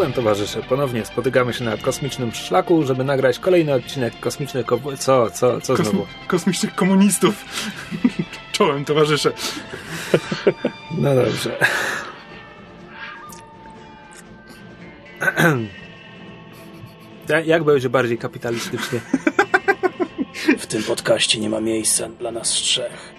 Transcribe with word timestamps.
Czołem 0.00 0.12
towarzysze, 0.12 0.62
ponownie 0.62 1.04
spotykamy 1.04 1.52
się 1.54 1.64
na 1.64 1.76
kosmicznym 1.76 2.32
szlaku, 2.32 2.82
żeby 2.86 3.04
nagrać 3.04 3.38
kolejny 3.38 3.74
odcinek 3.74 4.20
kosmicznych 4.20 4.66
kowo- 4.66 4.96
Co, 4.96 5.30
co, 5.30 5.60
co 5.60 5.74
Kosmi- 5.74 5.82
znowu? 5.84 6.06
kosmicznych 6.28 6.74
komunistów. 6.74 7.44
Czołem, 8.52 8.84
towarzysze. 8.84 9.32
No 10.98 11.14
dobrze. 11.14 11.56
Ja- 17.28 17.40
Jak 17.40 17.64
będzie 17.64 17.88
bardziej 17.90 18.18
kapitalistycznie? 18.18 19.00
W 20.58 20.66
tym 20.66 20.82
podcaście 20.82 21.40
nie 21.40 21.50
ma 21.50 21.60
miejsca 21.60 22.08
dla 22.08 22.30
nas 22.30 22.48
trzech. 22.48 23.14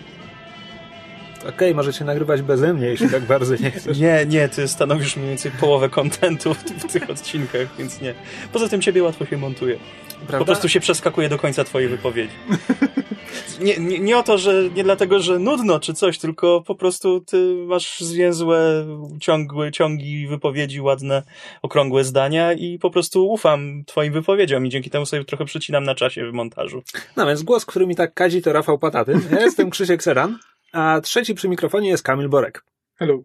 Okej, 1.49 1.75
możecie 1.75 2.05
nagrywać 2.05 2.41
beze 2.41 2.73
mnie, 2.73 2.87
jeśli 2.87 3.09
tak 3.09 3.23
bardzo 3.23 3.55
nie 3.55 3.71
chcesz. 3.71 3.99
Nie, 3.99 4.25
nie, 4.25 4.49
ty 4.49 4.67
stanowisz 4.67 5.15
mniej 5.15 5.29
więcej 5.29 5.51
połowę 5.51 5.89
kontentu 5.89 6.53
w, 6.53 6.63
w 6.63 6.91
tych 6.93 7.09
odcinkach, 7.09 7.67
więc 7.77 8.01
nie. 8.01 8.13
Poza 8.53 8.69
tym 8.69 8.81
ciebie 8.81 9.03
łatwo 9.03 9.25
się 9.25 9.37
montuje. 9.37 9.77
Prawda? 10.27 10.39
Po 10.39 10.45
prostu 10.45 10.70
się 10.70 10.80
przeskakuje 10.80 11.30
do 11.30 11.38
końca 11.38 11.63
twojej 11.63 11.89
wypowiedzi. 11.89 12.34
Nie, 13.62 13.77
nie, 13.77 13.99
nie 13.99 14.17
o 14.17 14.23
to, 14.23 14.38
że 14.38 14.70
nie 14.75 14.84
dlatego, 14.84 15.20
że 15.20 15.39
nudno 15.39 15.79
czy 15.79 15.93
coś, 15.93 16.17
tylko 16.17 16.62
po 16.62 16.75
prostu 16.75 17.20
ty 17.20 17.55
masz 17.67 17.99
zwięzłe, 17.99 18.85
ciągłe, 19.20 19.71
ciągi 19.71 20.27
wypowiedzi, 20.27 20.82
ładne, 20.82 21.23
okrągłe 21.62 22.04
zdania 22.04 22.54
i 22.54 22.79
po 22.79 22.90
prostu 22.90 23.29
ufam 23.29 23.84
twoim 23.85 24.13
wypowiedziom 24.13 24.65
i 24.65 24.70
dzięki 24.70 24.90
temu 24.90 25.05
sobie 25.05 25.26
trochę 25.26 25.45
przycinam 25.45 25.84
na 25.84 25.95
czasie 25.95 26.32
w 26.32 26.34
montażu. 26.34 26.84
No 27.17 27.27
więc 27.27 27.43
głos, 27.43 27.65
który 27.65 27.88
mi 27.88 27.95
tak 27.95 28.13
kazi, 28.13 28.41
to 28.41 28.54
Rafał 28.54 28.79
Pataty. 28.79 29.13
Ja 29.32 29.41
jestem 29.45 29.70
Krzysiek 29.70 30.04
Seran, 30.04 30.40
a 30.71 31.01
trzeci 31.04 31.35
przy 31.35 31.49
mikrofonie 31.49 31.90
jest 31.90 32.04
Kamil 32.04 32.29
Borek. 32.29 32.63
Hello. 32.95 33.20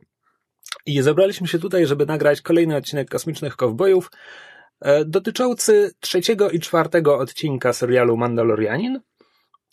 I 0.87 1.03
zebraliśmy 1.03 1.49
się 1.49 1.59
tutaj, 1.59 1.87
żeby 1.87 2.07
nagrać 2.07 2.41
kolejny 2.41 2.77
odcinek 2.77 3.11
Kosmicznych 3.11 3.57
Kowbojów, 3.57 4.11
dotyczący 5.07 5.91
trzeciego 6.01 6.51
i 6.51 6.61
czwartego 6.61 7.19
odcinka 7.19 7.73
serialu 7.73 8.17
Mandalorianin, 8.17 9.01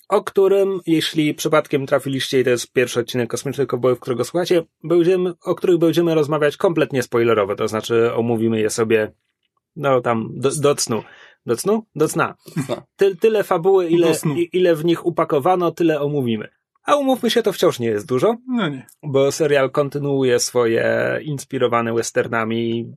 o 0.09 0.23
którym, 0.23 0.80
jeśli 0.86 1.34
przypadkiem 1.34 1.86
trafiliście 1.86 2.40
i 2.40 2.44
to 2.44 2.50
jest 2.50 2.72
pierwszy 2.73 3.00
odcinek 3.00 3.30
Kosmicznych 3.30 3.68
Kowbojów, 3.68 4.00
którego 4.00 4.24
słuchacie, 4.26 4.64
będziemy, 4.84 5.34
o 5.46 5.56
których 5.56 5.78
będziemy 5.78 6.16
rozmawiać 6.16 6.58
kompletnie 6.58 7.04
spoilerowo, 7.04 7.56
to 7.56 7.68
znaczy 7.68 8.14
omówimy 8.14 8.59
je 8.59 8.70
sobie, 8.70 9.12
no 9.76 10.02
tam, 10.02 10.30
do, 10.34 10.50
do 10.62 10.76
cnu. 10.76 11.04
Do 11.46 11.56
cnu? 11.56 11.86
Do 11.96 12.08
cna. 12.08 12.36
Ty, 12.96 13.16
tyle 13.16 13.44
fabuły, 13.44 13.88
ile, 13.90 14.14
ile 14.54 14.76
w 14.76 14.86
nich 14.86 15.06
upakowano, 15.06 15.72
tyle 15.72 16.02
omówimy. 16.02 16.48
A 16.86 16.96
umówmy 16.96 17.30
się, 17.30 17.44
to 17.44 17.54
wciąż 17.54 17.80
nie 17.80 17.88
jest 17.88 18.08
dużo 18.08 18.36
No 18.48 18.70
nie. 18.70 18.88
bo 19.04 19.31
serial 19.31 19.72
kontynuuje 19.72 20.40
swoje 20.40 21.20
inspirowane 21.24 21.94
westernami. 21.94 22.94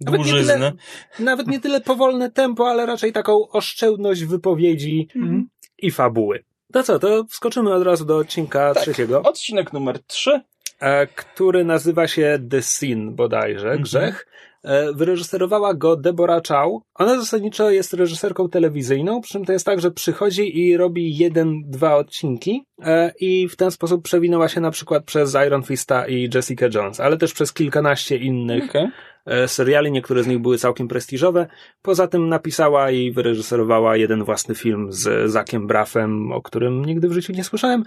Nawet 0.00 0.20
nie, 0.26 0.32
tyle, 0.32 0.72
nawet 1.18 1.46
nie 1.46 1.60
tyle 1.60 1.80
powolne 1.80 2.30
tempo, 2.30 2.68
ale 2.68 2.86
raczej 2.86 3.12
taką 3.12 3.48
oszczędność 3.48 4.24
wypowiedzi 4.24 5.08
Mhm. 5.16 5.48
i 5.78 5.90
fabuły. 5.90 6.44
To 6.72 6.82
co, 6.82 6.98
to 6.98 7.24
wskoczymy 7.30 7.74
od 7.74 7.82
razu 7.82 8.04
do 8.04 8.16
odcinka 8.16 8.74
Tak. 8.74 8.82
trzeciego, 8.82 9.22
Odcinek 9.22 9.72
numer 9.72 10.02
3. 10.02 10.40
e, 10.80 11.06
który 11.06 11.64
nazywa 11.64 12.08
się 12.08 12.38
The 12.50 12.62
Sin 12.62 13.14
bodajże, 13.14 13.66
Mhm. 13.66 13.82
Grzech. 13.82 14.26
E, 14.64 14.92
Wyreżyserowała 14.92 15.74
go 15.74 15.96
Deborah 15.96 16.42
Chow. 16.48 16.82
Ona 16.94 17.18
zasadniczo 17.20 17.70
jest 17.70 17.92
reżyserką 17.94 18.48
telewizyjną, 18.48 19.20
przy 19.20 19.32
czym 19.32 19.44
to 19.44 19.52
jest 19.52 19.66
tak, 19.66 19.80
że 19.80 19.90
przychodzi 19.90 20.58
i 20.58 20.76
robi 20.76 21.16
jeden, 21.16 21.62
dwa 21.70 21.96
odcinki 21.96 22.64
e, 22.82 23.12
i 23.20 23.48
w 23.48 23.56
ten 23.56 23.70
sposób 23.70 24.02
przewinęła 24.02 24.48
się 24.48 24.60
na 24.60 24.70
przykład 24.70 25.04
przez 25.04 25.36
Iron 25.46 25.62
Fista 25.62 26.06
i 26.08 26.28
Jessica 26.34 26.66
Jones, 26.74 27.00
ale 27.00 27.16
też 27.16 27.32
przez 27.34 27.52
kilkanaście 27.52 28.16
innych 28.16 28.70
Okay. 28.70 28.88
E, 29.26 29.48
seriali, 29.48 29.92
niektóre 29.92 30.22
z 30.22 30.26
nich 30.26 30.38
były 30.38 30.58
całkiem 30.58 30.88
prestiżowe. 30.88 31.46
Poza 31.82 32.06
tym 32.06 32.28
napisała 32.28 32.90
i 32.90 33.12
wyreżyserowała 33.12 33.96
jeden 33.96 34.24
własny 34.24 34.54
film 34.54 34.92
z 34.92 35.30
Zakiem 35.30 35.66
Braffem, 35.66 36.32
o 36.32 36.42
którym 36.42 36.84
nigdy 36.84 37.08
w 37.08 37.12
życiu 37.12 37.32
nie 37.32 37.44
słyszałem. 37.44 37.84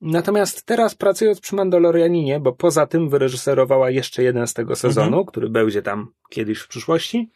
Natomiast 0.00 0.66
teraz 0.66 0.94
pracując 0.94 1.40
przy 1.40 1.54
Mandalorianinie, 1.54 2.40
bo 2.40 2.52
poza 2.52 2.86
tym 2.86 3.08
wyreżyserowała 3.08 3.90
jeszcze 3.90 4.22
jeden 4.22 4.46
z 4.46 4.54
tego 4.54 4.76
sezonu, 4.76 5.24
który 5.24 5.48
będzie 5.48 5.82
tam 5.82 6.12
kiedyś 6.30 6.58
w 6.58 6.68
przyszłości, 6.68 7.30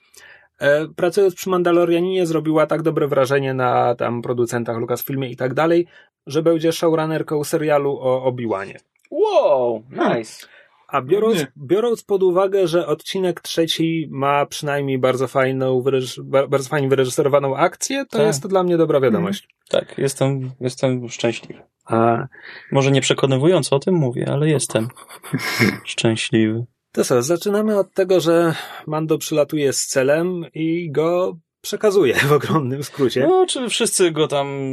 e, 0.58 0.88
pracując 0.88 1.34
przy 1.34 1.50
Mandalorianinie 1.50 2.26
zrobiła 2.26 2.66
tak 2.66 2.82
dobre 2.82 3.08
wrażenie 3.08 3.54
na 3.54 3.94
tam 3.94 4.22
producentach 4.22 4.76
Lucasfilmie 4.76 5.30
i 5.30 5.36
tak 5.36 5.54
dalej, 5.54 5.86
że 6.26 6.42
będzie 6.42 6.72
showrunnerką 6.72 7.44
serialu 7.44 7.98
o 8.00 8.24
Obi-Wanie. 8.24 8.78
Wow, 9.10 9.82
nice. 9.90 10.46
A 10.88 11.02
biorąc, 11.02 11.38
Nie. 11.38 11.46
biorąc 11.56 12.02
pod 12.02 12.22
uwagę, 12.22 12.68
że 12.68 12.86
odcinek 12.86 13.40
trzeci 13.40 14.08
ma 14.10 14.46
przynajmniej 14.46 14.98
bardzo 14.98 15.28
fajną, 15.28 15.82
wyreż- 15.82 16.22
ba- 16.22 16.46
bardzo 16.46 16.68
fajnie 16.68 16.88
wyreżyserowaną 16.88 17.56
akcję, 17.56 18.04
to 18.10 18.18
Tak. 18.18 18.26
jest 18.26 18.42
to 18.42 18.48
dla 18.48 18.62
mnie 18.62 18.76
dobra 18.76 19.00
wiadomość. 19.00 19.48
Tak, 19.68 19.98
jestem, 19.98 20.50
jestem 20.60 21.08
szczęśliwy. 21.08 21.62
A 21.86 22.26
Może 22.72 22.90
nie 22.90 23.00
przekonywująco 23.00 23.76
o 23.76 23.78
tym 23.78 23.94
mówię, 23.94 24.28
ale 24.32 24.48
jestem 24.48 24.88
szczęśliwy. 25.84 26.64
to 26.92 27.04
co, 27.04 27.22
zaczynamy 27.22 27.78
od 27.78 27.92
tego, 27.94 28.20
że 28.20 28.54
Mando 28.86 29.18
przylatuje 29.18 29.72
z 29.72 29.86
celem 29.86 30.44
i 30.54 30.90
go 30.90 31.36
przekazuje 31.60 32.14
w 32.14 32.32
ogromnym 32.32 32.84
skrócie. 32.84 33.26
No, 33.28 33.46
czy 33.48 33.68
wszyscy 33.68 34.10
go 34.10 34.28
tam 34.28 34.72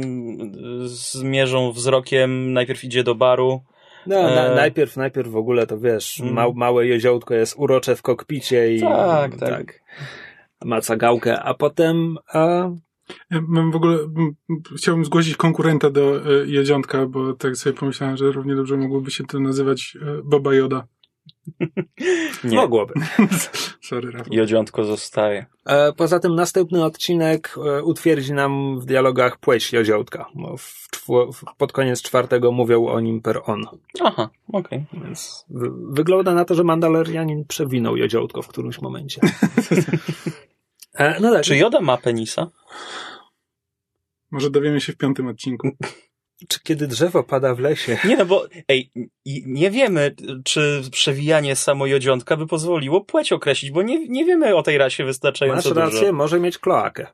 y, 0.84 0.88
zmierzą 0.88 1.72
wzrokiem, 1.72 2.52
najpierw 2.52 2.84
idzie 2.84 3.04
do 3.04 3.14
baru. 3.14 3.62
No, 4.06 4.22
na, 4.22 4.52
e- 4.52 4.54
najpierw, 4.56 4.96
najpierw 4.96 5.28
w 5.30 5.36
ogóle 5.36 5.66
to 5.66 5.78
wiesz, 5.78 6.20
Mm. 6.20 6.34
ma, 6.34 6.46
małe 6.54 6.86
jeziołko 6.86 7.34
jest 7.34 7.54
urocze 7.58 7.96
w 7.96 8.02
kokpicie 8.02 8.74
i 8.74 8.80
Tak, 8.80 9.36
tak. 9.36 9.80
maca 10.64 10.96
gałkę, 10.96 11.42
a 11.42 11.54
potem 11.54 12.16
a, 12.34 12.70
Ja 13.30 13.40
mam 13.48 13.72
w 13.72 13.76
ogóle, 13.76 13.98
chciałbym 14.76 15.04
zgłosić 15.04 15.36
konkurenta 15.36 15.90
do 15.90 16.16
e, 16.16 16.46
Jedziątka, 16.46 17.06
bo 17.06 17.32
tak 17.32 17.56
sobie 17.56 17.76
pomyślałem, 17.76 18.16
że 18.16 18.32
równie 18.32 18.54
dobrze 18.54 18.76
mogłoby 18.76 19.10
się 19.10 19.24
to 19.24 19.40
nazywać 19.40 19.96
e, 20.02 20.22
Boba 20.24 20.54
Joda. 20.54 20.86
Nie, 22.44 22.56
mogłoby. 22.56 22.94
Sorry, 23.88 24.10
Rafał. 24.10 24.32
jodziątko 24.34 24.84
zostaje. 24.84 25.46
E, 25.66 25.92
Poza 25.92 26.20
tym 26.20 26.34
następny 26.34 26.84
odcinek 26.84 27.54
e, 27.66 27.82
utwierdzi 27.82 28.32
nam 28.32 28.80
w 28.80 28.84
dialogach 28.84 29.38
płeć 29.38 29.72
Joziołtka. 29.72 30.26
Bo 30.34 30.56
w, 30.56 30.88
w- 31.32 31.44
pod 31.56 31.72
koniec 31.72 32.02
czwartego 32.02 32.52
mówią 32.52 32.86
o 32.86 33.00
nim 33.00 33.20
per 33.22 33.40
on. 33.46 33.64
Aha, 34.00 34.30
okej. 34.52 34.84
Więc 34.92 35.44
wy, 35.50 35.70
wygląda 35.90 36.34
na 36.34 36.44
to, 36.44 36.54
że 36.54 36.64
Mandalorianin 36.64 37.44
przewinął 37.44 37.96
Joziołtko 37.96 38.42
w 38.42 38.48
którymś 38.48 38.80
momencie. 38.80 39.20
e, 40.94 41.20
no 41.20 41.32
tak, 41.32 41.42
Czy 41.44 41.56
Joda 41.56 41.80
ma 41.80 41.96
penisa? 41.96 42.50
Może 44.30 44.50
dowiemy 44.50 44.80
się 44.80 44.92
w 44.92 44.96
piątym 44.96 45.26
odcinku. 45.26 45.68
Czy 46.48 46.60
kiedy 46.62 46.86
drzewo 46.86 47.22
pada 47.24 47.54
w 47.54 47.58
lesie? 47.58 47.98
Nie 48.04 48.16
no, 48.16 48.26
bo 48.26 48.46
ej, 48.68 48.90
nie 49.46 49.70
wiemy, 49.70 50.14
czy 50.44 50.82
przewijanie 50.90 51.56
samojodziątka 51.56 52.36
by 52.36 52.46
pozwoliło 52.46 53.00
płeć 53.04 53.32
określić, 53.32 53.70
bo 53.70 53.82
nie, 53.82 54.08
nie 54.08 54.24
wiemy 54.24 54.56
o 54.56 54.62
tej 54.62 54.78
rasie 54.78 55.02
Masz 55.02 55.08
wystarczająco 55.08 55.68
dużo. 55.68 55.80
rację, 55.80 56.12
może 56.12 56.40
mieć 56.40 56.58
kloakę. 56.58 57.06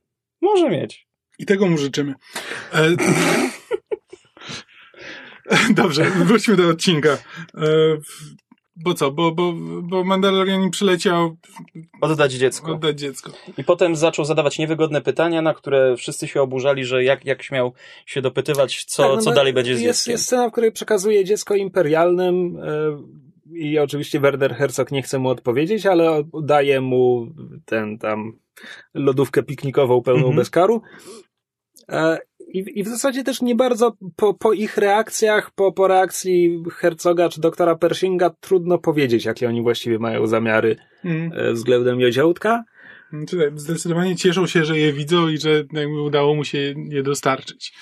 Może 0.42 0.70
mieć. 0.70 1.08
I 1.38 1.46
tego 1.46 1.66
mu 1.66 1.78
życzymy. 1.78 2.14
E, 2.72 2.88
Dobrze, 5.74 6.04
wróćmy 6.04 6.56
do 6.56 6.68
odcinka. 6.68 7.08
E, 7.08 7.18
bo 8.84 8.94
co? 8.94 9.10
Bo, 9.10 9.32
bo, 9.32 9.52
bo 9.82 10.04
Mandalorianin 10.04 10.70
przyleciał 10.70 11.36
Oddać 12.00 12.32
dziecko. 12.32 12.72
oddać 12.72 12.98
dziecko. 13.00 13.32
I 13.58 13.64
potem 13.64 13.96
zaczął 13.96 14.24
zadawać 14.24 14.58
niewygodne 14.58 15.00
pytania, 15.00 15.42
na 15.42 15.54
które 15.54 15.96
wszyscy 15.96 16.28
się 16.28 16.42
oburzali, 16.42 16.84
że 16.84 17.04
jak, 17.04 17.24
jak 17.24 17.42
śmiał 17.42 17.72
się 18.06 18.22
dopytywać, 18.22 18.84
co, 18.84 19.02
Tak, 19.02 19.12
no 19.16 19.22
co 19.22 19.30
bo 19.30 19.36
dalej 19.36 19.52
będzie 19.52 19.76
z 19.76 19.80
jest, 19.80 19.98
dzieckiem. 20.00 20.12
jest 20.12 20.24
scena, 20.24 20.48
w 20.48 20.52
której 20.52 20.72
przekazuje 20.72 21.24
dziecko 21.24 21.54
imperialnym 21.54 22.56
e, 22.62 23.58
i 23.58 23.78
oczywiście 23.78 24.20
Werner 24.20 24.54
Herzog 24.54 24.90
nie 24.92 25.02
chce 25.02 25.18
mu 25.18 25.28
odpowiedzieć, 25.28 25.86
ale 25.86 26.22
daje 26.42 26.80
mu 26.80 27.26
ten 27.64 27.98
tam 27.98 28.38
lodówkę 28.94 29.42
piknikową 29.42 30.02
pełną 30.02 30.18
Mhm. 30.20 30.36
bezkaru. 30.36 30.82
I, 32.48 32.64
I 32.80 32.82
w 32.82 32.88
zasadzie 32.88 33.24
też 33.24 33.42
nie 33.42 33.54
bardzo 33.54 33.92
po, 34.16 34.34
po 34.34 34.52
ich 34.52 34.76
reakcjach, 34.76 35.50
po, 35.50 35.72
po 35.72 35.88
reakcji 35.88 36.62
Herzoga 36.72 37.28
czy 37.28 37.40
doktora 37.40 37.76
Pershinga 37.76 38.30
trudno 38.40 38.78
powiedzieć, 38.78 39.24
jakie 39.24 39.48
oni 39.48 39.62
właściwie 39.62 39.98
mają 39.98 40.26
zamiary 40.26 40.76
Mm. 41.04 41.32
e, 41.34 41.52
względem 41.52 42.00
Joziołtka. 42.00 42.64
Tutaj 43.30 43.50
zdecydowanie 43.54 44.16
cieszą 44.16 44.46
się, 44.46 44.64
że 44.64 44.78
je 44.78 44.92
widzą 44.92 45.28
i 45.28 45.38
że 45.38 45.50
jakby 45.72 46.02
udało 46.02 46.34
mu 46.34 46.44
się 46.44 46.74
je 46.88 47.02
dostarczyć. 47.02 47.72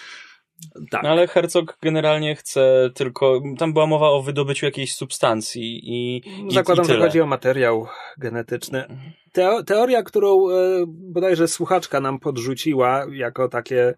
Tak. 0.90 1.02
No 1.02 1.08
ale 1.08 1.26
Herzog 1.26 1.78
generalnie 1.82 2.36
chce 2.36 2.90
tylko, 2.94 3.42
tam 3.58 3.72
była 3.72 3.86
mowa 3.86 4.08
o 4.08 4.22
wydobyciu 4.22 4.66
jakiejś 4.66 4.94
substancji 4.94 5.80
i, 5.84 6.16
i, 6.16 6.54
Zakładam, 6.54 6.84
i 6.84 6.88
że 6.88 6.98
chodzi 6.98 7.20
o 7.20 7.26
materiał 7.26 7.86
genetyczny. 8.18 8.84
Teo, 9.32 9.62
teoria, 9.62 10.02
którą 10.02 10.50
e, 10.50 10.52
bodajże 10.86 11.48
słuchaczka 11.48 12.00
nam 12.00 12.18
podrzuciła 12.18 13.06
jako 13.12 13.48
takie. 13.48 13.94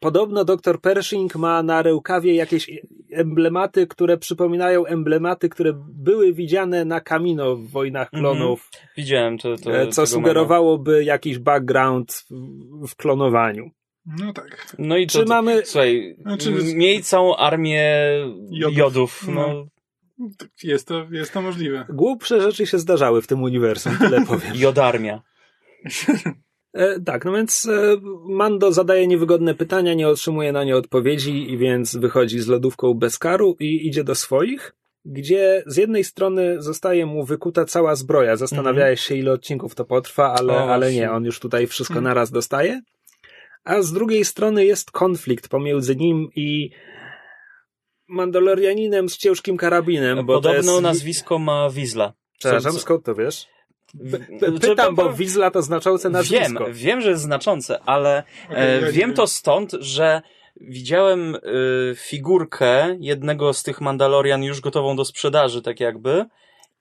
Podobno 0.00 0.44
dr 0.44 0.80
Pershing 0.80 1.34
ma 1.36 1.62
na 1.62 1.82
rękawie 1.82 2.34
jakieś 2.34 2.70
emblematy, 3.12 3.86
które 3.86 4.18
przypominają 4.18 4.86
emblematy, 4.86 5.48
które 5.48 5.72
były 5.88 6.32
widziane 6.32 6.84
na 6.84 7.00
Kamino 7.00 7.56
w 7.56 7.68
Wojnach 7.70 8.08
Mhm. 8.14 8.22
Klonów, 8.22 8.70
Widziałem 8.96 9.38
to. 9.38 9.56
to 9.56 9.72
e, 9.80 9.88
co 9.88 10.06
sugerowałoby 10.06 11.04
jakiś 11.04 11.38
background 11.38 12.24
w, 12.30 12.88
w 12.88 12.96
klonowaniu. 12.96 13.70
No 14.06 14.32
tak. 14.32 14.74
No 14.78 14.96
i 14.96 15.06
Czy 15.06 15.18
to, 15.18 15.28
mamy... 15.28 15.62
Słuchaj, 15.64 16.16
Znaczy- 16.20 16.52
miej 16.74 17.02
całą 17.02 17.36
armię 17.36 17.84
Jodów. 18.50 18.76
jodów. 18.78 19.24
no. 19.28 19.48
No. 20.18 20.28
Jest 20.62 20.88
to, 20.88 21.06
jest 21.10 21.32
to 21.32 21.42
możliwe. 21.42 21.86
Głupsze 21.88 22.40
rzeczy 22.40 22.66
się 22.66 22.78
zdarzały 22.78 23.22
w 23.22 23.26
tym 23.26 23.42
uniwersum, 23.42 23.96
tyle 23.98 24.24
powiem. 24.28 24.52
Jodarmia. 24.54 25.22
E, 26.76 27.00
tak, 27.00 27.24
no 27.24 27.32
więc 27.32 27.66
e, 27.66 27.96
Mando 28.24 28.72
zadaje 28.72 29.06
niewygodne 29.06 29.54
pytania, 29.54 29.94
nie 29.94 30.08
otrzymuje 30.08 30.52
na 30.52 30.64
nie 30.64 30.76
odpowiedzi, 30.76 31.52
i 31.52 31.58
więc 31.58 31.96
wychodzi 31.96 32.40
z 32.40 32.46
lodówką 32.46 32.94
bez 32.94 33.18
karu 33.18 33.56
i 33.60 33.86
idzie 33.86 34.04
do 34.04 34.14
swoich, 34.14 34.74
gdzie 35.04 35.62
z 35.66 35.76
jednej 35.76 36.04
strony 36.04 36.62
zostaje 36.62 37.06
mu 37.06 37.24
wykuta 37.24 37.64
cała 37.64 37.94
zbroja. 37.94 38.36
Zastanawiałeś 38.36 39.00
się, 39.00 39.14
ile 39.14 39.32
odcinków 39.32 39.74
to 39.74 39.84
potrwa, 39.84 40.34
ale, 40.38 40.52
O, 40.52 40.72
ale 40.72 40.92
nie, 40.92 41.10
on 41.10 41.24
już 41.24 41.40
tutaj 41.40 41.66
wszystko 41.66 41.92
Mhm. 41.92 42.04
naraz 42.04 42.30
dostaje. 42.30 42.82
A 43.64 43.82
z 43.82 43.92
drugiej 43.92 44.24
strony 44.24 44.64
jest 44.64 44.90
konflikt 44.90 45.48
pomiędzy 45.48 45.96
nim 45.96 46.28
i 46.36 46.70
Mandalorianinem 48.08 49.08
z 49.08 49.16
ciężkim 49.16 49.56
karabinem. 49.56 50.26
Bo 50.26 50.34
Podobno 50.34 50.72
jest... 50.72 50.82
nazwisko 50.82 51.38
ma 51.38 51.70
Wizla. 51.70 52.12
Przepraszam, 52.38 52.72
skąd 52.72 53.04
to 53.04 53.14
wiesz? 53.14 53.46
Pytam, 54.60 54.94
bo 54.94 55.12
Wizla 55.12 55.50
to 55.50 55.62
znaczące 55.62 56.10
nazwisko. 56.10 56.64
Wiem, 56.64 56.74
wiem, 56.74 57.00
że 57.00 57.10
jest 57.10 57.22
znaczące, 57.22 57.80
ale 57.86 58.22
e, 58.50 58.92
wiem 58.92 59.14
to 59.14 59.26
stąd, 59.26 59.72
że 59.80 60.22
widziałem 60.60 61.34
e, 61.34 61.38
figurkę 61.94 62.96
jednego 63.00 63.52
z 63.52 63.62
tych 63.62 63.80
Mandalorian 63.80 64.42
już 64.42 64.60
gotową 64.60 64.96
do 64.96 65.04
sprzedaży, 65.04 65.62
tak 65.62 65.80
jakby. 65.80 66.24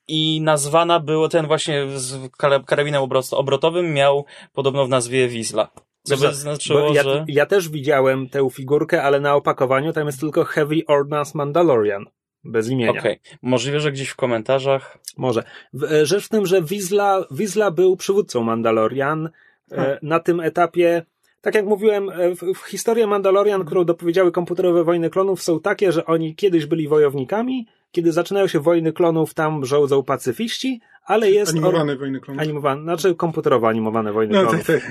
I 0.08 0.42
nazwana 0.42 1.00
było 1.00 1.30
ten 1.30 1.48
właśnie 1.48 1.88
z 1.96 2.32
kara- 2.38 2.64
karabinem 2.66 3.02
obro- 3.02 3.36
obrotowym 3.36 3.94
miał 3.94 4.26
podobno 4.54 4.86
w 4.86 4.90
nazwie 4.90 5.28
Wizla. 5.28 5.72
Co 6.04 6.18
by 6.18 6.34
znaczyło, 6.34 6.82
Bo 6.82 6.94
ja, 6.94 7.04
że... 7.04 7.26
ja 7.28 7.46
też 7.46 7.70
widziałem 7.70 8.30
tę 8.30 8.50
figurkę, 8.50 9.04
ale 9.04 9.20
na 9.20 9.36
opakowaniu 9.36 9.94
tam 9.94 10.06
jest 10.08 10.20
tylko 10.20 10.44
Heavy 10.44 10.82
Ordnance 10.88 11.32
Mandalorian. 11.36 12.06
Bez 12.46 12.70
imienia. 12.70 12.92
Okej. 12.92 13.20
Możliwe, 13.42 13.80
że 13.80 13.92
gdzieś 13.92 14.10
w 14.10 14.16
komentarzach. 14.16 14.98
Może. 15.18 15.44
E, 15.92 16.06
Rzecz 16.06 16.26
w 16.26 16.30
tym, 16.30 16.46
że 16.46 16.62
Wizla, 16.62 17.26
Wizla 17.32 17.72
był 17.72 17.98
przywódcą 17.98 18.44
Mandalorian. 18.44 19.26
E, 19.72 19.76
Hmm. 19.76 19.98
Na 20.02 20.20
tym 20.20 20.40
etapie, 20.40 21.06
tak 21.42 21.56
jak 21.56 21.66
mówiłem, 21.66 22.10
e, 22.10 22.36
w, 22.36 22.40
w 22.56 22.66
historii 22.66 23.08
Mandalorian, 23.08 23.66
którą 23.66 23.84
dopowiedziały 23.86 24.32
komputerowe 24.32 24.84
wojny 24.84 25.10
klonów, 25.10 25.42
są 25.44 25.60
takie, 25.60 25.92
że 25.92 26.06
oni 26.06 26.36
kiedyś 26.36 26.66
byli 26.66 26.88
wojownikami. 26.88 27.68
Kiedy 27.92 28.12
zaczynają 28.12 28.48
się 28.48 28.60
wojny 28.60 28.94
klonów, 28.94 29.34
tam 29.34 29.66
rządzą 29.66 30.04
pacyfiści, 30.04 30.82
ale 31.06 31.32
jest. 31.32 31.52
Animowane 31.52 31.96
wojny 31.96 32.20
klonów. 32.20 32.42
Animowane, 32.42 32.82
znaczy 32.84 33.16
komputerowo 33.16 33.68
animowane 33.68 34.14
wojny 34.14 34.34
No 34.34 34.42
klonów. 34.42 34.68
tak, 34.68 34.82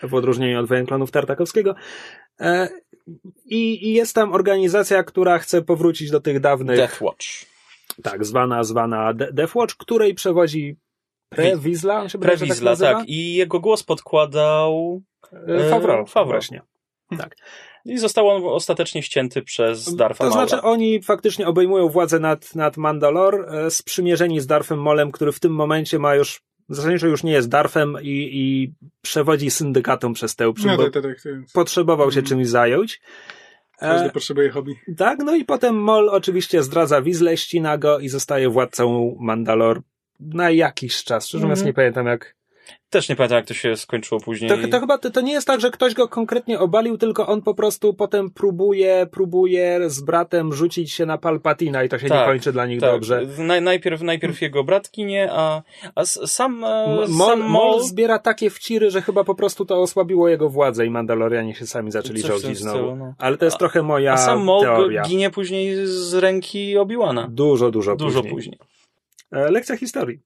tak. 0.00 0.10
w 0.10 0.14
odróżnieniu 0.14 0.60
od 0.60 0.66
wojen 0.66 0.86
klonów 0.86 1.10
Tartakowskiego. 1.10 1.74
I, 3.44 3.88
I 3.88 3.92
jest 3.92 4.14
tam 4.14 4.32
organizacja, 4.32 5.02
która 5.02 5.38
chce 5.38 5.62
powrócić 5.62 6.10
do 6.10 6.20
tych 6.20 6.40
dawnych, 6.40 6.76
Death 6.76 7.00
Watch. 7.02 7.26
tak, 8.02 8.24
zwana, 8.24 8.64
zwana 8.64 9.14
De- 9.14 9.32
Death 9.32 9.54
Watch, 9.56 9.74
której 9.76 10.14
przewodzi 10.14 10.76
Prewizla, 11.28 12.06
Prewizla, 12.20 12.76
tak, 12.76 12.96
tak. 12.98 13.08
I 13.08 13.34
jego 13.34 13.60
głos 13.60 13.82
podkładał 13.82 15.02
E, 15.32 15.70
Favreau, 15.70 16.02
E, 16.02 16.06
Favreau. 16.06 16.26
właśnie. 16.26 16.62
Tak. 17.18 17.36
i 17.84 17.98
został 17.98 18.28
on 18.28 18.42
ostatecznie 18.44 19.02
ścięty 19.02 19.42
przez 19.42 19.94
Darfa 19.94 20.24
To 20.24 20.30
Maula. 20.30 20.46
znaczy 20.46 20.62
oni 20.62 21.02
faktycznie 21.02 21.46
obejmują 21.46 21.88
władzę 21.88 22.18
nad, 22.20 22.54
nad 22.54 22.76
Mandalore, 22.76 23.48
e, 23.66 23.70
sprzymierzeni 23.70 24.40
z 24.40 24.46
Darfem 24.46 24.78
Molem, 24.82 25.10
który 25.12 25.32
w 25.32 25.40
tym 25.40 25.52
momencie 25.52 25.98
ma 25.98 26.14
już, 26.14 26.40
zasadniczo 26.68 27.06
już 27.06 27.22
nie 27.22 27.32
jest 27.32 27.48
Darfem 27.48 27.96
i, 28.02 28.28
i 28.32 28.74
przewodzi 29.02 29.50
syndykatom 29.50 30.14
przez 30.14 30.36
tę, 30.36 30.52
No 30.66 30.76
tak, 30.76 30.92
tak, 30.92 31.02
tak. 31.02 31.22
tak. 31.22 31.32
potrzebował 31.52 32.12
się 32.12 32.20
Mhm. 32.20 32.26
czymś 32.26 32.48
zająć. 32.48 33.00
E, 33.80 33.88
Każdy 33.88 34.10
potrzebuje 34.10 34.50
hobby. 34.50 34.74
Tak, 34.96 35.18
no 35.18 35.36
i 35.36 35.44
potem 35.44 35.76
Mol 35.76 36.08
oczywiście 36.08 36.62
zdradza 36.62 37.02
Wizlę, 37.02 37.36
ścina 37.36 37.78
go 37.78 37.98
i 37.98 38.08
zostaje 38.08 38.48
władcą 38.48 39.16
Mandalor 39.20 39.82
na 40.20 40.50
jakiś 40.50 41.04
czas. 41.04 41.26
Szczerze 41.26 41.42
mówiąc, 41.44 41.58
Mhm. 41.60 41.66
nie 41.66 41.74
pamiętam 41.74 42.06
jak. 42.06 42.37
Też 42.90 43.08
nie 43.08 43.16
pamiętam, 43.16 43.36
jak 43.36 43.46
to 43.46 43.54
się 43.54 43.76
skończyło 43.76 44.20
później. 44.20 44.50
To, 44.50 44.68
to 44.70 44.80
chyba 44.80 44.98
to, 44.98 45.10
to 45.10 45.20
nie 45.20 45.32
jest 45.32 45.46
tak, 45.46 45.60
że 45.60 45.70
ktoś 45.70 45.94
go 45.94 46.08
konkretnie 46.08 46.58
obalił, 46.58 46.98
tylko 46.98 47.26
on 47.26 47.42
po 47.42 47.54
prostu 47.54 47.94
potem 47.94 48.30
próbuje, 48.30 49.06
próbuje 49.12 49.80
z 49.90 50.00
bratem 50.00 50.52
rzucić 50.52 50.92
się 50.92 51.06
na 51.06 51.18
Palpatina 51.18 51.84
i 51.84 51.88
to 51.88 51.98
się 51.98 52.04
nie 52.04 52.08
Tak, 52.10 52.26
kończy 52.26 52.52
dla 52.52 52.66
nich 52.66 52.80
tak. 52.80 52.90
dobrze. 52.90 53.22
Naj, 53.38 53.62
najpierw, 53.62 54.02
najpierw 54.02 54.42
jego 54.42 54.64
brat 54.64 54.90
ginie, 54.90 55.28
a, 55.32 55.62
a 55.94 56.04
sam, 56.04 56.24
e, 56.24 56.26
sam 56.28 56.58
Mol, 56.58 57.08
Mol, 57.08 57.38
Mol 57.38 57.82
zbiera 57.82 58.18
takie 58.18 58.50
wciry, 58.50 58.90
że 58.90 59.02
chyba 59.02 59.24
po 59.24 59.34
prostu 59.34 59.64
to 59.64 59.82
osłabiło 59.82 60.28
jego 60.28 60.48
władzę 60.48 60.86
i 60.86 60.90
Mandalorianie 60.90 61.54
się 61.54 61.66
sami 61.66 61.90
zaczęli 61.90 62.22
tym 62.22 62.30
rządzić 62.30 62.58
stylu, 62.58 62.72
znowu. 62.72 62.96
no. 62.96 63.14
Ale 63.18 63.38
to 63.38 63.44
jest 63.44 63.56
A- 63.56 63.58
trochę 63.58 63.82
moja 63.82 64.12
a 64.12 64.16
sam 64.16 64.44
Mol 64.44 64.62
teoria. 64.62 65.02
ginie 65.02 65.30
później 65.30 65.76
z 65.86 66.14
ręki 66.14 66.74
Obi-Wana. 66.78 67.26
Dużo, 67.30 67.70
dużo, 67.70 67.96
Dużo 67.96 68.18
później. 68.22 68.34
później. 68.34 68.58
E, 69.32 69.50
Lekcja 69.50 69.76
historii. 69.76 70.20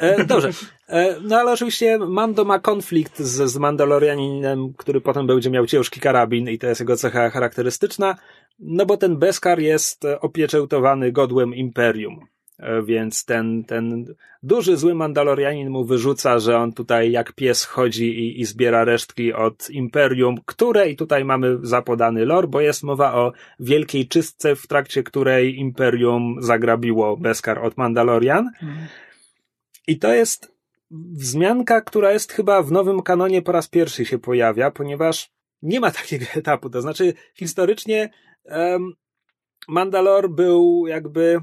E, 0.00 0.24
dobrze. 0.24 0.50
E, 0.88 1.20
no 1.20 1.36
ale 1.36 1.52
oczywiście 1.52 1.98
Mando 1.98 2.44
ma 2.44 2.58
konflikt 2.58 3.18
z, 3.18 3.50
z 3.50 3.56
Mandalorianinem, 3.56 4.74
który 4.76 5.00
potem 5.00 5.26
będzie 5.26 5.50
miał 5.50 5.66
ciężki 5.66 6.00
karabin 6.00 6.48
i 6.48 6.58
to 6.58 6.66
jest 6.66 6.80
jego 6.80 6.96
cecha 6.96 7.30
charakterystyczna, 7.30 8.16
no 8.58 8.86
bo 8.86 8.96
ten 8.96 9.16
Beskar 9.16 9.58
jest 9.58 10.04
opieczętowany 10.20 11.12
godłem 11.12 11.54
Imperium. 11.54 12.26
E, 12.58 12.82
Więc 12.82 13.24
ten, 13.24 13.64
ten 13.64 14.14
duży, 14.42 14.76
zły 14.76 14.94
Mandalorianin 14.94 15.70
mu 15.70 15.84
wyrzuca, 15.84 16.38
że 16.38 16.58
on 16.58 16.72
tutaj 16.72 17.10
jak 17.10 17.32
pies 17.32 17.64
chodzi 17.64 18.18
i, 18.18 18.40
i 18.40 18.44
zbiera 18.44 18.84
resztki 18.84 19.32
od 19.32 19.70
Imperium, 19.70 20.36
które 20.46 20.90
i 20.90 20.96
tutaj 20.96 21.24
mamy 21.24 21.58
zapodany 21.62 22.24
lore, 22.24 22.48
bo 22.48 22.60
jest 22.60 22.82
mowa 22.82 23.14
o 23.14 23.32
wielkiej 23.60 24.08
czystce, 24.08 24.56
w 24.56 24.66
trakcie 24.66 25.02
której 25.02 25.58
Imperium 25.58 26.36
zagrabiło 26.40 27.16
Beskar 27.16 27.58
od 27.58 27.76
Mandalorian. 27.76 28.50
I 29.86 29.98
to 29.98 30.14
jest 30.14 30.54
wzmianka, 30.90 31.80
która 31.80 32.12
jest 32.12 32.32
chyba 32.32 32.62
w 32.62 32.72
nowym 32.72 33.02
kanonie 33.02 33.42
po 33.42 33.52
raz 33.52 33.68
pierwszy 33.68 34.04
się 34.04 34.18
pojawia, 34.18 34.70
ponieważ 34.70 35.30
nie 35.62 35.80
ma 35.80 35.90
takiego 35.90 36.24
etapu. 36.34 36.70
To 36.70 36.80
znaczy, 36.80 37.14
historycznie 37.34 38.10
um, 38.44 38.92
Mandalor 39.68 40.30
był 40.30 40.86
jakby 40.86 41.40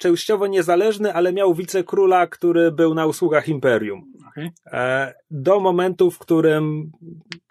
częściowo 0.00 0.46
niezależny, 0.46 1.14
ale 1.14 1.32
miał 1.32 1.54
wicekróla, 1.54 2.26
który 2.26 2.72
był 2.72 2.94
na 2.94 3.06
usługach 3.06 3.48
Imperium. 3.48 4.12
Okej. 4.28 4.50
E, 4.66 5.14
do 5.30 5.60
momentu, 5.60 6.10
w 6.10 6.18
którym 6.18 6.92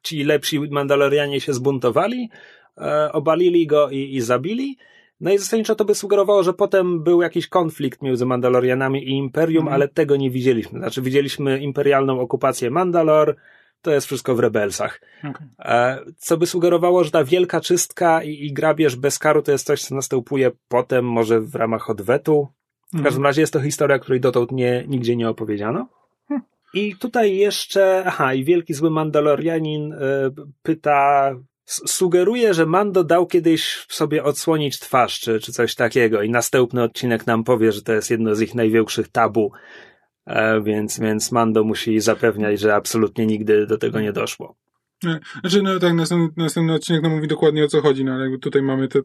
ci 0.03 0.23
lepsi 0.23 0.59
Mandalorianie 0.59 1.41
się 1.41 1.53
zbuntowali, 1.53 2.29
e, 2.77 3.11
obalili 3.11 3.67
go 3.67 3.89
i, 3.89 4.15
i 4.15 4.21
zabili. 4.21 4.77
No 5.21 5.31
i 5.33 5.37
zasadniczo 5.37 5.75
to 5.75 5.85
by 5.85 5.95
sugerowało, 5.95 6.43
że 6.43 6.53
potem 6.53 7.03
był 7.03 7.21
jakiś 7.21 7.47
konflikt 7.47 8.01
między 8.01 8.25
Mandalorianami 8.25 9.03
i 9.03 9.11
Imperium, 9.11 9.63
Mhm. 9.63 9.73
ale 9.75 9.87
tego 9.87 10.15
nie 10.15 10.29
widzieliśmy. 10.31 10.79
Znaczy 10.79 11.01
widzieliśmy 11.01 11.59
imperialną 11.59 12.19
okupację 12.19 12.69
Mandalor, 12.71 13.35
to 13.81 13.91
jest 13.91 14.07
wszystko 14.07 14.35
w 14.35 14.39
Rebelsach. 14.39 15.01
Okej. 15.19 15.47
E, 15.59 15.99
Co 16.17 16.37
by 16.37 16.45
sugerowało, 16.47 17.03
że 17.03 17.11
ta 17.11 17.23
wielka 17.23 17.61
czystka 17.61 18.23
i, 18.23 18.45
i 18.45 18.53
grabież 18.53 18.95
bez 18.95 19.19
karu 19.19 19.41
to 19.41 19.51
jest 19.51 19.65
coś, 19.65 19.81
co 19.83 19.95
następuje 19.95 20.51
potem, 20.67 21.05
może 21.05 21.41
w 21.41 21.55
ramach 21.55 21.89
odwetu. 21.89 22.47
W 22.91 22.93
Mhm. 22.95 23.03
każdym 23.05 23.23
razie 23.23 23.41
jest 23.41 23.53
to 23.53 23.61
historia, 23.61 23.99
której 23.99 24.19
dotąd 24.19 24.51
nie, 24.51 24.85
nigdzie 24.87 25.15
nie 25.15 25.29
opowiedziano. 25.29 25.87
Hmm. 26.27 26.45
I 26.73 26.95
tutaj 26.95 27.35
jeszcze, 27.37 28.03
aha, 28.05 28.33
i 28.33 28.43
wielki 28.43 28.73
zły 28.73 28.89
Mandalorianin 28.91 29.93
y, 29.93 29.97
pyta, 30.63 31.31
sugeruje, 31.65 32.53
że 32.53 32.65
Mando 32.65 33.03
dał 33.03 33.27
kiedyś 33.27 33.85
sobie 33.89 34.23
odsłonić 34.23 34.79
twarz, 34.79 35.19
czy, 35.19 35.39
czy 35.39 35.51
coś 35.51 35.75
takiego 35.75 36.21
i 36.21 36.29
następny 36.29 36.83
odcinek 36.83 37.27
nam 37.27 37.43
powie, 37.43 37.71
że 37.71 37.81
to 37.81 37.93
jest 37.93 38.11
jedno 38.11 38.35
z 38.35 38.41
ich 38.41 38.55
największych 38.55 39.07
tabu, 39.07 39.51
e, 39.53 39.57
więc, 40.63 40.99
więc 40.99 41.31
Mando 41.31 41.63
musi 41.63 41.99
zapewniać, 41.99 42.59
że 42.59 42.75
absolutnie 42.75 43.25
nigdy 43.25 43.67
do 43.67 43.77
tego 43.77 44.01
nie 44.01 44.13
doszło. 44.13 44.55
Znaczy, 45.41 45.61
no 45.61 45.79
tak, 45.79 45.93
następny, 45.93 46.43
następny 46.43 46.73
odcinek 46.73 47.03
nam 47.03 47.11
mówi 47.15 47.27
dokładnie 47.27 47.65
o 47.65 47.67
co 47.67 47.81
chodzi, 47.81 48.05
no 48.05 48.11
ale 48.13 48.21
jakby 48.23 48.39
tutaj 48.39 48.61
mamy 48.61 48.87
tę 48.87 49.01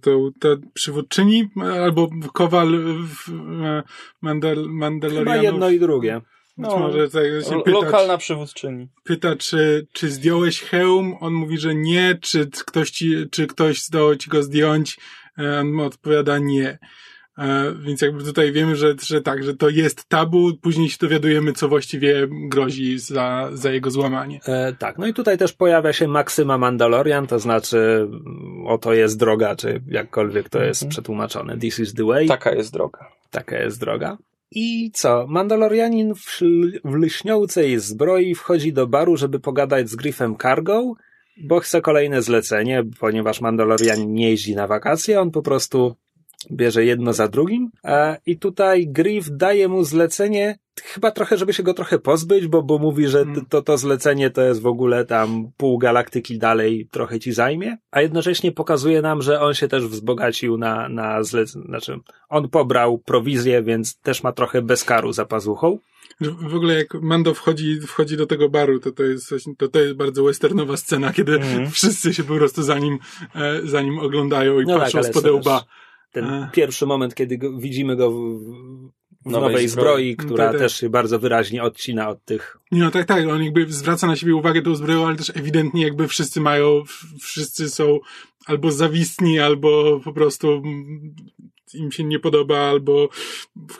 przywódczyni, 0.75 1.49
albo 1.83 2.11
kowal 2.33 2.69
w, 3.09 3.29
e, 3.65 3.83
Mandal, 4.23 4.57
Chyba 4.57 4.69
Mandalorianów. 4.69 5.43
jedno 5.43 5.71
i 5.71 5.81
drugie. 5.81 6.21
Być 6.59 6.71
No, 6.71 6.79
może 6.79 7.11
tak 7.11 7.23
się 7.25 7.63
pyta, 7.65 7.71
Lokalna 7.71 8.19
przywódczyni. 8.19 8.89
pyta 9.05 9.37
czy, 9.37 9.87
czy 9.93 10.11
zdjąłeś 10.11 10.61
hełm, 10.61 11.15
on 11.21 11.33
mówi, 11.33 11.59
że 11.59 11.75
nie, 11.75 12.19
czy 12.23 12.51
ktoś 12.67 12.91
ci, 12.91 13.15
czy 13.31 13.47
ktoś 13.47 13.83
zdołał 13.83 14.17
ci 14.17 14.31
go 14.31 14.43
zdjąć, 14.43 14.99
E, 15.39 15.61
on 15.61 15.81
odpowiada 15.81 16.39
nie. 16.39 16.79
E, 17.39 17.73
więc 17.81 18.01
jakby 18.03 18.25
tutaj 18.25 18.53
wiemy, 18.53 18.77
że, 18.77 18.95
że 19.03 19.23
tak, 19.23 19.45
że 19.45 19.55
to 19.57 19.69
jest 19.69 20.09
tabu, 20.09 20.51
później 20.63 20.89
się 20.89 20.97
dowiadujemy, 21.01 21.53
co 21.53 21.69
właściwie 21.69 22.29
grozi 22.49 22.99
za, 22.99 23.51
za 23.53 23.71
jego 23.71 23.91
złamanie. 23.91 24.41
E, 24.47 24.73
tak, 24.79 24.99
no 24.99 25.07
i 25.07 25.15
tutaj 25.15 25.39
też 25.39 25.53
pojawia 25.53 25.93
się 25.93 26.09
maksyma 26.09 26.59
Mandalorian, 26.59 27.27
to 27.27 27.39
znaczy 27.39 27.79
mm, 27.79 28.67
oto 28.67 28.93
jest 28.95 29.19
droga, 29.19 29.57
czy 29.57 29.83
jakkolwiek 29.89 30.49
to 30.49 30.63
jest 30.63 30.83
Mhm. 30.83 30.91
przetłumaczone. 30.91 31.59
This 31.59 31.79
is 31.79 31.95
the 31.95 32.05
way. 32.05 32.29
Taka 32.29 32.55
jest 32.55 32.73
droga. 32.73 33.09
Taka 33.31 33.59
jest 33.59 33.81
droga. 33.81 34.19
I 34.51 34.91
co? 34.95 35.27
Mandalorianin 35.29 36.15
w, 36.15 36.19
szl- 36.19 36.79
w 36.85 36.95
lśniącej 36.95 37.79
zbroi 37.79 38.35
wchodzi 38.35 38.73
do 38.73 38.87
baru, 38.87 39.17
żeby 39.17 39.41
pogadać 39.41 39.89
z 39.91 39.97
Griffem 39.97 40.37
Cargo, 40.43 40.93
bo 41.45 41.61
chce 41.61 41.81
kolejne 41.81 42.23
zlecenie, 42.23 42.83
ponieważ 43.01 43.41
Mandalorianin 43.41 44.13
nie 44.13 44.31
jeździ 44.31 44.55
na 44.55 44.67
wakacje, 44.67 45.21
on 45.21 45.31
po 45.31 45.43
prostu 45.43 45.97
bierze 46.53 46.85
jedno 46.85 47.13
za 47.13 47.29
drugim. 47.29 47.71
E, 47.85 48.17
I 48.27 48.39
tutaj 48.39 48.87
Griff 48.89 49.29
daje 49.33 49.69
mu 49.69 49.85
zlecenie, 49.85 50.59
chyba 50.83 51.11
trochę, 51.11 51.37
żeby 51.39 51.53
się 51.53 51.63
go 51.63 51.75
trochę 51.75 51.99
pozbyć, 51.99 52.47
bo, 52.47 52.63
bo 52.63 52.79
mówi, 52.79 53.09
że 53.09 53.25
t- 53.27 53.31
to, 53.49 53.63
to 53.63 53.79
zlecenie 53.79 54.31
to 54.31 54.43
jest 54.43 54.61
w 54.63 54.67
ogóle 54.67 55.05
tam 55.05 55.51
pół 55.57 55.79
galaktyki 55.79 56.39
dalej, 56.39 56.89
trochę 56.91 57.21
ci 57.21 57.33
zajmie. 57.33 57.77
A 57.91 58.01
jednocześnie 58.01 58.53
pokazuje 58.53 59.03
nam, 59.03 59.23
że 59.23 59.41
on 59.41 59.55
się 59.55 59.69
też 59.69 59.87
wzbogacił 59.87 60.57
na, 60.57 60.89
na 60.89 61.23
zlecenie, 61.23 61.65
znaczy 61.69 61.99
on 62.29 62.49
pobrał 62.49 62.99
prowizję, 62.99 63.63
więc 63.63 64.01
też 64.01 64.23
ma 64.23 64.33
trochę 64.33 64.63
bezkaru 64.63 65.13
za 65.13 65.25
pazuchą. 65.25 65.79
W 66.21 66.55
ogóle 66.55 66.75
jak 66.75 66.95
Mando 66.95 67.35
wchodzi, 67.35 67.81
wchodzi 67.81 68.17
do 68.17 68.27
tego 68.27 68.49
baru, 68.49 68.81
to 68.81 68.93
to 68.93 69.03
jest, 69.03 69.29
coś, 69.29 69.45
to, 69.59 69.69
to 69.69 69.81
jest 69.81 69.95
bardzo 69.95 70.25
westernowa 70.25 70.77
scena, 70.77 71.13
kiedy 71.13 71.35
Mhm. 71.35 71.71
wszyscy 71.71 72.15
się 72.15 72.25
po 72.25 72.35
prostu 72.35 72.63
za 72.63 72.79
nim, 72.79 72.99
e, 73.35 73.61
za 73.65 73.83
nim 73.83 73.99
oglądają 73.99 74.61
i 74.61 74.65
No 74.65 74.73
tak, 74.75 74.83
patrzą 74.83 74.99
ale 74.99 75.09
z 75.09 75.11
podełba. 75.11 75.65
Ten 76.15 76.49
pierwszy 76.53 76.87
moment, 76.87 77.15
kiedy 77.15 77.39
go, 77.39 77.59
widzimy 77.59 77.97
go 77.97 78.11
w, 78.11 78.15
w 79.27 79.31
Nowej 79.31 79.51
nowej, 79.51 79.69
zbroi, 79.69 80.13
zbroi. 80.13 80.17
która 80.17 80.45
Tak, 80.45 80.53
tak. 80.53 80.61
też 80.61 80.77
się 80.81 80.91
bardzo 80.91 81.19
wyraźnie 81.19 81.63
odcina 81.63 82.09
od 82.09 82.25
tych 82.25 82.57
no 82.73 82.91
tak, 82.91 83.07
tak, 83.07 83.29
on 83.29 83.43
jakby 83.43 83.73
zwraca 83.73 84.07
na 84.07 84.17
siebie 84.17 84.35
uwagę 84.35 84.63
tą 84.63 84.75
zbroją, 84.75 85.07
ale 85.07 85.17
też 85.17 85.31
ewidentnie 85.35 85.83
jakby 85.83 86.09
wszyscy 86.09 86.41
mają, 86.41 86.83
wszyscy 87.21 87.71
są 87.71 88.01
albo 88.47 88.71
zawistni, 88.71 89.39
albo 89.39 90.01
po 90.05 90.13
prostu 90.13 90.63
im 91.75 91.93
się 91.93 92.05
nie 92.05 92.19
podoba, 92.19 92.59
albo 92.59 93.09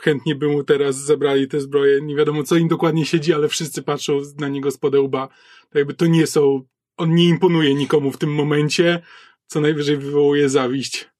chętnie 0.01 0.35
by 0.35 0.47
mu 0.47 0.63
teraz 0.63 0.95
zabrali 0.95 1.47
te 1.47 1.61
zbroje. 1.61 2.01
Nie 2.01 2.15
wiadomo, 2.15 2.43
co 2.43 2.55
im 2.55 2.67
dokładnie 2.67 3.05
siedzi, 3.05 3.33
ale 3.33 3.47
wszyscy 3.47 3.83
patrzą 3.83 4.21
na 4.39 4.47
niego 4.47 4.71
z 4.71 4.77
podełba. 4.77 5.27
To 5.69 5.77
jakby 5.77 5.93
to 5.93 6.05
nie 6.05 6.27
są, 6.27 6.61
on 6.97 7.15
nie 7.15 7.25
imponuje 7.25 7.75
nikomu 7.75 8.11
w 8.11 8.17
tym 8.17 8.33
momencie, 8.33 9.01
co 9.47 9.61
najwyżej 9.61 9.97
wywołuje 9.97 10.49
zawiść. 10.49 11.14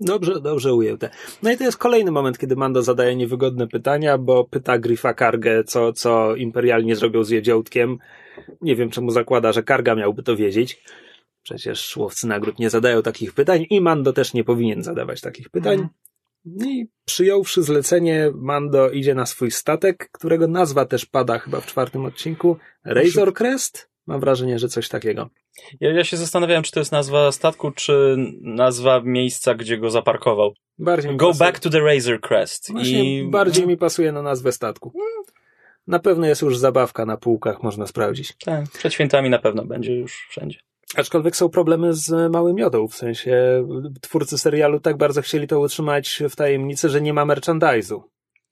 Dobrze, 0.00 0.40
dobrze 0.40 0.74
ujęte. 0.74 1.10
No 1.42 1.52
i 1.52 1.56
to 1.56 1.64
jest 1.64 1.78
kolejny 1.78 2.10
moment, 2.10 2.38
kiedy 2.38 2.56
Mando 2.56 2.82
zadaje 2.82 3.16
niewygodne 3.16 3.68
pytania, 3.68 4.18
bo 4.18 4.44
pyta 4.44 4.78
Griffa 4.78 5.14
Kargę, 5.14 5.64
co, 5.64 5.92
co 5.92 6.36
imperialnie 6.36 6.96
zrobią 6.96 7.24
z 7.24 7.30
Jedziołtkiem. 7.30 7.98
Nie 8.60 8.76
wiem, 8.76 8.90
czemu 8.90 9.10
zakłada, 9.10 9.52
że 9.52 9.62
Karga 9.62 9.94
miałby 9.94 10.22
to 10.22 10.36
wiedzieć. 10.36 10.82
Przecież 11.42 11.96
łowcy 11.96 12.26
nagród 12.26 12.58
nie 12.58 12.70
zadają 12.70 13.02
takich 13.02 13.34
pytań 13.34 13.66
i 13.70 13.80
Mando 13.80 14.12
też 14.12 14.34
nie 14.34 14.44
powinien 14.44 14.82
zadawać 14.82 15.20
takich 15.20 15.50
pytań. 15.50 15.72
Mhm. 15.72 15.88
No 16.44 16.66
I 16.66 16.88
przyjąwszy 17.04 17.62
zlecenie, 17.62 18.30
Mando 18.34 18.90
idzie 18.90 19.14
na 19.14 19.26
swój 19.26 19.50
statek, 19.50 20.08
którego 20.12 20.48
nazwa 20.48 20.84
też 20.84 21.06
pada 21.06 21.38
chyba 21.38 21.60
w 21.60 21.66
czwartym 21.66 22.04
odcinku. 22.04 22.56
Razor 22.84 23.34
Crest? 23.34 23.91
Mam 24.06 24.20
wrażenie, 24.20 24.58
że 24.58 24.68
coś 24.68 24.88
takiego. 24.88 25.30
Ja, 25.80 25.92
ja 25.92 26.04
się 26.04 26.16
zastanawiałem, 26.16 26.62
czy 26.62 26.72
to 26.72 26.80
jest 26.80 26.92
nazwa 26.92 27.32
statku, 27.32 27.70
czy 27.70 28.16
nazwa 28.40 29.00
miejsca, 29.04 29.54
gdzie 29.54 29.78
go 29.78 29.90
zaparkował. 29.90 30.54
Bardziej 30.78 31.16
Go 31.16 31.26
pasuje. 31.28 31.46
back 31.48 31.60
to 31.60 31.70
the 31.70 31.80
Razor 31.80 32.20
Crest. 32.20 32.72
Właśnie 32.72 33.18
I 33.20 33.30
bardziej 33.30 33.66
mi 33.66 33.76
pasuje 33.76 34.12
na 34.12 34.22
nazwę 34.22 34.52
statku. 34.52 34.92
Na 35.86 35.98
pewno 35.98 36.26
jest 36.26 36.42
już 36.42 36.58
zabawka 36.58 37.06
na 37.06 37.16
półkach, 37.16 37.62
można 37.62 37.86
sprawdzić. 37.86 38.36
Tak, 38.44 38.64
przed 38.70 38.92
świętami 38.92 39.30
na 39.30 39.38
pewno 39.38 39.64
będzie 39.64 39.94
już 39.94 40.26
wszędzie. 40.30 40.58
Aczkolwiek 40.96 41.36
są 41.36 41.48
problemy 41.48 41.94
z 41.94 42.32
małym 42.32 42.58
jodą, 42.58 42.88
w 42.88 42.94
sensie 42.94 43.66
twórcy 44.00 44.38
serialu 44.38 44.80
tak 44.80 44.96
bardzo 44.96 45.22
chcieli 45.22 45.46
to 45.46 45.60
utrzymać 45.60 46.22
w 46.30 46.36
tajemnicy, 46.36 46.88
że 46.88 47.00
nie 47.00 47.12
ma 47.12 47.26
merchandise'u. 47.26 48.00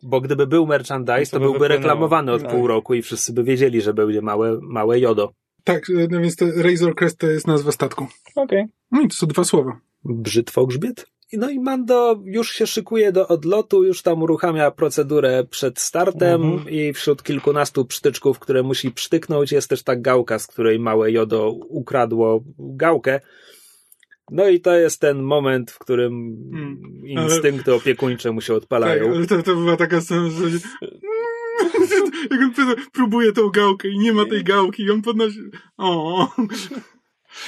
Bo 0.02 0.20
gdyby 0.20 0.46
był 0.46 0.66
merchandise, 0.66 1.24
To 1.26 1.30
to, 1.30 1.38
by 1.38 1.44
byłby 1.44 1.58
wypłynęło. 1.58 1.78
reklamowany 1.78 2.32
od 2.32 2.42
Tak. 2.42 2.50
pół 2.50 2.66
roku 2.66 2.94
i 2.94 3.02
wszyscy 3.02 3.32
by 3.32 3.44
wiedzieli, 3.44 3.80
że 3.80 3.94
będzie 3.94 4.22
małe, 4.22 4.58
małe 4.62 5.00
jodo. 5.00 5.32
Tak, 5.64 5.86
no 6.10 6.20
więc 6.20 6.36
to 6.36 6.46
Razor 6.56 6.94
Crest 6.94 7.18
to 7.18 7.26
jest 7.26 7.46
nazwa 7.46 7.72
statku. 7.72 8.06
Okej. 8.36 8.64
No 8.92 9.00
i 9.00 9.08
to 9.08 9.14
są 9.14 9.26
dwa 9.26 9.44
słowa. 9.44 9.80
Brzytwo 10.04 10.66
grzbiet? 10.66 11.06
No 11.32 11.50
i 11.50 11.60
Mando 11.60 12.20
już 12.24 12.52
się 12.52 12.66
szykuje 12.66 13.12
do 13.12 13.28
odlotu, 13.28 13.84
już 13.84 14.02
tam 14.02 14.22
uruchamia 14.22 14.70
procedurę 14.70 15.44
przed 15.50 15.80
startem 15.80 16.42
Mhm. 16.42 16.68
i 16.70 16.92
wśród 16.92 17.22
kilkunastu 17.22 17.84
psztyczków, 17.84 18.38
które 18.38 18.62
musi 18.62 18.90
przytyknąć, 18.90 19.52
jest 19.52 19.68
też 19.70 19.82
ta 19.82 19.96
gałka, 19.96 20.38
z 20.38 20.46
której 20.46 20.78
małe 20.78 21.12
jodo 21.12 21.50
ukradło 21.50 22.40
gałkę. 22.58 23.20
No 24.30 24.48
i 24.48 24.60
to 24.60 24.74
jest 24.74 25.00
ten 25.00 25.22
moment, 25.22 25.70
w 25.70 25.78
którym 25.78 26.12
Mm, 26.52 27.02
instynkty 27.06 27.74
opiekuńcze 27.74 28.32
mu 28.32 28.40
się 28.40 28.52
Tak, 28.54 28.62
odpalają. 28.62 29.14
ale 29.14 29.26
to, 29.26 29.42
to 29.42 29.54
była 29.56 29.76
taka 29.76 30.00
scena, 30.00 30.30
że... 30.30 30.46
Jak 32.30 32.40
on 32.40 32.52
pró- 32.52 32.76
próbuje 32.92 33.32
tą 33.32 33.48
gałkę 33.48 33.88
i 33.88 33.98
nie 33.98 34.12
ma 34.12 34.24
tej 34.24 34.44
gałki 34.44 34.82
i 34.82 34.90
on 34.90 35.02
podnosi... 35.02 35.38
O. 35.76 36.28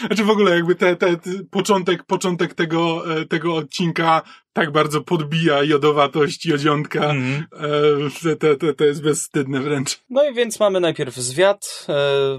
Znaczy 0.07 0.25
w 0.25 0.31
ogóle 0.31 0.55
jakby 0.55 0.75
te, 0.75 0.97
te, 0.97 1.17
te 1.17 1.31
początek, 1.51 2.05
początek 2.05 2.55
tego, 2.55 3.17
e, 3.21 3.25
tego 3.25 3.55
odcinka 3.55 4.23
tak 4.53 4.73
bardzo 4.73 5.01
podbija 5.01 5.63
jodowatość 5.63 6.47
jodziątka. 6.47 7.05
Mhm. 7.05 7.47
E, 8.33 8.37
te, 8.37 8.57
te, 8.57 8.75
to 8.75 8.85
jest 8.85 9.03
bezwstydne 9.03 9.61
wręcz. 9.61 10.01
No 10.11 10.31
i 10.31 10.35
więc 10.35 10.61
mamy 10.61 10.81
najpierw 10.81 11.17
zwiat. 11.17 11.87
E, 11.89 11.93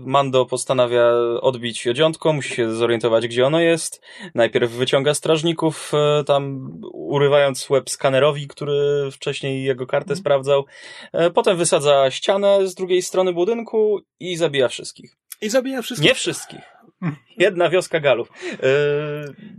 Mando 0.06 0.46
postanawia 0.46 1.12
odbić 1.42 1.86
jodziątko, 1.86 2.34
musi 2.34 2.56
się 2.56 2.76
zorientować, 2.76 3.28
gdzie 3.28 3.46
ono 3.46 3.60
jest. 3.60 4.02
Najpierw 4.36 4.72
wyciąga 4.72 5.14
strażników, 5.14 5.92
e, 5.94 6.24
tam 6.24 6.72
urywając 6.94 7.70
łeb 7.70 7.90
skanerowi, 7.90 8.48
który 8.48 9.10
wcześniej 9.12 9.64
jego 9.64 9.88
kartę 9.88 10.16
sprawdzał. 10.16 10.66
E, 11.14 11.30
Potem 11.30 11.58
wysadza 11.58 12.12
ścianę 12.12 12.68
z 12.68 12.76
drugiej 12.76 13.02
strony 13.02 13.34
budynku 13.34 14.02
i 14.20 14.36
zabija 14.38 14.68
wszystkich. 14.68 15.16
I 15.42 15.50
zabija 15.50 15.82
wszystkich. 15.82 16.10
Nie 16.10 16.16
wszystkich. 16.16 16.73
Jedna 17.38 17.70
wioska 17.70 18.00
Galów. 18.00 18.30
E, 18.54 18.68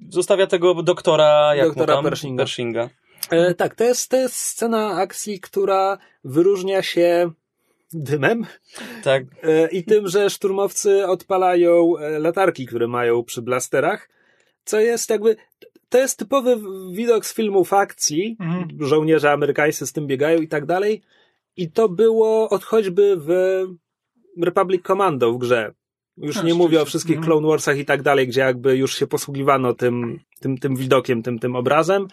Zostawia 0.08 0.46
tego 0.46 0.82
doktora, 0.82 1.54
jak 1.54 1.66
Doktora 1.66 1.94
tam? 1.94 2.04
Pershinga. 2.04 2.42
Pershinga. 2.42 2.88
E, 3.30 3.54
tak, 3.54 3.74
to 3.74 3.84
jest, 3.84 4.10
to 4.10 4.16
jest 4.16 4.34
scena 4.36 4.96
akcji, 4.96 5.40
która 5.40 5.98
wyróżnia 6.24 6.82
się 6.82 7.30
dymem 7.92 8.46
Tak. 9.04 9.24
e, 9.42 9.68
i 9.68 9.84
tym, 9.84 10.08
że 10.08 10.30
szturmowcy 10.30 11.06
odpalają 11.06 11.96
e, 11.98 12.18
latarki, 12.18 12.66
które 12.66 12.88
mają 12.88 13.22
przy 13.24 13.42
blasterach, 13.42 14.08
co 14.64 14.80
jest 14.80 15.10
jakby, 15.10 15.36
to 15.88 15.98
jest 15.98 16.18
typowy 16.18 16.56
widok 16.92 17.26
z 17.26 17.34
filmów 17.34 17.72
akcji, 17.72 18.36
Mhm. 18.40 18.68
żołnierze 18.80 19.32
amerykańscy 19.32 19.86
z 19.86 19.92
tym 19.92 20.06
biegają 20.06 20.40
i 20.40 20.48
tak 20.48 20.66
dalej 20.66 21.02
i 21.56 21.70
to 21.70 21.88
było 21.88 22.48
od 22.50 22.64
choćby 22.64 23.16
w 23.16 23.28
Republic 24.42 24.82
Commando 24.86 25.32
w 25.32 25.38
grze. 25.38 25.72
Już 26.16 26.36
A, 26.36 26.42
nie 26.42 26.54
mówię 26.54 26.82
o 26.82 26.84
wszystkich 26.84 27.16
Mhm. 27.16 27.30
Clone 27.32 27.48
Warsach 27.48 27.78
i 27.78 27.84
tak 27.84 28.02
dalej, 28.02 28.28
gdzie 28.28 28.40
jakby 28.40 28.76
już 28.76 28.94
się 28.98 29.06
posługiwano 29.06 29.74
tym, 29.74 30.20
tym, 30.40 30.58
tym 30.58 30.76
widokiem, 30.76 31.22
tym, 31.22 31.38
tym 31.38 31.56
obrazem. 31.56 32.06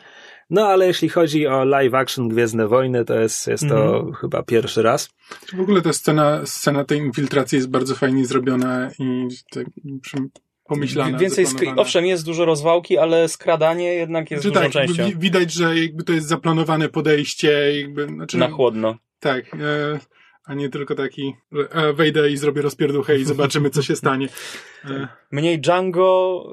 No 0.49 0.67
ale 0.67 0.87
jeśli 0.87 1.09
chodzi 1.09 1.47
o 1.47 1.65
live 1.65 1.93
action 1.93 2.29
Gwiezdne 2.29 2.67
Wojny, 2.67 3.05
to 3.05 3.19
jest, 3.19 3.47
jest 3.47 3.67
to 3.69 3.95
Mhm. 3.95 4.13
chyba 4.13 4.43
pierwszy 4.43 4.81
raz. 4.81 5.09
W 5.57 5.59
ogóle 5.59 5.81
ta 5.81 5.93
scena, 5.93 6.45
scena 6.45 6.85
tej 6.85 6.99
infiltracji 6.99 7.55
jest 7.55 7.69
bardzo 7.69 7.95
fajnie 7.95 8.25
zrobiona 8.25 8.89
i 8.99 9.27
tak 9.51 9.65
pomyślana. 10.65 11.17
Więcej, 11.17 11.45
skry- 11.45 11.73
owszem, 11.77 12.05
jest 12.05 12.25
dużo 12.25 12.45
rozwałki, 12.45 12.97
ale 12.97 13.29
skradanie 13.29 13.93
jednak 13.93 14.31
jest 14.31 14.43
Znaczy 14.43 14.53
dużą 14.59 14.63
tak, 14.63 14.71
częścią. 14.73 15.05
wi- 15.05 15.17
widać, 15.17 15.53
że 15.53 15.79
jakby 15.79 16.03
to 16.03 16.13
jest 16.13 16.27
zaplanowane 16.27 16.89
podejście, 16.89 17.79
jakby, 17.81 18.05
znaczy, 18.07 18.37
Na 18.37 18.49
chłodno. 18.49 18.95
tak, 19.19 19.45
e, 19.55 19.99
a 20.43 20.53
nie 20.53 20.69
tylko 20.69 20.95
taki, 20.95 21.35
że 21.51 21.69
e, 21.71 21.93
wejdę 21.93 22.29
i 22.29 22.37
zrobię 22.37 22.61
rozpierduchę 22.61 23.17
i 23.17 23.25
zobaczymy, 23.25 23.69
co 23.69 23.81
się 23.81 23.95
stanie. 23.95 24.27
E, 24.85 25.07
Mniej 25.31 25.59
Django, 25.59 26.45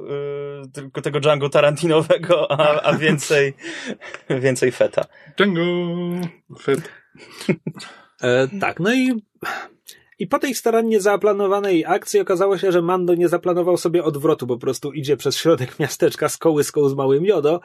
y, 0.66 0.71
tylko 0.71 1.02
tego 1.02 1.21
Django 1.21 1.49
Tarantinowego, 1.49 2.50
a, 2.50 2.83
a 2.83 2.97
więcej, 2.97 3.54
więcej 4.40 4.73
feta. 4.73 5.04
Django, 5.37 5.61
Fed. 6.61 6.92
E, 8.23 8.49
tak, 8.61 8.80
no 8.80 8.95
i, 8.95 9.23
i 10.18 10.26
po 10.26 10.38
tej 10.38 10.54
starannie 10.54 11.00
zaplanowanej 11.00 11.85
akcji 11.87 12.21
okazało 12.21 12.59
się, 12.59 12.73
że 12.73 12.83
Mando 12.83 13.14
nie 13.14 13.28
zaplanował 13.28 13.76
sobie 13.76 14.04
odwrotu, 14.04 14.47
po 14.47 14.59
prostu 14.59 14.92
idzie 14.92 15.16
przez 15.16 15.37
środek 15.37 15.78
miasteczka 15.78 16.28
z 16.28 16.37
kołyską 16.37 16.88
z 16.88 16.95
małym 16.95 17.25
jodo 17.25 17.61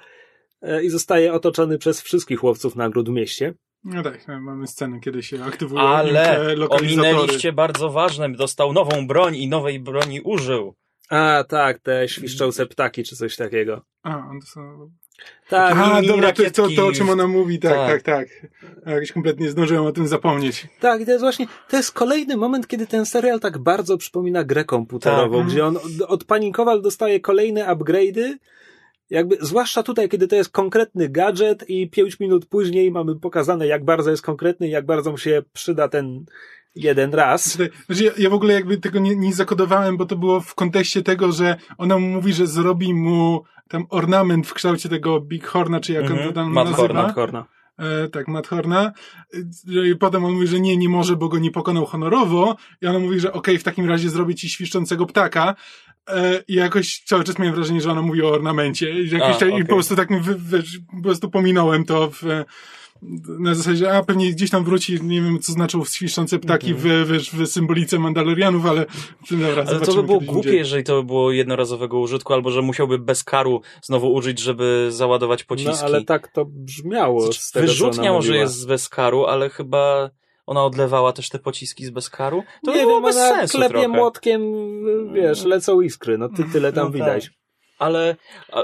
e, 0.61 0.83
i 0.83 0.89
zostaje 0.89 1.33
otoczony 1.33 1.77
przez 1.77 2.01
wszystkich 2.01 2.43
łowców 2.43 2.75
nagród 2.75 3.09
w 3.09 3.11
mieście. 3.11 3.53
No 3.83 4.03
tak, 4.03 4.29
e, 4.29 4.39
mamy 4.39 4.67
scenę, 4.67 4.99
kiedy 4.99 5.23
się 5.23 5.43
aktywują 5.43 5.81
Ale 5.81 6.55
ominęliście 6.69 7.53
bardzo 7.53 7.89
ważne, 7.89 8.29
dostał 8.29 8.73
nową 8.73 9.07
broń 9.07 9.35
i 9.35 9.47
nowej 9.47 9.79
broni 9.79 10.21
użył. 10.21 10.75
A, 11.09 11.43
tak, 11.47 11.79
te 11.79 12.07
świszczące 12.09 12.65
ptaki 12.65 13.03
czy 13.03 13.15
coś 13.15 13.35
takiego. 13.35 13.81
A, 14.03 14.17
on 14.17 14.39
to 14.41 14.47
są... 14.47 14.91
Tak, 15.49 15.75
A, 15.77 15.95
mini 15.95 16.07
dobra, 16.07 16.31
to 16.31 16.41
jest 16.43 16.55
to, 16.55 16.67
to, 16.75 16.87
o 16.87 16.91
czym 16.91 17.09
ona 17.09 17.27
mówi, 17.27 17.59
tak, 17.59 17.71
tak, 17.71 18.01
Tak. 18.01 18.29
tak. 18.81 18.93
Jakoś 18.93 19.11
kompletnie 19.11 19.49
zdążyłem 19.49 19.85
o 19.85 19.91
tym 19.91 20.07
zapomnieć. 20.07 20.67
Tak, 20.79 21.01
i 21.01 21.05
to 21.05 21.11
jest 21.11 21.23
właśnie, 21.23 21.47
to 21.69 21.77
jest 21.77 21.91
kolejny 21.91 22.37
moment, 22.37 22.67
kiedy 22.67 22.87
ten 22.87 23.05
serial 23.05 23.39
tak 23.39 23.57
bardzo 23.57 23.97
przypomina 23.97 24.43
grę 24.43 24.65
komputerową, 24.65 25.37
Tak. 25.37 25.47
gdzie 25.47 25.65
on 25.65 25.77
od, 25.77 26.01
od 26.07 26.23
Panikowal 26.23 26.81
dostaje 26.81 27.19
kolejne 27.19 27.65
upgrade'y, 27.65 28.33
jakby, 29.13 29.37
zwłaszcza 29.41 29.83
tutaj, 29.83 30.09
kiedy 30.09 30.27
to 30.27 30.35
jest 30.35 30.49
konkretny 30.49 31.09
gadżet 31.09 31.69
i 31.69 31.89
pięć 31.89 32.19
minut 32.19 32.45
później 32.45 32.91
mamy 32.91 33.15
pokazane, 33.15 33.67
jak 33.67 33.85
bardzo 33.85 34.11
jest 34.11 34.23
konkretny 34.23 34.67
i 34.67 34.71
jak 34.71 34.85
bardzo 34.85 35.11
mu 35.11 35.17
się 35.17 35.41
przyda 35.53 35.87
ten 35.87 36.25
jeden 36.75 37.13
raz. 37.13 37.51
Tutaj, 37.51 37.69
znaczy 37.85 38.03
ja, 38.03 38.11
ja 38.17 38.29
w 38.29 38.33
ogóle 38.33 38.53
jakby 38.53 38.77
tego 38.77 38.99
nie, 38.99 39.15
nie 39.15 39.33
zakodowałem, 39.33 39.97
bo 39.97 40.05
to 40.05 40.15
było 40.15 40.41
w 40.41 40.55
kontekście 40.55 41.01
tego, 41.03 41.31
że 41.31 41.55
ona 41.77 41.99
mu 41.99 42.07
mówi, 42.07 42.33
że 42.33 42.47
zrobi 42.47 42.93
mu 42.93 43.43
tam 43.67 43.85
ornament 43.89 44.47
w 44.47 44.53
kształcie 44.53 44.89
tego 44.89 45.19
Big 45.21 45.47
Horna, 45.47 45.79
czy 45.79 45.93
jak 45.93 46.05
on 46.05 46.11
Mhm. 46.11 46.29
to 46.29 46.35
tam 46.35 46.51
Matt 46.51 46.69
nazywa. 46.69 47.11
Horna. 47.13 47.45
E, 47.83 48.07
tak, 48.07 48.27
Matt 48.27 48.47
Horna. 48.47 48.91
E, 49.33 49.89
I 49.89 49.95
potem 49.95 50.25
on 50.25 50.33
mówi, 50.33 50.47
że 50.47 50.59
nie, 50.59 50.77
nie 50.77 50.89
może, 50.89 51.15
bo 51.15 51.29
go 51.29 51.39
nie 51.39 51.51
pokonał 51.51 51.85
honorowo. 51.85 52.55
I 52.81 52.87
ona 52.87 52.99
mówi, 52.99 53.19
że 53.19 53.33
okej, 53.33 53.57
w 53.57 53.63
takim 53.63 53.89
razie 53.89 54.09
zrobię 54.09 54.35
ci 54.35 54.49
świszczącego 54.49 55.05
ptaka. 55.05 55.55
E, 56.09 56.43
I 56.47 56.53
jakoś 56.53 57.03
cały 57.05 57.23
czas 57.23 57.39
miałem 57.39 57.55
wrażenie, 57.55 57.81
że 57.81 57.91
ona 57.91 58.01
mówi 58.01 58.21
o 58.21 58.29
ornamencie. 58.31 59.01
I, 59.01 59.09
jakoś, 59.09 59.43
A, 59.43 59.45
I 59.45 59.49
okej. 59.49 59.65
po 59.65 59.73
prostu 59.73 59.95
tak 59.95 60.09
mi 60.09 60.19
wy, 60.19 60.35
wy, 60.35 60.63
po 60.95 61.03
prostu 61.03 61.29
pominąłem 61.29 61.85
to 61.85 62.11
w, 62.11 62.23
na 63.39 63.55
zasadzie, 63.55 63.93
a 63.97 64.03
pewnie 64.03 64.31
gdzieś 64.31 64.49
tam 64.49 64.63
wróci, 64.63 65.01
nie 65.03 65.21
wiem 65.21 65.39
co 65.39 65.51
znaczą 65.51 65.85
świszczące 65.85 66.39
ptaki 66.39 66.73
w, 66.73 66.83
wiesz, 67.11 67.31
w 67.31 67.47
symbolice 67.47 67.99
Mandalorianów, 67.99 68.65
ale 68.65 68.85
dobra, 69.31 69.63
Ale 69.67 69.79
to 69.79 69.95
by 69.95 70.03
było 70.03 70.19
głupie, 70.19 70.37
indziej. 70.49 70.57
jeżeli 70.57 70.83
to 70.83 70.95
by 70.95 71.03
było 71.03 71.31
jednorazowego 71.31 71.99
użytku, 71.99 72.33
albo 72.33 72.51
że 72.51 72.61
musiałby 72.61 72.99
bez 72.99 73.23
karu 73.23 73.61
znowu 73.83 74.13
użyć, 74.13 74.39
żeby 74.39 74.87
załadować 74.89 75.43
pociski. 75.43 75.71
No 75.81 75.85
ale 75.85 76.03
tak 76.03 76.27
to 76.27 76.45
brzmiało 76.45 77.33
z 77.33 77.51
tego, 77.51 77.65
co 77.67 77.71
Wyrzutnia 77.71 78.03
ona 78.03 78.13
może 78.13 78.37
jest 78.37 78.55
z 78.55 78.65
bez 78.65 78.89
karu, 78.89 79.25
ale 79.25 79.49
chyba 79.49 80.09
ona 80.45 80.63
odlewała 80.63 81.13
też 81.13 81.29
te 81.29 81.39
pociski 81.39 81.85
z 81.85 81.89
bez 81.89 82.09
karu. 82.09 82.43
To 82.65 82.71
nie 82.71 82.77
by 82.77 82.83
było 82.83 82.95
wiem, 82.95 83.03
bez 83.03 83.15
ona 83.17 83.29
sensu 83.29 83.57
klepie 83.57 83.71
trochę. 83.73 83.87
młotkiem, 83.87 84.41
wiesz, 85.13 85.45
lecą 85.45 85.81
iskry, 85.81 86.17
no 86.17 86.29
ty, 86.29 86.43
tyle 86.53 86.73
tam 86.73 86.85
No 86.85 86.91
widać. 86.91 87.25
tak. 87.25 87.33
Ale 87.83 88.15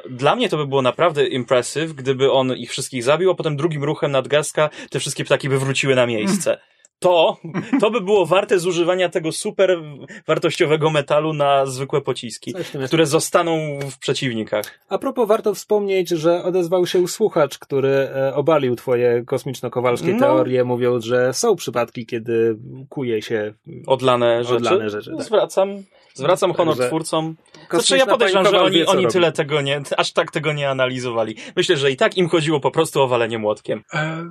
dla 0.09 0.35
mnie 0.35 0.49
to 0.49 0.57
by 0.57 0.67
było 0.67 0.81
naprawdę 0.81 1.27
impressive, 1.27 1.93
gdyby 1.93 2.31
on 2.31 2.53
ich 2.55 2.71
wszystkich 2.71 3.03
zabił, 3.03 3.31
a 3.31 3.35
potem 3.35 3.57
drugim 3.57 3.83
ruchem 3.83 4.11
nadgarstka 4.11 4.69
te 4.89 4.99
wszystkie 4.99 5.25
ptaki 5.25 5.49
by 5.49 5.59
wróciły 5.59 5.95
na 5.95 6.05
miejsce. 6.05 6.57
To, 6.99 7.37
to 7.81 7.91
by 7.91 8.01
było 8.01 8.25
warte 8.25 8.59
zużywania 8.59 9.09
tego 9.09 9.31
super 9.31 9.81
wartościowego 10.27 10.89
metalu 10.89 11.33
na 11.33 11.65
zwykłe 11.65 12.01
pociski, 12.01 12.53
które 12.87 13.05
zostaną 13.05 13.79
w 13.91 13.99
przeciwnikach. 13.99 14.79
A 14.89 14.97
propos, 14.97 15.27
warto 15.27 15.53
wspomnieć, 15.53 16.09
że 16.09 16.43
odezwał 16.43 16.85
się 16.87 17.07
słuchacz, 17.07 17.57
który 17.57 17.89
e, 17.89 18.35
obalił 18.35 18.75
twoje 18.75 19.23
kosmiczno-kowalskie 19.25 20.13
No. 20.13 20.19
teorie, 20.19 20.63
mówiąc, 20.63 21.05
że 21.05 21.33
są 21.33 21.55
przypadki, 21.55 22.05
kiedy 22.05 22.57
kuje 22.89 23.21
się 23.21 23.53
Odlane 23.87 24.43
rzeczy. 24.43 24.55
Odlane 24.55 24.89
rzeczy, 24.89 25.11
tak. 25.17 25.25
Zwracam, 25.25 25.83
zwracam 26.19 26.53
honor 26.53 26.75
Także 26.75 26.87
twórcom. 26.87 27.35
Znaczy 27.69 27.97
ja 27.97 28.05
podejrzewam, 28.05 28.45
że 28.45 28.61
oni, 28.61 28.85
oni 28.85 29.03
robi. 29.03 29.13
tyle 29.13 29.31
tego 29.31 29.61
nie, 29.61 29.81
aż 29.97 30.11
tak 30.11 30.31
tego 30.31 30.53
nie 30.53 30.69
analizowali. 30.69 31.35
Myślę, 31.55 31.77
że 31.77 31.91
i 31.91 31.97
tak 31.97 32.17
im 32.17 32.29
chodziło 32.29 32.59
po 32.59 32.71
prostu 32.71 33.01
o 33.01 33.07
walenie 33.07 33.39
młotkiem. 33.39 33.83
E, 33.93 34.25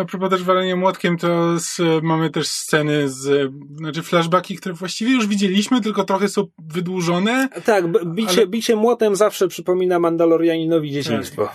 a 0.00 0.04
propos 0.04 0.30
też 0.30 0.42
walenia 0.42 0.76
młotkiem, 0.76 1.18
to 1.18 1.58
z, 1.58 1.80
mamy 2.02 2.30
też 2.30 2.48
sceny 2.48 3.08
z, 3.08 3.52
znaczy 3.76 4.02
flashbacki, 4.02 4.56
które 4.56 4.74
właściwie 4.74 5.12
już 5.12 5.26
widzieliśmy, 5.26 5.80
tylko 5.80 6.04
trochę 6.04 6.28
są 6.28 6.46
wydłużone. 6.58 7.48
Tak, 7.64 7.84
bicie, 8.06 8.30
Ale- 8.30 8.46
bicie 8.46 8.76
młotem 8.76 9.16
zawsze 9.16 9.48
przypomina 9.48 9.98
Mandalorianinowi 9.98 10.90
dzieciństwo. 10.90 11.48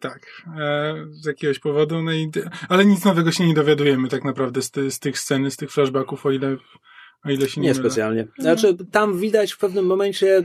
Tak, 0.00 0.42
e, 0.58 0.94
z 1.10 1.26
jakiegoś 1.26 1.58
powodu, 1.58 2.02
no 2.02 2.12
i, 2.12 2.30
ale 2.68 2.84
nic 2.84 3.04
nowego 3.04 3.32
się 3.32 3.46
nie 3.46 3.54
dowiadujemy 3.54 4.08
tak 4.08 4.24
naprawdę 4.24 4.62
z, 4.62 4.70
ty, 4.70 4.90
z 4.90 4.98
tych 4.98 5.18
scen, 5.18 5.50
z 5.50 5.56
tych 5.56 5.70
flashbacków, 5.72 6.26
o 6.26 6.30
ile, 6.30 6.56
o 7.24 7.30
ile 7.30 7.48
się 7.48 7.60
nie, 7.60 7.74
specjalnie. 7.74 8.26
Znaczy, 8.38 8.76
tam 8.90 9.18
widać 9.18 9.52
w 9.52 9.58
pewnym 9.58 9.86
momencie 9.86 10.36
e, 10.36 10.44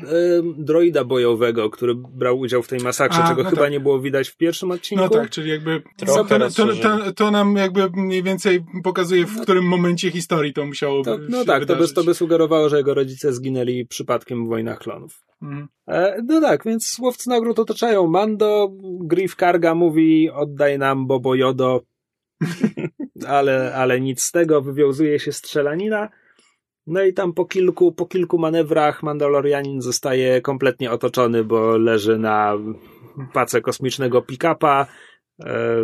droida 0.58 1.04
bojowego, 1.04 1.70
który 1.70 1.96
brał 1.96 2.40
udział 2.40 2.64
w 2.64 2.68
tej 2.68 2.80
masakrze, 2.80 3.24
A, 3.24 3.28
czego 3.28 3.44
no 3.44 3.50
chyba 3.50 3.62
tak. 3.62 3.72
nie 3.72 3.80
było 3.80 4.00
widać 4.00 4.30
w 4.30 4.38
pierwszym 4.38 4.72
odcinku. 4.72 5.04
No 5.04 5.10
tak, 5.10 5.30
czyli 5.30 5.50
jakby 5.50 5.82
Trochę 5.98 6.40
to, 6.40 6.50
to, 6.50 6.76
to, 6.76 7.14
to, 7.14 7.32
nam 7.32 7.56
jakby 7.56 7.90
mniej 7.90 8.24
więcej 8.24 8.66
pokazuje, 8.84 9.26
w 9.26 9.42
którym 9.42 9.66
momencie 9.66 10.12
historii 10.12 10.54
to 10.54 10.66
musiało 10.66 11.04
To, 11.04 11.18
no 11.30 11.46
tak, 11.46 11.66
to 11.66 11.76
by, 11.76 11.88
to 11.88 12.04
by 12.04 12.14
sugerowało, 12.14 12.70
że 12.70 12.78
jego 12.78 12.94
rodzice 12.94 13.34
zginęli 13.34 13.86
przypadkiem 13.86 14.46
w 14.46 14.50
wojnach 14.50 14.80
klonów. 14.80 15.24
Mhm. 15.42 15.68
E, 15.88 16.22
no 16.26 16.42
tak, 16.42 16.64
więc 16.66 16.98
łowcy 17.00 17.30
nagród 17.30 17.60
otaczają 17.60 18.08
Mando, 18.08 18.72
Griff 18.82 19.36
Karga 19.36 19.76
mówi 19.76 20.30
oddaj 20.30 20.80
nam 20.80 21.08
Bobo 21.08 21.36
Jodo, 21.36 21.82
ale, 23.28 23.76
ale 23.76 24.02
nic 24.02 24.22
z 24.22 24.32
tego, 24.32 24.62
wywiązuje 24.62 25.20
się 25.20 25.32
strzelanina. 25.32 26.10
No 26.90 27.04
i 27.04 27.14
tam 27.14 27.34
po 27.34 27.46
kilku, 27.46 27.92
po 27.92 28.06
kilku 28.06 28.38
manewrach 28.38 29.04
Mandalorianin 29.04 29.82
zostaje 29.82 30.42
kompletnie 30.42 30.92
otoczony, 30.92 31.44
bo 31.44 31.78
leży 31.78 32.18
na 32.18 32.58
pace 33.34 33.62
kosmicznego 33.62 34.22
pick-upa, 34.22 34.86
e, 35.40 35.76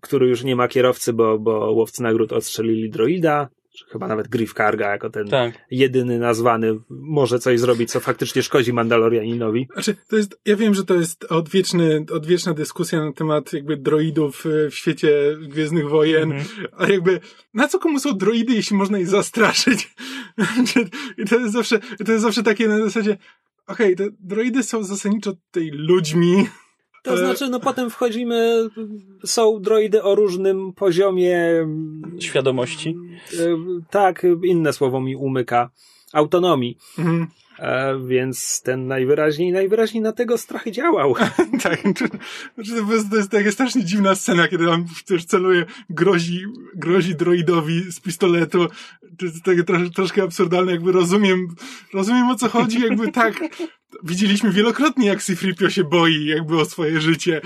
który 0.00 0.28
już 0.28 0.44
nie 0.44 0.56
ma 0.56 0.68
kierowcy, 0.68 1.12
bo, 1.12 1.38
bo 1.38 1.72
łowcy 1.72 2.02
nagród 2.02 2.32
odstrzelili 2.32 2.90
droida, 2.90 3.48
chyba 3.88 4.08
nawet 4.08 4.28
Griff 4.28 4.54
Karga 4.54 4.90
jako 4.90 5.10
ten 5.10 5.28
Tak. 5.28 5.54
jedyny 5.70 6.18
nazwany 6.18 6.78
może 6.90 7.38
coś 7.38 7.60
zrobić, 7.60 7.90
co 7.90 8.00
faktycznie 8.00 8.42
szkodzi 8.42 8.72
Mandalorianinowi. 8.72 9.68
Znaczy, 9.72 9.96
to 10.08 10.16
jest, 10.16 10.40
ja 10.44 10.56
wiem, 10.56 10.74
że 10.74 10.84
to 10.84 10.94
jest 10.94 11.24
odwieczny, 11.24 12.04
odwieczna 12.12 12.54
dyskusja 12.54 13.04
na 13.04 13.12
temat 13.12 13.52
jakby 13.52 13.76
droidów 13.76 14.46
e, 14.46 14.70
w 14.70 14.74
świecie 14.74 15.36
Gwiezdnych 15.48 15.88
Wojen, 15.88 16.32
Mhm. 16.32 16.66
a 16.76 16.88
jakby 16.88 17.20
na 17.54 17.68
co 17.68 17.78
komu 17.78 17.98
są 17.98 18.12
droidy, 18.16 18.54
jeśli 18.54 18.76
można 18.76 18.98
ich 18.98 19.08
zastraszyć? 19.08 19.94
I 21.18 21.24
to 21.24 21.38
jest 21.38 21.52
zawsze, 21.52 21.78
to 22.06 22.12
jest 22.12 22.22
zawsze 22.22 22.42
takie 22.42 22.68
na 22.68 22.78
zasadzie, 22.78 23.16
okej, 23.66 23.96
te 23.96 24.08
droidy 24.20 24.62
są 24.62 24.82
zasadniczo 24.84 25.32
tutaj 25.32 25.70
ludźmi, 25.72 26.46
To 27.02 27.16
znaczy, 27.16 27.48
no 27.48 27.60
potem 27.60 27.90
wchodzimy, 27.90 28.68
są 29.24 29.60
droidy 29.60 30.02
o 30.02 30.14
różnym 30.14 30.72
poziomie, 30.72 31.66
Świadomości. 32.18 32.96
e, 33.40 33.56
tak, 33.90 34.26
inne 34.44 34.72
słowo 34.72 35.00
mi 35.00 35.16
umyka, 35.16 35.70
autonomii. 36.12 36.78
Mhm. 36.98 37.26
E, 37.60 38.00
więc 38.06 38.62
ten 38.62 38.86
najwyraźniej, 38.86 39.52
najwyraźniej 39.52 40.02
na 40.02 40.12
tego 40.12 40.38
strachy 40.38 40.72
działał. 40.72 41.14
Tak, 41.62 41.82
to, 41.82 42.04
znaczy 42.54 42.84
to, 43.10 43.16
jest, 43.16 43.30
taka 43.30 43.52
strasznie 43.52 43.84
dziwna 43.84 44.14
scena, 44.14 44.48
kiedy 44.48 44.70
on 44.70 44.86
też 45.06 45.24
celuje, 45.24 45.66
grozi, 45.90 46.44
grozi 46.74 47.14
droidowi 47.14 47.92
z 47.92 48.00
pistoletu. 48.00 48.66
To 49.18 49.24
jest 49.26 49.44
takie 49.44 49.64
trosz, 49.64 49.90
troszkę 49.90 50.22
absurdalne, 50.22 50.72
jakby 50.72 50.92
rozumiem, 50.92 51.48
rozumiem 51.94 52.30
o 52.30 52.34
co 52.34 52.48
chodzi, 52.48 52.80
jakby 52.80 53.12
tak, 53.12 53.40
widzieliśmy 54.04 54.50
wielokrotnie, 54.50 55.06
jak 55.06 55.20
Sifripio 55.20 55.70
się 55.70 55.84
boi, 55.84 56.24
jakby 56.24 56.60
o 56.60 56.64
swoje 56.64 57.00
życie. 57.00 57.40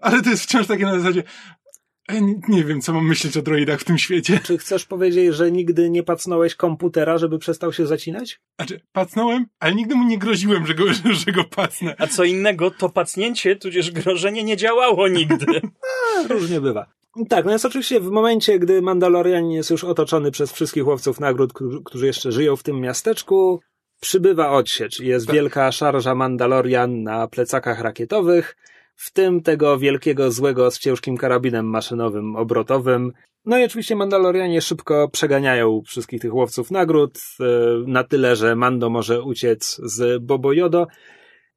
Ale 0.00 0.22
to 0.22 0.30
jest 0.30 0.42
wciąż 0.42 0.66
takie 0.66 0.84
na 0.84 0.98
zasadzie, 0.98 1.22
nie, 2.12 2.34
nie 2.48 2.64
wiem, 2.64 2.80
co 2.80 2.92
mam 2.92 3.06
myśleć 3.06 3.36
o 3.36 3.42
droidach 3.42 3.80
w 3.80 3.84
tym 3.84 3.98
świecie. 3.98 4.40
Czy 4.44 4.58
chcesz 4.58 4.84
powiedzieć, 4.84 5.34
że 5.34 5.52
nigdy 5.52 5.90
nie 5.90 6.02
pacnąłeś 6.02 6.54
komputera, 6.54 7.18
żeby 7.18 7.38
przestał 7.38 7.72
się 7.72 7.86
zacinać? 7.86 8.40
Znaczy, 8.56 8.80
pacnąłem, 8.92 9.46
ale 9.60 9.74
nigdy 9.74 9.94
mu 9.94 10.04
nie 10.04 10.18
groziłem, 10.18 10.66
że 10.66 10.74
go, 10.74 10.84
że 11.24 11.32
go 11.32 11.44
pacnę. 11.44 11.94
A 11.98 12.06
co 12.06 12.24
innego, 12.24 12.70
to 12.70 12.88
pacnięcie, 12.88 13.56
tudzież 13.56 13.90
grożenie 13.90 14.44
nie 14.44 14.56
działało 14.56 15.08
nigdy. 15.08 15.46
A, 16.24 16.28
różnie 16.28 16.60
bywa. 16.60 16.86
Tak, 17.28 17.44
no 17.44 17.52
jest 17.52 17.64
oczywiście 17.64 18.00
w 18.00 18.10
momencie, 18.10 18.58
gdy 18.58 18.82
Mandalorianin 18.82 19.50
jest 19.50 19.70
już 19.70 19.84
otoczony 19.84 20.30
przez 20.30 20.52
wszystkich 20.52 20.86
łowców 20.86 21.20
nagród, 21.20 21.52
którzy, 21.52 21.78
którzy 21.84 22.06
jeszcze 22.06 22.32
żyją 22.32 22.56
w 22.56 22.62
tym 22.62 22.80
miasteczku, 22.80 23.60
przybywa 24.00 24.50
odsiecz. 24.50 25.00
Jest 25.00 25.26
Tak. 25.26 25.34
wielka 25.34 25.72
szarża 25.72 26.14
Mandalorian 26.14 27.02
na 27.02 27.28
plecakach 27.28 27.80
rakietowych, 27.80 28.56
w 28.96 29.12
tym 29.12 29.42
tego 29.42 29.78
wielkiego 29.78 30.30
złego 30.30 30.70
z 30.70 30.78
ciężkim 30.78 31.16
karabinem 31.16 31.66
maszynowym 31.66 32.36
obrotowym. 32.36 33.12
No 33.44 33.58
i 33.58 33.64
oczywiście 33.64 33.96
Mandalorianie 33.96 34.60
szybko 34.60 35.08
przeganiają 35.08 35.82
wszystkich 35.86 36.20
tych 36.20 36.34
łowców 36.34 36.70
nagród, 36.70 37.18
e, 37.40 37.44
na 37.86 38.04
tyle, 38.04 38.36
że 38.36 38.56
Mando 38.56 38.90
może 38.90 39.22
uciec 39.22 39.80
z 39.84 40.22
Bobo 40.22 40.52
Jodo. 40.52 40.86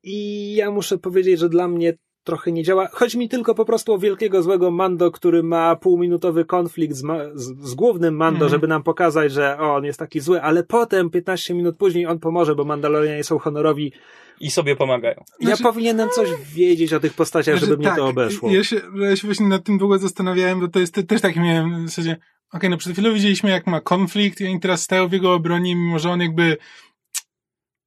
I 0.04 0.56
ja 0.56 0.72
muszę 0.72 0.98
powiedzieć, 0.98 1.40
że 1.40 1.50
dla 1.50 1.68
mnie 1.68 1.94
trochę 2.24 2.52
nie 2.52 2.64
działa. 2.64 2.88
Chodzi 2.92 3.18
mi 3.18 3.30
tylko 3.30 3.56
po 3.56 3.66
prostu 3.66 3.94
o 3.94 3.98
wielkiego 3.98 4.42
złego 4.44 4.72
Mando, 4.72 5.12
który 5.12 5.44
ma 5.44 5.76
półminutowy 5.76 6.46
konflikt 6.46 6.96
z, 6.96 7.04
ma- 7.04 7.26
z, 7.34 7.70
z 7.70 7.74
głównym 7.76 8.16
Mando, 8.16 8.36
Mhm. 8.46 8.52
żeby 8.52 8.68
nam 8.68 8.84
pokazać, 8.84 9.32
że 9.32 9.58
o, 9.60 9.76
on 9.76 9.86
jest 9.86 10.00
taki 10.00 10.20
zły, 10.20 10.42
ale 10.42 10.64
potem, 10.64 11.10
15 11.10 11.54
minut 11.54 11.78
później, 11.78 12.06
on 12.08 12.20
pomoże, 12.20 12.56
bo 12.56 12.64
Mandalorianie 12.66 13.24
są 13.24 13.40
honorowi. 13.40 13.92
I 14.40 14.52
sobie 14.52 14.76
pomagają. 14.76 15.24
ja 15.40 15.48
Znaczy- 15.48 15.64
powinienem 15.64 16.10
coś 16.10 16.30
wiedzieć 16.54 16.94
o 16.94 17.00
tych 17.00 17.14
postaciach, 17.14 17.56
Znaczy, 17.56 17.66
żeby 17.66 17.78
mnie 17.78 17.88
tak, 17.88 17.98
to 17.98 18.08
obeszło. 18.08 18.52
Ja 18.52 18.64
się, 18.64 18.82
ja 18.96 19.16
się 19.16 19.28
właśnie 19.28 19.48
nad 19.48 19.64
tym 19.64 19.78
długo 19.78 20.00
zastanawiałem, 20.00 20.60
bo 20.60 20.68
to 20.68 20.80
jest 20.80 20.94
te- 20.94 21.04
też 21.04 21.22
takie 21.22 21.40
miałem 21.40 21.86
w 21.86 21.90
zasadzie, 21.90 22.18
okej, 22.54 22.70
no 22.70 22.78
przed 22.78 22.94
chwilą 22.94 23.14
widzieliśmy 23.14 23.50
jak 23.50 23.68
ma 23.68 23.82
konflikt 23.82 24.42
i 24.42 24.48
oni 24.48 24.60
teraz 24.60 24.82
stają 24.82 25.08
w 25.08 25.12
jego 25.14 25.34
obronie, 25.34 25.76
mimo 25.76 26.00
że 26.00 26.10
on 26.12 26.22
jakby 26.22 26.58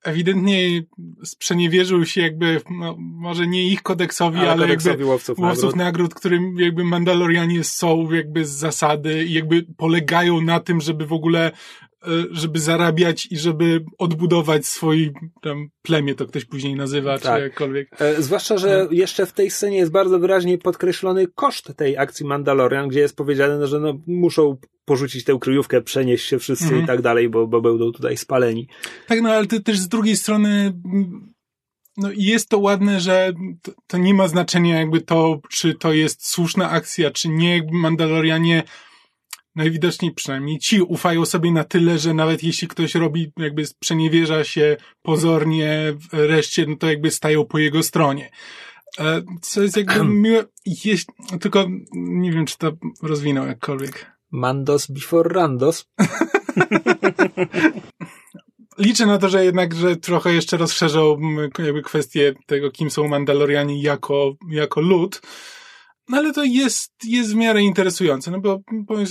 ewidentnie 0.05 0.83
sprzeniewierzył 1.25 2.07
się 2.07 2.21
jakby, 2.21 2.61
no, 2.71 2.97
może 2.99 3.47
nie 3.47 3.63
ich 3.65 3.83
kodeksowi, 3.83 4.39
ale, 4.39 4.51
ale 4.51 4.63
kodeksowi 4.63 4.89
jakby 4.91 5.05
łowców, 5.05 5.39
łowców 5.39 5.63
nagród. 5.63 5.77
nagród, 5.77 6.15
którym 6.15 6.59
jakby 6.59 6.85
Mandalorianie 6.85 7.65
są 7.65 8.11
jakby 8.11 8.45
z 8.45 8.51
zasady 8.51 9.25
i 9.25 9.33
jakby 9.33 9.67
polegają 9.77 10.41
na 10.41 10.61
tym, 10.61 10.81
żeby 10.81 11.07
w 11.07 11.13
ogóle 11.13 11.51
żeby 12.31 12.59
zarabiać 12.61 13.29
i 13.31 13.37
żeby 13.39 13.85
odbudować 13.99 14.67
swoje 14.67 15.11
tam 15.43 15.69
plemię, 15.83 16.15
to 16.15 16.27
ktoś 16.27 16.45
później 16.45 16.75
nazywa, 16.75 17.19
Tak. 17.19 17.37
czy 17.37 17.43
jakkolwiek. 17.43 17.89
E, 18.01 18.23
Zwłaszcza, 18.23 18.59
że 18.59 18.89
jeszcze 18.91 19.27
w 19.27 19.33
tej 19.33 19.51
scenie 19.51 19.77
jest 19.77 19.93
bardzo 19.93 20.19
wyraźnie 20.19 20.59
podkreślony 20.59 21.27
koszt 21.35 21.73
tej 21.77 21.99
akcji 21.99 22.27
Mandalorian, 22.27 22.89
gdzie 22.89 23.01
jest 23.01 23.17
powiedziane, 23.17 23.67
że 23.67 23.81
no, 23.81 23.99
muszą 24.07 24.57
porzucić 24.85 25.25
tę 25.25 25.39
kryjówkę, 25.41 25.83
przenieść 25.83 26.27
się 26.29 26.39
wszyscy 26.39 26.65
Mhm. 26.65 26.85
i 26.85 26.87
tak 26.87 27.03
dalej, 27.03 27.29
bo, 27.29 27.47
bo 27.47 27.61
będą 27.61 27.93
tutaj 27.93 28.17
spaleni. 28.17 28.69
Tak, 29.07 29.21
no 29.23 29.31
ale 29.31 29.47
to 29.47 29.61
też 29.61 29.79
z 29.79 29.89
drugiej 29.89 30.17
strony 30.17 30.73
no 31.97 32.09
jest 32.17 32.49
to 32.49 32.59
ładne, 32.59 33.01
że 33.01 33.33
to, 33.63 33.73
to 33.87 33.99
nie 33.99 34.15
ma 34.15 34.29
znaczenia 34.29 34.79
jakby 34.79 35.01
to, 35.01 35.41
czy 35.51 35.75
to 35.75 35.93
jest 35.93 36.29
słuszna 36.29 36.71
akcja, 36.71 37.11
czy 37.11 37.29
nie. 37.29 37.57
Jakby 37.57 37.73
Mandalorianie 37.77 38.63
najwidoczniej 39.55 40.13
przynajmniej 40.13 40.59
ci 40.59 40.83
ufają 40.83 41.27
sobie 41.27 41.53
na 41.53 41.65
tyle, 41.65 41.99
że 41.99 42.15
nawet 42.15 42.43
jeśli 42.43 42.69
ktoś 42.69 42.95
robi, 42.95 43.33
jakby 43.39 43.67
sprzeniewierza 43.67 44.45
się 44.45 44.77
pozornie 45.03 45.95
w 46.11 46.13
reszcie, 46.13 46.67
no 46.67 46.77
to 46.77 46.91
jakby 46.91 47.11
stają 47.11 47.45
po 47.45 47.59
jego 47.59 47.83
stronie. 47.83 48.31
E, 48.99 49.23
Co 49.43 49.63
jest 49.63 49.77
jakby 49.77 50.05
miłe, 50.25 50.45
jeś, 50.85 51.05
tylko 51.41 51.67
nie 51.93 52.33
wiem, 52.33 52.47
czy 52.47 52.59
to 52.59 52.73
rozwinął 53.03 53.47
jakkolwiek. 53.47 54.13
Mandos 54.31 54.87
before 54.87 55.35
Randos. 55.35 55.85
Liczę 58.79 59.07
na 59.07 59.19
to, 59.19 59.29
że 59.29 59.45
jednak, 59.45 59.75
że 59.75 59.97
trochę 59.97 60.35
jeszcze 60.35 60.57
rozszerzą 60.57 61.19
jakby 61.59 61.83
kwestię 61.83 62.35
tego, 62.47 62.71
kim 62.71 62.91
są 62.91 63.09
Mandalorianie 63.09 63.83
jako, 63.83 64.35
jako 64.51 64.81
lud. 64.81 65.21
No 66.09 66.17
ale 66.19 66.33
to 66.33 66.45
jest, 66.45 66.93
jest 67.05 67.33
w 67.33 67.37
miarę 67.37 67.63
interesujące, 67.63 68.31
no 68.31 68.41
bo, 68.41 68.61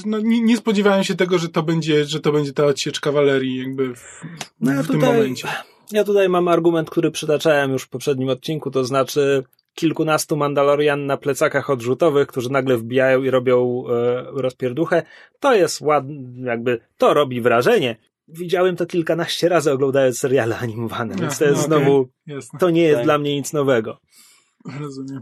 no, 0.05 0.19
nie, 0.19 0.41
nie 0.41 0.57
spodziewałem 0.57 1.03
się 1.03 1.15
tego, 1.15 1.37
że 1.37 1.49
to 1.49 1.63
będzie, 1.63 2.05
że 2.05 2.19
to 2.19 2.31
będzie 2.31 2.53
ta 2.53 2.65
odsiecz 2.65 2.99
kawalerii 2.99 3.57
jakby 3.57 3.95
w, 3.95 4.21
No 4.59 4.73
ja 4.73 4.83
w 4.83 4.87
tym 4.87 4.95
tutaj- 4.95 5.13
momencie. 5.17 5.47
Ja 5.91 6.03
tutaj 6.03 6.29
mam 6.29 6.47
argument, 6.47 6.89
który 6.89 7.11
przytaczałem 7.11 7.71
już 7.71 7.83
w 7.83 7.89
poprzednim 7.89 8.29
odcinku, 8.29 8.71
to 8.71 8.85
znaczy 8.85 9.43
kilkunastu 9.75 10.37
Mandalorian 10.37 11.05
na 11.05 11.17
plecakach 11.17 11.69
odrzutowych, 11.69 12.27
którzy 12.27 12.51
nagle 12.51 12.77
wbijają 12.77 13.23
i 13.23 13.29
robią 13.29 13.83
e, 13.89 14.23
rozpierduchę. 14.31 15.03
To 15.39 15.55
jest 15.55 15.81
ładne, 15.81 16.47
jakby 16.49 16.79
to 16.97 17.13
robi 17.13 17.41
wrażenie. 17.41 17.95
Widziałem 18.27 18.75
to 18.75 18.85
kilkanaście 18.85 19.49
razy 19.49 19.71
oglądając 19.71 20.19
seriale 20.19 20.57
animowane, 20.57 21.15
więc 21.15 21.37
to 21.39 21.45
No, 21.45 21.51
jest 21.51 21.65
okej. 21.65 21.79
znowu, 21.83 22.07
Jasne, 22.27 22.59
to 22.59 22.69
nie 22.69 22.81
jest 22.81 22.95
Tak. 22.95 23.03
dla 23.05 23.17
mnie 23.17 23.35
nic 23.35 23.53
nowego. 23.53 23.97
rozumiem. 24.79 25.21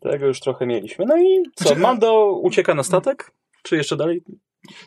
Tego 0.00 0.26
już 0.26 0.40
trochę 0.40 0.66
mieliśmy. 0.66 1.04
No 1.08 1.16
i 1.18 1.42
co, 1.54 1.74
Mando 1.74 2.32
ucieka 2.32 2.74
na 2.74 2.82
statek? 2.82 3.32
Czy 3.62 3.76
jeszcze 3.76 3.96
dalej? 3.96 4.22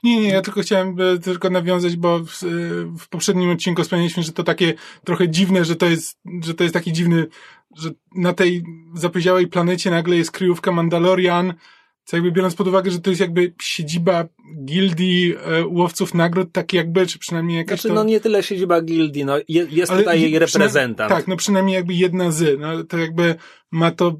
Nie, 0.03 0.21
nie, 0.21 0.29
ja 0.29 0.41
tylko 0.41 0.61
chciałem 0.61 0.97
e, 1.01 1.19
tylko 1.19 1.49
nawiązać, 1.49 1.95
bo 1.95 2.19
w, 2.19 2.43
e, 2.43 2.47
w 2.99 3.09
poprzednim 3.09 3.49
odcinku 3.49 3.83
wspomnieliśmy, 3.83 4.23
że 4.23 4.31
to 4.31 4.43
takie 4.43 4.73
trochę 5.03 5.29
dziwne, 5.29 5.65
że 5.65 5.75
to 5.75 5.85
jest, 5.85 6.19
że 6.43 6.53
to 6.53 6.63
jest 6.63 6.73
taki 6.73 6.93
dziwny, 6.93 7.27
że 7.77 7.89
na 8.15 8.33
tej 8.33 8.63
zapyziałej 8.95 9.47
planecie 9.47 9.91
nagle 9.91 10.15
jest 10.15 10.31
kryjówka 10.31 10.71
Mandalorian, 10.71 11.53
co 12.05 12.17
jakby 12.17 12.31
biorąc 12.31 12.55
pod 12.55 12.67
uwagę, 12.67 12.91
że 12.91 12.99
to 12.99 13.09
jest 13.09 13.21
jakby 13.21 13.53
siedziba 13.61 14.25
gildii 14.65 15.35
e, 15.35 15.65
łowców 15.65 16.13
nagród, 16.13 16.51
tak 16.51 16.73
jakby, 16.73 17.07
czy 17.07 17.19
przynajmniej 17.19 17.57
jakaś 17.57 17.81
Znaczy, 17.81 17.87
to... 17.87 17.93
no 17.93 18.03
nie 18.03 18.19
tyle 18.19 18.43
siedziba 18.43 18.81
gildii, 18.81 19.25
no 19.25 19.37
je, 19.37 19.67
jest 19.69 19.91
Ale 19.91 20.01
tutaj 20.01 20.21
jej 20.21 20.39
reprezentant. 20.39 21.09
Tak, 21.09 21.27
no 21.27 21.35
przynajmniej 21.37 21.75
jakby 21.75 21.93
jedna 21.93 22.31
z, 22.31 22.59
no 22.59 22.83
to 22.83 22.97
jakby 22.97 23.35
ma 23.71 23.91
to, 23.91 24.19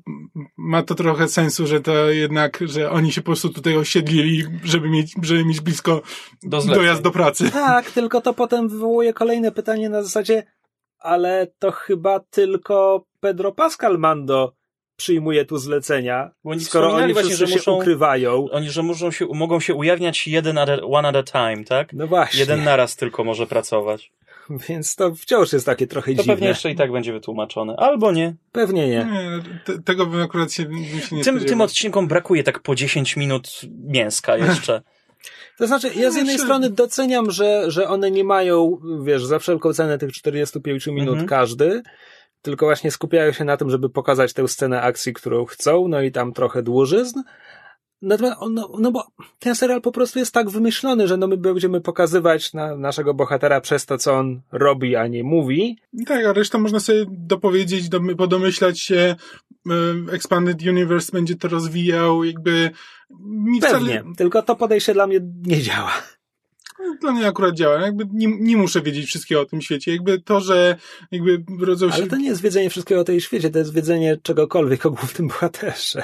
ma 0.58 0.84
to 0.84 0.96
trochę 0.96 1.28
sensu, 1.28 1.68
że 1.68 1.82
to 1.82 2.10
jednak, 2.10 2.60
że 2.62 2.92
oni 2.92 3.12
się 3.12 3.22
po 3.22 3.26
prostu 3.26 3.50
tutaj 3.50 3.78
osiedlili, 3.78 4.44
żeby 4.64 4.90
mieć, 4.90 5.14
żeby 5.22 5.46
mieć 5.46 5.62
blisko 5.62 6.02
Do 6.44 6.62
dojazd 6.62 7.02
do 7.02 7.12
pracy. 7.12 7.52
Tak, 7.52 7.92
tylko 7.92 8.22
to 8.22 8.34
potem 8.34 8.70
wywołuje 8.70 9.14
kolejne 9.14 9.52
pytanie 9.52 9.90
na 9.90 10.04
zasadzie, 10.04 10.44
ale 11.00 11.48
to 11.60 11.72
chyba 11.72 12.20
tylko 12.20 13.06
Pedro 13.20 13.52
Pascal 13.52 14.00
Mando 14.00 14.54
przyjmuje 14.98 15.46
tu 15.46 15.58
zlecenia, 15.58 16.32
Bo 16.44 16.52
oni 16.52 16.60
skoro 16.64 16.94
oni 16.94 17.14
właśnie, 17.14 17.36
że 17.36 17.48
się 17.48 17.56
muszą- 17.56 17.78
ukrywają. 17.78 18.48
Oni, 18.52 18.70
że 18.70 18.84
muszą 18.84 19.12
się, 19.12 19.26
mogą 19.34 19.60
się 19.60 19.74
ujawniać 19.76 20.28
jeden 20.28 20.58
at 20.58 20.70
a, 20.70 20.82
one 20.82 21.08
at 21.08 21.16
a 21.16 21.24
time, 21.24 21.64
tak? 21.66 21.94
No 21.94 22.08
właśnie, 22.08 22.40
Jeden 22.40 22.64
naraz 22.64 22.96
tylko 22.96 23.24
może 23.24 23.48
pracować. 23.48 24.12
więc 24.70 24.96
to 24.96 25.16
wciąż 25.16 25.54
jest 25.54 25.66
takie 25.66 25.88
trochę 25.88 26.12
To 26.12 26.18
dziwne. 26.18 26.34
pewnie 26.34 26.48
jeszcze 26.48 26.72
i 26.72 26.76
tak 26.76 26.92
będzie 26.92 27.14
wytłumaczone. 27.14 27.76
Albo 27.78 28.12
nie. 28.12 28.36
Pewnie 28.52 28.88
nie. 28.88 29.06
Nie, 29.12 29.42
te, 29.66 29.82
tego 29.82 30.06
bym 30.06 30.22
akurat 30.22 30.54
się, 30.54 30.66
bym 30.66 30.86
się 30.86 31.16
nie 31.16 31.24
Tym, 31.24 31.40
tym 31.40 31.62
odcinkom 31.62 32.08
brakuje 32.08 32.44
tak 32.44 32.60
po 32.60 32.76
10 32.76 33.16
minut 33.18 33.62
mięska 33.88 34.38
jeszcze. 34.38 34.82
To 35.58 35.68
znaczy, 35.68 35.92
ja 35.96 36.12
z 36.12 36.16
jednej 36.16 36.40
strony 36.40 36.70
doceniam, 36.70 37.32
że, 37.32 37.72
że 37.72 37.88
one 37.88 38.12
nie 38.12 38.24
mają, 38.24 38.78
wiesz, 39.04 39.26
za 39.26 39.40
wszelką 39.40 39.74
cenę 39.74 39.98
tych 39.98 40.12
45 40.14 40.88
minut 40.88 41.10
Mhm. 41.10 41.28
każdy, 41.28 41.82
tylko 42.44 42.66
właśnie 42.66 42.92
skupiają 42.92 43.32
się 43.32 43.44
na 43.44 43.58
tym, 43.58 43.70
żeby 43.70 43.90
pokazać 43.90 44.34
tę 44.34 44.48
scenę 44.48 44.82
akcji, 44.82 45.14
którą 45.14 45.46
chcą, 45.46 45.88
no 45.88 46.02
i 46.02 46.12
tam 46.12 46.34
trochę 46.34 46.64
dłużyzn. 46.64 47.20
Natomiast, 48.02 48.38
no, 48.52 48.70
no 48.80 48.92
bo 48.92 49.08
ten 49.40 49.56
serial 49.56 49.82
po 49.82 49.92
prostu 49.92 50.20
jest 50.20 50.34
tak 50.34 50.50
wymyślony, 50.50 51.08
że 51.08 51.18
no 51.18 51.28
my 51.28 51.38
będziemy 51.38 51.82
pokazywać 51.82 52.54
na 52.54 52.76
naszego 52.76 53.14
bohatera 53.14 53.62
przez 53.62 53.86
to, 53.86 53.98
co 53.98 54.14
on 54.14 54.42
robi, 54.52 54.96
a 54.96 55.08
nie 55.08 55.24
mówi. 55.24 55.78
Tak, 56.08 56.26
a 56.26 56.34
resztę 56.34 56.58
można 56.58 56.80
sobie 56.80 57.06
dopowiedzieć, 57.10 57.90
dom- 57.90 58.16
podomyślać 58.16 58.80
się, 58.80 59.16
e, 60.10 60.12
Expanded 60.14 60.62
Universe 60.62 61.12
będzie 61.12 61.36
to 61.36 61.48
rozwijał, 61.48 62.24
jakby 62.24 62.72
mi 63.26 63.60
Pewnie. 63.60 64.00
wcale, 64.00 64.16
Tylko 64.18 64.42
to 64.42 64.56
podejście 64.56 64.94
dla 64.94 65.08
mnie 65.08 65.20
nie 65.46 65.62
działa. 65.62 65.92
Dla 67.02 67.12
mnie 67.12 67.28
akurat 67.28 67.56
działa, 67.56 67.82
jakby 67.82 68.06
nie, 68.14 68.28
nie 68.40 68.58
muszę 68.58 68.82
wiedzieć 68.82 69.06
wszystkiego 69.06 69.42
o 69.42 69.46
tym 69.46 69.62
świecie, 69.62 69.92
jakby 69.92 70.22
to, 70.22 70.42
że 70.42 70.78
jakby 71.12 71.44
rodzą 71.66 71.90
się... 71.90 71.96
Ale 71.96 72.08
to 72.08 72.16
nie 72.16 72.28
jest 72.28 72.42
wiedzenie 72.42 72.70
wszystkiego 72.70 73.02
o 73.02 73.04
tej 73.04 73.22
świecie, 73.22 73.50
to 73.50 73.60
jest 73.60 73.74
wiedzenie 73.74 74.18
czegokolwiek 74.24 74.86
o 74.86 74.92
głównym 74.92 75.28
bohaterze. 75.28 76.04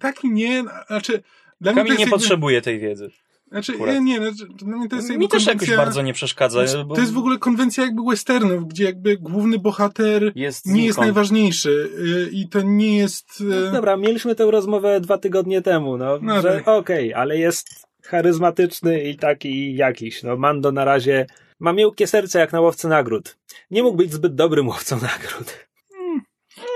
Tak 0.00 0.24
i 0.24 0.30
nie, 0.30 0.64
znaczy... 0.86 1.22
Dla 1.60 1.72
Kamil 1.72 1.92
nie 1.92 1.98
jakby- 2.00 2.10
potrzebuje 2.10 2.62
tej 2.62 2.78
wiedzy. 2.80 3.10
Znaczy, 3.50 3.72
akurat. 3.72 3.94
nie, 3.94 4.00
nie, 4.00 4.16
znaczy, 4.16 4.52
to 4.90 4.96
jest 4.96 5.08
jakby 5.08 5.24
Mi 5.24 5.28
też 5.28 5.46
jakoś 5.46 5.76
bardzo 5.76 6.02
nie 6.02 6.12
przeszkadza. 6.12 6.84
Bo 6.84 6.94
To 6.94 7.00
jest 7.00 7.12
w 7.12 7.18
ogóle 7.18 7.38
konwencja 7.38 7.84
jakby 7.84 8.02
westernów, 8.10 8.68
gdzie 8.68 8.84
jakby 8.84 9.16
główny 9.16 9.58
bohater 9.58 10.32
jest 10.34 10.66
nie 10.66 10.86
jest 10.86 10.98
najważniejszy 10.98 11.90
y, 12.28 12.30
i 12.32 12.48
to 12.48 12.62
nie 12.62 12.96
jest... 12.96 13.40
y, 13.40 13.44
No 13.44 13.72
Dobra, 13.72 13.96
mieliśmy 13.96 14.34
tę 14.34 14.50
rozmowę 14.50 15.00
dwa 15.00 15.18
tygodnie 15.18 15.62
temu, 15.62 15.96
no, 15.96 16.18
No 16.22 16.42
że 16.42 16.52
tak. 16.52 16.68
okej, 16.68 17.14
ale 17.14 17.38
jest 17.38 17.87
charyzmatyczny 18.08 19.02
i 19.02 19.16
taki 19.16 19.74
jakiś. 19.76 20.22
No, 20.22 20.36
Mando 20.36 20.72
na 20.72 20.84
razie 20.84 21.26
ma 21.60 21.72
miękkie 21.72 22.06
serce 22.06 22.38
jak 22.38 22.52
na 22.52 22.60
łowcy 22.60 22.88
nagród. 22.88 23.38
Nie 23.70 23.82
mógł 23.82 23.96
być 23.96 24.12
zbyt 24.12 24.34
dobrym 24.34 24.68
łowcą 24.68 24.96
nagród. 24.96 25.68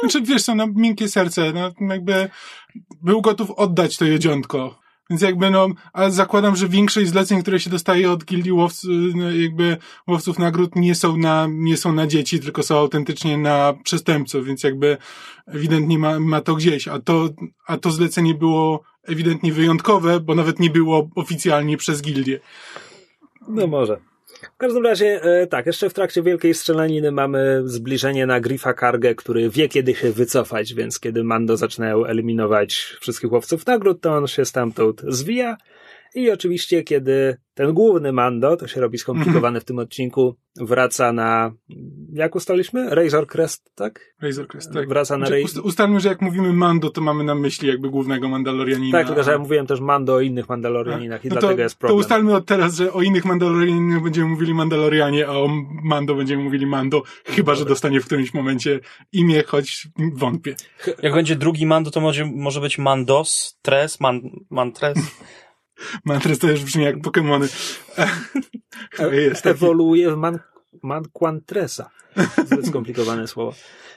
Znaczy, 0.00 0.22
wiesz 0.22 0.42
co, 0.42 0.54
no, 0.54 0.66
miękkie 0.74 1.08
serce, 1.08 1.52
no, 1.52 1.72
jakby 1.88 2.28
był 3.02 3.22
gotów 3.22 3.50
oddać 3.50 3.96
to 3.96 4.04
jedziątko. 4.04 4.78
Więc 5.12 5.22
jakby, 5.22 5.50
no, 5.50 5.68
ale 5.92 6.10
zakładam, 6.10 6.56
że 6.56 6.68
większość 6.68 7.08
zleceń, 7.08 7.42
które 7.42 7.60
się 7.60 7.70
dostaje 7.70 8.10
od 8.10 8.24
gildii 8.24 8.52
łowców, 8.52 8.90
no, 9.14 9.30
jakby 9.30 9.76
łowców 10.08 10.38
nagród 10.38 10.76
nie 10.76 10.94
są 10.94 11.16
na, 11.16 11.46
nie 11.50 11.76
są 11.76 11.92
na 11.92 12.06
dzieci, 12.06 12.40
tylko 12.40 12.62
są 12.62 12.78
autentycznie 12.78 13.38
na 13.38 13.74
przestępców, 13.84 14.46
więc 14.46 14.62
jakby 14.62 14.96
ewidentnie 15.46 15.98
ma, 15.98 16.20
ma 16.20 16.40
to 16.40 16.54
gdzieś, 16.54 16.88
a 16.88 16.98
to, 16.98 17.28
a 17.66 17.76
to 17.76 17.90
zlecenie 17.90 18.34
było 18.34 18.82
ewidentnie 19.02 19.52
wyjątkowe, 19.52 20.20
bo 20.20 20.34
nawet 20.34 20.60
nie 20.60 20.70
było 20.70 21.08
oficjalnie 21.14 21.76
przez 21.76 22.02
gildię. 22.02 22.40
No 23.48 23.66
może. 23.66 24.11
W 24.42 24.56
każdym 24.56 24.84
razie, 24.84 25.22
e, 25.22 25.46
tak, 25.46 25.66
jeszcze 25.66 25.90
w 25.90 25.94
trakcie 25.94 26.22
wielkiej 26.22 26.54
strzelaniny 26.54 27.12
mamy 27.12 27.62
zbliżenie 27.64 28.26
na 28.26 28.40
Griffa 28.40 28.74
Kargę, 28.74 29.14
który 29.14 29.50
wie 29.50 29.68
kiedy 29.68 29.94
się 29.94 30.12
wycofać, 30.12 30.74
więc 30.74 31.00
kiedy 31.00 31.24
Mando 31.24 31.56
zaczynają 31.56 32.04
eliminować 32.04 32.96
wszystkich 33.00 33.32
łowców 33.32 33.66
nagród, 33.66 34.00
to 34.00 34.14
on 34.14 34.26
się 34.26 34.44
stamtąd 34.44 35.02
zwija. 35.08 35.56
I 36.14 36.30
oczywiście, 36.30 36.82
kiedy 36.82 37.36
ten 37.54 37.72
główny 37.72 38.12
Mando, 38.12 38.56
to 38.56 38.68
się 38.68 38.80
robi 38.80 38.98
skomplikowane 38.98 39.60
w 39.60 39.64
tym 39.64 39.78
odcinku, 39.78 40.36
wraca 40.56 41.12
na, 41.12 41.52
jak 42.12 42.34
ustaliśmy? 42.36 42.94
Razor 42.94 43.26
Crest, 43.26 43.72
tak? 43.74 44.14
Razor 44.22 44.46
Crest, 44.48 44.72
tak. 44.72 44.88
Wraca 44.88 45.18
na 45.18 45.26
Znaczy, 45.26 45.42
ust- 45.44 45.58
ustalmy, 45.64 46.00
że 46.00 46.08
jak 46.08 46.20
mówimy 46.20 46.52
Mando, 46.52 46.90
to 46.90 47.00
mamy 47.00 47.24
na 47.24 47.34
myśli 47.34 47.68
jakby 47.68 47.90
głównego 47.90 48.28
Mandalorianina. 48.28 48.98
Tak, 48.98 49.06
tylko 49.06 49.22
że 49.22 49.32
ja 49.32 49.38
mówiłem 49.38 49.66
też 49.66 49.80
Mando 49.80 50.14
o 50.14 50.20
innych 50.20 50.48
Mandalorianinach 50.48 51.24
i 51.24 51.28
No 51.28 51.34
to, 51.34 51.40
dlatego 51.40 51.62
jest 51.62 51.74
to 51.74 51.78
problem. 51.80 52.00
ustalmy 52.00 52.36
od 52.36 52.46
teraz, 52.46 52.74
że 52.74 52.92
o 52.92 53.02
innych 53.02 53.24
Mandalorianinach 53.24 54.02
będziemy 54.02 54.26
mówili 54.28 54.54
Mandalorianie, 54.54 55.26
a 55.26 55.30
o 55.30 55.48
Mando 55.84 56.14
będziemy 56.14 56.42
mówili 56.42 56.66
Mando, 56.66 57.02
chyba, 57.24 57.54
że 57.54 57.64
dostanie 57.64 58.00
w 58.00 58.06
którymś 58.06 58.34
momencie 58.34 58.80
imię, 59.12 59.42
choć 59.46 59.88
wątpię. 60.14 60.54
Jak 61.02 61.14
będzie 61.14 61.36
drugi 61.36 61.66
Mando, 61.66 61.90
to 61.90 62.00
może, 62.00 62.24
może 62.24 62.60
być 62.60 62.78
Mandos, 62.78 63.58
Tres, 63.62 64.00
Man, 64.00 64.20
Mantres. 64.50 64.98
Mantres 66.04 66.38
to 66.38 66.50
już 66.50 66.64
brzmi 66.64 66.84
jak 66.84 66.96
jest 69.12 69.42
taki. 69.42 69.54
Ewoluuje 69.56 70.10
w 70.10 70.16
Man... 70.16 70.38
Manquantresa. 70.82 71.90
Zbyt 72.46 72.66
skomplikowane 72.66 73.28
słowo. 73.28 73.54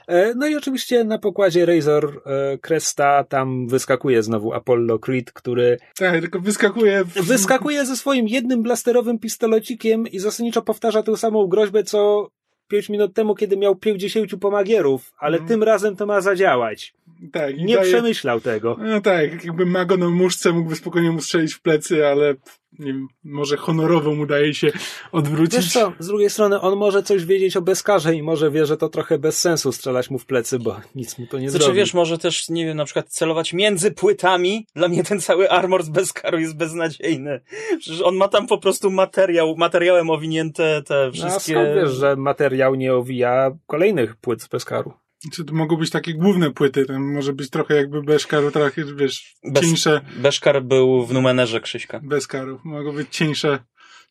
E, 0.07 0.33
no 0.35 0.47
i 0.47 0.55
oczywiście 0.55 1.03
na 1.03 1.17
pokładzie 1.19 1.65
Razor 1.65 2.21
e, 2.25 2.57
Cresta 2.57 3.23
tam 3.23 3.67
wyskakuje 3.67 4.23
znowu 4.23 4.53
Apollo 4.53 4.99
Creed, 4.99 5.31
który 5.31 5.77
Tak, 5.97 6.21
tylko 6.21 6.39
wyskakuje... 6.39 7.03
W... 7.05 7.13
wyskakuje 7.13 7.85
ze 7.85 7.95
swoim 7.95 8.27
jednym 8.27 8.63
blasterowym 8.63 9.19
pistolecikiem 9.19 10.07
i 10.07 10.19
zasadniczo 10.19 10.61
powtarza 10.61 11.03
tę 11.03 11.17
samą 11.17 11.47
groźbę, 11.47 11.83
co 11.83 12.29
pięć 12.67 12.89
minut 12.89 13.13
temu, 13.13 13.35
kiedy 13.35 13.57
miał 13.57 13.75
50 13.75 14.35
pomagierów, 14.39 15.13
ale 15.19 15.37
Mhm. 15.37 15.47
tym 15.49 15.63
razem 15.63 15.95
to 15.95 16.05
ma 16.05 16.21
zadziałać. 16.21 16.93
Tak, 17.33 17.57
Nie 17.57 17.75
daje- 17.75 17.87
przemyślał 17.87 18.41
tego. 18.41 18.77
No 18.79 19.01
tak, 19.01 19.45
jakby 19.45 19.65
Mago 19.65 19.97
na 19.97 20.09
muszce 20.09 20.51
mógłby 20.51 20.75
spokojnie 20.75 21.11
mu 21.11 21.21
strzelić 21.21 21.53
w 21.53 21.61
plecy, 21.61 22.07
ale 22.07 22.33
nie 22.79 22.85
wiem, 22.93 23.07
może 23.23 23.57
honorowo 23.57 24.15
mu 24.15 24.25
daje 24.25 24.53
się 24.53 24.71
odwrócić. 25.11 25.55
Wiesz 25.55 25.73
co, 25.73 25.93
z 25.99 26.07
drugiej 26.07 26.29
strony 26.29 26.61
on 26.61 26.77
może 26.77 27.03
coś 27.03 27.25
wiedzieć 27.25 27.57
o 27.57 27.61
bezkarze 27.61 28.15
i 28.15 28.23
może 28.23 28.51
wie, 28.51 28.65
że 28.65 28.77
to 28.77 28.89
trochę 28.89 29.17
bez 29.19 29.41
sensu 29.41 29.71
strzelać 29.71 30.09
mu 30.09 30.19
w 30.19 30.25
plecy, 30.25 30.59
bo 30.59 30.75
nic 30.95 31.17
mu 31.19 31.27
to 31.27 31.39
nie 31.39 31.49
Znaczy, 31.49 31.65
zrobi. 31.65 31.77
wiesz, 31.79 31.93
może 31.93 32.17
też, 32.17 32.49
nie 32.49 32.65
wiem, 32.65 32.77
na 32.77 32.85
przykład 32.85 33.07
celować 33.07 33.53
między 33.53 33.91
płytami. 33.91 34.67
Dla 34.75 34.87
mnie 34.87 35.03
ten 35.03 35.21
cały 35.21 35.49
armor 35.49 35.83
z 35.83 35.89
Beskaru 35.89 36.39
jest 36.39 36.57
beznadziejny. 36.57 37.39
Przecież 37.79 38.01
on 38.01 38.15
ma 38.15 38.27
tam 38.27 38.47
po 38.47 38.57
prostu 38.57 38.91
materiał, 38.91 39.55
materiałem 39.57 40.09
owinięte 40.09 40.81
te 40.87 40.93
No, 40.95 41.07
a 41.07 41.11
wszystkie... 41.11 41.53
skąd 41.53 41.67
wiesz, 41.75 41.91
że 41.91 42.15
materiał 42.15 42.75
nie 42.75 42.93
owija 42.93 43.51
kolejnych 43.67 44.15
płyt 44.15 44.41
z 44.41 44.47
Beskaru? 44.47 44.93
Czy 45.33 45.45
to 45.45 45.53
mogą 45.53 45.75
być 45.75 45.89
takie 45.89 46.13
główne 46.13 46.51
płyty, 46.51 46.85
tam 46.85 47.13
może 47.13 47.33
być 47.33 47.49
trochę 47.49 47.75
jakby 47.75 48.01
Beszkaru, 48.03 48.51
trochę, 48.51 48.83
wiesz, 48.97 49.35
Bez- 49.43 49.63
cieńsze 49.63 50.01
Beszkar 50.17 50.63
był 50.63 51.05
w 51.05 51.13
Numenerze 51.13 51.61
Krzyśka. 51.61 51.99
Bezkarów. 52.03 52.65
Mogą 52.65 52.91
być 52.91 53.07
cieńsze, 53.09 53.59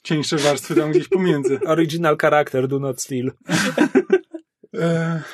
cieńsze 0.02 0.36
warstwy 0.36 0.74
tam 0.74 0.90
gdzieś 0.90 1.08
pomiędzy. 1.08 1.60
Original 1.66 2.16
character, 2.16 2.68
do 2.68 2.78
not 2.78 3.02
steal. 3.02 3.32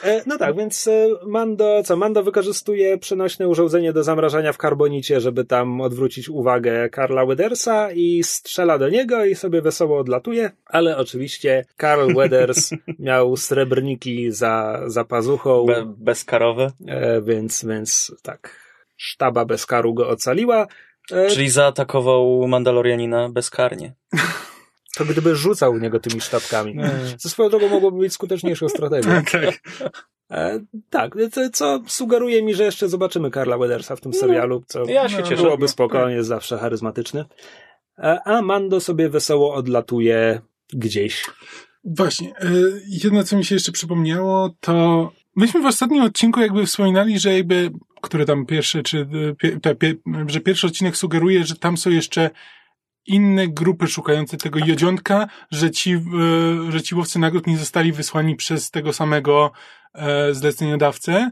E, 0.04 0.22
no 0.26 0.38
tak, 0.38 0.56
więc 0.56 0.86
e, 0.86 1.08
Mando, 1.26 1.82
co? 1.84 1.96
Mando 1.96 2.22
wykorzystuje 2.22 2.98
przenośne 2.98 3.48
urządzenie 3.48 3.92
do 3.92 4.02
zamrażania 4.02 4.52
w 4.52 4.58
karbonicie, 4.58 5.20
żeby 5.20 5.44
tam 5.44 5.80
odwrócić 5.80 6.28
uwagę 6.28 6.88
Karla 6.88 7.26
Wedersa 7.26 7.92
i 7.92 8.22
strzela 8.22 8.78
do 8.78 8.88
niego 8.88 9.24
i 9.24 9.34
sobie 9.34 9.62
wesoło 9.62 9.98
odlatuje, 9.98 10.50
ale 10.66 10.96
oczywiście 10.96 11.64
Karl 11.76 12.14
Weders 12.16 12.70
miał 12.98 13.36
srebrniki 13.36 14.32
za, 14.32 14.80
za 14.86 15.04
pazuchą, 15.04 15.66
Be 15.66 15.94
Beskarowe. 15.98 16.70
e, 16.86 17.22
więc, 17.22 17.64
więc 17.64 18.14
tak, 18.22 18.56
sztaba 18.96 19.44
bez 19.44 19.66
karu 19.66 19.94
go 19.94 20.08
ocaliła. 20.08 20.66
E, 21.12 21.26
Czyli 21.28 21.50
zaatakował 21.50 22.48
Mandalorianina 22.48 23.28
bezkarnie. 23.28 23.94
to 25.00 25.12
gdyby 25.12 25.36
rzucał 25.36 25.78
niego 25.78 26.00
tymi 26.00 26.20
sztabkami. 26.20 26.76
Co 27.18 27.28
swoją 27.28 27.48
drogą 27.50 27.68
mogłoby 27.68 27.98
być 27.98 28.12
skuteczniejszą 28.12 28.68
strategią. 28.68 29.10
tak. 29.32 29.60
E, 30.30 30.60
tak, 30.90 31.14
co, 31.32 31.50
co 31.50 31.80
sugeruje 31.86 32.42
mi, 32.42 32.54
że 32.54 32.64
jeszcze 32.64 32.88
zobaczymy 32.88 33.30
Karla 33.30 33.58
Wedersa 33.58 33.96
w 33.96 34.00
tym 34.00 34.12
serialu, 34.14 34.62
co 34.66 34.84
Ja 34.84 35.08
się 35.08 35.16
No, 35.16 35.22
cieszę. 35.22 35.42
byłoby 35.42 35.68
spoko, 35.68 36.02
on 36.02 36.10
jest 36.10 36.28
zawsze 36.28 36.58
charyzmatyczny. 36.58 37.24
E, 37.98 38.20
a 38.24 38.42
Mando 38.42 38.80
sobie 38.80 39.08
wesoło 39.08 39.54
odlatuje 39.54 40.40
gdzieś. 40.72 41.26
Właśnie. 41.84 42.28
e, 42.38 42.50
Jedno, 42.88 43.24
co 43.24 43.36
mi 43.36 43.44
się 43.44 43.54
jeszcze 43.54 43.72
przypomniało, 43.72 44.54
to 44.60 45.12
myśmy 45.36 45.62
w 45.62 45.66
ostatnim 45.66 46.02
odcinku 46.02 46.40
jakby 46.40 46.66
wspominali, 46.66 47.18
że 47.18 47.34
jakby, 47.34 47.70
który 48.00 48.24
tam 48.24 48.46
pierwszy, 48.46 48.82
czy 48.82 49.06
e, 49.44 49.60
te, 49.60 49.74
pie, 49.74 49.94
że 50.26 50.40
pierwszy 50.40 50.66
odcinek 50.66 50.96
sugeruje, 50.96 51.44
że 51.44 51.56
tam 51.56 51.76
są 51.76 51.90
jeszcze 51.90 52.30
inne 53.10 53.48
grupy 53.48 53.86
szukające 53.86 54.36
tego 54.36 54.58
jodziątka, 54.58 55.28
że 55.50 55.70
ci, 55.70 55.92
e, 55.92 56.00
że 56.72 56.82
ci 56.82 56.94
łowcy 56.94 57.18
nagród 57.18 57.46
nie 57.46 57.58
zostali 57.58 57.92
wysłani 57.92 58.36
przez 58.36 58.70
tego 58.70 58.92
samego 58.92 59.52
e, 59.94 60.34
zleceniodawcę. 60.34 61.30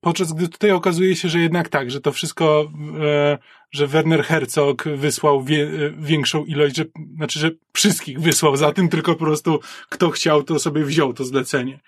Podczas 0.00 0.32
gdy 0.32 0.48
tutaj 0.48 0.70
okazuje 0.70 1.16
się, 1.16 1.28
że 1.28 1.40
jednak 1.40 1.68
tak, 1.68 1.90
że 1.90 2.00
to 2.00 2.12
wszystko, 2.12 2.70
e, 3.00 3.38
że 3.70 3.86
Werner 3.86 4.24
Herzog 4.24 4.84
wysłał 4.96 5.42
wie, 5.42 5.68
większą 5.98 6.44
ilość, 6.44 6.76
że, 6.76 6.84
znaczy, 7.16 7.40
że 7.40 7.50
wszystkich 7.72 8.20
wysłał 8.20 8.56
za 8.56 8.72
tym, 8.72 8.88
tylko 8.88 9.12
po 9.14 9.24
prostu 9.24 9.60
kto 9.88 10.10
chciał, 10.10 10.42
to 10.42 10.58
sobie 10.58 10.84
wziął 10.84 11.12
to 11.12 11.24
zlecenie. 11.24 11.80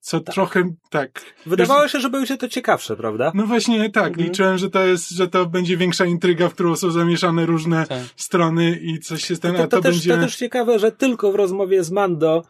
Co 0.00 0.20
trochę, 0.20 0.62
tak. 0.90 1.20
Wydawało 1.46 1.88
się, 1.88 2.00
że 2.00 2.10
będzie 2.10 2.36
to 2.36 2.48
ciekawsze, 2.48 2.96
prawda? 2.96 3.32
No 3.34 3.46
właśnie 3.46 3.90
tak, 3.90 4.06
Mhm. 4.08 4.26
liczyłem, 4.28 4.58
że 4.58 4.70
to 4.70 4.86
jest, 4.86 5.10
że 5.10 5.28
to 5.28 5.46
będzie 5.46 5.76
większa 5.76 6.04
intryga, 6.04 6.48
w 6.48 6.54
którą 6.54 6.76
są 6.76 6.90
zamieszane 6.90 7.46
różne 7.46 7.86
Tak. 7.86 7.98
strony 8.16 8.78
i 8.82 8.98
coś 8.98 9.24
się 9.24 9.36
stanie, 9.36 9.58
To, 9.58 9.62
to, 9.64 9.68
to, 9.76 9.82
też, 9.82 9.94
będzie... 9.94 10.14
to 10.14 10.20
też 10.20 10.36
ciekawe, 10.36 10.78
że 10.78 10.92
tylko 10.92 11.32
w 11.32 11.34
rozmowie 11.34 11.84
z 11.84 11.90
Mando 11.90 12.44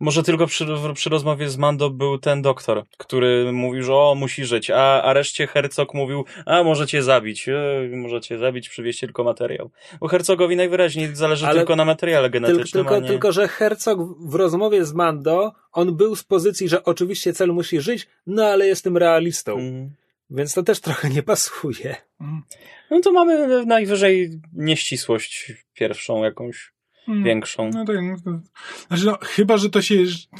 Może 0.00 0.22
tylko 0.22 0.46
przy, 0.46 0.66
przy 0.94 1.10
rozmowie 1.10 1.48
z 1.48 1.56
Mando 1.56 1.90
był 1.90 2.18
ten 2.18 2.42
doktor, 2.42 2.84
który 2.98 3.52
mówił, 3.52 3.82
że 3.82 3.94
o, 3.94 4.14
musi 4.14 4.44
żyć, 4.44 4.70
a, 4.70 5.02
a 5.02 5.12
reszcie 5.12 5.46
Hercog 5.46 5.94
mówił, 5.94 6.24
a 6.46 6.62
możecie 6.62 7.02
zabić, 7.02 7.48
e, 7.48 7.88
możecie 7.92 8.38
zabić, 8.38 8.68
przywieźcie 8.68 9.06
tylko 9.06 9.24
materiał. 9.24 9.70
Bo 10.00 10.08
Hercogowi 10.08 10.56
najwyraźniej 10.56 11.16
zależy 11.16 11.46
Ale 11.46 11.56
tylko 11.56 11.76
na 11.76 11.84
materiale 11.84 12.30
genetycznym, 12.30 12.84
tylko, 12.84 12.96
a 12.96 12.98
nie... 12.98 13.08
tylko, 13.08 13.32
że 13.32 13.48
Herzog 13.48 13.98
w 14.30 14.34
rozmowie 14.34 14.84
z 14.84 14.92
Mando, 14.92 15.52
on 15.72 15.96
był 15.96 16.16
z 16.16 16.24
pozycji, 16.24 16.68
że 16.68 16.84
oczywiście 16.84 17.32
cel 17.32 17.52
musi 17.52 17.80
żyć, 17.80 18.06
no 18.26 18.44
ale 18.44 18.66
jestem 18.66 18.96
realistą. 18.96 19.52
Mhm. 19.52 19.90
Więc 20.30 20.54
to 20.54 20.62
też 20.62 20.80
trochę 20.80 21.10
nie 21.10 21.22
pasuje. 21.22 21.96
Mm. 22.20 22.42
No 22.90 23.00
to 23.00 23.12
mamy 23.12 23.64
najwyżej 23.66 24.40
nieścisłość 24.52 25.52
pierwszą 25.74 26.24
jakąś, 26.24 26.72
Mm. 27.08 27.24
większą. 27.24 27.70
No 27.74 27.84
tak, 27.84 27.96
no 28.02 28.16
to, 28.24 28.40
znaczy 28.88 29.06
no, 29.06 29.18
chyba, 29.22 29.58
że 29.58 29.70
to 29.70 29.82
się, 29.82 29.94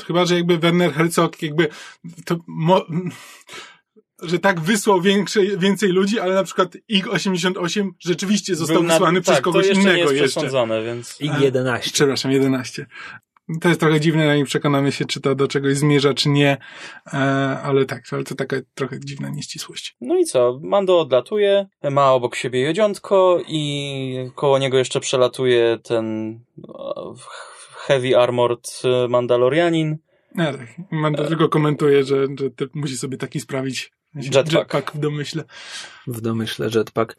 chyba, 0.06 0.24
że 0.24 0.34
jakby 0.34 0.58
Werner 0.58 0.92
Herzog 0.92 1.42
jakby 1.42 1.68
to 2.24 2.36
mo, 2.46 2.86
że 4.22 4.38
tak 4.38 4.60
wysłał 4.60 5.00
większe, 5.00 5.40
więcej 5.56 5.88
ludzi, 5.88 6.20
ale 6.20 6.34
na 6.34 6.44
przykład 6.44 6.76
IG-88 6.92 7.90
rzeczywiście 8.00 8.54
został 8.56 8.76
Był 8.76 8.86
na- 8.86 8.94
wysłany 8.94 9.20
przez 9.20 9.34
tak, 9.34 9.44
kogoś 9.44 9.62
to 9.62 9.68
jeszcze 9.68 9.82
innego 9.82 10.12
nie 10.12 10.18
jest 10.18 10.36
jeszcze. 10.36 10.84
więc... 10.84 11.20
I 11.20 11.30
A, 11.30 11.38
11. 11.38 11.90
Przepraszam, 11.92 12.32
11. 12.32 12.86
To 13.60 13.68
jest 13.68 13.80
trochę 13.80 14.00
dziwne, 14.00 14.26
no 14.26 14.34
nie 14.34 14.44
przekonamy 14.44 14.92
się, 14.92 15.04
czy 15.04 15.20
to 15.20 15.34
do 15.34 15.48
czegoś 15.48 15.76
zmierza, 15.76 16.14
czy 16.14 16.28
nie, 16.28 16.56
e, 17.06 17.16
ale 17.62 17.84
tak, 17.84 18.02
ale 18.12 18.24
to 18.24 18.34
taka 18.34 18.56
trochę 18.74 19.00
dziwna 19.00 19.28
nieścisłość. 19.28 19.96
No 20.00 20.18
i 20.18 20.24
co? 20.24 20.60
Mando 20.62 21.00
odlatuje, 21.00 21.66
ma 21.90 22.12
obok 22.12 22.36
siebie 22.36 22.60
jedziątko 22.60 23.42
i 23.48 24.30
koło 24.34 24.58
niego 24.58 24.78
jeszcze 24.78 25.00
przelatuje 25.00 25.78
ten 25.82 26.30
e, 26.68 27.14
heavy 27.86 28.18
armored 28.18 28.82
e, 28.84 29.08
Mandalorianin. 29.08 29.96
No 30.34 30.52
tak, 30.52 30.68
Mando 30.90 31.24
tylko 31.24 31.48
komentuje, 31.48 32.04
że, 32.04 32.26
że 32.26 32.50
musi 32.74 32.96
sobie 32.96 33.16
taki 33.16 33.40
sprawić 33.40 33.92
Jetpack. 34.14 34.52
jetpack 34.52 34.92
w 34.92 34.98
domyśle. 34.98 35.44
W 36.06 36.20
domyśle 36.20 36.68
jetpack. 36.74 37.16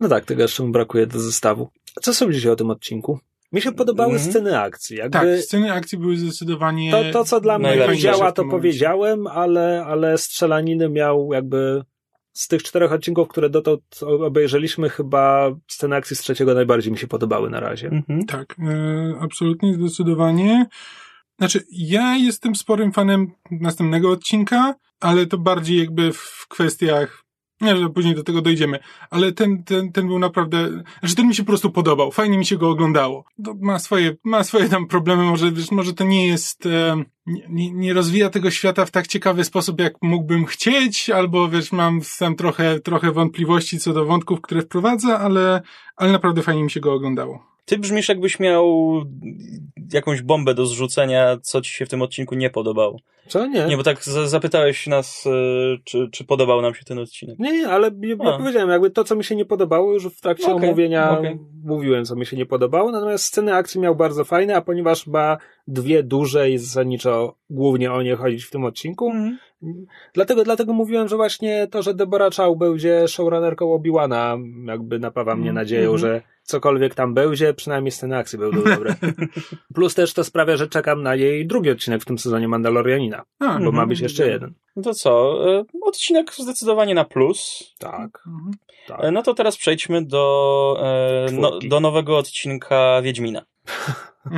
No 0.00 0.08
tak, 0.08 0.24
tego 0.24 0.42
jeszcze 0.42 0.62
mu 0.62 0.68
brakuje 0.68 1.06
do 1.06 1.20
zestawu. 1.20 1.70
Co 2.02 2.14
sądzicie 2.14 2.52
o 2.52 2.56
tym 2.56 2.70
odcinku? 2.70 3.18
Mi 3.52 3.60
się 3.62 3.72
podobały 3.72 4.12
Mhm. 4.12 4.30
sceny 4.30 4.58
akcji. 4.60 4.96
Jakby 4.96 5.12
Tak, 5.18 5.38
sceny 5.40 5.72
akcji 5.72 5.98
były 5.98 6.16
zdecydowanie... 6.16 6.90
to, 6.90 7.02
to, 7.12 7.24
co 7.24 7.40
dla 7.40 7.58
mnie 7.58 7.96
działa, 7.96 8.32
to 8.32 8.44
powiedziałem, 8.44 9.26
ale, 9.26 9.84
ale 9.86 10.18
strzelaniny 10.18 10.88
miał 10.88 11.32
jakby 11.32 11.82
z 12.32 12.48
tych 12.48 12.62
czterech 12.62 12.92
odcinków, 12.92 13.28
które 13.28 13.50
dotąd 13.50 13.82
obejrzeliśmy, 14.02 14.88
chyba 14.88 15.50
sceny 15.68 15.96
akcji 15.96 16.16
z 16.16 16.20
trzeciego 16.20 16.54
najbardziej 16.54 16.92
mi 16.92 16.98
się 16.98 17.06
podobały 17.06 17.50
na 17.50 17.60
razie. 17.60 17.88
Mhm. 17.88 18.24
Tak, 18.26 18.56
e, 18.58 19.14
absolutnie, 19.20 19.74
zdecydowanie. 19.74 20.66
Znaczy, 21.38 21.64
ja 21.70 22.16
jestem 22.16 22.54
sporym 22.56 22.92
fanem 22.92 23.26
następnego 23.50 24.10
odcinka, 24.10 24.74
ale 25.00 25.26
to 25.26 25.38
bardziej 25.38 25.78
jakby 25.78 26.12
w 26.12 26.46
kwestiach, 26.48 27.23
nie, 27.60 27.76
że 27.76 27.90
później 27.90 28.14
do 28.14 28.24
tego 28.24 28.42
dojdziemy, 28.42 28.78
ale 29.10 29.32
ten, 29.32 29.64
ten, 29.64 29.92
ten 29.92 30.06
był 30.06 30.18
naprawdę, 30.18 30.68
znaczy 31.00 31.14
ten 31.14 31.28
mi 31.28 31.34
się 31.34 31.42
po 31.42 31.46
prostu 31.46 31.70
podobał, 31.70 32.12
fajnie 32.12 32.38
mi 32.38 32.46
się 32.46 32.56
go 32.56 32.70
oglądało. 32.70 33.24
To 33.44 33.54
ma 33.60 33.78
swoje, 33.78 34.16
ma 34.24 34.44
swoje 34.44 34.68
tam 34.68 34.86
problemy, 34.86 35.22
może, 35.22 35.52
wiesz, 35.52 35.70
może 35.70 35.92
to 35.92 36.04
nie 36.04 36.28
jest, 36.28 36.66
e, 36.66 37.04
nie, 37.26 37.72
nie 37.72 37.94
rozwija 37.94 38.30
tego 38.30 38.50
świata 38.50 38.84
w 38.86 38.90
tak 38.90 39.06
ciekawy 39.06 39.44
sposób, 39.44 39.80
jak 39.80 39.94
mógłbym 40.02 40.46
chcieć, 40.46 41.10
albo 41.10 41.48
wiesz, 41.48 41.72
mam 41.72 42.00
tam 42.18 42.36
trochę, 42.36 42.80
trochę 42.80 43.12
wątpliwości 43.12 43.78
co 43.78 43.92
do 43.92 44.04
wątków, 44.04 44.40
które 44.40 44.62
wprowadza, 44.62 45.18
ale, 45.18 45.62
ale 45.96 46.12
naprawdę 46.12 46.42
fajnie 46.42 46.62
mi 46.64 46.70
się 46.70 46.80
go 46.80 46.92
oglądało. 46.92 47.53
Ty 47.64 47.78
brzmisz 47.78 48.08
jakbyś 48.08 48.40
miał 48.40 48.94
jakąś 49.92 50.22
bombę 50.22 50.54
do 50.54 50.66
zrzucenia, 50.66 51.38
co 51.42 51.60
ci 51.60 51.72
się 51.72 51.86
w 51.86 51.88
tym 51.88 52.02
odcinku 52.02 52.34
nie 52.34 52.50
podobało. 52.50 52.98
Co? 53.28 53.46
Nie. 53.46 53.66
Nie, 53.66 53.76
bo 53.76 53.82
tak 53.82 54.04
za- 54.04 54.28
zapytałeś 54.28 54.86
nas, 54.86 55.26
e, 55.26 55.30
czy, 55.84 56.08
czy 56.12 56.24
podobał 56.24 56.62
nam 56.62 56.74
się 56.74 56.84
ten 56.84 56.98
odcinek. 56.98 57.38
Nie, 57.38 57.52
nie, 57.52 57.68
ale 57.68 57.90
ja 58.02 58.16
A. 58.34 58.38
powiedziałem, 58.38 58.68
jakby 58.68 58.90
to, 58.90 59.04
co 59.04 59.16
mi 59.16 59.24
się 59.24 59.36
nie 59.36 59.44
podobało, 59.44 59.92
już 59.92 60.04
w 60.06 60.20
trakcie 60.20 60.52
Okej, 60.52 60.68
omówienia 60.68 61.18
okej. 61.18 61.38
mówiłem, 61.64 62.04
co 62.04 62.16
mi 62.16 62.26
się 62.26 62.36
nie 62.36 62.46
podobało, 62.46 62.90
natomiast 62.90 63.24
sceny 63.24 63.54
akcji 63.54 63.80
miał 63.80 63.96
bardzo 63.96 64.24
fajne, 64.24 64.56
a 64.56 64.60
ponieważ 64.60 65.06
ma 65.06 65.36
dwie 65.68 66.02
duże 66.02 66.50
i 66.50 66.58
zasadniczo 66.58 67.36
głównie 67.50 67.92
o 67.92 68.02
nie 68.02 68.16
chodzić 68.16 68.44
w 68.44 68.50
tym 68.50 68.64
odcinku, 68.64 69.12
Dlatego, 70.12 70.44
dlatego 70.44 70.72
mówiłem, 70.72 71.08
że 71.08 71.16
właśnie 71.16 71.66
to, 71.70 71.82
że 71.82 71.94
Deborah 71.94 72.34
Chow 72.34 72.58
będzie 72.58 73.08
showrunnerką 73.08 73.74
Obi-Wana, 73.74 74.38
jakby 74.66 74.98
napawa 74.98 75.34
mnie 75.36 75.50
Mm, 75.50 75.54
nadzieją, 75.54 75.92
mhm. 75.92 75.98
że 75.98 76.22
cokolwiek 76.42 76.94
tam 76.94 77.14
będzie, 77.14 77.54
przynajmniej 77.54 77.90
sceny 77.92 78.16
akcji 78.16 78.38
będą 78.38 78.62
dobre. 78.64 78.94
Plus 79.74 79.94
też 79.94 80.14
to 80.14 80.24
sprawia, 80.24 80.56
że 80.56 80.68
czekam 80.68 81.02
na 81.02 81.14
jej 81.14 81.46
drugi 81.46 81.70
odcinek 81.70 82.02
w 82.02 82.04
tym 82.04 82.18
sezonie 82.18 82.48
Mandalorianina, 82.48 83.22
A, 83.38 83.46
bo 83.54 83.58
ma 83.60 83.68
mhm. 83.68 83.88
być 83.88 84.00
jeszcze 84.00 84.28
jeden. 84.28 84.54
No 84.76 84.82
to 84.82 84.94
co? 84.94 85.44
e, 85.58 85.64
Odcinek 85.82 86.32
zdecydowanie 86.34 86.94
na 86.94 87.04
plus. 87.04 87.64
Tak, 87.78 88.22
Mhm. 88.26 88.52
tak. 88.86 89.04
E, 89.04 89.10
No 89.10 89.22
to 89.22 89.34
teraz 89.34 89.56
przejdźmy 89.56 90.04
do, 90.06 90.76
e, 90.82 91.32
no, 91.32 91.58
do 91.68 91.80
nowego 91.80 92.18
odcinka 92.18 93.02
Wiedźmina. 93.02 93.42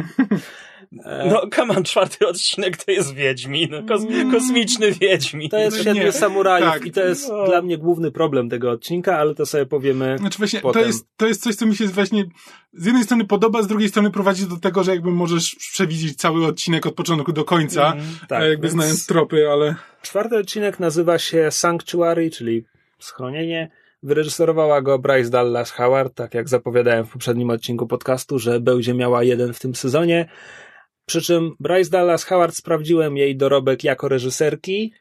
E, 1.05 1.27
No, 1.31 1.43
come 1.55 1.75
on, 1.77 1.85
czwarty 1.85 2.27
odcinek 2.29 2.85
to 2.85 2.91
jest 2.93 3.15
Wiedźmin. 3.15 3.69
Kos 3.89 4.03
kosmiczny 4.33 4.93
Wiedźmin. 4.93 5.49
to 5.51 5.59
jest 5.59 5.85
Siedmiu 5.85 6.13
Samurajów 6.13 6.69
tak. 6.69 6.87
i 6.87 6.93
to 6.93 7.01
jest 7.01 7.29
No. 7.29 7.47
dla 7.47 7.63
mnie 7.63 7.79
główny 7.79 8.11
problem 8.11 8.49
tego 8.49 8.71
odcinka, 8.71 9.19
ale 9.19 9.35
to 9.35 9.47
sobie 9.47 9.67
powiemy 9.67 10.19
Znaczy 10.19 10.39
właśnie, 10.39 10.61
potem. 10.61 10.83
to 10.83 10.87
jest, 10.87 11.07
to 11.17 11.27
jest 11.27 11.43
coś, 11.43 11.55
co 11.55 11.67
mi 11.67 11.77
się 11.77 11.87
właśnie 11.87 12.25
z 12.73 12.87
jednej 12.87 13.05
strony 13.05 13.25
podoba, 13.25 13.63
z 13.63 13.67
drugiej 13.67 13.89
strony 13.89 14.11
prowadzi 14.11 14.47
do 14.47 14.57
tego, 14.57 14.85
że 14.85 14.91
jakby 14.91 15.11
możesz 15.11 15.55
przewidzieć 15.55 16.17
cały 16.19 16.47
odcinek 16.47 16.87
od 16.87 16.95
początku 16.95 17.33
do 17.33 17.45
końca, 17.45 17.87
Mhm. 17.93 18.07
tak, 18.29 18.43
jakby 18.43 18.71
znając 18.71 19.07
tropy, 19.07 19.49
ale 19.51 19.75
Czwarty 20.03 20.37
odcinek 20.39 20.81
nazywa 20.81 21.19
się 21.19 21.51
Sanctuary, 21.51 22.31
czyli 22.31 22.65
schronienie. 22.99 23.71
Wyreżyserowała 24.03 24.83
go 24.83 24.99
Bryce 24.99 25.31
Dallas 25.31 25.71
Howard, 25.71 26.15
tak 26.15 26.35
jak 26.35 26.49
zapowiadałem 26.49 27.05
w 27.07 27.11
poprzednim 27.13 27.51
odcinku 27.51 27.87
podcastu, 27.87 28.39
że 28.39 28.61
będzie 28.61 28.95
miała 28.95 29.23
jeden 29.23 29.53
w 29.53 29.59
tym 29.61 29.75
sezonie. 29.75 30.29
Przy 31.07 31.23
czym 31.23 31.57
Bryce 31.61 31.91
Dallas 31.91 32.25
Howard 32.25 32.55
sprawdziłem 32.57 33.17
jej 33.17 33.37
dorobek 33.37 33.85
jako 33.85 34.09
reżyserki 34.09 34.93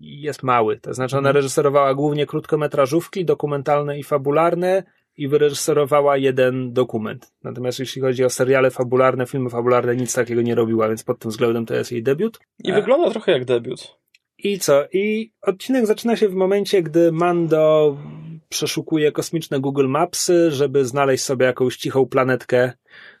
jest 0.00 0.42
mały. 0.42 0.76
To 0.80 0.94
znaczy 0.94 1.16
ona 1.16 1.28
Mhm. 1.28 1.36
reżyserowała 1.36 1.94
głównie 1.94 2.26
krótkometrażówki, 2.26 3.24
dokumentalne 3.24 3.98
i 3.98 4.02
fabularne 4.02 4.82
i 5.16 5.28
wyreżyserowała 5.28 6.16
jeden 6.16 6.72
dokument. 6.72 7.32
Natomiast 7.44 7.78
jeśli 7.78 8.02
chodzi 8.02 8.24
o 8.24 8.30
seriale 8.30 8.70
fabularne, 8.70 9.26
filmy 9.26 9.50
fabularne, 9.50 9.96
nic 9.96 10.14
takiego 10.14 10.42
nie 10.42 10.54
robiła, 10.54 10.88
więc 10.88 11.04
pod 11.04 11.18
tym 11.18 11.30
względem 11.30 11.66
to 11.66 11.74
jest 11.74 11.92
jej 11.92 12.02
debiut. 12.02 12.38
I 12.64 12.72
wygląda 12.72 13.10
trochę 13.10 13.32
jak 13.32 13.44
debiut. 13.44 13.96
I 14.38 14.58
co? 14.58 14.84
I 14.92 15.32
odcinek 15.42 15.86
zaczyna 15.86 16.16
się 16.16 16.28
w 16.28 16.34
momencie, 16.34 16.82
gdy 16.82 17.12
Mando 17.12 17.96
przeszukuje 18.48 19.12
kosmiczne 19.12 19.60
Google 19.60 19.88
Mapsy, 19.88 20.50
żeby 20.50 20.84
znaleźć 20.84 21.24
sobie 21.24 21.46
jakąś 21.46 21.76
cichą 21.76 22.06
planetkę. 22.06 22.72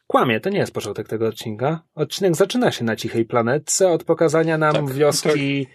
Kłamie, 0.06 0.40
to 0.40 0.50
nie 0.50 0.58
jest 0.58 0.74
początek 0.74 1.08
tego 1.08 1.26
odcinka. 1.28 1.80
Odcinek 1.94 2.36
zaczyna 2.36 2.72
się 2.72 2.84
na 2.84 2.96
cichej 2.96 3.24
planetce 3.24 3.88
od 3.90 4.04
pokazania 4.04 4.58
nam 4.58 4.72
Tak, 4.72 4.90
wioski. 4.92 5.66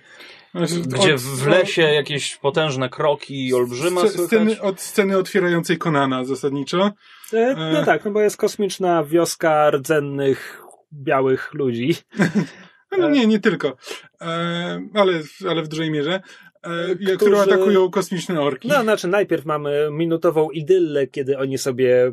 znaczy, 0.56 0.74
Gdzie 0.88 1.14
od- 1.16 1.22
w 1.22 1.48
lesie 1.48 1.82
jakieś 1.82 2.36
potężne 2.36 2.90
kroki 2.90 3.48
i 3.48 3.54
olbrzyma 3.54 4.02
słychać. 4.02 4.26
Sceny, 4.28 4.62
od 4.62 4.82
sceny 4.82 5.18
otwierającej 5.18 5.78
Konana 5.78 6.24
zasadniczo. 6.26 6.92
E, 7.34 7.56
No 7.56 7.82
E. 7.82 7.86
tak, 7.86 8.06
no 8.06 8.12
bo 8.12 8.22
jest 8.22 8.38
kosmiczna 8.38 9.04
wioska 9.04 9.70
rdzennych, 9.72 10.62
białych 10.94 11.54
ludzi. 11.54 11.96
No 12.98 13.10
nie, 13.10 13.28
nie 13.28 13.40
tylko. 13.40 13.78
E, 14.22 14.28
ale, 14.94 15.14
ale 15.50 15.62
w 15.64 15.68
dużej 15.68 15.92
mierze. 15.92 16.22
E, 16.64 16.96
Którzy- 16.96 17.18
Które 17.18 17.42
atakują 17.42 17.90
kosmiczne 17.92 18.42
orki. 18.42 18.68
No, 18.68 18.82
znaczy 18.84 19.08
najpierw 19.08 19.46
mamy 19.46 19.88
minutową 19.92 20.50
idyllę, 20.50 21.08
kiedy 21.08 21.38
oni 21.38 21.58
sobie 21.58 22.12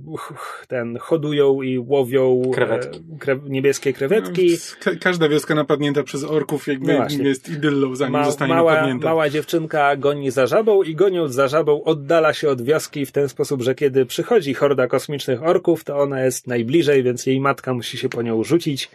ten 0.69 0.99
hodują 0.99 1.63
i 1.63 1.79
łowią 1.79 2.43
Krewetki. 2.55 2.99
e, 2.99 3.19
kre, 3.19 3.39
niebieskie 3.49 3.93
krewetki. 3.93 4.57
Ka- 4.81 4.91
każda 5.01 5.29
wioska 5.29 5.55
napadnięta 5.55 6.03
przez 6.03 6.25
orków 6.25 6.67
jakby 6.67 6.99
No 6.99 7.07
jest 7.25 7.49
idyllą, 7.49 7.95
zanim 7.97 8.13
Ma, 8.13 8.25
zostanie 8.25 8.55
mała, 8.55 8.73
napadnięta. 8.75 9.09
mała 9.09 9.29
dziewczynka 9.31 9.97
goni 9.97 10.31
za 10.31 10.47
żabą 10.47 10.83
i 10.83 10.95
goniąc 10.95 11.35
za 11.35 11.49
żabą 11.49 11.85
oddala 11.85 12.33
się 12.33 12.49
od 12.49 12.63
wioski 12.63 13.07
w 13.07 13.13
ten 13.13 13.29
sposób, 13.29 13.63
że 13.63 13.75
kiedy 13.75 14.07
przychodzi 14.07 14.55
horda 14.55 14.87
kosmicznych 14.87 15.43
orków, 15.43 15.85
to 15.85 15.99
ona 15.99 16.25
jest 16.25 16.47
najbliżej, 16.47 17.03
więc 17.03 17.27
jej 17.27 17.41
matka 17.41 17.75
musi 17.75 17.99
się 17.99 18.09
po 18.09 18.23
nią 18.23 18.45
rzucić. 18.45 18.91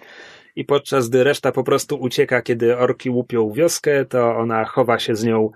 I 0.56 0.66
podczas 0.66 1.10
gdy 1.10 1.24
reszta 1.24 1.52
po 1.52 1.64
prostu 1.64 1.96
ucieka, 1.96 2.42
kiedy 2.42 2.78
orki 2.78 3.10
łupią 3.10 3.52
wioskę, 3.52 4.06
to 4.06 4.36
ona 4.36 4.66
chowa 4.66 5.00
się 5.00 5.16
z 5.16 5.24
nią 5.24 5.52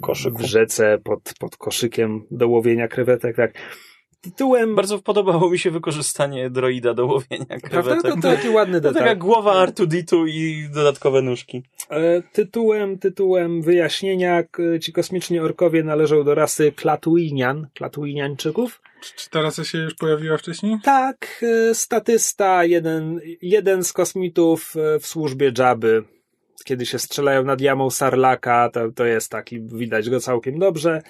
Koszyku. 0.00 0.38
w 0.38 0.40
rzece 0.40 0.98
pod, 1.04 1.32
pod 1.38 1.56
koszykiem 1.56 2.26
do 2.30 2.48
łowienia 2.48 2.88
krewetek. 2.88 3.36
Tak. 3.36 3.52
Tytułem. 4.22 4.74
Bardzo 4.74 4.98
podobało 4.98 5.50
mi 5.50 5.58
się 5.58 5.70
wykorzystanie 5.70 6.50
droida 6.50 6.94
do 6.94 7.06
łowienia 7.06 7.46
Prawda? 7.46 7.68
krewetek. 7.68 8.02
To, 8.14 8.16
to 8.16 8.36
taki 8.36 8.48
ładny 8.48 8.80
To 8.80 8.88
taka 8.88 9.00
detal. 9.04 9.18
głowa 9.18 9.66
R2D2 9.66 10.28
i 10.28 10.68
dodatkowe 10.74 11.22
nóżki. 11.22 11.62
E, 11.90 12.22
Tytułem, 12.32 12.98
tytułem 12.98 13.62
wyjaśnienia 13.62 14.42
ci 14.80 14.92
kosmiczni 14.92 15.38
orkowie 15.38 15.82
należą 15.84 16.24
do 16.24 16.34
rasy 16.34 16.72
Klatuinian, 16.72 17.66
Klatuiniańczyków. 17.74 18.80
Czy, 19.02 19.14
czy 19.16 19.30
ta 19.30 19.42
rasa 19.42 19.64
się 19.64 19.78
już 19.78 19.94
pojawiła 19.94 20.36
wcześniej? 20.36 20.76
Tak, 20.84 21.44
e, 21.70 21.74
statysta, 21.74 22.64
jeden, 22.64 23.20
jeden 23.42 23.84
z 23.84 23.92
kosmitów 23.92 24.74
e, 24.76 24.98
w 24.98 25.06
służbie 25.06 25.52
Jabby. 25.58 26.04
Kiedy 26.64 26.86
się 26.86 26.98
strzelają 26.98 27.44
nad 27.44 27.60
jamą 27.60 27.90
Sarlaka, 27.90 28.70
to, 28.72 28.90
to 28.92 29.04
jest 29.04 29.30
taki, 29.30 29.60
widać 29.60 30.10
go 30.10 30.20
całkiem 30.20 30.58
dobrze. 30.58 31.02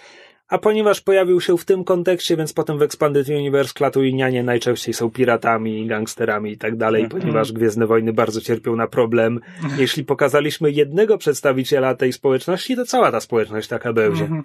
A 0.49 0.59
ponieważ 0.59 1.01
pojawił 1.01 1.41
się 1.41 1.59
w 1.59 1.65
tym 1.65 1.85
kontekście, 1.85 2.37
więc 2.37 2.53
potem 2.53 2.79
w 2.79 2.83
Expanded 2.83 3.29
Universe 3.29 3.75
Klatuinianie 3.75 4.43
najczęściej 4.43 4.95
są 4.95 5.11
piratami, 5.11 5.87
gangsterami 5.87 6.53
i 6.53 6.59
tak 6.59 6.77
dalej, 6.77 7.03
Mhm. 7.05 7.21
ponieważ 7.23 7.53
Gwiezdne 7.53 7.87
Wojny 7.87 8.13
bardzo 8.13 8.41
cierpią 8.41 8.77
na 8.77 8.87
problem. 8.87 9.41
Jeśli 9.79 10.05
pokazaliśmy 10.05 10.71
jednego 10.71 11.19
przedstawiciela 11.19 11.95
tej 11.95 12.13
społeczności, 12.13 12.77
to 12.77 12.87
cała 12.87 13.13
ta 13.13 13.21
społeczność 13.21 13.69
taka 13.69 13.93
będzie. 13.93 14.23
Mhm. 14.23 14.43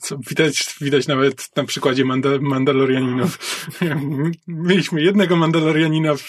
Co 0.00 0.18
widać, 0.28 0.74
widać 0.80 1.08
nawet 1.08 1.56
na 1.56 1.64
przykładzie 1.64 2.04
Manda 2.04 2.28
Mandalorianinów. 2.40 3.38
Mieliśmy 4.48 5.02
jednego 5.02 5.36
Mandalorianina 5.36 6.14
w, 6.14 6.22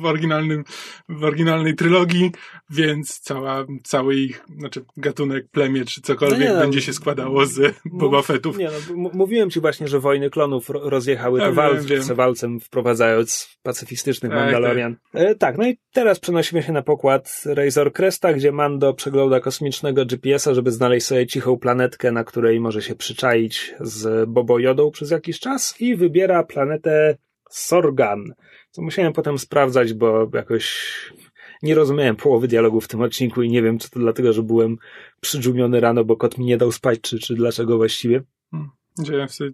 w, 0.00 0.04
oryginalnym, 0.04 0.64
w 1.08 1.24
oryginalnej 1.24 1.74
trylogii, 1.74 2.32
więc 2.70 3.18
cała, 3.20 3.66
cały 3.84 4.16
ich, 4.16 4.44
znaczy 4.58 4.84
gatunek, 4.96 5.48
plemię 5.50 5.84
czy 5.84 6.00
cokolwiek 6.00 6.38
No 6.38 6.44
nie, 6.44 6.52
no. 6.52 6.60
będzie 6.60 6.82
się 6.82 6.92
składało 6.92 7.46
z 7.46 7.74
Boba 7.84 8.22
Fettów. 8.22 8.57
Nie, 8.58 8.68
no, 8.96 9.10
mówiłem 9.14 9.50
ci 9.50 9.60
właśnie, 9.60 9.88
że 9.88 10.00
wojny 10.00 10.30
klonów 10.30 10.70
ro- 10.70 10.90
rozjechały 10.90 11.40
Ja 11.40 11.52
z 12.02 12.10
walcem 12.12 12.60
wprowadzając 12.60 13.58
pacyfistycznych 13.62 14.32
Tak, 14.32 14.40
Mandalorian. 14.40 14.96
E, 15.14 15.34
tak, 15.34 15.58
no 15.58 15.68
i 15.68 15.78
teraz 15.92 16.20
przenosimy 16.20 16.62
się 16.62 16.72
na 16.72 16.82
pokład 16.82 17.42
Razor 17.46 17.92
Cresta, 17.92 18.32
gdzie 18.32 18.52
Mando 18.52 18.94
przegląda 18.94 19.40
kosmicznego 19.40 20.06
GPS-a, 20.06 20.54
żeby 20.54 20.72
znaleźć 20.72 21.06
sobie 21.06 21.26
cichą 21.26 21.58
planetkę, 21.58 22.12
na 22.12 22.24
której 22.24 22.60
może 22.60 22.82
się 22.82 22.94
przyczaić 22.94 23.74
z 23.80 24.28
Bobo 24.30 24.58
Jodą 24.58 24.90
przez 24.90 25.10
jakiś 25.10 25.40
czas 25.40 25.80
i 25.80 25.96
wybiera 25.96 26.44
planetę 26.44 27.16
Sorgan. 27.50 28.34
Co 28.70 28.82
musiałem 28.82 29.12
potem 29.12 29.38
sprawdzać, 29.38 29.94
bo 29.94 30.30
jakoś 30.34 30.94
nie 31.62 31.74
rozumiałem 31.74 32.16
połowy 32.16 32.48
dialogu 32.48 32.80
w 32.80 32.88
tym 32.88 33.00
odcinku 33.00 33.42
i 33.42 33.50
nie 33.50 33.62
wiem, 33.62 33.78
czy 33.78 33.90
to 33.90 34.00
dlatego, 34.00 34.32
że 34.32 34.42
byłem 34.42 34.76
przydżumiony 35.20 35.80
rano, 35.80 36.04
bo 36.04 36.16
kot 36.16 36.38
mi 36.38 36.44
nie 36.44 36.56
dał 36.56 36.72
spać, 36.72 37.00
czy, 37.00 37.18
czy 37.18 37.34
dlaczego 37.34 37.76
właściwie. 37.76 38.22
Gdzie 38.98 39.16
ja 39.16 39.28
sobie 39.28 39.50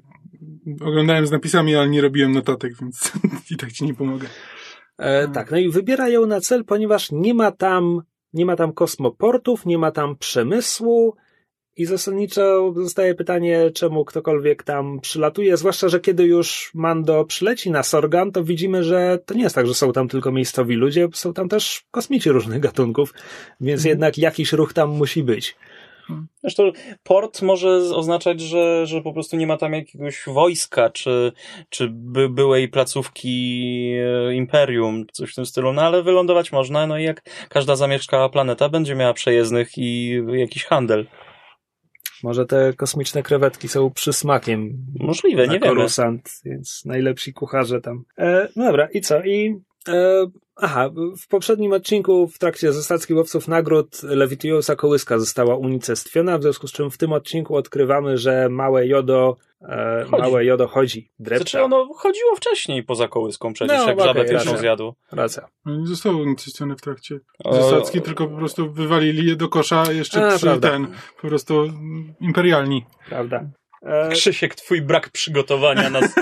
oglądałem 0.81 1.27
z 1.27 1.31
napisami, 1.31 1.77
ale 1.77 1.89
nie 1.89 2.01
robiłem 2.01 2.33
notatek, 2.33 2.73
więc 2.81 3.13
i 3.51 3.57
tak 3.57 3.73
ci 3.73 3.85
nie 3.85 3.95
pomogę. 3.95 4.29
E, 4.99 5.29
tak, 5.29 5.51
no 5.51 5.57
i 5.59 5.71
wybiera 5.71 6.09
ją 6.09 6.27
na 6.27 6.41
cel, 6.41 6.65
ponieważ 6.65 7.13
nie 7.13 7.35
ma 7.35 7.53
tam, 7.53 8.03
nie 8.33 8.47
ma 8.47 8.57
tam 8.57 8.73
kosmoportów, 8.73 9.67
nie 9.67 9.79
ma 9.79 9.91
tam 9.91 10.17
przemysłu 10.17 11.17
i 11.77 11.85
zasadniczo 11.87 12.73
zostaje 12.77 13.15
pytanie, 13.15 13.71
czemu 13.75 14.05
ktokolwiek 14.05 14.63
tam 14.63 15.01
przylatuje, 15.01 15.57
zwłaszcza, 15.57 15.89
że 15.89 16.01
kiedy 16.01 16.25
już 16.25 16.71
Mando 16.75 17.25
przyleci 17.25 17.71
na 17.71 17.83
Sorgan, 17.83 18.33
to 18.33 18.45
widzimy, 18.45 18.85
że 18.85 19.19
to 19.27 19.35
nie 19.35 19.43
jest 19.43 19.55
tak, 19.55 19.67
że 19.67 19.75
są 19.75 19.93
tam 19.93 20.09
tylko 20.09 20.33
miejscowi 20.33 20.75
ludzie, 20.75 21.09
są 21.13 21.33
tam 21.35 21.49
też 21.49 21.85
kosmici 21.91 22.31
różnych 22.31 22.61
gatunków, 22.61 23.15
więc 23.61 23.81
Mhm. 23.81 23.91
jednak 23.91 24.19
jakiś 24.19 24.53
ruch 24.53 24.73
tam 24.73 24.91
musi 24.91 25.23
być. 25.23 25.57
Zresztą 26.43 26.73
port 27.03 27.43
może 27.43 27.69
oznaczać, 27.77 28.41
że, 28.41 28.87
że 28.87 29.03
po 29.03 29.13
prostu 29.13 29.37
nie 29.37 29.47
ma 29.47 29.57
tam 29.57 29.73
jakiegoś 29.73 30.23
wojska, 30.27 30.91
czy, 30.91 31.33
czy 31.69 31.89
by, 31.91 32.29
byłej 32.29 32.69
placówki 32.69 33.91
e, 33.95 34.35
imperium, 34.35 35.07
coś 35.13 35.33
w 35.33 35.35
tym 35.35 35.47
stylu, 35.47 35.73
no 35.73 35.83
ale 35.83 36.03
wylądować 36.03 36.53
można, 36.53 36.87
no 36.87 36.99
i 36.99 37.05
jak 37.05 37.23
każda 37.49 37.77
zamieszkała 37.77 38.29
planeta 38.29 38.69
będzie 38.69 38.95
miała 38.95 39.15
przejezdnych 39.15 39.79
i 39.79 40.21
jakiś 40.33 40.65
handel. 40.65 41.07
Może 42.23 42.47
te 42.47 42.73
kosmiczne 42.73 43.23
krewetki 43.23 43.69
są 43.69 43.91
przysmakiem 43.91 44.87
Możliwe, 45.01 45.47
na 45.47 45.53
nie 45.53 45.61
wiemy. 45.61 45.77
Coruscant, 45.77 46.31
więc 46.45 46.85
najlepsi 46.85 47.33
kucharze 47.33 47.81
tam. 47.81 48.05
E, 48.19 48.49
no 48.57 48.65
dobra, 48.65 48.89
i 48.95 49.01
co? 49.01 49.25
I 49.25 49.61
e, 49.89 50.27
aha, 50.57 50.91
w 51.23 51.29
poprzednim 51.29 51.73
odcinku 51.73 52.29
w 52.29 52.39
trakcie 52.39 52.73
Zostackich 52.73 53.17
Łowców 53.17 53.49
Nagród 53.49 54.03
lewitująca 54.03 54.77
kołyska 54.77 55.19
została 55.19 55.57
unicestwiona, 55.57 56.39
w 56.39 56.43
związku 56.43 56.67
z 56.69 56.73
czym 56.73 56.91
w 56.91 56.99
tym 56.99 57.13
odcinku 57.13 57.57
odkrywamy, 57.57 58.19
że 58.19 58.49
małe 58.49 58.87
Jodo 58.87 59.37
E, 59.69 60.05
Chodzi. 60.11 60.23
małe 60.23 60.45
jodo 60.45 60.67
chodzi, 60.69 61.11
drepta. 61.19 61.43
Znaczy 61.43 61.63
ono 61.65 61.89
chodziło 61.95 62.37
wcześniej 62.37 62.83
poza 62.83 63.09
kołyską 63.09 63.53
przecież, 63.53 63.79
No, 63.79 63.87
jak 63.89 63.99
okej, 63.99 64.05
żabę 64.07 64.25
pierwszą 64.25 64.57
zjadł. 64.57 64.95
Racja. 65.13 65.49
No 65.65 65.77
nie 65.77 65.87
zostało 65.87 66.25
nic 66.25 66.43
ściany 66.43 66.77
w 66.77 66.81
trakcie 66.81 67.21
O, 67.45 67.55
zasadzki, 67.55 68.03
tylko 68.03 68.27
po 68.27 68.37
prostu 68.37 68.73
wywalili 68.73 69.29
je 69.29 69.37
do 69.37 69.49
kosza 69.49 69.93
jeszcze 69.93 70.27
A, 70.27 70.31
przy 70.37 70.47
prawda. 70.47 70.71
ten, 70.71 70.87
po 71.23 71.29
prostu 71.29 71.65
imperialni. 72.21 72.85
Prawda. 73.09 73.45
E, 73.85 74.09
Krzysiek, 74.09 74.55
twój 74.55 74.83
brak 74.83 75.11
przygotowania 75.11 75.91
nas. 75.91 76.05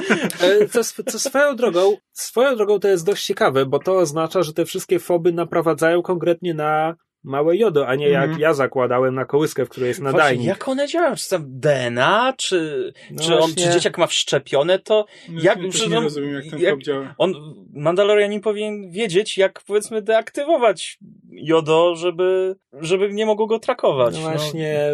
E, 0.42 0.68
Co, 0.68 0.80
co 1.06 1.18
swoją 1.18 1.56
drogą, 1.56 1.96
swoją 2.12 2.56
drogą 2.56 2.80
to 2.80 2.88
jest 2.88 3.06
dość 3.06 3.26
ciekawe, 3.26 3.66
bo 3.66 3.78
to 3.78 3.96
oznacza, 3.96 4.42
że 4.42 4.52
te 4.52 4.64
wszystkie 4.64 4.98
foby 4.98 5.32
naprowadzają 5.32 6.02
konkretnie 6.02 6.54
na 6.54 6.96
małe 7.24 7.56
jodo, 7.56 7.86
a 7.88 7.94
nie 7.94 8.08
jak 8.08 8.22
Mhm. 8.24 8.40
ja 8.40 8.54
zakładałem 8.54 9.14
na 9.14 9.24
kołyskę, 9.24 9.66
w 9.66 9.68
której 9.68 9.88
jest 9.88 10.00
Właśnie, 10.00 10.18
nadajnik. 10.18 10.46
jak 10.46 10.68
one 10.68 10.88
działają? 10.88 11.16
Czy 11.16 11.28
tam 11.28 11.44
DNA, 11.46 12.32
czy, 12.36 12.92
No 13.10 13.22
czy, 13.22 13.32
on, 13.34 13.38
właśnie. 13.38 13.64
czy 13.66 13.72
dzieciak 13.72 13.98
ma 13.98 14.06
wszczepione 14.06 14.78
to? 14.78 15.06
No, 15.28 15.42
Jak- 15.42 15.58
ja 15.62 15.86
nie 15.88 15.98
on- 15.98 16.04
rozumiem, 16.04 16.34
jak 16.34 16.44
ten 16.50 16.58
jak... 16.60 16.78
działa. 16.82 17.14
On, 17.18 17.34
Mandalorianin 17.74 18.40
powinien 18.40 18.90
wiedzieć, 18.90 19.38
jak 19.38 19.62
powiedzmy 19.66 20.02
deaktywować 20.02 20.98
jodo, 21.30 21.96
żeby, 21.96 22.56
żeby 22.80 23.12
nie 23.12 23.26
mogło 23.26 23.46
go 23.46 23.58
trakować. 23.58 24.14
No 24.14 24.20
no. 24.20 24.30
właśnie. 24.30 24.92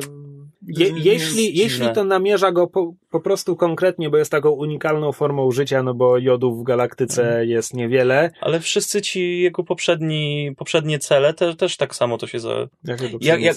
Je, 0.69 0.93
jeśli, 0.97 1.59
jeśli 1.59 1.93
to 1.95 2.05
namierza 2.05 2.53
go 2.53 2.67
po, 2.67 2.93
po 3.11 3.21
prostu 3.21 3.57
konkretnie, 3.57 4.11
bo 4.11 4.17
jest 4.17 4.31
taką 4.31 4.51
unikalną 4.51 5.13
formą 5.13 5.51
życia, 5.51 5.83
no 5.83 5.95
bo 5.95 6.19
jodów 6.19 6.61
w 6.61 6.63
galaktyce 6.63 7.23
Mhm. 7.23 7.49
jest 7.49 7.75
niewiele. 7.75 8.31
Ale 8.41 8.61
wszyscy 8.61 9.03
ci 9.03 9.41
jego 9.41 9.65
poprzedni, 9.65 10.53
poprzednie 10.57 10.99
cele 10.99 11.35
te, 11.35 11.55
też 11.55 11.77
tak 11.77 11.95
samo 11.95 12.19
to 12.19 12.27
się 12.27 12.41
za... 12.41 12.69
Jakie 12.85 13.11
Jak, 13.21 13.41
jak, 13.41 13.57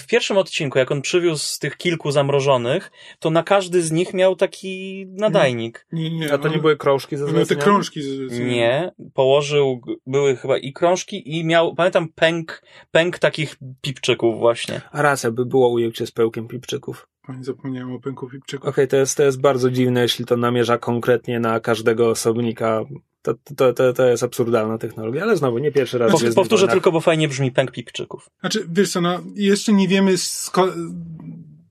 w 0.00 0.06
pierwszym 0.06 0.36
odcinku, 0.36 0.78
jak 0.78 0.90
on 0.90 1.02
przywiózł 1.02 1.44
z 1.44 1.58
tych 1.58 1.76
kilku 1.76 2.10
zamrożonych, 2.10 2.90
to 3.18 3.30
na 3.30 3.42
każdy 3.42 3.82
z 3.82 3.92
nich 3.92 4.14
miał 4.14 4.36
taki 4.36 5.06
nadajnik. 5.10 5.86
Nie, 5.92 6.10
nie, 6.10 6.32
A 6.32 6.38
to 6.38 6.48
nie 6.48 6.54
on- 6.54 6.60
były 6.60 6.76
krążki 6.76 7.16
ze 7.16 7.24
on 7.24 7.34
miał 7.34 7.46
te 7.46 7.56
krążki. 7.56 8.02
Z, 8.02 8.32
z, 8.32 8.38
Nie, 8.38 8.92
położył, 9.14 9.80
były 10.06 10.36
chyba 10.36 10.58
i 10.58 10.72
krążki 10.72 11.38
i 11.38 11.44
miał, 11.44 11.74
pamiętam, 11.74 12.08
pęk, 12.14 12.62
pęk 12.90 13.18
takich 13.18 13.56
pipczyków 13.80 14.38
właśnie. 14.38 14.80
A 14.92 15.02
racja, 15.02 15.30
by 15.30 15.46
było 15.46 15.68
ujęcie 15.68 16.06
z 16.06 16.10
pełkiem 16.12 16.48
pipczyków. 16.48 17.06
Zapomniałem 17.40 17.92
o 17.92 18.00
pęku 18.00 18.28
pipczyku. 18.28 18.68
Okej, 18.68 18.88
to, 18.88 18.96
jest, 18.96 19.16
to 19.16 19.22
jest 19.22 19.40
bardzo 19.40 19.70
dziwne, 19.70 20.02
jeśli 20.02 20.24
to 20.24 20.36
namierza 20.36 20.78
konkretnie 20.78 21.40
na 21.40 21.60
każdego 21.60 22.08
osobnika. 22.08 22.84
To, 23.22 23.34
to, 23.56 23.72
to, 23.72 23.92
to 23.92 24.06
jest 24.06 24.22
absurdalna 24.22 24.78
technologia, 24.78 25.22
ale 25.22 25.36
znowu 25.36 25.58
nie 25.58 25.72
pierwszy 25.72 25.98
raz. 25.98 26.22
Jest 26.22 26.36
powtórzę 26.36 26.68
tylko, 26.68 26.92
bo 26.92 27.00
fajnie 27.00 27.28
brzmi 27.28 27.52
pęk 27.52 27.70
pipczyków. 27.70 28.30
Znaczy, 28.40 28.66
wiesz 28.72 28.92
co, 28.92 29.00
no, 29.00 29.20
jeszcze 29.34 29.72
nie 29.72 29.88
wiemy 29.88 30.12
sko- 30.12 30.72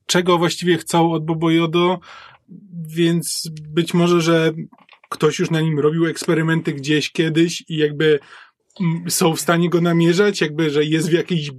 czego 0.05 0.38
właściwie 0.38 0.78
chcą 0.78 1.12
od 1.12 1.26
Bobo 1.26 1.51
Jodo, 1.51 1.99
więc 2.88 3.49
być 3.70 3.93
może, 3.93 4.22
że 4.22 4.53
ktoś 5.10 5.39
już 5.39 5.51
na 5.51 5.62
nim 5.62 5.80
robił 5.80 6.05
eksperymenty 6.05 6.74
gdzieś 6.74 7.12
kiedyś 7.12 7.64
i 7.70 7.78
jakby 7.78 8.20
mm, 8.82 9.12
są 9.12 9.36
w 9.36 9.41
stanie 9.41 9.70
go 9.70 9.82
namierzać, 9.82 10.41
jakby, 10.41 10.70
że 10.70 10.86
jest 10.86 11.10
w 11.10 11.14
jakiejś 11.14 11.51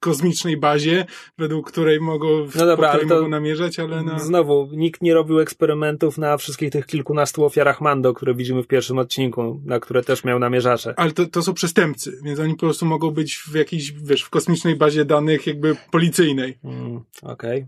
kosmicznej 0.00 0.56
bazie, 0.56 1.04
według 1.38 1.70
której 1.70 2.00
mogą, 2.00 2.28
No 2.54 2.66
dobra, 2.66 2.88
której 2.88 2.90
ale 2.90 3.06
to- 3.08 3.14
mogą 3.14 3.28
namierzać, 3.28 3.78
ale 3.78 4.02
no... 4.02 4.18
Znowu, 4.18 4.68
nikt 4.72 5.02
nie 5.02 5.14
robił 5.14 5.40
eksperymentów 5.40 6.18
na 6.18 6.36
wszystkich 6.36 6.70
tych 6.70 6.86
kilkunastu 6.86 7.44
ofiarach 7.44 7.80
Mando, 7.80 8.14
które 8.14 8.34
widzimy 8.34 8.62
w 8.62 8.66
pierwszym 8.66 8.98
odcinku, 8.98 9.60
na 9.64 9.80
które 9.80 10.02
też 10.02 10.24
miał 10.24 10.38
namierzacze. 10.38 10.94
Ale 10.96 11.10
to, 11.12 11.26
to 11.26 11.42
są 11.42 11.54
przestępcy, 11.54 12.20
więc 12.24 12.40
oni 12.40 12.52
po 12.54 12.60
prostu 12.60 12.86
mogą 12.86 13.10
być 13.10 13.36
w 13.36 13.54
jakiejś, 13.54 13.92
wiesz, 13.92 14.22
w 14.22 14.30
kosmicznej 14.30 14.76
bazie 14.76 15.04
danych 15.04 15.46
jakby 15.46 15.76
policyjnej. 15.90 16.58
Mm, 16.64 17.00
Okej. 17.22 17.66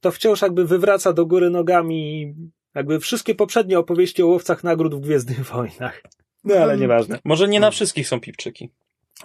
To 0.00 0.10
wciąż 0.10 0.42
jakby 0.42 0.64
wywraca 0.64 1.12
do 1.12 1.26
góry 1.26 1.50
nogami 1.50 2.34
jakby 2.74 3.00
wszystkie 3.00 3.34
poprzednie 3.34 3.78
opowieści 3.78 4.22
o 4.22 4.26
łowcach 4.26 4.64
nagród 4.64 4.94
w 4.94 5.00
Gwiezdnych 5.00 5.40
Wojnach. 5.46 6.02
No 6.44 6.54
ale 6.54 6.64
Mm. 6.72 6.80
nieważne. 6.80 7.18
Może 7.24 7.48
nie 7.48 7.60
na 7.60 7.70
wszystkich 7.70 8.08
są 8.08 8.20
pipczyki. 8.20 8.70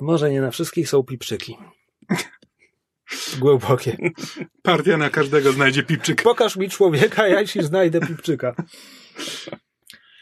Może 0.02 0.32
nie 0.32 0.41
na 0.41 0.52
wszystkich 0.52 0.89
są 0.89 1.04
pipczyki. 1.04 1.58
Głębokie. 3.39 3.97
Partia 4.62 4.97
na 4.97 5.10
każdego 5.10 5.51
znajdzie 5.51 5.84
pipczyk. 5.84 6.24
Pokaż 6.24 6.56
mi 6.56 6.70
człowieka, 6.70 7.28
ja 7.28 7.45
ci 7.45 7.64
znajdę 7.64 7.99
pipczyka. 7.99 8.56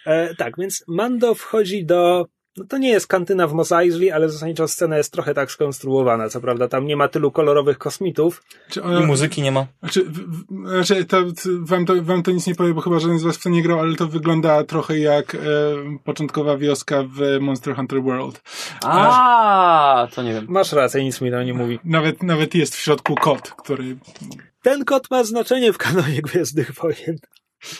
E, 0.06 0.36
tak, 0.36 0.54
więc 0.58 0.84
Mando 0.88 1.36
wchodzi 1.36 1.86
do. 1.86 2.26
No 2.58 2.66
to 2.66 2.78
nie 2.78 2.90
jest 2.90 3.08
kantyna 3.08 3.48
w 3.48 3.54
Mos 3.54 3.72
Eisley, 3.72 4.12
ale 4.12 4.30
zasadniczo 4.30 4.68
scena 4.68 4.98
jest 4.98 5.14
trochę 5.14 5.34
tak 5.34 5.52
skonstruowana. 5.52 6.30
Co 6.30 6.42
prawda, 6.42 6.68
tam 6.68 6.86
nie 6.86 6.96
ma 6.96 7.08
tylu 7.08 7.32
kolorowych 7.32 7.78
kosmitów. 7.78 8.44
Czy 8.70 8.80
I 8.80 8.84
ona, 8.84 9.00
muzyki 9.00 9.42
nie 9.42 9.52
ma. 9.52 9.66
Znaczy, 9.80 10.06
w, 10.06 10.44
znaczy 10.68 11.06
to, 11.06 11.22
to, 11.22 11.50
wam, 11.62 11.86
to, 11.86 11.94
wam 12.04 12.24
to 12.24 12.32
nic 12.32 12.48
nie 12.48 12.56
powie, 12.56 12.74
bo 12.74 12.82
chyba 12.82 13.00
żaden 13.00 13.20
z 13.20 13.24
was 13.24 13.38
w 13.38 13.44
to 13.44 13.50
nie 13.50 13.64
grał, 13.64 13.80
ale 13.80 13.96
to 13.96 14.08
wygląda 14.08 14.64
trochę 14.64 15.00
jak 15.00 15.36
e, 15.36 15.40
początkowa 16.04 16.58
wioska 16.58 17.04
w 17.04 17.40
Monster 17.42 17.76
Hunter 17.76 18.04
World. 18.04 18.42
A, 18.84 20.08
to 20.16 20.24
nie 20.24 20.34
wiem. 20.34 20.46
Masz 20.50 20.72
rację, 20.72 21.04
nic 21.04 21.22
mi 21.22 21.32
to 21.32 21.44
nie 21.44 21.54
mówi. 21.54 21.80
Nawet, 21.84 22.24
nawet 22.24 22.56
jest 22.56 22.76
w 22.76 22.80
środku 22.80 23.16
kot, 23.16 23.52
który... 23.52 23.98
Ten 24.62 24.86
kot 24.86 25.12
ma 25.12 25.24
znaczenie 25.24 25.74
w 25.74 25.78
kanonie 25.78 26.22
Gwiezdnych 26.22 26.74
Wojen. 26.74 27.18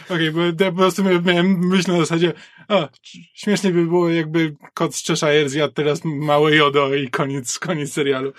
Okej, 0.10 0.32
bo 0.32 0.42
ja 0.42 0.72
po 0.72 0.78
prostu 0.78 1.04
miałem- 1.04 1.68
myśl 1.68 1.92
na 1.92 1.98
zasadzie, 2.00 2.34
o, 2.70 2.88
śmiesznie 3.34 3.72
by 3.72 3.86
było 3.86 4.10
jakby 4.10 4.56
kot 4.74 4.96
z 4.96 5.06
Cheshire 5.08 5.50
zjadł 5.50 5.74
teraz 5.74 6.02
małe 6.06 6.56
jodo 6.56 6.96
i 6.96 7.10
koniec, 7.10 7.60
koniec 7.60 7.94
serialu. 7.94 8.34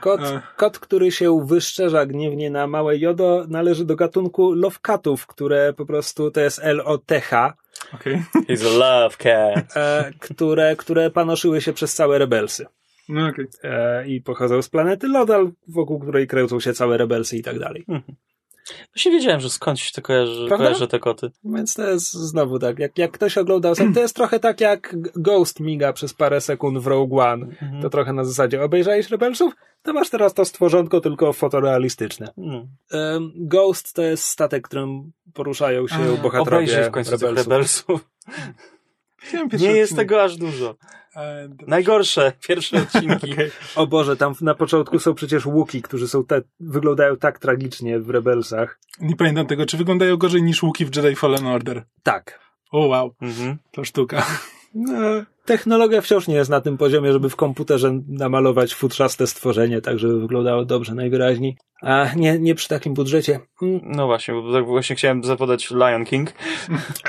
Kot, 0.00 0.20
kot, 0.56 0.78
który 0.78 1.12
się 1.12 1.46
wyszczerza 1.46 2.06
gniewnie 2.06 2.50
na 2.50 2.66
małe 2.66 2.98
jodo, 2.98 3.44
należy 3.48 3.84
do 3.84 3.96
gatunku 3.96 4.52
lovecatów, 4.52 5.26
które 5.26 5.72
po 5.72 5.86
prostu 5.86 6.30
to 6.30 6.40
jest 6.40 6.60
L-O-T-H, 6.62 7.54
Okej. 7.94 8.22
He's 8.48 8.66
a 8.66 8.78
love 8.78 9.16
cat. 9.16 9.76
e, 9.76 10.10
które, 10.20 10.76
które 10.76 11.10
panoszyły 11.10 11.60
się 11.60 11.72
przez 11.72 11.94
całe 11.94 12.18
rebelsy. 12.18 12.66
No 13.08 13.26
okej. 13.28 13.46
E, 13.62 14.08
I 14.08 14.20
pochodzą 14.20 14.62
z 14.62 14.68
planety 14.68 15.08
Lodal, 15.08 15.50
wokół 15.68 15.98
której 16.00 16.26
kręcą 16.26 16.60
się 16.60 16.72
całe 16.72 16.96
rebelsy 16.96 17.36
i 17.36 17.42
tak 17.42 17.58
dalej. 17.58 17.84
Właśnie 18.94 19.12
wiedziałem, 19.12 19.40
że 19.40 19.50
skądś 19.50 19.92
to 19.92 20.02
kojarzy, 20.02 20.46
Prawda? 20.48 20.64
kojarzę 20.66 20.88
te 20.88 20.98
koty. 20.98 21.30
Więc 21.44 21.74
to 21.74 21.90
jest 21.90 22.12
znowu 22.12 22.58
tak, 22.58 22.78
jak, 22.78 22.98
jak 22.98 23.10
ktoś 23.10 23.38
oglądał, 23.38 23.74
to 23.94 24.00
jest 24.00 24.16
trochę 24.16 24.40
tak 24.40 24.60
jak 24.60 24.96
Ghost 25.16 25.60
miga 25.60 25.92
przez 25.92 26.14
parę 26.14 26.40
sekund 26.40 26.78
w 26.78 26.86
Rogue 26.86 27.18
One. 27.20 27.46
Mhm. 27.46 27.82
To 27.82 27.90
trochę 27.90 28.12
na 28.12 28.24
zasadzie, 28.24 28.62
obejrzałeś 28.62 29.10
Rebelsów? 29.10 29.54
To 29.82 29.92
masz 29.92 30.10
teraz 30.10 30.34
to 30.34 30.44
stworzonko 30.44 31.00
tylko 31.00 31.32
fotorealistyczne. 31.32 32.32
Em, 32.92 33.32
Ghost 33.36 33.94
to 33.94 34.02
jest 34.02 34.24
statek, 34.24 34.64
którym 34.68 35.12
poruszają 35.34 35.88
się 35.88 35.94
A, 36.18 36.22
bohaterowie 36.22 36.56
Obejrzyj 36.64 36.84
w 36.84 36.90
końcu 36.90 37.10
Rebelsów. 37.10 37.36
tych 37.36 37.46
rebelsów. 37.48 38.08
Nie 39.60 39.72
jest 39.72 39.96
tego 39.96 40.22
aż 40.22 40.36
dużo. 40.36 40.74
Najgorsze 41.66 42.32
pierwsze 42.48 42.76
odcinki. 42.82 43.32
Okej. 43.32 43.50
O 43.76 43.86
Boże, 43.86 44.16
tam 44.16 44.34
na 44.40 44.54
początku 44.54 44.98
są 44.98 45.14
przecież 45.14 45.46
łuki, 45.46 45.82
którzy 45.82 46.08
są 46.08 46.24
te, 46.24 46.42
wyglądają 46.60 47.16
tak 47.16 47.38
tragicznie 47.38 47.98
w 48.00 48.10
Rebelsach. 48.10 48.78
Nie 49.00 49.16
pamiętam 49.16 49.46
tego, 49.46 49.66
czy 49.66 49.76
wyglądają 49.76 50.16
gorzej 50.16 50.42
niż 50.42 50.62
łuki 50.62 50.84
w 50.86 50.96
Jedi 50.96 51.16
Fallen 51.16 51.46
Order. 51.46 51.84
Tak. 52.02 52.40
O 52.70 52.86
wow, 52.86 53.14
Mhm. 53.20 53.56
to 53.72 53.84
sztuka. 53.84 54.26
No, 54.74 55.24
technologia 55.44 56.00
wciąż 56.00 56.28
nie 56.28 56.34
jest 56.34 56.50
na 56.50 56.60
tym 56.60 56.78
poziomie, 56.78 57.12
żeby 57.12 57.30
w 57.30 57.36
komputerze 57.36 58.00
namalować 58.08 58.74
futrzaste 58.74 59.26
stworzenie, 59.26 59.80
tak 59.80 59.98
żeby 59.98 60.20
wyglądało 60.20 60.64
dobrze 60.64 60.94
najwyraźniej. 60.94 61.56
A 61.82 62.06
nie, 62.16 62.38
nie 62.38 62.54
przy 62.54 62.68
takim 62.68 62.94
budżecie. 62.94 63.40
Mm, 63.62 63.80
No 63.84 64.06
właśnie, 64.06 64.34
bo 64.34 64.52
tak 64.52 64.66
właśnie 64.66 64.96
chciałem 64.96 65.24
zapodać 65.24 65.70
Lion 65.70 66.04
King. 66.04 66.32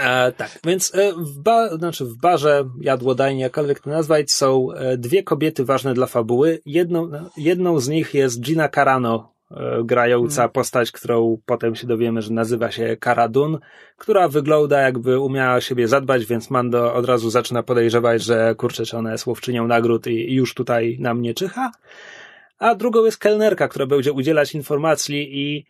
E, 0.02 0.32
tak, 0.32 0.60
więc 0.66 0.96
e, 0.96 1.14
w, 1.14 1.40
ba, 1.40 1.78
znaczy 1.78 2.06
w 2.06 2.18
barze, 2.18 2.70
jadłodajni, 2.82 3.42
jakkolwiek 3.42 3.80
to 3.80 3.90
nazwać, 3.90 4.32
są 4.32 4.72
e, 4.72 4.98
dwie 4.98 5.24
kobiety 5.24 5.66
ważne 5.66 5.94
dla 5.94 6.06
fabuły. 6.06 6.62
Jedną, 6.66 7.08
no, 7.08 7.30
jedną 7.38 7.80
z 7.80 7.88
nich 7.88 8.14
jest 8.14 8.42
Gina 8.42 8.70
Carano, 8.70 9.34
e, 9.52 9.84
grająca 9.84 10.50
postać, 10.50 10.92
którą 10.92 11.38
potem 11.46 11.76
się 11.76 11.88
dowiemy, 11.88 12.22
że 12.22 12.34
nazywa 12.34 12.72
się 12.72 12.98
Cara 13.04 13.28
Dune, 13.28 13.58
która 13.98 14.28
wygląda 14.28 14.82
jakby 14.82 15.20
umiała 15.20 15.56
o 15.56 15.62
siebie 15.62 15.88
zadbać, 15.88 16.26
więc 16.26 16.50
Mando 16.50 16.94
od 16.94 17.06
razu 17.06 17.30
zaczyna 17.30 17.64
podejrzewać, 17.64 18.24
że 18.24 18.56
kurczę, 18.56 18.86
czy 18.86 18.98
ona 18.98 19.12
jest 19.12 19.26
łowczynią 19.26 19.68
nagród 19.68 20.08
i, 20.08 20.32
i 20.32 20.34
już 20.34 20.54
tutaj 20.54 20.98
na 21.00 21.14
mnie 21.14 21.34
czyha. 21.34 21.72
A 22.60 22.76
drugą 22.76 23.06
jest 23.06 23.18
kelnerka, 23.18 23.68
która 23.68 23.86
będzie 23.86 24.14
udzielać 24.14 24.56
informacji 24.56 25.40
i 25.40 25.66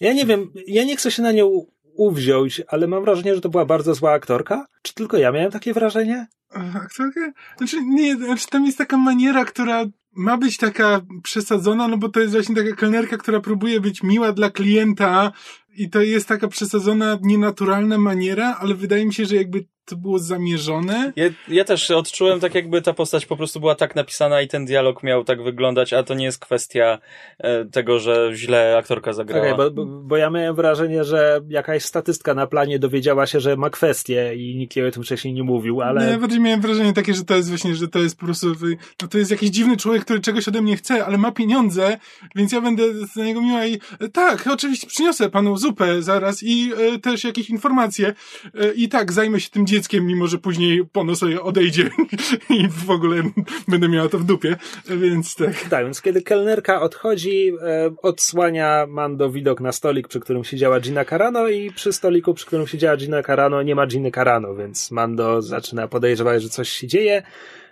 ja 0.00 0.12
nie 0.12 0.26
wiem, 0.26 0.50
ja 0.66 0.84
nie 0.84 0.96
chcę 0.96 1.10
się 1.10 1.22
na 1.22 1.32
nią 1.32 1.66
uwziąć, 1.98 2.62
ale 2.68 2.86
mam 2.86 3.04
wrażenie, 3.04 3.34
że 3.34 3.40
to 3.40 3.48
była 3.48 3.64
bardzo 3.64 3.94
zła 3.94 4.12
aktorka. 4.12 4.66
Czy 4.82 4.94
tylko 4.94 5.16
ja 5.16 5.32
miałem 5.32 5.50
takie 5.50 5.74
wrażenie? 5.74 6.26
Aktorka? 6.74 7.32
Znaczy, 7.58 7.76
nie, 7.82 8.16
znaczy 8.16 8.46
tam 8.50 8.66
jest 8.66 8.78
taka 8.78 8.96
maniera, 8.96 9.44
która 9.44 9.84
ma 10.18 10.36
być 10.36 10.56
taka 10.56 11.00
przesadzona, 11.22 11.88
no 11.88 11.98
bo 11.98 12.08
to 12.08 12.20
jest 12.20 12.32
właśnie 12.32 12.54
taka 12.54 12.76
kelnerka, 12.76 13.16
która 13.16 13.40
próbuje 13.40 13.80
być 13.80 14.02
miła 14.02 14.32
dla 14.32 14.50
klienta 14.50 15.32
i 15.78 15.90
to 15.90 16.02
jest 16.02 16.28
taka 16.28 16.48
przesadzona, 16.48 17.18
nienaturalna 17.22 17.98
maniera, 17.98 18.56
ale 18.60 18.74
wydaje 18.74 19.06
mi 19.06 19.14
się, 19.14 19.24
że 19.24 19.36
jakby 19.36 19.64
to 19.88 19.96
było 19.96 20.18
zamierzone. 20.18 21.12
Ja, 21.16 21.24
ja 21.48 21.64
też 21.64 21.90
odczułem 21.90 22.40
tak, 22.40 22.54
jakby 22.54 22.82
ta 22.82 22.92
postać 22.92 23.26
po 23.26 23.36
prostu 23.36 23.60
była 23.60 23.74
tak 23.74 23.96
napisana 23.96 24.42
i 24.42 24.48
ten 24.48 24.64
dialog 24.64 25.02
miał 25.02 25.24
tak 25.24 25.42
wyglądać, 25.42 25.92
a 25.92 26.02
to 26.02 26.14
nie 26.14 26.24
jest 26.24 26.38
kwestia 26.38 26.98
e, 27.38 27.64
tego, 27.64 27.98
że 27.98 28.30
źle 28.34 28.76
aktorka 28.76 29.12
zagrała. 29.12 29.54
Okay, 29.54 29.56
bo, 29.56 29.70
bo, 29.70 29.86
bo, 30.02 30.16
ja 30.16 30.30
miałem 30.30 30.54
wrażenie, 30.54 31.04
że 31.04 31.40
jakaś 31.48 31.84
statystka 31.84 32.34
na 32.34 32.46
planie 32.46 32.78
dowiedziała 32.78 33.26
się, 33.26 33.40
że 33.40 33.56
ma 33.56 33.70
kwestię 33.70 34.34
i 34.34 34.56
nikt 34.56 34.76
jej 34.76 34.86
o 34.86 34.90
tym 34.90 35.02
wcześniej 35.02 35.34
nie 35.34 35.42
mówił, 35.42 35.82
ale... 35.82 36.06
Nie, 36.06 36.10
ja 36.12 36.18
bardziej 36.18 36.40
miałem 36.40 36.60
wrażenie 36.60 36.92
takie, 36.92 37.14
że 37.14 37.24
to 37.24 37.36
jest 37.36 37.48
właśnie, 37.48 37.74
że 37.74 37.88
to 37.88 37.98
jest 37.98 38.18
po 38.18 38.24
prostu, 38.24 38.46
no 39.02 39.08
to 39.08 39.18
jest 39.18 39.30
jakiś 39.30 39.50
dziwny 39.50 39.76
człowiek, 39.76 40.04
który 40.04 40.20
czegoś 40.20 40.48
ode 40.48 40.62
mnie 40.62 40.76
chce, 40.76 41.06
ale 41.06 41.18
ma 41.18 41.32
pieniądze, 41.32 41.98
więc 42.36 42.52
ja 42.52 42.60
będę 42.60 42.82
za 43.14 43.24
niego 43.24 43.40
miła 43.40 43.66
i 43.66 43.80
tak, 44.12 44.46
oczywiście 44.46 44.86
przyniosę 44.86 45.30
panu 45.30 45.56
zupę 45.56 45.67
zaraz 46.00 46.42
i 46.42 46.72
e, 46.78 46.98
też 46.98 47.24
jakieś 47.24 47.50
informacje 47.50 48.14
e, 48.54 48.72
i 48.72 48.88
tak, 48.88 49.12
zajmę 49.12 49.40
się 49.40 49.50
tym 49.50 49.66
dzieckiem, 49.66 50.06
mimo 50.06 50.26
że 50.26 50.38
później 50.38 50.84
pono 50.92 51.16
sobie 51.16 51.42
odejdzie 51.42 51.90
i 52.58 52.68
w 52.68 52.90
ogóle 52.90 53.22
będę 53.68 53.88
miała 53.88 54.08
to 54.08 54.18
w 54.18 54.24
dupie, 54.24 54.56
więc 54.88 55.34
tak. 55.34 55.68
Tak, 55.70 55.84
więc 55.84 56.02
kiedy 56.02 56.22
kelnerka 56.22 56.80
odchodzi, 56.80 57.52
e, 57.62 57.90
odsłania 58.02 58.86
Mando 58.88 59.30
widok 59.30 59.60
na 59.60 59.72
stolik, 59.72 60.08
przy 60.08 60.20
którym 60.20 60.44
siedziała 60.44 60.80
Gina 60.80 61.04
Carano 61.04 61.48
i 61.48 61.70
przy 61.70 61.92
stoliku, 61.92 62.34
przy 62.34 62.46
którym 62.46 62.66
siedziała 62.66 62.96
Gina 62.96 63.22
Carano, 63.22 63.62
nie 63.62 63.74
ma 63.74 63.86
Giny 63.86 64.10
Carano, 64.10 64.54
więc 64.54 64.90
Mando 64.90 65.42
zaczyna 65.42 65.88
podejrzewać, 65.88 66.42
że 66.42 66.48
coś 66.48 66.68
się 66.68 66.86
dzieje. 66.86 67.22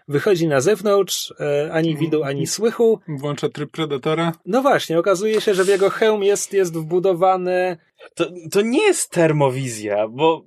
Wychodzi 0.08 0.46
na 0.46 0.60
zewnątrz, 0.60 1.34
e, 1.40 1.72
ani 1.72 1.96
widu, 1.96 2.24
ani 2.24 2.46
słychu. 2.46 3.00
Włącza 3.08 3.48
tryb 3.48 3.70
Predatora. 3.70 4.32
No 4.46 4.62
właśnie, 4.62 4.98
okazuje 4.98 5.40
się, 5.40 5.54
że 5.54 5.64
w 5.64 5.68
jego 5.68 5.90
hełm 5.90 6.22
jest, 6.22 6.52
jest 6.52 6.76
wbudowany... 6.76 7.76
To, 8.14 8.26
to 8.50 8.60
nie 8.60 8.82
jest 8.82 9.10
termowizja, 9.10 10.08
bo 10.08 10.44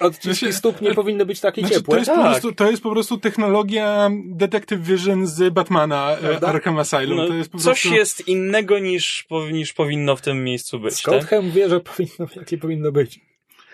Odciski 0.00 0.52
stóp 0.52 0.80
nie 0.80 0.94
powinny 0.94 1.26
być 1.26 1.40
takie 1.40 1.60
znaczy, 1.60 1.74
ciepłe. 1.74 1.92
To 1.92 1.98
jest, 1.98 2.10
tak. 2.10 2.16
po 2.16 2.30
prostu, 2.30 2.52
to 2.52 2.70
jest 2.70 2.82
po 2.82 2.90
prostu 2.90 3.18
technologia 3.18 4.10
Detective 4.26 4.80
Vision 4.80 5.26
z 5.26 5.54
Batmana 5.54 6.12
e, 6.12 6.16
Prawda? 6.16 6.46
Arkham 6.46 6.78
Asylum. 6.78 7.16
No, 7.16 7.26
to 7.26 7.34
jest 7.34 7.50
po 7.50 7.58
coś 7.58 7.82
prostu... 7.82 7.98
jest 7.98 8.28
innego 8.28 8.78
niż, 8.78 9.26
niż 9.52 9.72
powinno 9.72 10.16
w 10.16 10.20
tym 10.20 10.44
miejscu 10.44 10.80
być. 10.80 10.94
Scott 10.94 11.28
tak? 11.30 11.50
wie, 11.50 11.68
że 11.68 11.80
powinno, 11.80 12.26
jakie 12.36 12.58
powinno 12.58 12.92
być. 12.92 13.20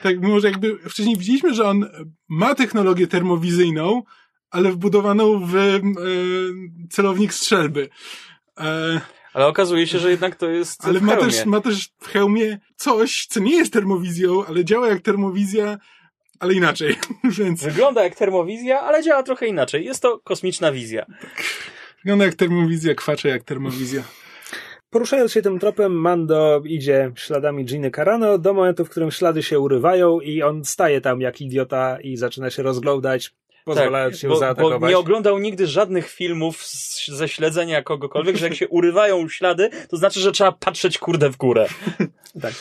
Tak, 0.03 0.21
mimo 0.21 0.41
że 0.41 0.49
jakby 0.49 0.79
wcześniej 0.79 1.17
widzieliśmy, 1.17 1.55
że 1.55 1.65
on 1.65 1.91
ma 2.29 2.55
technologię 2.55 3.07
termowizyjną, 3.07 4.03
ale 4.51 4.73
wbudowaną 4.73 5.47
w 5.47 5.57
e, 5.57 5.81
celownik 6.91 7.35
strzelby. 7.35 7.89
E, 8.61 9.01
ale 9.33 9.47
okazuje 9.47 9.87
się, 9.87 9.99
że 9.99 10.11
jednak 10.11 10.37
to 10.37 10.51
jest. 10.51 10.85
Ale 10.85 11.01
ma 11.01 11.17
też, 11.17 11.47
ma 11.47 11.61
też 11.61 11.89
w 11.99 12.07
hełmie 12.09 12.59
coś, 12.77 13.27
co 13.27 13.41
nie 13.41 13.57
jest 13.57 13.73
termowizją, 13.73 14.47
ale 14.47 14.65
działa 14.65 14.89
jak 14.89 15.01
termowizja, 15.01 15.79
ale 16.41 16.55
inaczej. 16.55 16.97
Więc... 17.39 17.65
Wygląda 17.65 18.05
jak 18.05 18.15
termowizja, 18.15 18.81
ale 18.81 19.03
działa 19.03 19.23
trochę 19.23 19.47
inaczej. 19.47 19.85
Jest 19.85 20.03
to 20.03 20.19
kosmiczna 20.19 20.73
wizja. 20.73 21.07
Tak. 21.07 21.45
Wygląda 22.05 22.25
jak 22.25 22.35
termowizja, 22.35 22.95
kwacze 22.95 23.29
jak 23.29 23.43
termowizja. 23.43 24.03
Poruszając 24.91 25.33
się 25.33 25.43
tym 25.43 25.59
tropem, 25.59 25.93
Mando 25.93 26.63
idzie 26.65 27.13
śladami 27.17 27.65
Giny 27.65 27.91
Carano 27.91 28.39
do 28.39 28.55
momentu, 28.55 28.85
w 28.85 28.91
którym 28.91 29.11
ślady 29.11 29.43
się 29.43 29.61
urywają 29.61 30.21
i 30.21 30.43
on 30.43 30.65
staje 30.65 31.01
tam 31.01 31.21
jak 31.21 31.41
idiota 31.41 32.01
i 32.01 32.17
zaczyna 32.17 32.51
się 32.51 32.63
rozglądać, 32.63 33.35
pozwalając 33.65 34.15
tak, 34.15 34.21
się 34.21 34.29
bo, 34.29 34.37
zaatakować. 34.37 34.81
Bo 34.81 34.89
nie 34.89 34.99
oglądał 34.99 35.39
nigdy 35.39 35.67
żadnych 35.67 36.11
filmów 36.11 36.65
z, 36.65 37.09
ze 37.09 37.29
śledzenia 37.29 37.83
kogokolwiek, 37.83 38.37
że 38.37 38.47
jak 38.47 38.55
się 38.55 38.69
urywają 38.69 39.29
ślady, 39.29 39.71
to 39.89 39.97
znaczy, 39.97 40.21
że 40.21 40.33
trzeba 40.33 40.53
patrzeć 40.53 40.99
kurde 40.99 41.31
w 41.31 41.37
górę. 41.37 41.67
tak. 42.43 42.55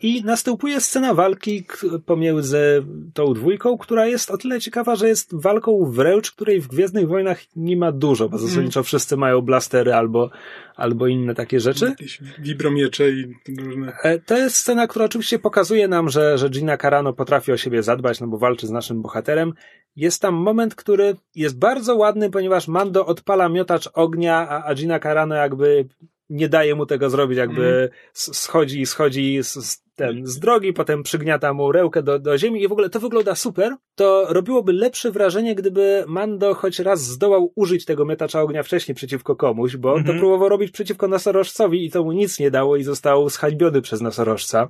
I 0.00 0.24
następuje 0.24 0.80
scena 0.80 1.14
walki 1.14 1.64
pomiędzy 2.06 2.84
tą 3.14 3.34
dwójką, 3.34 3.78
która 3.78 4.06
jest 4.06 4.30
o 4.30 4.38
tyle 4.38 4.60
ciekawa, 4.60 4.96
że 4.96 5.08
jest 5.08 5.40
walką 5.40 5.84
wręcz, 5.90 6.32
której 6.32 6.60
w 6.60 6.68
Gwiezdnych 6.68 7.08
Wojnach 7.08 7.40
nie 7.56 7.76
ma 7.76 7.92
dużo, 7.92 8.28
bo 8.28 8.38
zasadniczo 8.38 8.80
mm. 8.80 8.84
wszyscy 8.84 9.16
mają 9.16 9.40
blastery 9.40 9.94
albo, 9.94 10.30
albo 10.76 11.06
inne 11.06 11.34
takie 11.34 11.60
rzeczy. 11.60 11.86
Jakieś 11.86 12.20
wibromiecze 12.38 13.10
i 13.10 13.34
różne. 13.58 13.92
E, 14.02 14.18
to 14.18 14.36
jest 14.38 14.56
scena, 14.56 14.86
która 14.86 15.04
oczywiście 15.04 15.38
pokazuje 15.38 15.88
nam, 15.88 16.08
że, 16.08 16.38
że 16.38 16.50
Gina 16.50 16.76
Carano 16.76 17.12
potrafi 17.12 17.52
o 17.52 17.56
siebie 17.56 17.82
zadbać, 17.82 18.20
no 18.20 18.26
bo 18.26 18.38
walczy 18.38 18.66
z 18.66 18.70
naszym 18.70 19.02
bohaterem. 19.02 19.52
Jest 19.96 20.22
tam 20.22 20.34
moment, 20.34 20.74
który 20.74 21.16
jest 21.34 21.58
bardzo 21.58 21.96
ładny, 21.96 22.30
ponieważ 22.30 22.68
Mando 22.68 23.06
odpala 23.06 23.48
miotacz 23.48 23.88
ognia, 23.92 24.48
a, 24.48 24.64
a 24.64 24.74
Gina 24.74 25.00
Carano 25.00 25.34
jakby 25.34 25.88
nie 26.30 26.48
daje 26.48 26.74
mu 26.74 26.86
tego 26.86 27.10
zrobić, 27.10 27.38
jakby 27.38 27.66
mm. 27.66 27.90
schodzi, 28.12 28.86
schodzi 28.86 29.42
z, 29.42 29.54
z, 29.54 29.83
ten, 29.94 30.26
z 30.26 30.38
drogi, 30.38 30.72
potem 30.72 31.02
przygniata 31.02 31.52
mu 31.52 31.72
rełkę 31.72 32.02
do, 32.02 32.18
do 32.18 32.38
ziemi 32.38 32.62
i 32.62 32.68
w 32.68 32.72
ogóle 32.72 32.90
to 32.90 33.00
wygląda 33.00 33.34
super. 33.34 33.76
To 33.94 34.26
robiłoby 34.28 34.72
lepsze 34.72 35.10
wrażenie, 35.10 35.54
gdyby 35.54 36.04
Mando 36.06 36.54
choć 36.54 36.78
raz 36.78 37.00
zdołał 37.00 37.52
użyć 37.56 37.84
tego 37.84 38.04
miotacza 38.04 38.42
ognia 38.42 38.62
wcześniej 38.62 38.94
przeciwko 38.94 39.36
komuś, 39.36 39.76
bo 39.76 39.88
-hmm. 39.88 39.94
to 39.94 40.00
mhm. 40.00 40.18
próbował 40.18 40.48
robić 40.48 40.70
przeciwko 40.70 41.08
nosorożcowi 41.08 41.86
i 41.86 41.90
to 41.90 42.04
mu 42.04 42.12
nic 42.12 42.38
nie 42.38 42.50
dało 42.50 42.76
i 42.76 42.82
został 42.82 43.28
zhańbiony 43.28 43.82
przez 43.82 44.00
nosorożca. 44.00 44.68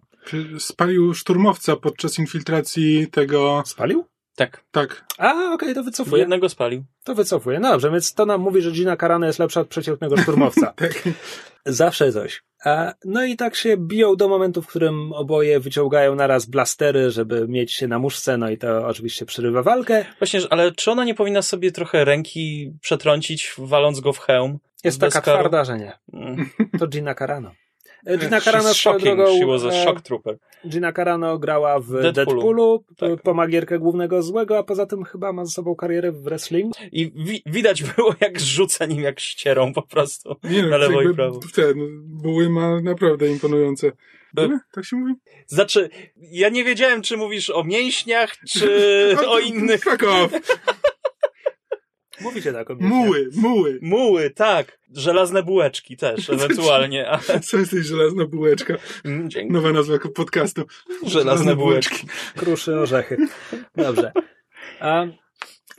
Spalił 0.59 1.15
szturmowca 1.15 1.77
podczas 1.77 2.19
infiltracji 2.19 3.07
tego... 3.11 3.63
Spalił? 3.67 4.05
Tak. 4.37 4.65
Tak. 4.71 5.05
A, 5.19 5.31
okej, 5.31 5.55
okay, 5.55 5.75
to 5.75 5.83
wycofuję. 5.83 6.21
Jednego 6.21 6.49
spalił. 6.49 6.85
To 7.05 7.15
wycofuję. 7.15 7.61
No 7.61 7.71
dobrze, 7.71 7.91
więc 7.91 8.15
to 8.15 8.27
nam 8.27 8.41
mówi, 8.41 8.63
że 8.63 8.71
Gina 8.71 8.97
Carano 8.97 9.27
jest 9.27 9.39
lepsza 9.39 9.61
od 9.61 9.69
przeciętnego 9.69 10.17
szturmowca. 10.17 10.73
tak. 10.77 11.03
Zawsze 11.67 12.13
coś. 12.13 12.43
No 13.05 13.25
i 13.25 13.37
tak 13.37 13.57
się 13.57 13.77
biją 13.77 14.17
do 14.17 14.29
momentu, 14.29 14.63
w 14.63 14.67
którym 14.67 15.13
oboje 15.13 15.61
wyciągają 15.61 16.15
naraz 16.15 16.47
blastery, 16.47 17.11
żeby 17.11 17.49
mieć 17.49 17.73
się 17.73 17.89
na 17.89 17.99
muszce, 17.99 18.37
no 18.37 18.51
i 18.51 18.59
to 18.59 18.87
oczywiście 18.87 19.27
przerywa 19.27 19.63
walkę. 19.63 20.05
Właśnie, 20.19 20.41
ale 20.51 20.73
czy 20.73 20.91
ona 20.91 21.05
nie 21.05 21.15
powinna 21.15 21.43
sobie 21.43 21.73
trochę 21.73 22.05
ręki 22.05 22.73
przetrącić, 22.81 23.55
waląc 23.59 24.01
go 24.01 24.13
w 24.13 24.19
hełm? 24.19 24.59
Jest 24.85 25.01
taka 25.01 25.21
twarda, 25.21 25.65
że 25.65 25.79
nie. 25.79 25.99
Mm. 26.13 26.51
To 26.79 26.87
Gina 26.87 27.15
Carano. 27.15 27.51
E, 28.07 28.19
Gina 28.19 28.41
Carano 28.41 28.75
swoją 28.75 28.99
drogą... 28.99 29.39
She 29.39 29.47
was 29.47 29.65
a 29.65 29.85
shock 29.85 30.01
trooper. 30.01 30.37
Gina 30.69 30.93
Carano 30.93 31.39
grała 31.39 31.81
w 31.81 31.91
Deadpoolu, 31.91 32.13
Deadpoolu 32.13 32.85
tak. 32.97 33.23
pomagierkę 33.23 33.79
głównego 33.79 34.23
złego, 34.23 34.59
a 34.59 34.63
poza 34.63 34.87
tym 34.87 35.05
chyba 35.05 35.33
ma 35.33 35.45
za 35.45 35.51
sobą 35.51 35.75
karierę 35.75 36.13
w 36.13 36.23
wrestling. 36.23 36.75
I 36.93 37.13
wi 37.17 37.43
widać 37.47 37.83
było, 37.83 38.15
jak 38.21 38.41
rzuca 38.41 38.87
nim 38.87 39.03
jak 39.03 39.21
ścierą 39.21 39.73
po 39.73 39.83
prostu 39.83 40.37
Nie 40.45 40.63
na 40.63 40.77
lewo 40.77 41.03
i 41.03 41.15
prawo. 41.15 41.41
Ten, 41.55 41.75
buły 42.05 42.51
ma 42.51 42.81
naprawdę 42.81 43.29
imponujące. 43.29 43.93
Buły? 44.35 44.59
Tak 44.73 44.85
się 44.85 44.97
mówi? 44.97 45.15
Znaczy, 45.47 45.91
ja 46.17 46.49
nie 46.49 46.65
wiedziałem, 46.65 47.03
czy 47.03 47.17
mówisz 47.17 47.51
o 47.51 47.65
mięśniach, 47.65 48.37
czy 48.49 48.69
o 49.29 49.39
innych... 49.39 49.85
Fuck 49.85 50.03
off! 50.03 50.33
Mówi 52.21 52.43
się 52.43 52.53
tak 52.53 52.71
o 52.71 52.75
Muły, 52.81 53.29
muły. 53.37 53.79
Muły, 53.83 54.31
tak. 54.31 54.79
Żelazne 54.95 55.43
bułeczki 55.43 55.97
też, 55.97 56.31
ewentualnie. 56.31 57.09
Ale... 57.09 57.41
Co 57.41 57.59
jesteś 57.59 57.87
żelazna 57.87 58.27
bułeczka? 58.27 58.75
Mm, 59.05 59.31
dzięki. 59.31 59.53
Nowa 59.53 59.73
nazwa 59.73 59.99
podcastu. 60.15 60.63
Żelazne, 60.89 61.11
Żelazne 61.11 61.57
bułeczki. 61.57 62.07
bułeczki. 62.07 62.39
Kruszy 62.39 62.81
orzechy. 62.81 63.17
Dobrze. 63.77 64.13
A, 64.81 65.07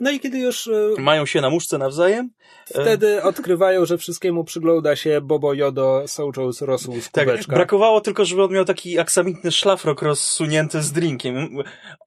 no 0.00 0.10
i 0.10 0.20
kiedy 0.20 0.38
już... 0.38 0.66
E, 0.66 1.00
Mają 1.00 1.26
się 1.26 1.40
na 1.40 1.50
muszce 1.50 1.78
nawzajem? 1.78 2.30
E, 2.74 2.82
Wtedy 2.82 3.22
odkrywają, 3.22 3.86
że 3.86 3.98
wszystkiemu 3.98 4.44
przygląda 4.44 4.96
się 4.96 5.20
Bobo 5.20 5.54
Jodo 5.54 6.02
sołczą 6.06 6.52
z 6.52 6.62
rosół 6.62 7.00
z 7.00 7.10
Tak, 7.10 7.28
brakowało 7.46 8.00
tylko, 8.00 8.24
żeby 8.24 8.42
on 8.42 8.52
miał 8.52 8.64
taki 8.64 8.98
aksamitny 8.98 9.52
szlafrok 9.52 10.02
rozsunięty 10.02 10.82
z 10.82 10.92
drinkiem. 10.92 11.48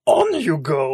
On 0.04 0.40
you 0.40 0.58
go! 0.58 0.90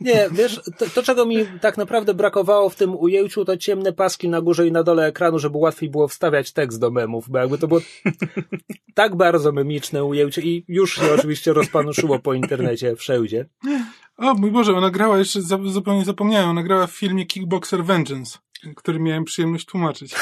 Nie, 0.00 0.28
wiesz, 0.32 0.60
to, 0.78 0.86
to, 0.94 1.02
czego 1.02 1.26
mi 1.26 1.46
tak 1.60 1.76
naprawdę 1.76 2.14
brakowało 2.14 2.68
w 2.68 2.74
tym 2.76 2.96
ujęciu, 2.96 3.44
to 3.44 3.56
ciemne 3.56 3.92
paski 3.92 4.28
na 4.28 4.40
górze 4.40 4.66
i 4.66 4.72
na 4.72 4.82
dole 4.82 5.06
ekranu, 5.06 5.38
żeby 5.38 5.58
łatwiej 5.58 5.90
było 5.90 6.08
wstawiać 6.08 6.52
tekst 6.52 6.80
do 6.80 6.90
memów, 6.90 7.30
bo 7.30 7.38
jakby 7.38 7.58
to 7.58 7.68
było 7.68 7.80
tak 8.94 9.16
bardzo 9.16 9.52
memiczne 9.52 10.04
ujęcie 10.04 10.42
i 10.42 10.64
już 10.68 10.94
się 10.96 11.12
oczywiście 11.12 11.52
rozpanuszyło 11.52 12.18
po 12.18 12.34
internecie 12.34 12.96
wszędzie. 12.96 13.46
O 14.16 14.34
mój 14.34 14.50
Boże, 14.50 14.72
ona 14.72 14.90
grała, 14.90 15.18
jeszcze 15.18 15.40
zupełnie 15.64 16.04
zapomniałem, 16.04 16.48
ona 16.48 16.62
grała 16.62 16.86
w 16.86 16.92
filmie 16.92 17.26
Kickboxer 17.26 17.84
Vengeance, 17.84 18.38
który 18.76 19.00
miałem 19.00 19.24
przyjemność 19.24 19.66
tłumaczyć. 19.66 20.14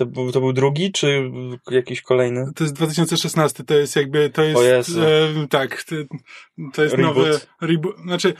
To 0.00 0.06
był, 0.06 0.32
to 0.32 0.40
był 0.40 0.52
drugi, 0.52 0.92
czy 0.92 1.30
jakiś 1.70 2.02
kolejny? 2.02 2.52
To 2.56 2.64
jest 2.64 2.76
2016, 2.76 3.64
to 3.64 3.74
jest 3.74 3.96
jakby, 3.96 4.30
to 4.30 4.42
jest, 4.42 4.90
e, 4.96 5.46
tak, 5.48 5.84
to, 5.84 5.94
to 6.72 6.82
jest 6.82 6.94
reboot. 6.94 7.16
nowy 7.16 7.40
reboot, 7.60 7.96
znaczy 7.98 8.34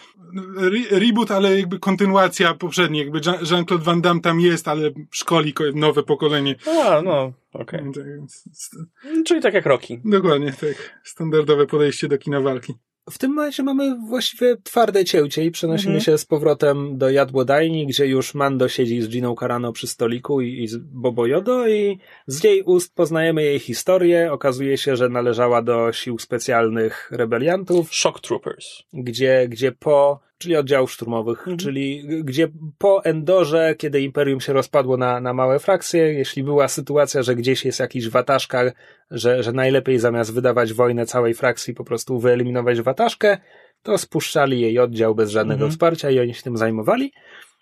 re, 0.59 0.99
reboot, 0.99 1.31
ale 1.31 1.59
jakby 1.59 1.79
kontynuacja 1.79 2.55
poprzedniej, 2.55 3.03
jakby 3.03 3.21
Jean-Claude 3.51 3.85
Van 3.85 4.01
Damme 4.01 4.21
tam 4.21 4.41
jest, 4.41 4.69
ale 4.69 4.91
szkoli 5.11 5.55
nowe 5.75 6.03
pokolenie. 6.03 6.57
A, 6.85 7.03
no, 7.03 7.33
okej. 7.53 7.81
Okay. 7.89 8.27
Czyli 9.27 9.43
tak 9.43 9.55
jak 9.55 9.67
Rocky. 9.67 10.01
Dokładnie, 10.05 10.53
tak. 10.53 11.01
Standardowe 11.05 11.67
podejście 11.67 12.09
do 12.09 12.19
kina 12.19 12.41
walki. 12.41 12.75
W 13.11 13.19
tym 13.19 13.31
momencie 13.35 13.63
mamy 13.63 13.97
właściwie 14.09 14.57
twarde 14.57 15.05
cięcie 15.05 15.45
i 15.45 15.51
przenosimy 15.51 15.95
Mhm. 15.95 16.05
się 16.05 16.19
z 16.19 16.25
powrotem 16.25 16.99
do 16.99 17.11
jadłodajni, 17.11 17.87
gdzie 17.87 18.07
już 18.07 18.35
Mando 18.35 18.69
siedzi 18.69 19.03
z 19.03 19.09
Giną 19.09 19.35
Carano 19.41 19.73
przy 19.73 19.87
stoliku 19.87 20.41
i, 20.41 20.63
i 20.63 20.69
z 20.69 20.77
Bobo 20.77 21.27
Jodo 21.27 21.69
i 21.69 21.99
z 22.27 22.45
jej 22.45 22.63
ust 22.63 22.95
poznajemy 22.95 23.43
jej 23.43 23.59
historię. 23.59 24.33
Okazuje 24.33 24.79
się, 24.79 24.97
że 24.97 25.09
należała 25.09 25.63
do 25.63 25.93
sił 25.93 26.19
specjalnych 26.19 27.09
rebeliantów, 27.11 27.95
Shock 27.95 28.21
Troopers. 28.21 28.67
gdzie, 28.93 29.47
gdzie 29.49 29.73
po, 29.73 30.21
czyli 30.41 30.57
oddziałów 30.57 30.93
szturmowych, 30.93 31.39
Mhm. 31.39 31.57
czyli 31.59 32.03
gdzie 32.25 32.49
po 32.79 33.05
Endorze, 33.05 33.75
kiedy 33.79 34.01
Imperium 34.01 34.41
się 34.41 34.53
rozpadło 34.53 34.97
na, 34.97 35.21
na 35.21 35.33
małe 35.35 35.59
frakcje, 35.59 36.13
jeśli 36.13 36.43
była 36.45 36.69
sytuacja, 36.69 37.23
że 37.23 37.35
gdzieś 37.35 37.65
jest 37.65 37.81
jakiś 37.81 38.09
wataszka, 38.09 38.73
że, 39.11 39.43
że 39.43 39.53
najlepiej 39.53 39.99
zamiast 39.99 40.35
wydawać 40.35 40.73
wojnę 40.73 41.07
całej 41.07 41.35
frakcji 41.35 41.75
po 41.75 41.85
prostu 41.85 42.19
wyeliminować 42.19 42.81
wataszkę, 42.81 43.39
to 43.83 43.99
spuszczali 43.99 44.61
jej 44.61 44.79
oddział 44.79 45.15
bez 45.15 45.31
żadnego 45.31 45.55
Mhm. 45.59 45.71
wsparcia 45.71 46.11
i 46.11 46.19
oni 46.21 46.35
się 46.35 46.43
tym 46.43 46.57
zajmowali. 46.57 47.13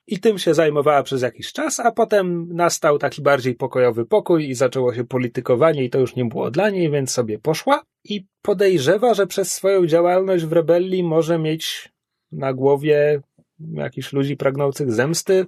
I 0.06 0.20
tym 0.20 0.38
się 0.38 0.54
zajmowała 0.54 1.02
przez 1.02 1.22
jakiś 1.22 1.52
czas, 1.52 1.80
a 1.80 1.92
potem 1.92 2.48
nastał 2.54 2.98
taki 2.98 3.22
bardziej 3.22 3.54
pokojowy 3.54 4.04
pokój 4.06 4.48
i 4.48 4.54
zaczęło 4.54 4.94
się 4.94 5.04
politykowanie 5.04 5.84
i 5.84 5.90
to 5.90 5.98
już 5.98 6.16
nie 6.16 6.24
było 6.24 6.50
dla 6.50 6.70
niej, 6.70 6.90
więc 6.90 7.10
sobie 7.10 7.38
poszła 7.38 7.82
i 8.04 8.26
podejrzewa, 8.42 9.14
że 9.14 9.26
przez 9.26 9.54
swoją 9.54 9.86
działalność 9.86 10.44
w 10.44 10.52
rebelii 10.52 11.02
może 11.02 11.38
mieć 11.38 11.92
na 12.32 12.52
głowie 12.52 13.20
jakichś 13.60 14.12
ludzi 14.12 14.36
pragnących 14.36 14.92
zemsty 14.92 15.46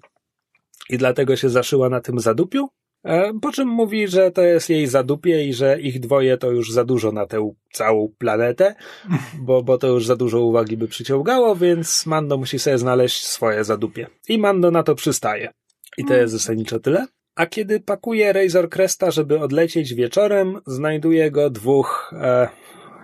i 0.90 0.98
dlatego 0.98 1.36
się 1.36 1.48
zaszyła 1.48 1.88
na 1.88 2.00
tym 2.00 2.20
zadupiu. 2.20 2.68
E, 3.04 3.32
Po 3.42 3.52
czym 3.52 3.68
mówi, 3.68 4.08
że 4.08 4.30
to 4.30 4.42
jest 4.42 4.70
jej 4.70 4.86
zadupie 4.86 5.44
i 5.44 5.54
że 5.54 5.80
ich 5.80 6.00
dwoje 6.00 6.36
to 6.36 6.50
już 6.50 6.72
za 6.72 6.84
dużo 6.84 7.12
na 7.12 7.26
tę 7.26 7.50
całą 7.72 8.12
planetę, 8.18 8.74
bo, 9.46 9.62
bo 9.62 9.78
to 9.78 9.86
już 9.86 10.06
za 10.06 10.16
dużo 10.16 10.40
uwagi 10.40 10.76
by 10.76 10.88
przyciągało, 10.88 11.56
więc 11.56 12.06
Mando 12.06 12.36
musi 12.36 12.58
sobie 12.58 12.78
znaleźć 12.78 13.26
swoje 13.26 13.64
zadupie. 13.64 14.06
I 14.28 14.38
Mando 14.38 14.70
na 14.70 14.82
to 14.82 14.94
przystaje. 14.94 15.52
I 15.98 16.04
to 16.04 16.14
jest 16.14 16.32
zasadniczo 16.32 16.78
tyle. 16.80 17.06
A 17.34 17.46
kiedy 17.46 17.80
pakuje 17.80 18.32
Razor 18.32 18.70
Cresta, 18.70 19.10
żeby 19.10 19.40
odlecieć 19.40 19.94
wieczorem, 19.94 20.60
znajduje 20.66 21.30
go 21.30 21.50
dwóch, 21.50 22.14
e, 22.20 22.48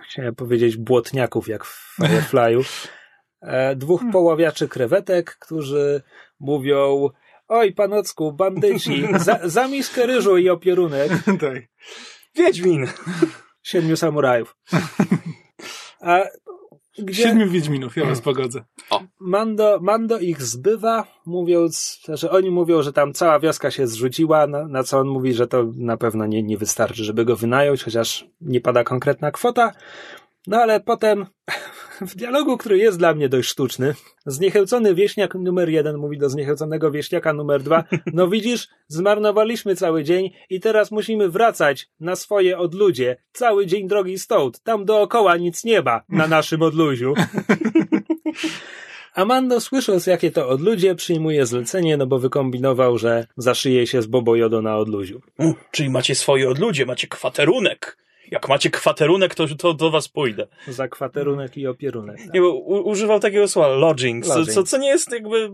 chciałem 0.09 0.35
powiedzieć, 0.35 0.77
błotniaków, 0.77 1.47
jak 1.47 1.65
w 1.65 1.97
Firefly'u. 2.01 2.63
E, 3.41 3.75
dwóch 3.75 4.01
poławiaczy 4.11 4.67
krewetek, 4.67 5.37
którzy 5.39 6.01
mówią 6.39 7.09
Oj, 7.47 7.73
panocku, 7.73 8.31
bandyci, 8.31 9.07
za, 9.19 9.39
za 9.43 9.67
miskę 9.67 10.05
ryżu 10.05 10.37
i 10.37 10.49
opierunek 10.49 11.11
tak. 11.41 11.63
Wiedźmin! 12.35 12.87
siedmiu 13.63 13.97
samurajów. 13.97 14.55
A 16.01 16.23
gdzie 16.97 17.23
Siedmiu 17.23 17.49
Wiedźminów, 17.49 17.97
ja 17.97 18.05
was 18.05 18.21
pogodzę. 18.21 18.63
Mando, 19.19 19.79
Mando 19.81 20.19
ich 20.19 20.41
zbywa, 20.41 21.07
mówiąc, 21.25 21.99
że 22.07 22.31
oni 22.31 22.51
mówią, 22.51 22.81
że 22.81 22.93
tam 22.93 23.13
cała 23.13 23.39
wioska 23.39 23.71
się 23.71 23.87
zrzuciła, 23.87 24.47
na, 24.47 24.67
na 24.67 24.83
co 24.83 24.99
on 24.99 25.07
mówi, 25.07 25.33
że 25.33 25.47
to 25.47 25.65
na 25.75 25.97
pewno 25.97 26.25
nie, 26.25 26.43
nie 26.43 26.57
wystarczy, 26.57 27.03
żeby 27.03 27.25
go 27.25 27.35
wynająć, 27.35 27.83
chociaż 27.83 28.25
nie 28.41 28.61
pada 28.61 28.83
konkretna 28.83 29.31
kwota. 29.31 29.71
No 30.47 30.57
ale 30.57 30.79
potem 30.79 31.25
w 32.01 32.15
dialogu, 32.15 32.57
który 32.57 32.77
jest 32.77 32.97
dla 32.97 33.13
mnie 33.13 33.29
dość 33.29 33.49
sztuczny, 33.49 33.95
zniechęcony 34.25 34.95
wieśniak 34.95 35.35
numer 35.35 35.69
jeden 35.69 35.97
mówi 35.97 36.17
do 36.17 36.29
zniechęconego 36.29 36.91
wieśniaka 36.91 37.33
numer 37.33 37.63
dwa, 37.63 37.83
no 38.13 38.27
widzisz, 38.27 38.67
zmarnowaliśmy 38.87 39.75
cały 39.75 40.03
dzień 40.03 40.31
i 40.49 40.59
teraz 40.59 40.91
musimy 40.91 41.29
wracać 41.29 41.89
na 41.99 42.15
swoje 42.15 42.57
odludzie. 42.57 43.17
Cały 43.31 43.65
dzień 43.65 43.87
drogi 43.87 44.19
stąd, 44.19 44.63
tam 44.63 44.85
dookoła 44.85 45.37
nic 45.37 45.63
nie 45.63 45.81
ma 45.81 46.01
na 46.09 46.27
naszym 46.27 46.61
odluziu. 46.61 47.13
Amando, 49.13 49.61
słysząc 49.61 50.07
jakie 50.07 50.31
to 50.31 50.49
odludzie, 50.49 50.95
przyjmuje 50.95 51.45
zlecenie, 51.45 51.97
no 51.97 52.07
bo 52.07 52.19
wykombinował, 52.19 52.97
że 52.97 53.27
zaszyje 53.37 53.87
się 53.87 54.01
z 54.01 54.07
Bobo 54.07 54.35
Jodo 54.35 54.61
na 54.61 54.77
odluziu. 54.77 55.21
U, 55.39 55.53
czyli 55.71 55.89
macie 55.89 56.15
swoje 56.15 56.49
odludzie, 56.49 56.85
macie 56.85 57.07
kwaterunek. 57.07 57.97
Jak 58.31 58.49
macie 58.49 58.69
kwaterunek, 58.69 59.35
to, 59.35 59.47
to 59.57 59.73
do 59.73 59.91
was 59.91 60.07
pójdę. 60.07 60.47
Za 60.67 60.87
kwaterunek 60.87 61.57
i 61.57 61.67
opierunek. 61.67 62.17
tak. 62.17 62.33
Nie, 62.33 62.41
bo 62.41 62.53
u, 62.53 62.89
używał 62.89 63.19
takiego 63.19 63.47
słowa 63.47 63.67
lodging, 63.67 64.25
co, 64.25 64.45
co, 64.45 64.63
co 64.63 64.77
nie 64.77 64.87
jest 64.87 65.11
jakby 65.11 65.51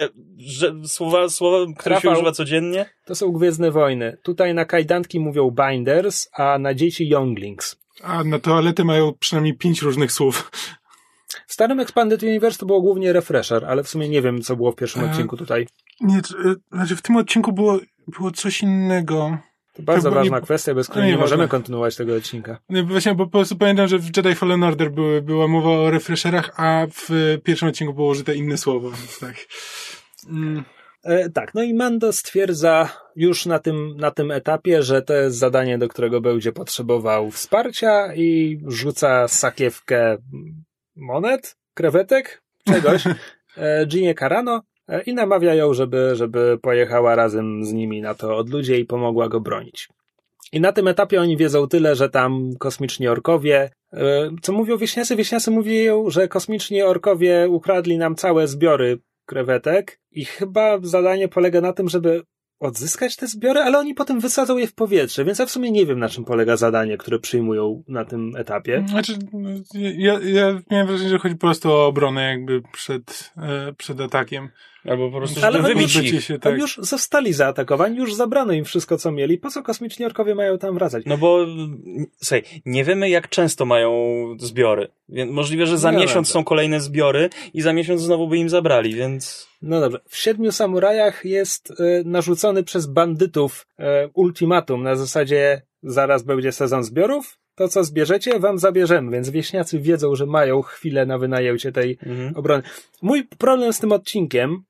e, 0.00 0.08
że, 0.38 0.74
słowa, 0.86 1.28
słowa, 1.28 1.72
które 1.78 2.00
się 2.00 2.10
używa 2.10 2.32
codziennie. 2.32 2.86
To 3.04 3.14
są 3.14 3.32
Gwiezdne 3.32 3.70
Wojny. 3.70 4.18
Tutaj 4.22 4.54
na 4.54 4.64
kajdanki 4.64 5.20
mówią 5.20 5.50
binders, 5.50 6.28
a 6.32 6.58
na 6.58 6.74
dzieci 6.74 7.08
younglings. 7.08 7.76
A 8.02 8.24
na 8.24 8.38
toaletę 8.38 8.84
mają 8.84 9.12
przynajmniej 9.18 9.56
pięć 9.56 9.82
różnych 9.82 10.12
słów. 10.12 10.50
W 11.46 11.52
starym 11.52 11.80
Expanded 11.80 12.22
Universe 12.22 12.58
to 12.58 12.66
było 12.66 12.80
głównie 12.80 13.12
refresher, 13.12 13.64
ale 13.64 13.82
w 13.82 13.88
sumie 13.88 14.08
nie 14.08 14.22
wiem, 14.22 14.42
co 14.42 14.56
było 14.56 14.72
w 14.72 14.76
pierwszym 14.76 15.04
E, 15.04 15.10
odcinku 15.10 15.36
tutaj. 15.36 15.66
Nie, 16.00 16.16
e, 16.16 16.54
znaczy 16.72 16.96
w 16.96 17.02
tym 17.02 17.16
odcinku 17.16 17.52
było, 17.52 17.78
było 18.18 18.30
coś 18.30 18.62
innego. 18.62 19.38
Bardzo 19.82 20.02
to 20.08 20.10
było 20.10 20.20
ważna 20.24 20.36
nie- 20.38 20.42
kwestia, 20.42 20.74
bez 20.74 20.88
której 20.88 21.04
nie 21.06 21.12
nieważne. 21.12 21.36
możemy 21.36 21.48
kontynuować 21.48 21.96
tego 21.96 22.14
odcinka. 22.16 22.58
No, 22.68 22.84
Właśnie, 22.84 23.14
bo 23.14 23.24
po 23.26 23.30
prostu 23.30 23.56
pamiętam, 23.56 23.88
że 23.88 23.98
w 23.98 24.16
Jedi 24.16 24.34
Fallen 24.34 24.62
Order 24.62 24.90
były, 24.92 25.22
była 25.22 25.48
mowa 25.48 25.68
o 25.70 25.90
refresherach, 25.90 26.50
a 26.60 26.86
w 26.92 27.38
pierwszym 27.44 27.68
odcinku 27.68 27.94
było 27.94 28.08
użyte 28.10 28.34
inne 28.34 28.56
słowo, 28.56 28.90
więc 28.90 29.18
tak. 29.18 29.34
Mm, 30.28 30.64
E, 31.04 31.30
tak, 31.30 31.54
no 31.54 31.62
i 31.62 31.74
Mando 31.74 32.12
stwierdza 32.12 32.88
już 33.16 33.46
na 33.46 33.58
tym, 33.58 33.96
na 33.96 34.10
tym 34.10 34.30
etapie, 34.30 34.82
że 34.82 35.02
to 35.02 35.14
jest 35.14 35.38
zadanie, 35.38 35.78
do 35.78 35.88
którego 35.88 36.20
będzie 36.20 36.52
potrzebował 36.52 37.30
wsparcia 37.30 38.14
i 38.14 38.60
rzuca 38.66 39.28
sakiewkę 39.28 40.16
monet, 40.96 41.56
krewetek, 41.74 42.42
czegoś, 42.66 43.04
e, 43.56 43.86
Ginie 43.86 44.14
Carano 44.14 44.62
i 45.06 45.14
namawia 45.14 45.54
ją, 45.54 45.74
żeby, 45.74 46.16
żeby 46.16 46.58
pojechała 46.62 47.14
razem 47.14 47.64
z 47.64 47.72
nimi 47.72 48.00
na 48.00 48.14
to 48.14 48.36
odludzie 48.36 48.78
i 48.78 48.84
pomogła 48.84 49.28
go 49.28 49.40
bronić. 49.40 49.88
I 50.52 50.60
na 50.60 50.72
tym 50.72 50.88
etapie 50.88 51.20
oni 51.20 51.36
wiedzą 51.36 51.68
tyle, 51.68 51.96
że 51.96 52.08
tam 52.08 52.50
kosmiczni 52.58 53.08
orkowie, 53.08 53.70
e, 53.92 54.30
co 54.42 54.52
mówią 54.52 54.76
wieśniacy? 54.76 55.16
Wieśniacy 55.16 55.50
mówią, 55.50 56.10
że 56.10 56.28
kosmiczni 56.28 56.82
orkowie 56.82 57.48
ukradli 57.48 57.98
nam 57.98 58.14
całe 58.14 58.48
zbiory 58.48 58.98
krewetek 59.26 60.00
i 60.10 60.24
chyba 60.24 60.78
zadanie 60.82 61.28
polega 61.28 61.60
na 61.60 61.72
tym, 61.72 61.88
żeby 61.88 62.22
odzyskać 62.60 63.16
te 63.16 63.26
zbiory, 63.26 63.60
ale 63.60 63.78
oni 63.78 63.94
potem 63.94 64.20
wysadzą 64.20 64.56
je 64.56 64.66
w 64.66 64.74
powietrze, 64.74 65.24
więc 65.24 65.38
ja 65.38 65.46
w 65.46 65.50
sumie 65.50 65.70
nie 65.70 65.86
wiem, 65.86 65.98
na 65.98 66.08
czym 66.08 66.24
polega 66.24 66.56
zadanie, 66.56 66.98
które 66.98 67.18
przyjmują 67.18 67.82
na 67.88 68.04
tym 68.04 68.36
etapie. 68.36 68.84
Znaczy, 68.88 69.18
ja, 69.74 70.18
ja 70.24 70.60
miałem 70.70 70.86
wrażenie, 70.86 71.10
że 71.10 71.18
chodzi 71.18 71.34
po 71.34 71.40
prostu 71.40 71.72
o 71.72 71.86
obronę 71.86 72.22
jakby 72.22 72.62
przed, 72.72 73.32
e, 73.36 73.72
przed 73.72 74.00
atakiem. 74.00 74.48
Albo 74.84 75.10
po 75.10 75.18
prostu, 75.18 75.40
Ale 75.44 75.62
żeby 75.62 75.74
wybić 75.74 75.92
się, 75.92 75.98
Oni 76.34 76.40
tak. 76.40 76.58
już 76.58 76.76
zostali 76.82 77.32
zaatakowani, 77.32 77.96
już 77.96 78.14
zabrano 78.14 78.52
im 78.52 78.64
wszystko, 78.64 78.98
co 78.98 79.12
mieli. 79.12 79.38
Po 79.38 79.50
co 79.50 79.62
kosmiczni 79.62 80.04
orkowie 80.04 80.34
mają 80.34 80.58
tam 80.58 80.74
wracać? 80.74 81.04
No 81.06 81.18
bo, 81.18 81.46
słuchaj, 82.16 82.42
nie 82.64 82.84
wiemy 82.84 83.10
jak 83.10 83.28
często 83.28 83.64
mają 83.64 83.92
zbiory. 84.38 84.88
Więc 85.08 85.32
możliwe, 85.32 85.66
że 85.66 85.78
za 85.78 85.90
Nie 85.90 85.98
miesiąc 85.98 86.28
wiem. 86.28 86.32
są 86.32 86.44
kolejne 86.44 86.80
zbiory 86.80 87.30
i 87.54 87.62
za 87.62 87.72
miesiąc 87.72 88.00
znowu 88.00 88.28
by 88.28 88.36
im 88.36 88.48
zabrali, 88.48 88.94
więc... 88.94 89.49
No 89.62 89.80
dobrze. 89.80 90.00
W 90.08 90.16
Siedmiu 90.16 90.52
Samurajach 90.52 91.24
jest 91.24 91.70
e, 91.70 91.74
narzucony 92.04 92.62
przez 92.64 92.86
bandytów 92.86 93.66
e, 93.78 94.08
ultimatum 94.14 94.82
na 94.82 94.96
zasadzie 94.96 95.62
zaraz 95.82 96.22
będzie 96.22 96.52
sezon 96.52 96.84
zbiorów, 96.84 97.38
to 97.54 97.68
co 97.68 97.84
zbierzecie, 97.84 98.38
wam 98.40 98.58
zabierzemy, 98.58 99.10
więc 99.12 99.30
wieśniacy 99.30 99.78
wiedzą, 99.80 100.14
że 100.14 100.26
mają 100.26 100.62
chwilę 100.62 101.06
na 101.06 101.18
wynajęcie 101.18 101.72
tej 101.72 101.98
Mhm. 102.06 102.36
obrony. 102.36 102.62
Mój 103.02 103.24
problem 103.24 103.72
z 103.72 103.78
tym 103.78 103.92
odcinkiem, 103.92 104.62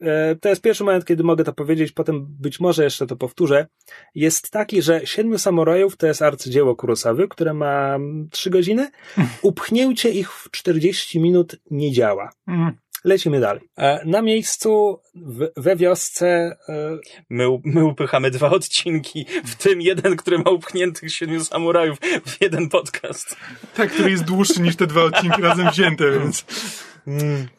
e, 0.00 0.36
to 0.36 0.48
jest 0.48 0.62
pierwszy 0.62 0.84
moment, 0.84 1.04
kiedy 1.04 1.22
mogę 1.22 1.44
to 1.44 1.52
powiedzieć, 1.52 1.92
potem 1.92 2.26
być 2.40 2.60
może 2.60 2.84
jeszcze 2.84 3.06
to 3.06 3.16
powtórzę, 3.16 3.66
jest 4.14 4.50
taki, 4.50 4.82
że 4.82 5.06
Siedmiu 5.06 5.38
Samurajów 5.38 5.96
to 5.96 6.06
jest 6.06 6.22
arcydzieło 6.22 6.76
Kurosawy, 6.76 7.28
które 7.28 7.54
ma 7.54 7.94
mm, 7.94 8.28
trzy 8.30 8.50
godziny. 8.50 8.90
Upchnięcie 9.42 10.10
ich 10.10 10.32
w 10.32 10.50
40 10.50 11.20
minut 11.20 11.56
nie 11.70 11.92
działa. 11.92 12.30
Mm. 12.48 12.72
Lecimy 13.04 13.40
dalej. 13.40 13.62
E, 13.78 14.00
Na 14.04 14.22
miejscu 14.22 15.00
w, 15.14 15.48
we 15.56 15.76
wiosce 15.76 16.26
e, 16.68 16.98
My, 17.30 17.44
my 17.64 17.84
upychamy 17.84 18.30
dwa 18.30 18.50
odcinki, 18.50 19.26
w 19.44 19.54
tym 19.54 19.80
jeden, 19.80 20.16
który 20.16 20.38
ma 20.38 20.50
upchniętych 20.50 21.12
siedmiu 21.14 21.44
samurajów 21.44 21.98
w 22.26 22.42
jeden 22.42 22.68
podcast. 22.68 23.36
Tak, 23.74 23.90
który 23.92 24.10
jest 24.10 24.24
dłuższy 24.24 24.62
niż 24.62 24.76
te 24.76 24.86
dwa 24.86 25.02
odcinki 25.02 25.42
razem 25.42 25.70
wzięte, 25.70 26.10
więc. 26.12 26.44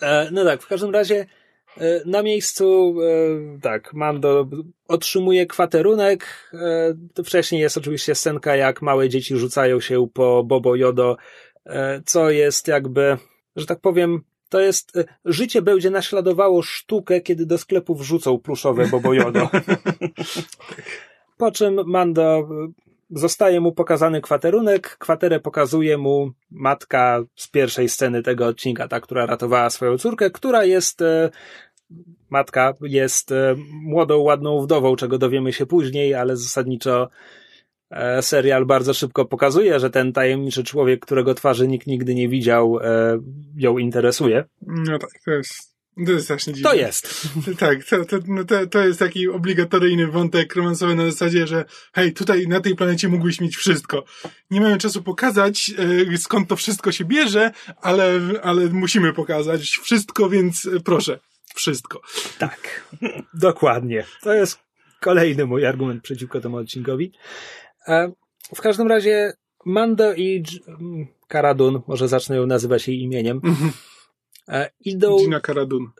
E, 0.02 0.30
No 0.32 0.46
tak, 0.46 0.62
w 0.62 0.68
każdym 0.68 0.92
razie 0.92 1.26
na 2.06 2.24
miejscu, 2.24 2.96
tak, 3.62 3.94
Mando 3.94 4.48
otrzymuje 4.88 5.46
kwaterunek. 5.46 6.52
To 7.14 7.24
wcześniej 7.24 7.62
jest 7.62 7.78
oczywiście 7.78 8.16
scenka, 8.16 8.56
jak 8.56 8.82
małe 8.82 9.10
dzieci 9.10 9.38
rzucają 9.38 9.80
się 9.80 10.08
po 10.14 10.44
Bobo 10.44 10.76
Jodo, 10.76 11.18
co 12.06 12.30
jest 12.30 12.68
jakby, 12.68 13.18
że 13.56 13.66
tak 13.66 13.80
powiem, 13.82 14.22
to 14.50 14.60
jest, 14.60 14.98
e, 14.98 15.06
życie 15.26 15.62
będzie 15.62 15.90
naśladowało 15.90 16.62
sztukę, 16.62 17.22
kiedy 17.22 17.46
do 17.46 17.58
sklepu 17.58 17.96
wrzucą 17.96 18.40
pluszowe 18.40 18.88
Bobo 18.88 19.14
Jodo. 19.14 19.50
Po 21.38 21.52
czym 21.52 21.82
Mando 21.86 22.40
e, 22.40 22.46
zostaje 23.10 23.62
mu 23.62 23.72
pokazany 23.72 24.22
kwaterunek. 24.22 24.98
Kwaterę 24.98 25.40
pokazuje 25.40 25.98
mu 25.98 26.32
matka 26.52 27.24
z 27.36 27.48
pierwszej 27.48 27.90
sceny 27.90 28.24
tego 28.24 28.48
odcinka, 28.48 28.88
ta, 28.88 29.00
która 29.00 29.26
ratowała 29.26 29.70
swoją 29.70 29.98
córkę, 29.98 30.32
która 30.32 30.66
jest 30.66 31.02
e, 31.02 31.30
matka 32.30 32.74
jest 32.82 33.34
młodą, 33.72 34.18
ładną 34.18 34.62
wdową, 34.62 34.96
czego 34.96 35.18
dowiemy 35.18 35.54
się 35.54 35.66
później, 35.66 36.16
ale 36.16 36.38
zasadniczo 36.38 37.10
serial 38.22 38.66
bardzo 38.66 38.94
szybko 38.94 39.26
pokazuje, 39.26 39.80
że 39.80 39.90
ten 39.90 40.14
tajemniczy 40.14 40.64
człowiek, 40.64 41.06
którego 41.06 41.34
twarzy 41.34 41.68
nikt 41.68 41.88
nigdy 41.88 42.16
nie 42.16 42.30
widział, 42.30 42.80
e, 42.82 43.20
ją 43.56 43.78
interesuje. 43.78 44.46
No 44.62 45.00
tak, 45.00 45.10
to 45.26 45.32
jest, 45.32 45.76
to 46.06 46.12
jest 46.12 46.26
strasznie 46.26 46.54
dziwne. 46.54 46.70
To 46.70 46.76
jest. 46.76 47.28
Tak, 47.60 47.84
to, 47.84 48.06
to, 48.06 48.18
no 48.28 48.44
to, 48.44 48.68
to 48.68 48.80
jest 48.80 49.00
taki 49.00 49.28
obligatoryjny 49.28 50.08
wątek 50.08 50.56
romansowy 50.56 50.96
na 50.96 51.06
zasadzie, 51.12 51.48
że 51.48 51.66
hej, 51.94 52.14
tutaj 52.14 52.48
na 52.48 52.62
tej 52.62 52.76
planecie 52.76 53.08
mógłbyś 53.08 53.42
mieć 53.42 53.56
wszystko. 53.56 54.04
Nie 54.52 54.62
mamy 54.62 54.78
czasu 54.78 55.04
pokazać, 55.04 55.72
e, 56.14 56.18
skąd 56.18 56.50
to 56.50 56.56
wszystko 56.56 56.92
się 56.92 57.06
bierze, 57.06 57.52
ale, 57.82 58.20
ale 58.44 58.66
musimy 58.66 59.14
pokazać 59.14 59.70
wszystko, 59.70 60.30
więc 60.30 60.66
e, 60.66 60.80
proszę, 60.80 61.20
wszystko. 61.56 62.02
Tak, 62.40 62.90
dokładnie. 63.34 64.06
To 64.22 64.34
jest 64.34 64.60
kolejny 65.00 65.46
mój 65.46 65.66
argument 65.66 66.04
przeciwko 66.04 66.42
temu 66.42 66.58
odcinkowi. 66.58 67.12
W 68.56 68.62
każdym 68.62 68.88
razie 68.88 69.34
Mando 69.66 70.14
i 70.14 70.42
Dż- 70.44 70.60
m, 70.68 71.08
Karadun, 71.28 71.82
może 71.88 72.08
zacznę 72.08 72.36
ją 72.36 72.46
nazywać 72.46 72.88
jej 72.88 73.00
imieniem, 73.02 73.42
e, 74.48 74.70
idą, 74.86 75.18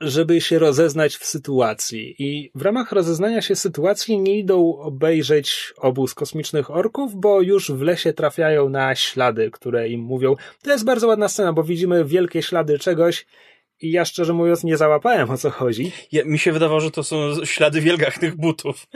żeby 0.02 0.42
się 0.42 0.60
rozeznać 0.60 1.16
w 1.16 1.26
sytuacji. 1.26 2.16
I 2.20 2.52
w 2.56 2.62
ramach 2.62 2.92
rozeznania 2.92 3.42
się 3.42 3.56
sytuacji 3.56 4.20
nie 4.20 4.38
idą 4.40 4.78
obejrzeć 4.78 5.74
obóz 5.78 6.14
kosmicznych 6.14 6.72
orków, 6.72 7.16
bo 7.16 7.42
już 7.42 7.72
w 7.72 7.82
lesie 7.82 8.14
trafiają 8.14 8.70
na 8.70 8.96
ślady, 8.96 9.52
które 9.52 9.90
im 9.90 10.02
mówią. 10.02 10.36
To 10.64 10.72
jest 10.72 10.86
bardzo 10.86 11.08
ładna 11.08 11.28
scena, 11.28 11.54
bo 11.54 11.64
widzimy 11.64 12.06
wielkie 12.06 12.42
ślady 12.44 12.80
czegoś 12.80 13.26
i 13.82 13.92
ja 13.92 14.06
szczerze 14.06 14.34
mówiąc 14.34 14.64
nie 14.64 14.78
załapałem 14.78 15.30
o 15.30 15.38
co 15.38 15.50
chodzi. 15.50 15.92
Ja, 16.12 16.26
mi 16.26 16.40
się 16.40 16.52
wydawało, 16.52 16.80
że 16.80 16.92
to 16.92 17.04
są 17.04 17.46
ślady 17.46 17.82
wielgachnych 17.82 18.36
butów. 18.36 18.88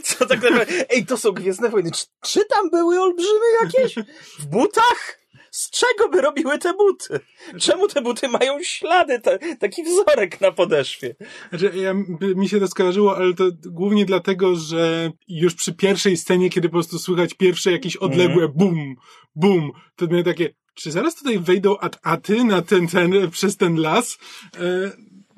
Co 0.04 0.26
tak 0.26 0.42
naprawdę? 0.42 0.74
Ej, 0.90 1.06
to 1.06 1.16
są 1.16 1.32
Gwiezdne 1.32 1.68
Wojny. 1.68 1.90
Czy, 1.90 2.06
czy 2.24 2.44
tam 2.44 2.70
były 2.70 3.00
olbrzymy 3.00 3.46
jakieś? 3.62 3.94
W 4.38 4.46
butach? 4.46 5.18
Z 5.50 5.70
czego 5.70 6.08
by 6.08 6.20
robiły 6.20 6.58
te 6.58 6.74
buty? 6.74 7.20
Czemu 7.60 7.88
te 7.88 8.02
buty 8.02 8.28
mają 8.28 8.62
ślady, 8.62 9.20
ta, 9.20 9.30
taki 9.60 9.82
wzorek 9.84 10.40
na 10.40 10.52
podeszwie? 10.52 11.14
Znaczy, 11.50 11.72
ja, 11.76 11.94
mi 12.36 12.48
się 12.48 12.60
to 12.60 12.68
skojarzyło, 12.68 13.16
ale 13.16 13.34
to 13.34 13.44
głównie 13.66 14.04
dlatego, 14.04 14.56
że 14.56 15.10
już 15.28 15.54
przy 15.54 15.74
pierwszej 15.74 16.16
scenie, 16.16 16.50
kiedy 16.50 16.68
po 16.68 16.72
prostu 16.72 16.98
słychać 16.98 17.34
pierwsze 17.34 17.72
jakieś 17.72 17.96
odległe 17.96 18.48
bum, 18.48 18.94
bum, 19.34 19.70
to 19.96 20.06
miałem 20.06 20.24
takie, 20.24 20.54
czy 20.74 20.90
zaraz 20.90 21.14
tutaj 21.14 21.38
wejdą 21.38 21.78
at-aty 21.78 22.44
na 22.44 22.62
ten, 22.62 22.88
ten, 22.88 23.30
przez 23.30 23.56
ten 23.56 23.76
las? 23.76 24.18
E, 24.56 24.92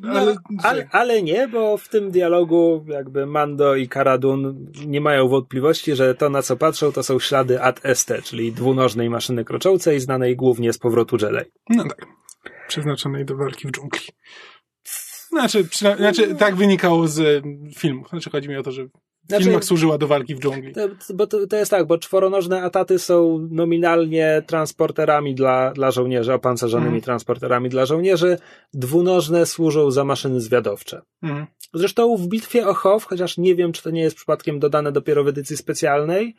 ale, 0.04 0.20
Ale, 0.20 0.34
No, 0.50 0.62
ale, 0.62 0.88
ale 0.92 1.22
nie, 1.22 1.48
bo 1.48 1.76
w 1.76 1.88
tym 1.88 2.10
dialogu 2.10 2.84
jakby 2.88 3.26
Mando 3.26 3.74
i 3.74 3.88
Karadun 3.88 4.72
nie 4.86 5.00
mają 5.00 5.28
wątpliwości, 5.28 5.96
że 5.96 6.14
to 6.14 6.30
na 6.30 6.42
co 6.42 6.56
patrzą 6.56 6.92
to 6.92 7.02
są 7.02 7.18
ślady 7.18 7.62
Ad 7.62 7.80
ST, 7.94 8.12
czyli 8.24 8.52
dwunożnej 8.52 9.10
maszyny 9.10 9.44
kroczącej, 9.44 10.00
znanej 10.00 10.36
głównie 10.36 10.72
z 10.72 10.78
powrotu 10.78 11.16
Jedi. 11.16 11.50
No 11.70 11.84
tak. 11.84 12.06
Przeznaczonej 12.68 13.24
do 13.24 13.36
walki 13.36 13.68
w 13.68 13.70
dżungli. 13.70 14.00
Znaczy, 15.28 15.64
znaczy 15.96 16.34
tak 16.34 16.56
wynikało 16.56 17.08
z 17.08 17.44
filmów. 17.78 18.08
Znaczy, 18.08 18.30
chodzi 18.30 18.48
mi 18.48 18.56
o 18.56 18.62
to, 18.62 18.72
że 18.72 18.86
Znaczy- 19.30 19.44
filmach 19.44 19.64
służyła 19.64 19.98
do 19.98 20.06
walki 20.06 20.34
w 20.34 20.40
dżungli. 20.40 20.72
To, 20.74 20.88
bo 21.14 21.26
to, 21.26 21.46
to 21.46 21.56
jest 21.56 21.70
tak, 21.70 21.86
bo 21.86 21.98
czworonożne 21.98 22.62
ataty 22.62 22.98
są 22.98 23.48
nominalnie 23.50 24.42
transporterami 24.46 25.34
dla, 25.34 25.72
dla 25.72 25.90
żołnierzy, 25.90 26.34
opancerzonymi 26.34 26.86
Mhm. 26.88 27.02
transporterami 27.02 27.68
dla 27.68 27.86
żołnierzy, 27.86 28.38
dwunożne 28.74 29.46
służą 29.46 29.90
za 29.90 30.04
maszyny 30.04 30.40
zwiadowcze. 30.40 31.02
Mhm. 31.22 31.46
Zresztą 31.74 32.16
w 32.16 32.26
bitwie 32.26 32.66
o 32.68 32.74
Hof, 32.74 33.04
chociaż 33.04 33.38
nie 33.38 33.54
wiem, 33.54 33.72
czy 33.72 33.82
to 33.82 33.90
nie 33.90 34.00
jest 34.00 34.16
przypadkiem 34.16 34.58
dodane 34.58 34.92
dopiero 34.92 35.24
w 35.24 35.28
edycji 35.28 35.56
specjalnej, 35.56 36.36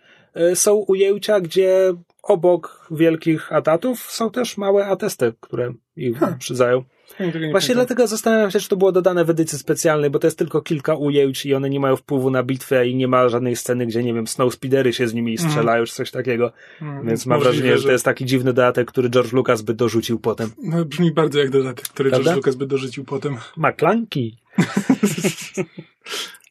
y, 0.51 0.55
są 0.55 0.73
ujęcia, 0.73 1.39
gdzie 1.41 1.93
obok 2.23 2.87
wielkich 2.91 3.53
atatów 3.53 3.99
są 4.11 4.31
też 4.31 4.57
małe 4.57 4.85
atesty, 4.87 5.33
które 5.39 5.73
ich 5.95 6.17
Ha. 6.17 6.35
przydzają. 6.39 6.83
Właśnie 7.19 7.51
pamiętam. 7.51 7.75
dlatego 7.75 8.07
zastanawiam 8.07 8.51
się, 8.51 8.59
czy 8.59 8.69
to 8.69 8.77
było 8.77 8.91
dodane 8.91 9.25
w 9.25 9.29
edycji 9.29 9.57
specjalnej, 9.57 10.09
bo 10.09 10.19
to 10.19 10.27
jest 10.27 10.37
tylko 10.37 10.61
kilka 10.61 10.95
ujęć 10.95 11.45
i 11.45 11.53
one 11.53 11.69
nie 11.69 11.79
mają 11.79 11.95
wpływu 11.95 12.31
na 12.31 12.43
bitwę 12.43 12.87
i 12.87 12.95
nie 12.95 13.07
ma 13.07 13.29
żadnej 13.29 13.55
sceny, 13.55 13.85
gdzie, 13.85 14.03
nie 14.03 14.13
wiem, 14.13 14.27
snowspeedery 14.27 14.93
się 14.93 15.07
z 15.07 15.13
nimi 15.13 15.37
strzelają, 15.37 15.85
czy 15.85 15.93
coś 15.93 16.11
takiego. 16.11 16.51
Mhm. 16.81 17.07
Więc 17.07 17.25
mam 17.25 17.39
Możliwe, 17.39 17.57
wrażenie, 17.57 17.77
że 17.77 17.83
to 17.83 17.91
jest 17.91 18.05
taki 18.05 18.25
dziwny 18.25 18.53
dodatek, 18.53 18.87
który 18.87 19.09
George 19.09 19.33
Lucas 19.33 19.61
by 19.61 19.73
dorzucił 19.73 20.19
potem. 20.19 20.49
No, 20.63 20.85
brzmi 20.85 21.11
bardzo 21.11 21.39
jak 21.39 21.49
dodatek, 21.49 21.85
który 21.87 22.09
Prawda? 22.09 22.25
George 22.25 22.37
Lucas 22.37 22.55
by 22.55 22.67
dorzucił 22.67 23.03
potem. 23.03 23.37
Maklanki. 23.57 24.37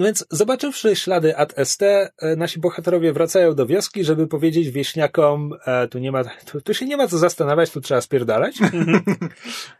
No 0.00 0.06
więc, 0.06 0.26
zobaczywszy 0.30 0.96
ślady 0.96 1.36
Ad 1.36 1.54
ST, 1.64 1.82
e, 1.82 2.10
nasi 2.36 2.60
bohaterowie 2.60 3.12
wracają 3.12 3.54
do 3.54 3.66
wioski, 3.66 4.04
żeby 4.04 4.26
powiedzieć 4.26 4.70
wieśniakom, 4.70 5.52
e, 5.66 5.88
tu 5.88 5.98
nie 5.98 6.12
ma, 6.12 6.24
tu, 6.24 6.60
tu 6.60 6.74
się 6.74 6.86
nie 6.86 6.96
ma 6.96 7.08
co 7.08 7.18
zastanawiać, 7.18 7.70
tu 7.70 7.80
trzeba 7.80 8.00
spierdalać. 8.00 8.56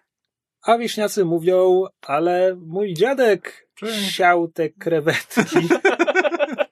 A 0.63 0.79
wieśniacy 0.79 1.25
mówią, 1.25 1.85
ale 2.03 2.57
mój 2.67 2.95
dziadek 2.95 3.69
Cześć. 3.75 4.15
siał 4.15 4.49
te 4.49 4.69
krewetki. 4.69 5.41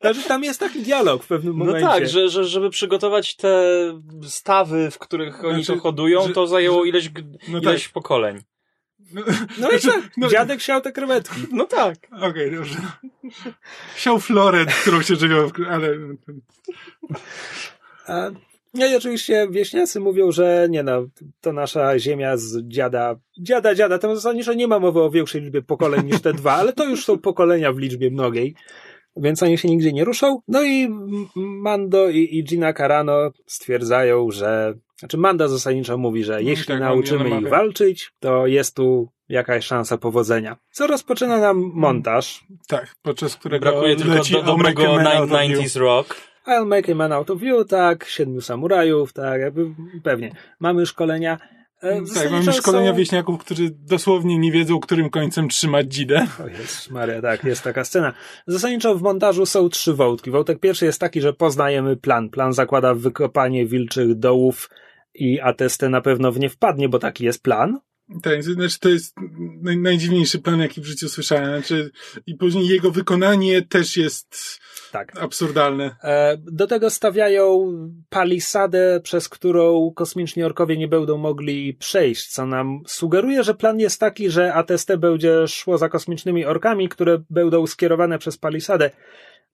Znaczy, 0.00 0.22
tam 0.28 0.44
jest 0.44 0.60
taki 0.60 0.82
dialog 0.82 1.22
w 1.24 1.26
pewnym 1.26 1.58
No 1.58 1.64
momencie. 1.64 1.88
tak, 1.88 2.08
że, 2.08 2.28
że, 2.28 2.44
żeby 2.44 2.70
przygotować 2.70 3.36
te 3.36 3.52
stawy, 4.26 4.90
w 4.90 4.98
których 4.98 5.44
oni 5.44 5.64
Znaczy, 5.64 5.78
to 5.78 5.82
hodują, 5.82 6.26
że- 6.28 6.34
to 6.34 6.46
zajęło 6.46 6.82
że- 6.82 6.88
ileś, 6.88 7.10
No 7.48 7.58
ileś 7.58 7.88
pokoleń. 7.88 8.38
No 9.58 9.70
i 9.70 9.80
tak, 9.80 10.10
No- 10.16 10.28
dziadek 10.28 10.60
siał 10.60 10.80
te 10.80 10.92
krewetki. 10.92 11.40
No 11.52 11.64
tak. 11.64 11.94
Okej, 12.20 12.50
dobrze. 12.54 12.76
Siał 13.96 14.20
florę, 14.20 14.66
którą 14.82 15.02
się 15.02 15.16
żywią, 15.16 15.48
ale... 15.70 15.88
A, 18.06 18.30
no 18.74 18.86
i 18.86 18.96
oczywiście 18.96 19.48
wieśniacy 19.50 20.00
mówią, 20.00 20.32
że 20.32 20.66
nie 20.70 20.82
no, 20.82 21.06
to 21.40 21.52
nasza 21.52 21.98
ziemia 21.98 22.36
z 22.36 22.68
dziada, 22.68 23.16
dziada, 23.40 23.74
dziada, 23.74 23.98
tam 23.98 24.14
zasadniczo 24.14 24.54
nie 24.54 24.68
ma 24.68 24.78
mowy 24.78 25.02
o 25.02 25.10
większej 25.10 25.42
liczbie 25.42 25.62
pokoleń 25.62 26.06
niż 26.06 26.20
te 26.20 26.32
dwa, 26.32 26.52
ale 26.52 26.72
to 26.72 26.84
już 26.84 27.04
są 27.04 27.18
pokolenia 27.18 27.72
w 27.72 27.78
liczbie 27.78 28.10
mnogiej, 28.10 28.54
więc 29.16 29.42
oni 29.42 29.58
się 29.58 29.68
nigdzie 29.68 29.92
nie 29.92 30.04
ruszą. 30.04 30.40
No 30.48 30.62
i 30.62 30.88
Mando 31.36 32.08
i, 32.08 32.38
i 32.38 32.44
Gina 32.44 32.72
Carano 32.72 33.30
stwierdzają, 33.46 34.30
że, 34.30 34.74
znaczy 34.98 35.18
Manda 35.18 35.48
zasadniczo 35.48 35.98
mówi, 35.98 36.24
że 36.24 36.42
jeśli 36.42 36.66
tak, 36.66 36.80
nauczymy 36.80 37.40
ich 37.40 37.48
walczyć, 37.48 38.12
to 38.20 38.46
jest 38.46 38.76
tu 38.76 39.08
jakaś 39.28 39.64
szansa 39.64 39.98
powodzenia. 39.98 40.56
Co 40.70 40.86
rozpoczyna 40.86 41.38
nam 41.38 41.70
montaż. 41.74 42.44
Tak, 42.68 42.94
podczas 43.02 43.36
którego 43.36 43.70
Brakuje 43.70 43.96
tylko 43.96 44.14
leci 44.14 44.32
do, 44.32 44.42
dobrego 44.42 44.82
American 44.82 45.04
Man 45.04 45.16
Out 45.16 45.32
of 45.32 45.50
You. 45.50 45.62
90s 45.62 45.80
rock. 45.80 46.16
I'll 46.48 46.66
make 46.66 46.88
a 46.92 46.94
man 46.94 47.12
out 47.12 47.30
of 47.30 47.42
you, 47.42 47.64
tak, 47.64 48.04
siedmiu 48.04 48.40
samurajów, 48.40 49.12
tak, 49.12 49.40
jakby 49.40 49.66
pewnie. 50.02 50.32
Mamy 50.60 50.86
szkolenia. 50.86 51.38
E, 51.82 52.02
Tak, 52.14 52.30
mamy 52.30 52.52
szkolenia 52.52 52.90
są- 52.90 52.96
wieśniaków, 52.96 53.40
którzy 53.40 53.70
dosłownie 53.70 54.38
nie 54.38 54.52
wiedzą, 54.52 54.80
którym 54.80 55.10
końcem 55.10 55.48
trzymać 55.48 55.94
dzidę. 55.94 56.26
O 56.44 56.48
Jezus 56.48 56.90
Maria, 56.90 57.22
tak, 57.22 57.44
jest 57.44 57.62
taka 57.62 57.84
scena. 57.84 58.12
Zasadniczo 58.46 58.94
w 58.94 59.02
montażu 59.02 59.46
są 59.46 59.68
trzy 59.68 59.94
wątki. 59.94 60.30
Wątek 60.30 60.60
pierwszy 60.60 60.84
jest 60.84 61.00
taki, 61.00 61.20
że 61.20 61.32
poznajemy 61.32 61.96
plan. 61.96 62.30
Plan 62.30 62.52
zakłada 62.52 62.94
wykopanie 62.94 63.66
wilczych 63.66 64.14
dołów 64.18 64.70
i 65.14 65.40
ATST 65.40 65.82
na 65.82 66.00
pewno 66.00 66.32
w 66.32 66.38
nie 66.40 66.48
wpadnie, 66.50 66.88
bo 66.88 66.98
taki 66.98 67.24
jest 67.24 67.42
plan. 67.42 67.78
Tak, 68.22 68.42
znaczy 68.42 68.78
to 68.80 68.88
jest 68.88 69.14
naj, 69.62 69.76
najdziwniejszy 69.76 70.38
plan, 70.38 70.60
jaki 70.60 70.80
w 70.80 70.84
życiu 70.84 71.08
słyszałem. 71.08 71.48
Znaczy, 71.58 71.90
I 72.26 72.34
później 72.34 72.66
jego 72.68 72.90
wykonanie 72.90 73.62
też 73.62 73.96
jest 73.96 74.60
Tak. 74.92 75.22
absurdalne. 75.22 75.96
Do 76.38 76.66
tego 76.66 76.90
stawiają 76.90 77.72
palisadę, 78.08 79.00
przez 79.02 79.28
którą 79.28 79.92
kosmiczni 79.94 80.42
orkowie 80.42 80.76
nie 80.76 80.88
będą 80.88 81.18
mogli 81.18 81.74
przejść, 81.74 82.26
co 82.26 82.46
nam 82.46 82.82
sugeruje, 82.86 83.44
że 83.44 83.54
plan 83.54 83.80
jest 83.80 84.00
taki, 84.00 84.30
że 84.30 84.54
ATST 84.54 84.96
będzie 84.96 85.48
szło 85.48 85.78
za 85.78 85.88
kosmicznymi 85.88 86.44
orkami, 86.44 86.88
które 86.88 87.18
będą 87.30 87.66
skierowane 87.66 88.18
przez 88.18 88.38
palisadę. 88.38 88.90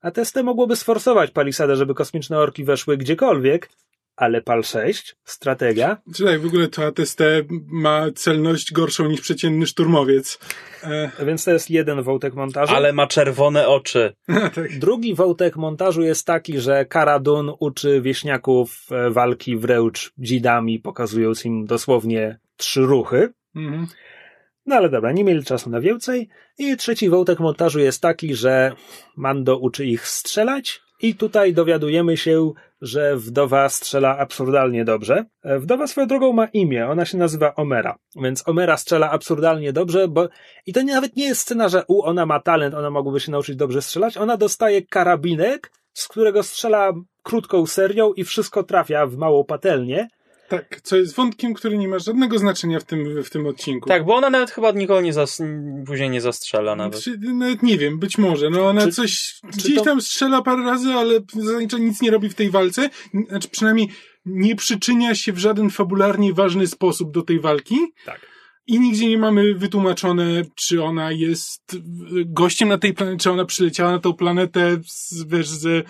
ATST 0.00 0.36
mogłoby 0.42 0.76
sforsować 0.76 1.30
palisadę, 1.30 1.76
żeby 1.76 1.94
kosmiczne 1.94 2.38
orki 2.38 2.64
weszły 2.64 2.96
gdziekolwiek, 2.96 3.68
ale 4.16 4.42
PAL 4.42 4.64
6, 4.64 5.16
strategia, 5.24 5.96
Czy 6.14 6.24
tak, 6.24 6.40
w 6.40 6.46
ogóle 6.46 6.68
to 6.68 6.86
ATST 6.86 7.18
ma 7.66 8.06
celność 8.14 8.72
gorszą 8.72 9.08
niż 9.08 9.20
przeciętny 9.20 9.66
szturmowiec. 9.66 10.38
E, 10.82 11.10
więc 11.26 11.44
to 11.44 11.50
jest 11.50 11.70
jeden 11.70 12.02
wątek 12.02 12.34
montażu. 12.34 12.74
Ale 12.74 12.92
ma 12.92 13.06
czerwone 13.06 13.68
oczy. 13.68 14.12
tak. 14.54 14.78
Drugi 14.78 15.14
wątek 15.14 15.56
montażu 15.56 16.02
jest 16.02 16.26
taki, 16.26 16.60
że 16.60 16.84
Karadun 16.84 17.52
uczy 17.58 18.00
wieśniaków 18.00 18.86
e, 18.90 19.10
walki 19.10 19.56
wręcz 19.56 20.12
dzidami, 20.18 20.80
pokazując 20.80 21.44
im 21.44 21.66
dosłownie 21.66 22.38
trzy 22.56 22.80
ruchy. 22.80 23.32
Mhm. 23.56 23.86
No 24.66 24.76
ale 24.76 24.88
dobra, 24.88 25.12
nie 25.12 25.24
mieli 25.24 25.44
czasu 25.44 25.70
na 25.70 25.80
więcej. 25.80 26.28
I 26.58 26.76
trzeci 26.76 27.08
wątek 27.08 27.40
montażu 27.40 27.80
jest 27.80 28.02
taki, 28.02 28.34
że 28.34 28.72
Mando 29.16 29.58
uczy 29.58 29.86
ich 29.86 30.08
strzelać, 30.08 30.84
I 31.00 31.14
tutaj 31.14 31.52
dowiadujemy 31.52 32.16
się, 32.16 32.52
że 32.84 33.16
wdowa 33.16 33.68
strzela 33.68 34.18
absurdalnie 34.18 34.84
dobrze. 34.84 35.24
E, 35.42 35.58
wdowa 35.58 35.86
swoją 35.86 36.06
drogą 36.06 36.32
ma 36.32 36.46
imię, 36.46 36.88
ona 36.88 37.04
się 37.04 37.18
nazywa 37.18 37.54
Omera, 37.54 37.96
więc 38.16 38.48
Omera 38.48 38.76
strzela 38.76 39.10
absurdalnie 39.10 39.72
dobrze, 39.72 40.08
bo 40.08 40.28
i 40.66 40.72
to 40.72 40.82
nawet 40.82 41.16
nie 41.16 41.24
jest 41.24 41.40
scena, 41.40 41.68
że 41.68 41.84
u, 41.88 42.02
ona 42.02 42.26
ma 42.26 42.40
talent, 42.40 42.74
ona 42.74 42.90
mogłaby 42.90 43.20
się 43.20 43.32
nauczyć 43.32 43.56
dobrze 43.56 43.82
strzelać, 43.82 44.16
ona 44.16 44.36
dostaje 44.36 44.82
karabinek, 44.82 45.72
z 45.92 46.08
którego 46.08 46.42
strzela 46.42 46.92
krótką 47.22 47.66
serią 47.66 48.12
i 48.12 48.24
wszystko 48.24 48.62
trafia 48.62 49.06
w 49.06 49.16
małą 49.16 49.44
patelnię. 49.44 50.08
Tak, 50.48 50.80
co 50.82 50.96
jest 50.96 51.14
wątkiem, 51.14 51.54
który 51.54 51.78
nie 51.78 51.88
ma 51.88 51.98
żadnego 51.98 52.38
znaczenia 52.38 52.80
w 52.80 52.84
tym, 52.84 53.22
w 53.22 53.30
tym 53.30 53.46
odcinku. 53.46 53.88
Tak, 53.88 54.04
bo 54.04 54.14
ona 54.14 54.30
nawet 54.30 54.50
chyba 54.50 54.70
nikogo 54.70 55.00
nie 55.00 55.12
zas 55.12 55.42
później 55.86 56.10
nie 56.10 56.20
zastrzela 56.20 56.76
nawet. 56.76 57.00
Czy, 57.00 57.18
nawet 57.18 57.62
nie 57.62 57.78
wiem, 57.78 57.98
być 57.98 58.18
może. 58.18 58.50
No 58.50 58.68
ona 58.68 58.80
Czy- 58.84 58.92
coś 58.92 59.40
czy 59.52 59.58
gdzieś 59.58 59.74
to- 59.74 59.84
tam 59.84 60.00
strzela 60.00 60.42
parę 60.42 60.62
razy, 60.64 60.92
ale 60.92 61.20
zasadniczo 61.32 61.78
nic 61.78 62.00
nie 62.02 62.10
robi 62.10 62.28
w 62.28 62.34
tej 62.34 62.50
walce. 62.50 62.90
Znaczy 63.28 63.48
przynajmniej 63.48 63.88
nie 64.26 64.56
przyczynia 64.56 65.14
się 65.14 65.32
w 65.32 65.38
żaden 65.38 65.70
fabularnie 65.70 66.32
ważny 66.32 66.66
sposób 66.66 67.10
do 67.12 67.22
tej 67.22 67.40
walki. 67.40 67.76
Tak. 68.04 68.20
I 68.66 68.80
nigdzie 68.80 69.08
nie 69.08 69.18
mamy 69.18 69.54
wytłumaczone, 69.54 70.42
czy 70.54 70.82
ona 70.82 71.12
jest 71.12 71.76
gościem 72.26 72.68
na 72.68 72.78
tej 72.78 72.94
planecie, 72.94 73.18
czy 73.18 73.30
ona 73.30 73.44
przyleciała 73.44 73.90
na 73.90 73.98
tą 73.98 74.12
planetę, 74.12 74.76
z, 74.86 75.24
wiesz, 75.24 75.48
z, 75.48 75.86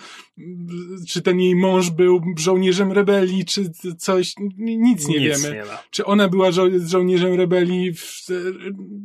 czy 1.07 1.21
ten 1.21 1.39
jej 1.39 1.55
mąż 1.55 1.89
był 1.89 2.21
żołnierzem 2.37 2.91
rebelii, 2.91 3.45
czy 3.45 3.71
coś. 3.97 4.33
Nic 4.57 5.07
nie 5.07 5.19
Nic 5.19 5.41
wiemy. 5.43 5.55
nie 5.55 5.61
ma. 5.65 5.83
Czy 5.89 6.05
ona 6.05 6.27
była 6.27 6.49
żo- 6.51 6.87
żołnierzem 6.87 7.33
rebelii? 7.33 7.93
W, 7.93 8.25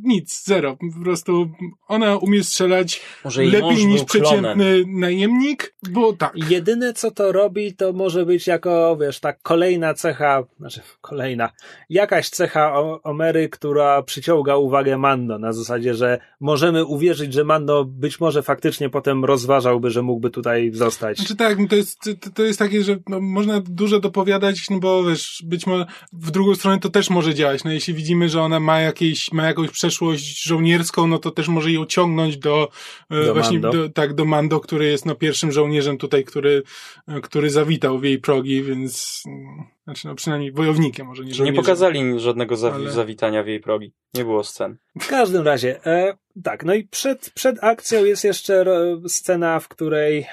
nic, 0.03 0.43
zero. 0.45 0.77
Po 0.97 1.03
prostu 1.03 1.49
ona 1.87 2.17
umie 2.17 2.43
strzelać 2.43 3.01
Może 3.25 3.43
lepiej 3.43 3.87
niż 3.87 4.03
przeciętny 4.03 4.83
najemnik, 4.87 5.75
bo 5.89 6.13
tak. 6.13 6.33
Jedyne 6.49 6.93
co 6.93 7.11
to 7.11 7.31
robi, 7.31 7.73
to 7.75 7.93
może 7.93 8.25
być 8.25 8.47
jako, 8.47 8.97
wiesz, 9.01 9.19
tak 9.19 9.41
kolejna 9.41 9.93
cecha, 9.93 10.43
znaczy 10.59 10.81
kolejna, 11.01 11.49
jakaś 11.89 12.29
cecha 12.29 12.73
o- 12.79 13.01
Omery, 13.03 13.49
która 13.49 14.03
przyciąga 14.03 14.55
uwagę 14.57 14.97
Mando, 14.97 15.39
na 15.39 15.53
zasadzie, 15.53 15.93
że 15.93 16.19
możemy 16.39 16.85
uwierzyć, 16.85 17.33
że 17.33 17.43
Mando 17.43 17.85
być 17.85 18.19
może 18.19 18.43
faktycznie 18.43 18.89
potem 18.89 19.25
rozważałby, 19.25 19.89
że 19.89 20.01
mógłby 20.01 20.29
tutaj 20.29 20.71
zostać. 20.73 21.20
Znaczy 21.21 21.35
tak, 21.35 21.57
to 21.69 21.75
jest, 21.75 22.09
to, 22.33 22.43
jest 22.43 22.59
takie, 22.59 22.83
że 22.83 22.97
no, 23.09 23.21
można 23.21 23.59
dużo 23.59 23.99
dopowiadać, 23.99 24.69
no 24.69 24.79
bo 24.79 25.03
wiesz, 25.03 25.43
być 25.45 25.67
może 25.67 25.85
w 26.13 26.31
drugą 26.31 26.55
stronę 26.55 26.79
to 26.79 26.89
też 26.89 27.09
może 27.09 27.33
działać. 27.35 27.63
No 27.63 27.71
jeśli 27.71 27.93
widzimy, 27.93 28.29
że 28.29 28.41
ona 28.41 28.59
ma 28.59 28.79
jakieś, 28.79 29.31
ma 29.31 29.43
jakąś 29.47 29.69
przeszłość 29.71 30.43
żołnierską, 30.43 31.07
no 31.07 31.19
to 31.19 31.31
też 31.31 31.47
może 31.47 31.71
ją 31.71 31.85
ciągnąć 31.85 32.37
do, 32.37 32.69
e, 33.09 33.25
Do 33.25 33.33
właśnie, 33.33 33.59
Mando. 33.59 33.77
do, 33.77 33.89
tak, 33.89 34.13
do 34.13 34.25
Mando, 34.25 34.59
który 34.59 34.85
jest 34.85 35.05
no 35.05 35.15
pierwszym 35.15 35.51
żołnierzem 35.51 35.97
tutaj, 35.97 36.23
który, 36.23 36.63
e, 37.07 37.21
który 37.21 37.49
zawitał 37.49 37.99
w 37.99 38.03
jej 38.03 38.19
progi, 38.19 38.63
więc, 38.63 39.23
mm, 39.27 39.63
znaczy 39.83 40.07
no 40.07 40.15
przynajmniej 40.15 40.51
wojownikiem, 40.51 41.07
może 41.07 41.23
nie 41.23 41.29
Nie 41.29 41.35
żołnierzem. 41.35 41.63
pokazali 41.63 42.19
żadnego 42.19 42.55
zawi- 42.55 42.75
Ale- 42.75 42.91
zawitania 42.91 43.43
w 43.43 43.47
jej 43.47 43.59
progi. 43.59 43.93
Nie 44.13 44.23
było 44.23 44.43
scen. 44.43 44.77
W 45.01 45.07
każdym 45.07 45.41
razie, 45.43 45.85
e, 45.85 46.17
tak, 46.43 46.65
no 46.65 46.73
i 46.73 46.83
przed, 46.83 47.31
przed 47.35 47.63
akcją 47.63 48.05
jest 48.05 48.23
jeszcze 48.23 48.65
scena, 49.07 49.59
w 49.59 49.67
której 49.67 50.25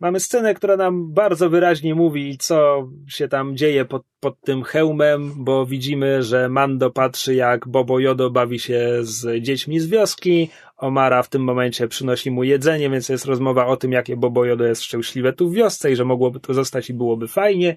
mamy 0.00 0.20
scenę, 0.20 0.54
która 0.54 0.76
nam 0.76 1.12
bardzo 1.12 1.50
wyraźnie 1.50 1.94
mówi, 1.94 2.38
co 2.38 2.88
się 3.08 3.28
tam 3.28 3.56
dzieje 3.56 3.84
pod, 3.84 4.02
pod 4.20 4.40
tym 4.40 4.62
hełmem, 4.62 5.32
bo 5.36 5.66
widzimy, 5.66 6.22
że 6.22 6.48
Mando 6.48 6.90
patrzy, 6.90 7.34
jak 7.34 7.68
Bobo 7.68 7.98
Jodo 7.98 8.30
bawi 8.30 8.58
się 8.58 8.98
z 9.00 9.42
dziećmi 9.42 9.80
z 9.80 9.86
wioski, 9.86 10.50
Omara 10.76 11.22
w 11.22 11.28
tym 11.28 11.44
momencie 11.44 11.88
przynosi 11.88 12.30
mu 12.30 12.44
jedzenie, 12.44 12.90
więc 12.90 13.08
jest 13.08 13.24
rozmowa 13.24 13.66
o 13.66 13.76
tym, 13.76 13.92
jakie 13.92 14.16
Bobo 14.16 14.44
Jodo 14.44 14.64
jest 14.64 14.82
szczęśliwe 14.82 15.32
tu 15.32 15.50
w 15.50 15.54
wiosce 15.54 15.92
i 15.92 15.96
że 15.96 16.04
mogłoby 16.04 16.40
tu 16.40 16.54
zostać 16.54 16.90
i 16.90 16.94
byłoby 16.94 17.28
fajnie. 17.28 17.76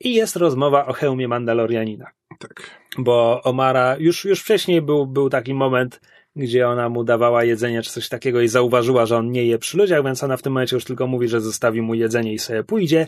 I 0.00 0.14
jest 0.14 0.36
rozmowa 0.36 0.86
o 0.86 0.92
hełmie 0.92 1.28
Mandalorianina 1.28 2.10
Tak. 2.38 2.80
bo 2.98 3.42
Omara 3.42 3.96
już, 3.98 4.24
już 4.24 4.40
wcześniej 4.40 4.82
był, 4.82 5.06
był 5.06 5.30
taki 5.30 5.54
moment, 5.54 6.00
gdzie 6.36 6.68
ona 6.68 6.88
mu 6.88 7.04
dawała 7.04 7.44
jedzenie 7.44 7.82
czy 7.82 7.90
coś 7.90 8.08
takiego 8.08 8.40
i 8.40 8.48
zauważyła, 8.48 9.06
że 9.06 9.16
on 9.16 9.30
nie 9.30 9.46
je 9.46 9.58
przy 9.58 9.78
ludziach, 9.78 10.04
więc 10.04 10.24
ona 10.24 10.36
w 10.36 10.42
tym 10.42 10.52
momencie 10.52 10.76
już 10.76 10.84
tylko 10.84 11.06
mówi, 11.06 11.28
że 11.28 11.40
zostawi 11.40 11.82
mu 11.82 11.94
jedzenie 11.94 12.32
i 12.32 12.38
sobie 12.38 12.64
pójdzie, 12.64 13.06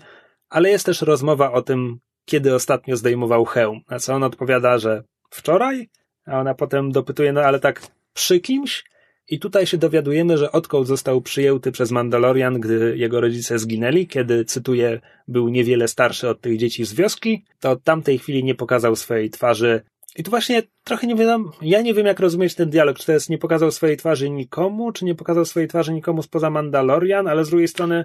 ale 0.49 0.71
jest 0.71 0.87
też 0.87 1.03
rozmowa 1.03 1.53
o 1.53 1.63
tym, 1.63 1.99
kiedy 2.25 2.55
ostatnio 2.55 2.97
zdejmował 2.97 3.45
hełm, 3.45 3.81
na 3.91 3.99
co 3.99 4.15
on 4.15 4.23
odpowiada, 4.23 4.79
że 4.79 5.03
wczoraj, 5.31 5.89
a 6.27 6.41
ona 6.41 6.55
potem 6.55 6.93
dopytuje, 6.93 7.33
no 7.33 7.41
ale 7.41 7.61
tak 7.61 7.87
przy 8.15 8.41
kimś? 8.41 8.85
I 9.31 9.39
tutaj 9.39 9.67
się 9.67 9.79
dowiadujemy, 9.79 10.39
że 10.39 10.53
odkąd 10.53 10.87
został 10.87 11.21
przyjęty 11.21 11.73
przez 11.73 11.91
Mandalorian, 11.91 12.61
gdy 12.61 12.97
jego 12.97 13.21
rodzice 13.21 13.59
zginęli, 13.59 14.07
kiedy, 14.07 14.45
cytuję, 14.45 15.01
był 15.29 15.49
niewiele 15.49 15.89
starszy 15.89 16.29
od 16.29 16.41
tych 16.41 16.59
dzieci 16.59 16.85
z 16.85 16.95
wioski, 16.95 17.45
to 17.61 17.71
od 17.71 17.83
tamtej 17.83 18.19
chwili 18.19 18.45
nie 18.45 18.55
pokazał 18.55 18.97
swojej 18.97 19.31
twarzy. 19.31 19.83
I 20.19 20.23
tu 20.23 20.31
właśnie 20.31 20.63
trochę 20.85 21.07
nie 21.07 21.15
wiem, 21.15 21.51
ja 21.63 21.83
nie 21.83 21.95
wiem 21.95 22.07
jak 22.07 22.21
rozumieć 22.21 22.55
ten 22.55 22.71
dialog, 22.71 22.99
czy 22.99 23.07
to 23.07 23.13
jest 23.13 23.31
nie 23.31 23.39
pokazał 23.39 23.71
swojej 23.71 23.97
twarzy 23.97 24.31
nikomu, 24.31 24.93
czy 24.93 25.05
nie 25.05 25.15
pokazał 25.15 25.45
swojej 25.45 25.69
twarzy 25.69 25.93
nikomu 25.93 26.23
spoza 26.23 26.51
Mandalorian, 26.51 27.29
ale 27.29 27.45
z 27.45 27.51
drugiej 27.51 27.69
strony 27.69 28.05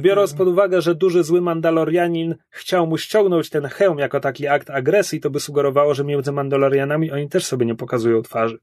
biorąc 0.00 0.34
pod 0.34 0.48
uwagę, 0.48 0.82
że 0.82 0.94
duży 0.94 1.24
zły 1.24 1.40
Mandalorianin 1.40 2.34
chciał 2.50 2.86
mu 2.86 2.98
ściągnąć 2.98 3.50
ten 3.50 3.64
hełm 3.64 3.98
jako 3.98 4.20
taki 4.20 4.48
akt 4.48 4.70
agresji, 4.70 5.20
to 5.20 5.30
by 5.30 5.40
sugerowało, 5.40 5.94
że 5.94 6.04
między 6.04 6.32
Mandalorianami 6.32 7.10
oni 7.10 7.28
też 7.28 7.44
sobie 7.44 7.66
nie 7.66 7.74
pokazują 7.74 8.22
twarzy. 8.22 8.58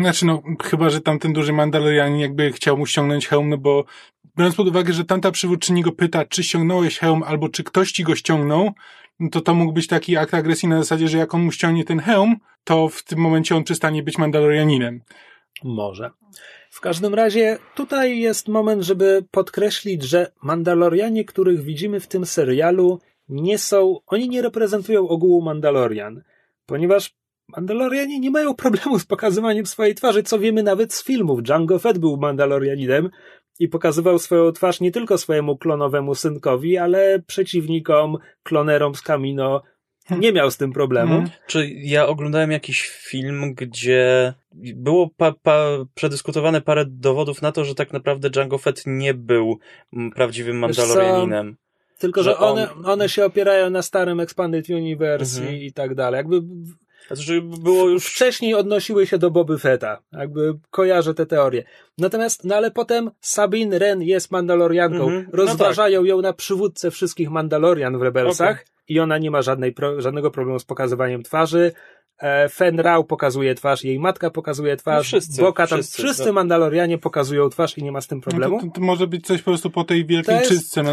Znaczy, 0.00 0.26
no, 0.26 0.42
chyba, 0.62 0.90
że 0.90 1.00
tamten 1.00 1.32
duży 1.32 1.52
Mandalorianin 1.52 2.18
jakby 2.18 2.52
chciał 2.52 2.78
mu 2.78 2.86
ściągnąć 2.86 3.28
hełm, 3.28 3.48
no 3.48 3.58
bo 3.58 3.84
biorąc 4.38 4.54
pod 4.54 4.68
uwagę, 4.68 4.92
że 4.92 5.04
tamta 5.04 5.30
przywódczyni 5.30 5.82
go 5.82 5.92
pyta, 5.92 6.24
czy 6.24 6.42
ściągnąłeś 6.42 6.98
hełm, 6.98 7.22
albo 7.22 7.48
czy 7.48 7.64
ktoś 7.64 7.92
ci 7.92 8.04
go 8.04 8.14
ściągnął, 8.14 8.72
to 9.32 9.40
to 9.40 9.54
mógł 9.54 9.72
być 9.72 9.86
taki 9.86 10.16
akt 10.16 10.34
agresji 10.34 10.68
na 10.68 10.78
zasadzie, 10.78 11.08
że 11.08 11.18
jak 11.18 11.34
on 11.34 11.42
mu 11.42 11.52
ściągnie 11.52 11.84
ten 11.84 11.98
hełm, 12.00 12.36
to 12.64 12.88
w 12.88 13.04
tym 13.04 13.18
momencie 13.18 13.56
on 13.56 13.64
przestanie 13.64 14.02
być 14.02 14.18
Mandalorianinem. 14.18 15.00
Może. 15.64 16.10
W 16.70 16.80
każdym 16.80 17.14
razie 17.14 17.58
tutaj 17.74 18.18
jest 18.18 18.48
moment, 18.48 18.82
żeby 18.82 19.24
podkreślić, 19.30 20.02
że 20.02 20.32
Mandalorianie, 20.42 21.24
których 21.24 21.62
widzimy 21.62 22.00
w 22.00 22.06
tym 22.06 22.26
serialu, 22.26 23.00
nie 23.28 23.58
są, 23.58 23.98
oni 24.06 24.28
nie 24.28 24.42
reprezentują 24.42 25.08
ogółu 25.08 25.42
Mandalorian, 25.42 26.22
ponieważ 26.66 27.14
Mandalorianie 27.48 28.20
nie 28.20 28.30
mają 28.30 28.54
problemu 28.54 28.98
z 28.98 29.04
pokazywaniem 29.04 29.66
swojej 29.66 29.94
twarzy, 29.94 30.22
co 30.22 30.38
wiemy 30.38 30.62
nawet 30.62 30.94
z 30.94 31.04
filmów. 31.04 31.42
Django 31.42 31.78
Fett 31.78 31.98
był 31.98 32.16
Mandalorianinem 32.16 33.10
i 33.58 33.68
pokazywał 33.68 34.18
swoją 34.18 34.52
twarz 34.52 34.80
nie 34.80 34.92
tylko 34.92 35.18
swojemu 35.18 35.56
klonowemu 35.56 36.14
synkowi, 36.14 36.76
ale 36.78 37.22
przeciwnikom, 37.26 38.16
klonerom 38.42 38.94
z 38.94 39.02
Kamino. 39.02 39.62
Nie 40.10 40.32
miał 40.32 40.50
z 40.50 40.56
tym 40.56 40.72
problemu. 40.72 41.14
Mhm. 41.14 41.30
Czy 41.46 41.68
ja 41.68 42.06
oglądałem 42.06 42.50
jakiś 42.50 42.88
film, 42.88 43.54
gdzie 43.54 44.34
było 44.74 45.10
pa, 45.16 45.32
pa, 45.42 45.64
przedyskutowane 45.94 46.60
parę 46.60 46.84
dowodów 46.88 47.42
na 47.42 47.52
to, 47.52 47.64
że 47.64 47.74
tak 47.74 47.92
naprawdę 47.92 48.30
Django 48.30 48.58
Fett 48.58 48.82
nie 48.86 49.14
był 49.14 49.58
prawdziwym? 50.14 50.58
Mandalorianinem. 50.58 51.56
Tylko, 51.98 52.22
że 52.22 52.30
Że 52.30 52.38
on- 52.38 52.58
one, 52.58 52.68
one 52.84 53.08
się 53.08 53.24
opierają 53.24 53.70
na 53.70 53.82
starym 53.82 54.20
Expanded 54.20 54.70
Universe 54.70 55.40
Mhm. 55.40 55.56
i, 55.58 55.66
i 55.66 55.72
tak 55.72 55.94
dalej. 55.94 56.18
Jakby 56.18 56.40
Znaczy, 57.16 57.42
było 57.42 57.88
już 57.88 58.06
wcześniej 58.06 58.54
odnosiły 58.54 59.06
się 59.06 59.18
do 59.18 59.30
Boby 59.30 59.58
Fetta. 59.58 60.02
Jakby 60.12 60.54
kojarzę 60.70 61.14
te 61.14 61.26
teorie. 61.26 61.64
Natomiast, 61.98 62.44
no 62.44 62.54
ale 62.56 62.70
potem 62.70 63.10
Sabine 63.20 63.78
Wren 63.78 64.02
jest 64.02 64.30
Mandalorianką. 64.30 65.02
Mhm. 65.02 65.24
No 65.32 65.36
Rozważają 65.36 66.04
ją 66.04 66.20
na 66.20 66.32
przywódcę 66.32 66.90
wszystkich 66.90 67.30
Mandalorian 67.30 67.98
w 67.98 68.02
Rebelsach 68.02 68.66
i 68.88 69.00
ona 69.00 69.18
nie 69.18 69.30
ma 69.30 69.42
żadnej 69.42 69.72
pro, 69.72 70.00
żadnego 70.00 70.30
problemu 70.30 70.58
z 70.58 70.64
pokazywaniem 70.64 71.22
twarzy. 71.22 71.72
E, 72.18 72.48
Fen 72.48 72.80
Rao 72.80 73.04
pokazuje 73.04 73.54
twarz, 73.54 73.84
jej 73.84 73.98
matka 73.98 74.30
pokazuje 74.30 74.76
twarz, 74.76 74.96
No 74.96 75.02
wszyscy, 75.02 75.42
Boka 75.42 75.66
tam, 75.66 75.78
wszyscy, 75.78 76.02
wszyscy 76.02 76.24
tak. 76.24 76.32
Mandalorianie 76.32 76.98
pokazują 76.98 77.48
twarz 77.48 77.78
i 77.78 77.82
nie 77.82 77.92
ma 77.92 78.00
z 78.00 78.06
tym 78.06 78.20
problemu. 78.20 78.56
No 78.56 78.60
to, 78.62 78.66
to, 78.66 78.72
to 78.72 78.80
może 78.80 79.06
być 79.06 79.26
coś 79.26 79.42
po 79.42 79.50
prostu 79.50 79.70
po 79.70 79.84
tej 79.84 80.06
wielkiej 80.06 80.34
jest- 80.34 80.48
czystce. 80.48 80.82
No, 80.82 80.90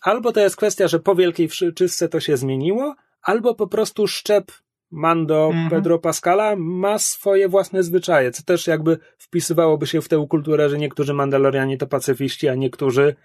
albo 0.00 0.32
to 0.32 0.40
jest 0.40 0.56
kwestia, 0.56 0.88
że 0.88 0.98
po 1.00 1.14
wielkiej 1.14 1.48
czystce 1.74 2.08
to 2.08 2.20
się 2.20 2.36
zmieniło, 2.36 2.94
albo 3.22 3.54
po 3.54 3.66
prostu 3.66 4.06
szczep 4.06 4.52
Mando 4.90 5.46
Mhm. 5.46 5.70
Pedro 5.70 5.98
Pascala 5.98 6.56
ma 6.56 6.98
swoje 6.98 7.48
własne 7.48 7.82
zwyczaje, 7.82 8.30
co 8.30 8.42
też 8.42 8.66
jakby 8.66 8.98
wpisywałoby 9.18 9.86
się 9.86 10.00
w 10.00 10.08
tę 10.08 10.26
kulturę, 10.30 10.68
że 10.70 10.78
niektórzy 10.78 11.14
Mandalorianie 11.14 11.78
to 11.78 11.86
pacyfiści, 11.86 12.48
a 12.48 12.54
niektórzy 12.54 13.16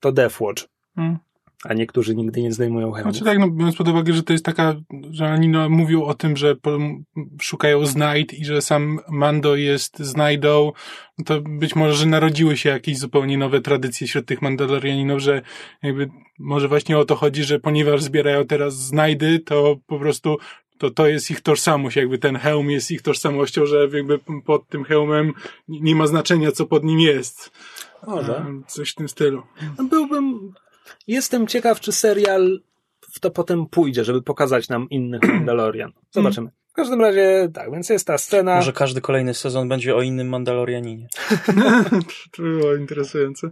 to 0.00 0.12
Deathwatch, 0.12 0.64
Mm. 0.96 1.18
a 1.64 1.74
niektórzy 1.74 2.14
nigdy 2.16 2.42
nie 2.42 2.52
zdejmują 2.52 2.92
hełmów. 2.92 3.12
Znaczy 3.12 3.24
tak, 3.24 3.38
no 3.38 3.50
biorąc 3.50 3.76
pod 3.76 3.88
uwagę, 3.88 4.12
że 4.12 4.22
to 4.22 4.32
jest 4.32 4.44
taka, 4.44 4.74
że 5.10 5.26
oni 5.26 5.48
no, 5.48 5.68
mówią 5.68 6.02
o 6.04 6.14
tym, 6.14 6.36
że 6.36 6.56
po, 6.56 6.78
szukają 7.40 7.86
znajd 7.86 8.34
i 8.34 8.44
że 8.44 8.62
sam 8.62 9.00
Mando 9.08 9.56
jest 9.56 9.98
znajdą, 9.98 10.72
no 11.18 11.24
to 11.24 11.40
być 11.40 11.76
może, 11.76 11.94
że 11.94 12.06
narodziły 12.06 12.56
się 12.56 12.68
jakieś 12.68 12.98
zupełnie 12.98 13.38
nowe 13.38 13.60
tradycje 13.60 14.06
wśród 14.06 14.26
tych 14.26 14.42
Mandalorianinów, 14.42 15.20
że 15.20 15.42
jakby 15.82 16.08
może 16.38 16.68
właśnie 16.68 16.98
o 16.98 17.04
to 17.04 17.16
chodzi, 17.16 17.44
że 17.44 17.60
ponieważ 17.60 18.02
zbierają 18.02 18.46
teraz 18.46 18.74
znajdy, 18.74 19.38
to 19.38 19.76
po 19.86 19.98
prostu 19.98 20.36
to 20.80 20.90
to 20.90 21.06
jest 21.06 21.30
ich 21.30 21.40
tożsamość, 21.40 21.96
jakby 21.96 22.18
ten 22.18 22.36
hełm 22.36 22.70
jest 22.70 22.90
ich 22.90 23.02
tożsamością, 23.02 23.66
że 23.66 23.88
jakby 23.92 24.18
pod 24.44 24.68
tym 24.68 24.84
hełmem 24.84 25.32
nie 25.68 25.94
ma 25.94 26.06
znaczenia, 26.06 26.52
co 26.52 26.66
pod 26.66 26.84
nim 26.84 27.00
jest. 27.00 27.50
Może. 28.06 28.44
Coś 28.66 28.90
w 28.90 28.94
tym 28.94 29.08
stylu. 29.08 29.42
No 29.78 29.84
byłbym... 29.84 30.52
Jestem 31.06 31.46
ciekaw, 31.46 31.80
czy 31.80 31.92
serial 31.92 32.60
w 33.00 33.20
to 33.20 33.30
potem 33.30 33.66
pójdzie, 33.66 34.04
żeby 34.04 34.22
pokazać 34.22 34.68
nam 34.68 34.86
innych 34.90 35.22
Mandalorian. 35.34 35.92
Zobaczymy. 36.10 36.50
W 36.70 36.72
każdym 36.72 37.00
razie, 37.00 37.48
tak, 37.54 37.72
więc 37.72 37.88
jest 37.88 38.06
ta 38.06 38.18
scena. 38.18 38.56
Może 38.56 38.72
każdy 38.72 39.00
kolejny 39.00 39.34
sezon 39.34 39.68
będzie 39.68 39.96
o 39.96 40.02
innym 40.02 40.28
Mandalorianinie. 40.28 41.08
To 42.32 42.42
by 42.42 42.58
było 42.58 42.74
interesujące. 42.74 43.50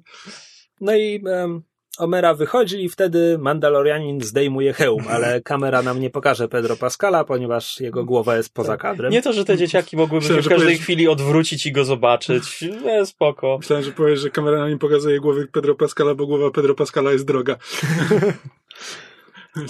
No 0.81 0.95
i 0.95 1.23
em, 1.31 1.63
Omera 1.99 2.35
wychodzi 2.35 2.85
i 2.85 2.89
wtedy 2.89 3.39
Mandalorianin 3.39 4.21
zdejmuje 4.21 4.73
hełm, 4.73 5.05
ale 5.15 5.41
kamera 5.41 5.83
nam 5.83 6.01
nie 6.01 6.11
pokaże 6.11 6.49
Pedro 6.49 6.77
Pascala, 6.77 7.25
ponieważ 7.25 7.81
jego 7.81 8.05
głowa 8.05 8.37
jest 8.37 8.55
poza 8.55 8.77
kadrem. 8.77 9.13
Nie 9.13 9.23
to, 9.23 9.33
że 9.33 9.45
te 9.45 9.57
dzieciaki 9.57 9.97
mogłyby 9.97 10.21
Myślałem, 10.23 10.43
się 10.43 10.49
w 10.49 10.53
każdej 10.53 10.69
powiesz- 10.69 10.83
chwili 10.83 11.09
odwrócić 11.09 11.67
i 11.67 11.73
go 11.73 11.85
zobaczyć. 11.85 12.65
Nie, 12.85 13.07
spoko. 13.07 13.59
Myślałem, 13.59 13.85
że 13.85 13.93
powiesz, 13.93 14.21
że 14.21 14.31
kamera 14.31 14.59
na 14.59 14.69
nim 14.69 14.79
pokazuje 14.79 15.21
głowy 15.21 15.47
Pedro 15.53 15.75
Pascala, 15.75 16.15
bo 16.15 16.27
głowa 16.27 16.51
Pedro 16.51 16.75
Pascala 16.75 17.13
jest 17.13 17.27
droga. 17.27 17.57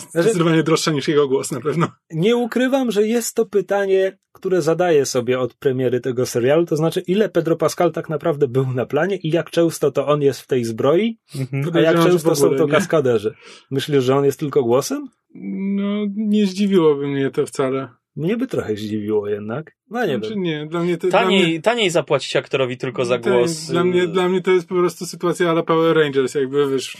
Zdecydowanie 0.09 0.62
droższa 0.62 0.91
niż 0.91 1.09
jego 1.09 1.29
głos 1.29 1.53
na 1.53 1.61
pewno. 1.61 1.87
Nie 2.11 2.37
ukrywam, 2.37 2.91
że 2.91 3.07
jest 3.07 3.35
to 3.35 3.47
pytanie, 3.47 4.18
które 4.33 4.62
zadaję 4.62 5.07
sobie 5.07 5.41
od 5.41 5.55
premiery 5.55 6.01
tego 6.01 6.26
serialu, 6.26 6.66
to 6.66 6.76
znaczy 6.76 7.01
ile 7.01 7.29
Pedro 7.29 7.57
Pascal 7.57 7.93
tak 7.93 8.09
naprawdę 8.09 8.49
był 8.49 8.66
na 8.66 8.87
planie 8.87 9.16
i 9.16 9.31
jak 9.31 9.51
często 9.51 9.91
to 9.91 10.07
on 10.07 10.22
jest 10.22 10.41
w 10.41 10.47
tej 10.47 10.64
zbroi, 10.64 11.18
Mhm. 11.41 11.76
a 11.76 11.81
jak 11.81 11.97
często 11.97 12.31
ogóle 12.31 12.37
są 12.37 12.57
to 12.57 12.64
nie. 12.64 12.70
kaskaderzy. 12.72 13.35
Myślisz, 13.70 14.05
że 14.05 14.16
on 14.16 14.24
jest 14.24 14.41
tylko 14.41 14.62
głosem? 14.62 15.09
No, 15.35 16.07
nie 16.16 16.47
zdziwiłoby 16.47 17.07
mnie 17.09 17.31
to 17.31 17.47
wcale. 17.47 17.89
Mnie 18.18 18.36
by 18.36 18.46
trochę 18.46 18.76
zdziwiło 18.76 19.28
jednak. 19.28 19.76
No 19.90 20.06
nie 20.06 20.16
Znaczy, 20.16 20.30
wiem. 20.30 20.42
nie, 20.42 20.66
dla 20.66 20.80
mnie 20.80 20.98
to... 20.98 21.08
dla 21.08 21.24
mnie, 21.26 21.40
Taniej, 21.40 21.62
taniej 21.62 21.90
zapłacić 21.90 22.36
aktorowi 22.36 22.76
tylko 22.76 23.04
za 23.04 23.18
to 23.18 23.30
głos. 23.30 23.66
Dla 23.66 23.84
mnie, 23.84 24.06
dla 24.06 24.28
mnie 24.28 24.42
to 24.42 24.50
jest 24.50 24.68
po 24.68 24.74
prostu 24.74 25.06
sytuacja 25.06 25.50
ala 25.50 25.62
Power 25.62 25.96
Rangers, 25.96 26.34
jakby 26.34 26.70
wiesz, 26.70 26.96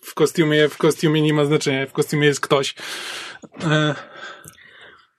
w 0.00 0.14
kostiumie, 0.14 0.68
w 0.68 0.78
kostiumie 0.78 1.22
nie 1.22 1.34
ma 1.34 1.44
znaczenia, 1.44 1.86
w 1.86 1.92
kostiumie 1.92 2.26
jest 2.26 2.40
ktoś. 2.40 2.74
E, 3.64 3.94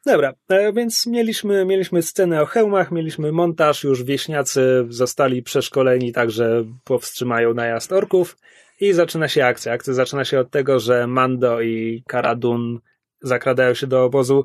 Dobra, 0.06 0.34
e, 0.50 0.74
więc 0.74 1.08
mieliśmy, 1.08 1.66
mieliśmy 1.66 2.02
scenę 2.02 2.42
o 2.42 2.46
hełmach, 2.46 2.92
mieliśmy 2.92 3.32
montaż, 3.32 3.84
już 3.84 4.04
wieśniacy 4.04 4.86
zostali 4.90 5.44
przeszkoleni 5.44 6.14
tak, 6.14 6.32
że 6.32 6.66
powstrzymają 6.84 7.54
najazd 7.54 7.92
orków 7.92 8.38
i 8.80 8.94
zaczyna 8.94 9.28
się 9.28 9.46
akcja. 9.46 9.74
Akcja 9.74 9.94
zaczyna 9.94 10.26
się 10.26 10.40
od 10.40 10.52
tego, 10.52 10.80
że 10.80 11.08
Mando 11.08 11.62
i 11.62 12.04
Cara 12.12 12.36
Dune 12.36 12.80
zakradają 13.22 13.74
się 13.74 13.88
do 13.88 14.04
obozu. 14.04 14.44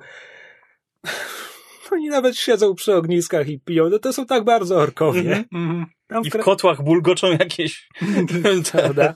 Oni 1.92 2.09
nawet 2.09 2.36
siedzą 2.36 2.74
przy 2.74 2.94
ogniskach 2.94 3.48
i 3.48 3.61
piją. 3.61 3.88
No 3.90 3.98
to 3.98 4.12
są 4.12 4.26
tak 4.26 4.44
bardzo 4.44 4.76
orkowie. 4.76 5.20
Mhm. 5.20 5.46
mhm. 5.52 5.86
I 6.24 6.30
w 6.30 6.38
kotłach 6.38 6.82
bulgoczą 6.82 7.30
jakieś... 7.30 7.88
prawda? 8.72 9.14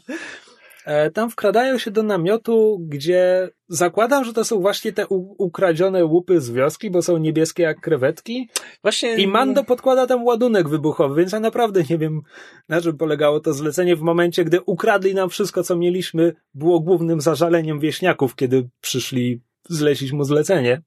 E, 0.88 1.10
Tam 1.10 1.30
wkradają 1.30 1.78
się 1.78 1.90
do 1.90 2.02
namiotu, 2.02 2.78
gdzie 2.88 3.50
zakładam, 3.68 4.24
że 4.24 4.32
to 4.32 4.44
są 4.44 4.60
właśnie 4.60 4.92
te 4.92 5.06
u- 5.06 5.44
ukradzione 5.44 6.04
łupy 6.04 6.40
z 6.40 6.50
wioski, 6.50 6.90
bo 6.90 7.02
są 7.02 7.18
niebieskie 7.18 7.62
jak 7.62 7.80
krewetki. 7.80 8.48
Właśnie... 8.82 9.16
I 9.16 9.26
Mando 9.26 9.64
podkłada 9.64 10.06
tam 10.06 10.24
ładunek 10.24 10.68
wybuchowy, 10.68 11.20
więc 11.20 11.32
ja 11.32 11.40
naprawdę 11.40 11.82
nie 11.90 11.98
wiem, 11.98 12.20
na 12.68 12.80
czym 12.80 12.96
polegało 12.96 13.40
to 13.40 13.52
zlecenie 13.52 13.96
w 13.96 14.00
momencie, 14.00 14.44
gdy 14.44 14.60
ukradli 14.60 15.14
nam 15.14 15.30
wszystko, 15.30 15.62
co 15.62 15.76
mieliśmy, 15.76 16.34
było 16.54 16.80
głównym 16.80 17.20
zażaleniem 17.20 17.80
wieśniaków, 17.80 18.34
kiedy 18.36 18.68
przyszli 18.80 19.40
zlecić 19.68 20.12
mu 20.12 20.24
zlecenie. 20.24 20.82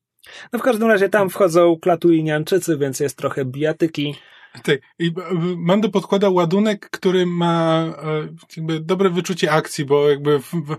No 0.54 0.60
w 0.60 0.62
każdym 0.62 0.88
razie 0.88 1.10
tam 1.10 1.30
wchodzą 1.30 1.78
klatu 1.82 2.12
i 2.12 2.24
nianczycy, 2.24 2.78
więc 2.78 3.00
jest 3.00 3.18
trochę 3.18 3.46
bijatyki. 3.46 4.16
Tak. 4.64 4.80
I 5.00 5.08
e, 5.08 5.12
Mando 5.58 5.90
podkłada 5.90 6.30
ładunek, 6.30 6.90
który 6.90 7.26
ma 7.26 7.86
e, 8.04 8.28
jakby 8.58 8.80
dobre 8.80 9.10
wyczucie 9.10 9.52
akcji, 9.52 9.86
bo 9.86 10.10
jakby 10.10 10.40
w, 10.40 10.52
w, 10.52 10.78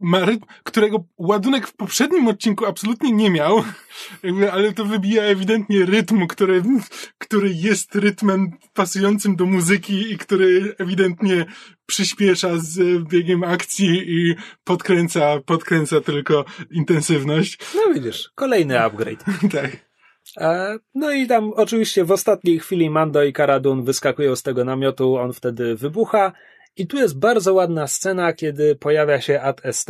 ma 0.00 0.24
rytm, 0.24 0.44
którego 0.62 1.04
ładunek 1.18 1.66
w 1.66 1.76
poprzednim 1.76 2.28
odcinku 2.28 2.66
absolutnie 2.66 3.12
nie 3.12 3.30
miał, 3.30 3.64
jakby, 4.22 4.52
ale 4.52 4.72
to 4.72 4.84
wybija 4.84 5.22
ewidentnie 5.22 5.86
rytm, 5.86 6.26
który, 6.26 6.62
który 7.18 7.52
jest 7.54 7.94
rytmem 7.94 8.50
pasującym 8.74 9.36
do 9.36 9.46
muzyki 9.46 10.12
i 10.12 10.18
który 10.18 10.74
ewidentnie 10.78 11.46
przyspiesza 11.86 12.50
z 12.58 13.02
biegiem 13.08 13.44
akcji 13.44 14.02
i 14.06 14.34
podkręca, 14.64 15.40
podkręca 15.46 16.00
tylko 16.00 16.44
intensywność. 16.70 17.58
No 17.74 17.94
widzisz, 17.94 18.30
kolejny 18.34 18.80
upgrade. 18.80 19.24
tak. 19.52 19.89
E, 20.36 20.78
No 20.94 21.10
i 21.10 21.26
tam 21.26 21.52
oczywiście 21.56 22.04
w 22.04 22.12
ostatniej 22.12 22.58
chwili 22.58 22.90
Mando 22.90 23.22
i 23.22 23.32
Karadun 23.32 23.84
wyskakują 23.84 24.36
z 24.36 24.42
tego 24.42 24.64
namiotu, 24.64 25.16
on 25.16 25.32
wtedy 25.32 25.76
wybucha. 25.76 26.32
I 26.76 26.86
tu 26.86 26.96
jest 26.96 27.18
bardzo 27.18 27.54
ładna 27.54 27.86
scena, 27.86 28.32
kiedy 28.32 28.76
pojawia 28.76 29.20
się 29.20 29.40
AT-ST. 29.40 29.88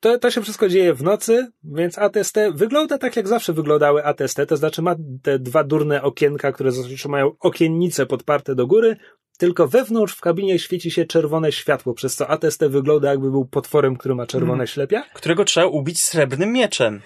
To, 0.00 0.18
to 0.18 0.30
się 0.30 0.42
wszystko 0.42 0.68
dzieje 0.68 0.94
w 0.94 1.02
nocy, 1.02 1.46
więc 1.64 1.98
AT-ST 1.98 2.36
wygląda 2.54 2.98
tak, 2.98 3.16
jak 3.16 3.28
zawsze 3.28 3.52
wyglądały 3.52 4.04
AT-ST, 4.04 4.46
to 4.48 4.56
znaczy 4.56 4.82
ma 4.82 4.96
te 5.22 5.38
dwa 5.38 5.64
durne 5.64 6.02
okienka, 6.02 6.52
które 6.52 6.72
zazwyczaj 6.72 7.12
mają 7.12 7.32
okiennice 7.40 8.06
podparte 8.06 8.54
do 8.54 8.66
góry, 8.66 8.96
tylko 9.38 9.68
wewnątrz 9.68 10.14
w 10.14 10.20
kabinie 10.20 10.58
świeci 10.58 10.90
się 10.90 11.04
czerwone 11.04 11.52
światło, 11.52 11.94
przez 11.94 12.16
co 12.16 12.28
AT-ST 12.28 12.64
wygląda 12.68 13.10
jakby 13.10 13.30
był 13.30 13.44
potworem, 13.44 13.96
który 13.96 14.14
ma 14.14 14.26
czerwone 14.26 14.66
ślepia. 14.66 15.04
Którego 15.14 15.44
trzeba 15.44 15.66
ubić 15.66 16.02
srebrnym 16.02 16.52
mieczem. 16.52 17.00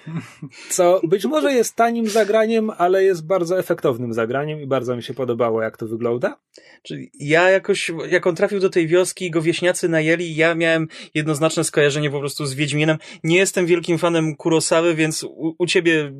Co 0.70 1.00
być 1.04 1.24
może 1.24 1.52
jest 1.52 1.76
tanim 1.76 2.08
zagraniem, 2.08 2.70
ale 2.78 3.04
jest 3.04 3.26
bardzo 3.26 3.58
efektownym 3.58 4.12
zagraniem 4.12 4.60
i 4.60 4.66
bardzo 4.66 4.96
mi 4.96 5.02
się 5.02 5.14
podobało, 5.14 5.62
jak 5.62 5.76
to 5.76 5.86
wygląda. 5.86 6.36
Czyli 6.82 7.10
ja 7.20 7.50
jakoś, 7.50 7.90
jak 8.08 8.26
on 8.26 8.34
trafił 8.34 8.60
do 8.60 8.70
tej 8.70 8.86
wioski 8.86 9.26
i 9.26 9.30
go 9.30 9.42
wieśniacy 9.42 9.88
najęli, 9.88 10.36
ja 10.36 10.54
miałem 10.54 10.88
jednoznaczne 11.14 11.64
skojarzenie 11.64 12.10
po 12.10 12.20
prostu 12.20 12.46
z 12.46 12.54
Wiedźminem. 12.54 12.98
Nie 13.24 13.36
jestem 13.36 13.66
wielkim 13.66 13.98
fanem 13.98 14.36
Kurosawy, 14.36 14.94
więc 14.94 15.24
u, 15.24 15.54
u 15.58 15.66
ciebie 15.66 16.12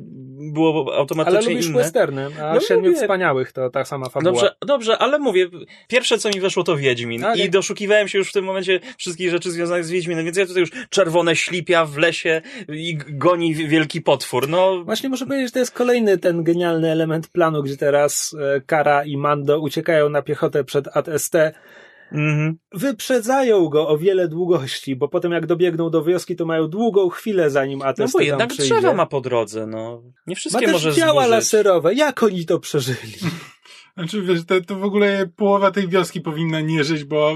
było 0.53 0.85
Ale 0.87 0.97
automatycznie 0.97 1.49
lubisz 1.51 1.67
inne. 1.67 1.77
westerny, 1.77 2.27
a 2.41 2.53
No 2.53 2.59
Siedmiu. 2.59 2.93
Wspaniałych 2.93 3.51
to 3.51 3.69
ta 3.69 3.85
sama 3.85 4.09
fabuła. 4.09 4.31
Dobrze, 4.33 4.55
dobrze, 4.67 4.97
ale 4.97 5.19
mówię, 5.19 5.49
pierwsze 6.03 6.17
co 6.17 6.29
mi 6.29 6.41
weszło 6.41 6.63
to 6.63 6.77
Wiedźmin 6.77 7.25
i 7.35 7.49
doszukiwałem 7.49 8.07
się 8.07 8.17
już 8.17 8.29
w 8.29 8.33
tym 8.33 8.45
momencie 8.45 8.79
wszystkich 8.97 9.29
rzeczy 9.29 9.51
związanych 9.51 9.85
z 9.85 9.89
Wiedźminem, 9.89 10.25
więc 10.25 10.37
ja 10.37 10.45
tutaj 10.45 10.61
już 10.61 10.69
czerwone 10.89 11.35
ślipia 11.35 11.85
w 11.85 11.97
lesie 11.97 12.41
i 12.69 12.97
goni 13.09 13.55
wielki 13.55 14.01
potwór, 14.01 14.49
no 14.49 14.83
Właśnie 14.83 15.09
muszę 15.09 15.25
powiedzieć, 15.25 15.47
że 15.47 15.51
to 15.51 15.59
jest 15.59 15.71
kolejny 15.71 16.17
ten 16.17 16.43
genialny 16.43 16.91
element 16.91 17.27
planu, 17.27 17.63
gdzie 17.63 17.77
teraz 17.77 18.35
e, 18.55 18.61
Kara 18.61 19.03
i 19.05 19.17
Mando 19.17 19.59
uciekają 19.59 20.09
na 20.09 20.21
piechotę 20.21 20.63
przed 20.63 20.87
AT-ST. 20.97 21.35
mhm. 22.11 22.57
Wyprzedzają 22.73 23.69
go 23.69 23.87
o 23.87 23.97
wiele 23.97 24.27
długości, 24.27 24.95
bo 24.95 25.07
potem 25.07 25.31
jak 25.31 25.45
dobiegną 25.45 25.89
do 25.89 26.03
wioski, 26.03 26.35
to 26.35 26.45
mają 26.45 26.67
długą 26.67 27.09
chwilę, 27.09 27.49
zanim 27.49 27.81
AT-ST 27.81 27.99
no 27.99 28.19
bo 28.19 28.21
jednak 28.21 28.49
przyjdzie. 28.49 28.73
drzewa 28.73 28.93
ma 28.93 29.05
po 29.05 29.21
drodze, 29.21 29.67
no. 29.67 30.03
Nie 30.27 30.31
Ma 30.31 30.35
wszystkie 30.35 30.65
też 30.65 30.73
może 30.73 30.93
działa 30.93 31.11
zburzyć. 31.11 31.31
laserowe. 31.31 31.93
Jak 31.93 32.23
oni 32.23 32.45
to 32.45 32.59
przeżyli? 32.59 33.13
Znaczy, 33.97 34.21
wiesz, 34.21 34.45
to, 34.45 34.61
to 34.61 34.75
w 34.75 34.83
ogóle 34.83 35.27
połowa 35.35 35.71
tej 35.71 35.87
wioski 35.87 36.21
powinna 36.21 36.61
nie 36.61 36.83
żyć, 36.83 37.03
bo 37.03 37.33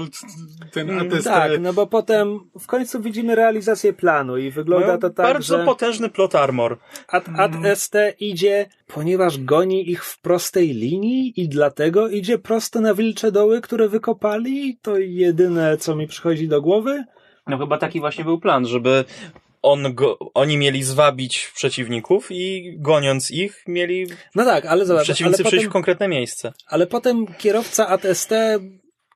ten 0.72 0.90
Mm, 0.90 1.06
ATST... 1.06 1.24
Tak, 1.24 1.60
no 1.60 1.72
bo 1.72 1.86
potem 1.86 2.40
w 2.60 2.66
końcu 2.66 3.00
widzimy 3.00 3.34
realizację 3.34 3.92
planu 3.92 4.36
i 4.36 4.50
wygląda 4.50 4.86
Mają 4.86 4.98
to 4.98 5.10
tak, 5.10 5.26
bardzo 5.26 5.58
że 5.58 5.64
potężny 5.64 6.08
plot 6.08 6.34
armor. 6.34 6.78
Ad, 7.08 7.28
AT-ST 7.36 7.94
idzie, 8.20 8.66
ponieważ 8.86 9.38
goni 9.38 9.90
ich 9.90 10.04
w 10.04 10.20
prostej 10.20 10.68
linii 10.68 11.40
i 11.40 11.48
dlatego 11.48 12.08
idzie 12.08 12.38
prosto 12.38 12.80
na 12.80 12.94
wilcze 12.94 13.32
doły, 13.32 13.60
które 13.60 13.88
wykopali. 13.88 14.78
To 14.82 14.98
jedyne, 14.98 15.76
co 15.76 15.96
mi 15.96 16.06
przychodzi 16.06 16.48
do 16.48 16.62
głowy. 16.62 17.04
No 17.46 17.58
chyba 17.58 17.78
taki 17.78 18.00
właśnie 18.00 18.24
był 18.24 18.40
plan, 18.40 18.66
żeby 18.66 19.04
on 19.62 19.94
go, 19.94 20.18
oni 20.34 20.58
mieli 20.58 20.82
zwabić 20.82 21.50
przeciwników 21.54 22.26
i 22.30 22.74
goniąc 22.78 23.30
ich 23.30 23.64
mieli 23.66 24.06
No 24.34 24.44
tak, 24.44 24.66
ale 24.66 24.86
zobacz, 24.86 24.98
ale 24.98 25.04
przeciwnicy 25.04 25.44
przyjść 25.44 25.56
potem, 25.56 25.70
w 25.70 25.72
konkretne 25.72 26.08
miejsce. 26.08 26.52
ale 26.66 26.86
potem 26.86 27.26
kierowca 27.38 27.88
AT-ST 27.88 28.30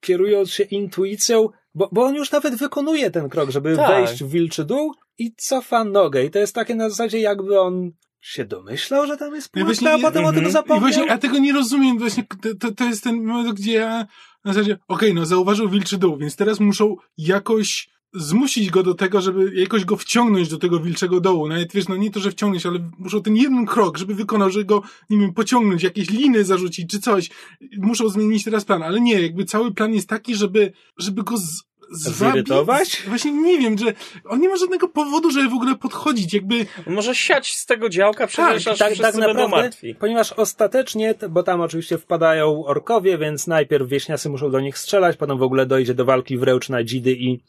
kierując 0.00 0.50
się 0.50 0.64
intuicją, 0.64 1.48
bo, 1.74 1.88
bo 1.92 2.04
on 2.04 2.14
już 2.14 2.32
nawet 2.32 2.54
wykonuje 2.54 3.10
ten 3.10 3.28
krok, 3.28 3.50
żeby 3.50 3.76
Tak. 3.76 3.88
wejść 3.88 4.24
w 4.24 4.30
wilczy 4.30 4.64
dół 4.64 4.94
i 5.18 5.34
cofa 5.36 5.84
nogę. 5.84 6.24
I 6.24 6.30
to 6.30 6.38
jest 6.38 6.54
takie 6.54 6.74
na 6.74 6.88
zasadzie, 6.90 7.20
jakby 7.20 7.60
on 7.60 7.92
się 8.20 8.44
domyślał, 8.44 9.06
że 9.06 9.16
tam 9.16 9.34
jest 9.34 9.52
pułapka, 9.52 9.92
a 9.92 9.98
potem 9.98 10.24
o 10.24 10.28
mhm. 10.28 10.34
tym 10.34 10.48
I 10.48 10.50
zapomniał. 10.50 10.80
właśnie, 10.80 11.06
ja 11.06 11.18
tego 11.18 11.38
nie 11.38 11.52
rozumiem, 11.52 11.98
właśnie, 11.98 12.24
to, 12.42 12.48
to, 12.60 12.74
to 12.74 12.84
jest 12.84 13.04
ten 13.04 13.24
moment, 13.24 13.58
gdzie 13.58 13.72
ja 13.72 14.06
na 14.44 14.52
zasadzie, 14.52 14.78
okej, 14.88 15.14
no 15.14 15.26
zauważył 15.26 15.68
wilczy 15.68 15.98
dół, 15.98 16.16
więc 16.16 16.36
teraz 16.36 16.60
muszą 16.60 16.96
jakoś 17.18 17.88
zmusić 18.14 18.70
go 18.70 18.82
do 18.82 18.94
tego, 18.94 19.20
żeby 19.20 19.52
jakoś 19.54 19.84
go 19.84 19.96
wciągnąć 19.96 20.48
do 20.48 20.58
tego 20.58 20.80
wilczego 20.80 21.20
dołu. 21.20 21.48
Nawet 21.48 21.72
wiesz, 21.72 21.88
no 21.88 21.96
nie 21.96 22.10
to, 22.10 22.20
że 22.20 22.30
wciągnąć, 22.30 22.66
ale 22.66 22.90
muszą 22.98 23.22
ten 23.22 23.36
jeden 23.36 23.66
krok, 23.66 23.98
żeby 23.98 24.14
wykonał, 24.14 24.50
żeby 24.50 24.64
go, 24.64 24.82
nie 25.10 25.18
wiem, 25.18 25.34
pociągnąć, 25.34 25.82
jakieś 25.82 26.10
liny 26.10 26.44
zarzucić 26.44 26.90
czy 26.90 27.00
coś. 27.00 27.30
Muszą 27.78 28.08
zmienić 28.08 28.44
teraz 28.44 28.64
plan, 28.64 28.82
ale 28.82 29.00
nie, 29.00 29.22
jakby 29.22 29.44
cały 29.44 29.74
plan 29.74 29.94
jest 29.94 30.08
taki, 30.08 30.34
żeby, 30.34 30.72
żeby 30.98 31.22
go 31.22 31.36
z, 31.36 31.62
zirytować? 31.92 33.02
Właśnie 33.06 33.32
nie 33.32 33.58
wiem, 33.58 33.78
że 33.78 33.92
on 34.24 34.40
nie 34.40 34.48
ma 34.48 34.56
żadnego 34.56 34.88
powodu, 34.88 35.30
żeby 35.30 35.48
w 35.48 35.54
ogóle 35.54 35.74
podchodzić, 35.74 36.34
jakby... 36.34 36.66
Może 36.86 37.14
siać 37.14 37.54
z 37.54 37.66
tego 37.66 37.88
działka, 37.88 38.26
przecież 38.26 38.64
tak, 38.64 38.72
aż 38.72 38.78
tak, 38.78 38.96
tak 38.96 39.14
naprawdę, 39.14 39.48
martwi. 39.48 39.94
ponieważ 39.94 40.32
ostatecznie, 40.32 41.14
bo 41.30 41.42
tam 41.42 41.60
oczywiście 41.60 41.98
wpadają 41.98 42.64
orkowie, 42.64 43.18
więc 43.18 43.46
najpierw 43.46 43.88
wieśniacy 43.88 44.28
muszą 44.28 44.50
do 44.50 44.60
nich 44.60 44.78
strzelać, 44.78 45.16
potem 45.16 45.38
w 45.38 45.42
ogóle 45.42 45.66
dojdzie 45.66 45.94
do 45.94 46.04
walki 46.04 46.38
wręcz 46.38 46.68
na 46.68 46.84
dzidy 46.84 47.12
i 47.12 47.40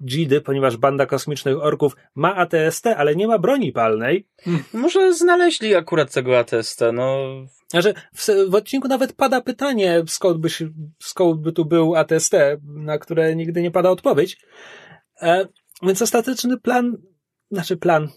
dzidy, 0.00 0.40
ponieważ 0.40 0.76
banda 0.76 1.06
kosmicznych 1.06 1.62
orków 1.62 1.96
ma 2.14 2.34
ATST, 2.34 2.86
ale 2.86 3.16
nie 3.16 3.26
ma 3.26 3.38
broni 3.38 3.72
palnej. 3.72 4.28
Może 4.72 5.14
znaleźli 5.14 5.74
akurat 5.74 6.12
tego 6.12 6.38
ATST, 6.38 6.80
no... 6.92 7.18
Znaczy, 7.70 7.94
w, 8.14 8.28
w 8.48 8.54
odcinku 8.54 8.88
nawet 8.88 9.12
pada 9.12 9.40
pytanie, 9.40 10.02
skąd 10.06 10.38
by, 10.38 10.50
się, 10.50 10.68
skąd 11.02 11.40
by 11.40 11.52
tu 11.52 11.64
był 11.64 11.96
ATST, 11.96 12.32
na 12.62 12.98
które 12.98 13.36
nigdy 13.36 13.62
nie 13.62 13.70
pada 13.70 13.90
odpowiedź. 13.90 14.38
E, 15.22 15.46
więc 15.82 16.02
ostateczny 16.02 16.58
plan, 16.58 16.96
znaczy 17.50 17.76
plan, 17.76 18.08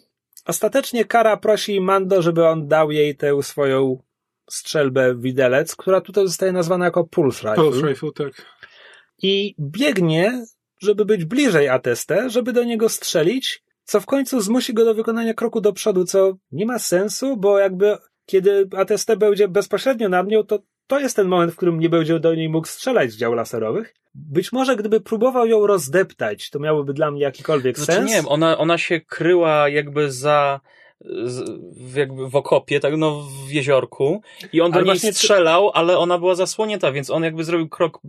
ostatecznie 0.45 1.05
Kara 1.05 1.37
prosi 1.37 1.81
Mando, 1.81 2.21
żeby 2.21 2.47
on 2.47 2.67
dał 2.67 2.91
jej 2.91 3.15
tę 3.15 3.43
swoją 3.43 4.03
strzelbę 4.49 5.15
widelec, 5.15 5.75
która 5.75 6.01
tutaj 6.01 6.27
zostaje 6.27 6.51
nazwana 6.51 6.85
jako 6.85 7.03
Pulse 7.03 7.49
Rifle. 7.49 7.63
Pulse 7.63 7.87
Rifle, 7.87 8.11
tak. 8.11 8.45
I 9.21 9.55
biegnie, 9.59 10.45
żeby 10.79 11.05
być 11.05 11.25
bliżej 11.25 11.69
ATST, 11.69 12.11
żeby 12.27 12.53
do 12.53 12.63
niego 12.63 12.89
strzelić, 12.89 13.63
co 13.83 13.99
w 13.99 14.05
końcu 14.05 14.41
zmusi 14.41 14.73
go 14.73 14.85
do 14.85 14.93
wykonania 14.93 15.33
kroku 15.33 15.61
do 15.61 15.73
przodu, 15.73 16.05
co 16.05 16.37
nie 16.51 16.65
ma 16.65 16.79
sensu, 16.79 17.37
bo 17.37 17.59
jakby 17.59 17.97
kiedy 18.25 18.69
ATST 18.77 19.15
będzie 19.15 19.47
bezpośrednio 19.47 20.09
nad 20.09 20.27
nią, 20.27 20.43
to 20.43 20.59
to 20.87 20.99
jest 20.99 21.15
ten 21.15 21.27
moment, 21.27 21.53
w 21.53 21.55
którym 21.55 21.79
nie 21.79 21.89
będzie 21.89 22.19
do 22.19 22.35
niej 22.35 22.49
mógł 22.49 22.67
strzelać 22.67 23.11
z 23.11 23.17
dział 23.17 23.33
laserowych. 23.33 23.93
Być 24.15 24.51
może 24.51 24.75
gdyby 24.75 25.01
próbował 25.01 25.45
ją 25.47 25.67
rozdeptać, 25.67 26.49
to 26.49 26.59
miałoby 26.59 26.93
dla 26.93 27.11
mnie 27.11 27.21
jakikolwiek 27.21 27.77
Znaczy, 27.77 27.91
sens. 27.91 28.09
nie 28.09 28.15
wiem, 28.15 28.27
ona, 28.27 28.57
ona 28.57 28.77
się 28.77 29.01
kryła 29.01 29.69
jakby 29.69 30.11
za 30.11 30.59
jakby 31.95 32.29
w 32.29 32.35
okopie, 32.35 32.79
tak 32.79 32.97
no 32.97 33.23
w 33.47 33.51
jeziorku 33.51 34.21
i 34.53 34.61
on 34.61 34.71
do 34.71 34.75
Ale 34.75 34.85
niej 34.85 34.93
właśnie 34.93 35.13
strzelał, 35.13 35.71
ale 35.73 35.97
ona 35.97 36.17
była 36.17 36.35
zasłonięta, 36.35 36.91
więc 36.91 37.09
on 37.09 37.23
jakby 37.23 37.43
zrobił 37.43 37.69
krok 37.69 37.99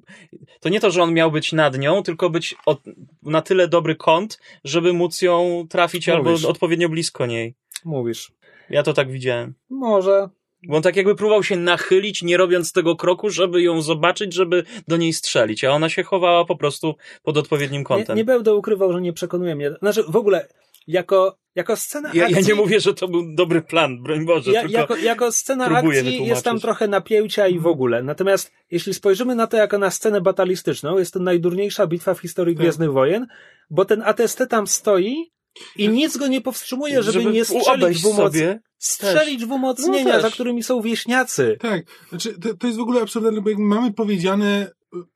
to 0.61 0.69
nie 0.69 0.81
to, 0.81 0.91
że 0.91 1.03
on 1.03 1.15
miał 1.15 1.31
być 1.33 1.53
nad 1.53 1.79
nią, 1.79 2.03
tylko 2.03 2.31
być 2.31 2.55
od, 2.67 2.81
na 3.23 3.43
tyle 3.43 3.69
dobry 3.69 3.97
kąt, 3.97 4.39
żeby 4.65 4.93
móc 4.93 5.23
ją 5.23 5.67
trafić 5.71 6.09
Mówisz. 6.09 6.27
albo 6.45 6.49
odpowiednio 6.49 6.89
blisko 6.89 7.27
niej. 7.27 7.55
Mówisz. 7.85 8.33
Ja 8.71 8.83
to 8.83 8.93
tak 8.93 9.11
widziałem. 9.11 9.55
Może. 9.71 10.29
Bo 10.69 10.77
on 10.77 10.83
tak 10.83 10.97
jakby 10.97 11.15
próbował 11.15 11.43
się 11.43 11.57
nachylić, 11.57 12.23
nie 12.23 12.37
robiąc 12.37 12.73
tego 12.73 12.97
kroku, 12.97 13.31
żeby 13.31 13.63
ją 13.63 13.83
zobaczyć, 13.83 14.35
żeby 14.35 14.65
do 14.89 14.97
niej 14.97 15.13
strzelić, 15.13 15.65
a 15.65 15.71
ona 15.73 15.89
się 15.89 16.03
chowała 16.03 16.45
po 16.45 16.57
prostu 16.57 16.95
pod 17.23 17.37
odpowiednim 17.37 17.81
Nie, 17.81 17.85
kątem. 17.87 18.17
nie 18.17 18.25
będę 18.25 18.55
ukrywał, 18.55 18.93
że 18.93 19.01
nie 19.01 19.13
przekonuje 19.13 19.55
mnie. 19.55 19.71
Znaczy, 19.83 20.03
w 20.09 20.17
ogóle, 20.17 20.49
jako, 20.91 21.37
jako 21.55 21.77
scena 21.77 22.11
ja, 22.15 22.29
ja 22.29 22.37
akcji... 22.37 22.53
nie 22.53 22.55
mówię, 22.55 22.81
że 22.81 22.95
to 22.95 23.09
był 23.09 23.35
dobry 23.35 23.63
plan, 23.63 24.03
broń 24.03 24.25
Boże, 24.25 24.53
Ja, 24.53 24.61
tylko 24.61 24.79
jako, 24.79 24.97
jako 24.97 25.33
scena 25.33 25.67
akcji 25.67 26.27
jest 26.27 26.45
tam 26.45 26.61
trochę 26.61 26.89
napięcia 26.89 27.49
i 27.49 27.59
w 27.59 27.67
ogóle. 27.67 28.03
Natomiast 28.03 28.53
jeśli 28.71 28.95
spojrzymy 28.95 29.35
na 29.35 29.47
to 29.47 29.57
jako 29.57 29.79
na 29.79 29.91
scenę 29.91 30.21
batalistyczną, 30.21 30.99
jest 30.99 31.15
to 31.15 31.21
najdurniejsza 31.21 31.87
bitwa 31.87 32.15
w 32.15 32.21
historii 32.21 32.55
Tak. 32.55 32.63
Gwiezdnych 32.63 32.93
Wojen, 32.93 33.27
bo 33.71 33.85
ten 33.85 34.03
ATST 34.03 34.43
tam 34.49 34.67
stoi 34.67 35.31
i 35.77 35.89
nic 35.89 36.17
go 36.17 36.27
nie 36.27 36.41
powstrzymuje, 36.41 37.03
żeby, 37.03 37.25
nie 37.33 37.45
strzelić 37.45 38.03
w, 38.03 38.07
umoc... 38.07 38.33
sobie. 38.33 38.61
strzelić 38.79 39.47
w 39.47 39.53
umocnienia, 39.53 40.15
No 40.15 40.21
za 40.21 40.31
którymi 40.31 40.63
są 40.63 40.81
wieśniacy. 40.81 41.57
Tak, 41.61 41.83
znaczy 42.09 42.39
to, 42.41 42.55
to 42.55 42.67
jest 42.67 42.79
w 42.79 42.83
ogóle 42.83 43.03
absurdalne, 43.03 43.41
bo 43.41 43.49
jakby 43.49 43.65
mamy 43.65 43.93
powiedziane 43.93 44.71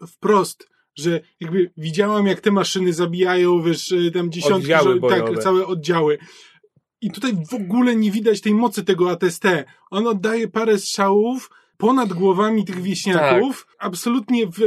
wprost, 0.09 0.69
że 0.97 1.21
jakby 1.41 1.71
widziałam, 1.77 2.27
jak 2.27 2.41
te 2.41 2.51
maszyny 2.51 2.93
zabijają, 2.93 3.63
wiesz, 3.63 3.93
e, 3.93 4.11
tam 4.11 4.31
dziesiątki, 4.31 4.75
Oddziały 4.75 5.01
że, 5.03 5.09
tak, 5.09 5.39
całe 5.39 5.67
oddziały. 5.67 6.19
I 7.01 7.11
tutaj 7.11 7.33
w 7.51 7.55
ogóle 7.55 7.97
nie 7.97 8.11
widać 8.11 8.41
tej 8.41 8.55
mocy 8.55 8.85
tego 8.85 9.11
ATST. 9.11 9.45
On 9.91 10.07
oddaje 10.07 10.49
parę 10.49 10.79
strzałów 10.79 11.51
ponad 11.77 12.13
głowami 12.13 12.65
tych 12.65 12.83
wieśniaków, 12.83 13.67
Tak. 13.67 13.87
absolutnie 13.87 14.47
w, 14.47 14.59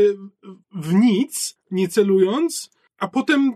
w 0.76 0.94
nic, 0.94 1.58
nie 1.72 1.88
celując, 1.88 2.72
a 3.00 3.08
potem, 3.08 3.54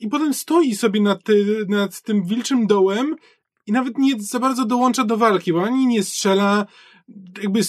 i 0.00 0.08
potem 0.08 0.34
stoi 0.34 0.74
sobie 0.74 1.00
nad, 1.00 1.24
ty, 1.24 1.66
nad 1.68 2.02
tym 2.02 2.24
wilczym 2.24 2.66
dołem 2.66 3.16
i 3.66 3.72
nawet 3.72 3.98
nie 3.98 4.12
za 4.18 4.38
bardzo 4.38 4.64
dołącza 4.64 5.04
do 5.04 5.16
walki, 5.16 5.52
bo 5.52 5.64
ani 5.64 5.86
nie 5.86 6.02
strzela, 6.02 6.66
jakby 7.42 7.60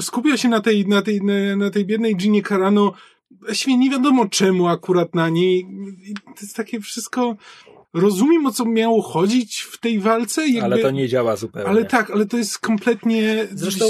skupia 0.00 0.36
się 0.36 0.48
na 0.48 0.60
tej, 0.60 0.86
na 0.86 1.02
tej, 1.02 1.22
na, 1.22 1.56
na 1.56 1.70
tej 1.70 1.84
biednej 1.84 2.16
Ginie 2.16 2.42
Carano, 2.42 2.92
właściwie 3.40 3.76
nie 3.76 3.90
wiadomo 3.90 4.28
czemu 4.28 4.68
akurat 4.68 5.14
na 5.14 5.28
niej. 5.28 5.66
I 6.04 6.14
to 6.14 6.40
jest 6.40 6.56
takie 6.56 6.80
wszystko, 6.80 7.36
rozumiem 7.94 8.46
o 8.46 8.52
co 8.52 8.64
miało 8.64 9.02
chodzić 9.02 9.60
w 9.60 9.80
tej 9.80 9.98
walce, 10.00 10.48
jakby, 10.48 10.62
Ale 10.62 10.78
to 10.78 10.90
nie 10.90 11.08
działa 11.08 11.36
zupełnie. 11.36 11.68
ale 11.68 11.84
tak, 11.84 12.10
ale 12.10 12.26
to 12.26 12.36
jest 12.36 12.58
kompletnie... 12.58 13.46
Zresztą 13.52 13.84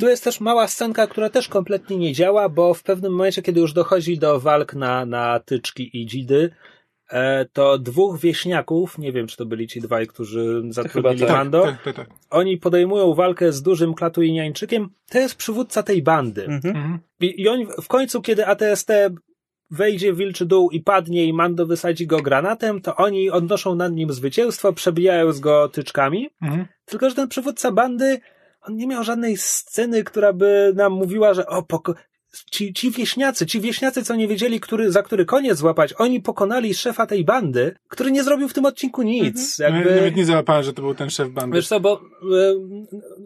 tu 0.00 0.08
jest 0.08 0.24
też 0.24 0.40
mała 0.40 0.68
scenka, 0.68 1.06
która 1.06 1.30
też 1.30 1.48
kompletnie 1.48 1.96
nie 1.96 2.12
działa, 2.12 2.48
bo 2.48 2.74
w 2.74 2.82
pewnym 2.82 3.12
momencie, 3.12 3.42
kiedy 3.42 3.60
już 3.60 3.72
dochodzi 3.72 4.18
do 4.18 4.40
walk 4.40 4.74
na, 4.74 5.06
na 5.06 5.40
tyczki 5.40 5.90
i 6.00 6.06
dzidy, 6.06 6.50
to 7.52 7.78
dwóch 7.78 8.18
wieśniaków, 8.20 8.98
nie 8.98 9.12
wiem 9.12 9.26
czy 9.26 9.36
to 9.36 9.46
byli 9.46 9.66
ci 9.68 9.80
dwaj, 9.80 10.06
którzy 10.06 10.62
zatrudnili 10.68 11.20
tak. 11.20 11.30
Mando, 11.30 11.62
Tak, 11.62 11.82
tak, 11.82 11.96
tak. 11.96 12.08
oni 12.30 12.56
podejmują 12.58 13.14
walkę 13.14 13.52
z 13.52 13.62
dużym 13.62 13.94
klatuiniańczykiem, 13.94 14.88
to 15.10 15.18
jest 15.18 15.34
przywódca 15.34 15.82
tej 15.82 16.02
bandy. 16.02 16.44
Mhm. 16.44 16.76
Mhm. 16.76 16.98
I, 17.20 17.42
I 17.42 17.48
oni 17.48 17.66
w 17.82 17.88
końcu, 17.88 18.22
kiedy 18.22 18.46
ATST 18.46 18.88
wejdzie 19.70 20.12
w 20.12 20.16
wilczy 20.16 20.46
dół 20.46 20.70
i 20.70 20.80
padnie 20.80 21.24
i 21.24 21.32
Mando 21.32 21.66
wysadzi 21.66 22.06
go 22.06 22.22
granatem, 22.22 22.80
to 22.80 22.96
oni 22.96 23.30
odnoszą 23.30 23.74
nad 23.74 23.92
nim 23.92 24.12
zwycięstwo, 24.12 24.72
przebijając 24.72 25.40
go 25.40 25.68
tyczkami. 25.68 26.30
Mhm. 26.42 26.66
Tylko, 26.84 27.10
że 27.10 27.16
ten 27.16 27.28
przywódca 27.28 27.70
bandy, 27.72 28.20
on 28.62 28.76
nie 28.76 28.86
miał 28.86 29.04
żadnej 29.04 29.36
sceny, 29.36 30.04
która 30.04 30.32
by 30.32 30.72
nam 30.76 30.92
mówiła, 30.92 31.34
że 31.34 31.46
o, 31.46 31.62
poko- 31.62 31.94
ci, 32.50 32.72
ci 32.72 32.90
wieśniacy, 32.90 33.46
ci 33.46 33.60
wieśniacy, 33.60 34.04
co 34.04 34.16
nie 34.16 34.28
wiedzieli, 34.28 34.60
który, 34.60 34.92
za 34.92 35.02
który 35.02 35.24
koniec 35.24 35.58
złapać, 35.58 35.94
oni 35.98 36.20
pokonali 36.20 36.74
szefa 36.74 37.06
tej 37.06 37.24
bandy, 37.24 37.74
który 37.88 38.10
nie 38.12 38.24
zrobił 38.24 38.48
w 38.48 38.52
tym 38.54 38.64
odcinku 38.64 39.02
nic. 39.02 39.60
Mhm. 39.60 39.76
Jakby... 39.76 39.94
Nawet 39.96 40.16
nie 40.16 40.24
załapałem, 40.26 40.62
że 40.62 40.72
to 40.72 40.82
był 40.82 40.94
ten 40.94 41.10
szef 41.10 41.28
bandy. 41.28 41.54
Wiesz 41.56 41.68
co, 41.68 41.80
bo 41.80 42.00
e, 42.00 42.00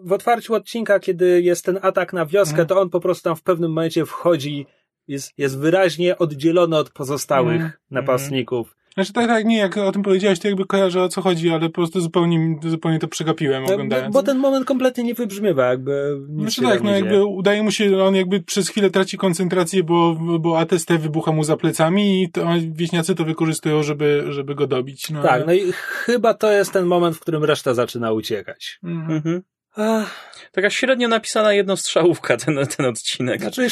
w 0.04 0.12
otwarciu 0.12 0.54
odcinka, 0.54 1.00
kiedy 1.00 1.42
jest 1.42 1.64
ten 1.64 1.78
atak 1.82 2.12
na 2.12 2.26
wioskę, 2.26 2.50
Mhm. 2.50 2.68
to 2.68 2.80
on 2.80 2.90
po 2.90 3.00
prostu 3.00 3.22
tam 3.24 3.36
w 3.36 3.42
pewnym 3.42 3.70
momencie 3.70 4.06
wchodzi, 4.06 4.66
jest, 5.08 5.32
jest 5.38 5.58
wyraźnie 5.58 6.18
oddzielony 6.18 6.76
od 6.76 6.90
pozostałych 6.90 7.54
Mhm. 7.54 7.72
napastników. 7.90 8.76
Znaczy 8.98 9.12
tak, 9.12 9.26
tak, 9.26 9.44
nie, 9.44 9.58
jak 9.58 9.76
o 9.76 9.92
tym 9.92 10.02
powiedziałeś, 10.02 10.38
to 10.38 10.48
jakby 10.48 10.66
kojarzę 10.66 11.02
o 11.02 11.08
co 11.08 11.22
chodzi, 11.22 11.50
ale 11.50 11.60
po 11.68 11.74
prostu 11.74 12.00
zupełnie, 12.00 12.58
zupełnie 12.62 12.98
to 12.98 13.08
przegapiłem 13.08 13.64
Bo, 13.66 13.72
oglądając. 13.72 14.14
bo 14.14 14.22
ten 14.22 14.38
moment 14.38 14.66
kompletnie 14.66 15.04
nie 15.04 15.14
wybrzmiewa, 15.14 15.66
jakby 15.66 16.16
nic 16.28 16.54
Znaczy 16.54 16.62
tak, 16.72 16.82
no 16.82 16.90
jakby 16.90 17.10
dzieje. 17.10 17.24
udaje 17.24 17.62
mu 17.62 17.70
się, 17.70 18.02
on 18.02 18.14
jakby 18.14 18.40
przez 18.42 18.68
chwilę 18.68 18.90
traci 18.90 19.16
koncentrację, 19.18 19.84
bo, 19.84 20.14
bo 20.40 20.58
ATST 20.58 20.92
wybucha 20.92 21.32
mu 21.32 21.44
za 21.44 21.56
plecami 21.56 22.22
i 22.22 22.30
to, 22.30 22.46
wieśniacy 22.72 23.14
to 23.14 23.24
wykorzystują, 23.24 23.82
żeby, 23.82 24.24
żeby 24.28 24.54
go 24.54 24.66
dobić. 24.66 25.10
No, 25.10 25.22
Tak, 25.22 25.32
ale- 25.32 25.46
no 25.46 25.52
i 25.52 25.72
chyba 25.72 26.34
to 26.34 26.52
jest 26.52 26.72
ten 26.72 26.86
moment, 26.86 27.16
w 27.16 27.20
którym 27.20 27.44
reszta 27.44 27.74
zaczyna 27.74 28.12
uciekać. 28.12 28.78
Mhm. 28.84 29.16
Mhm. 29.16 29.42
Ach, 29.76 30.32
Taka 30.52 30.70
średnio 30.70 31.08
napisana 31.08 31.52
jednostrzałówka 31.52 32.36
ten, 32.36 32.58
ten 32.76 32.86
odcinek. 32.86 33.40
znaczy, 33.40 33.66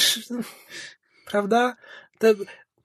prawda? 1.27 1.77
Te, 2.19 2.35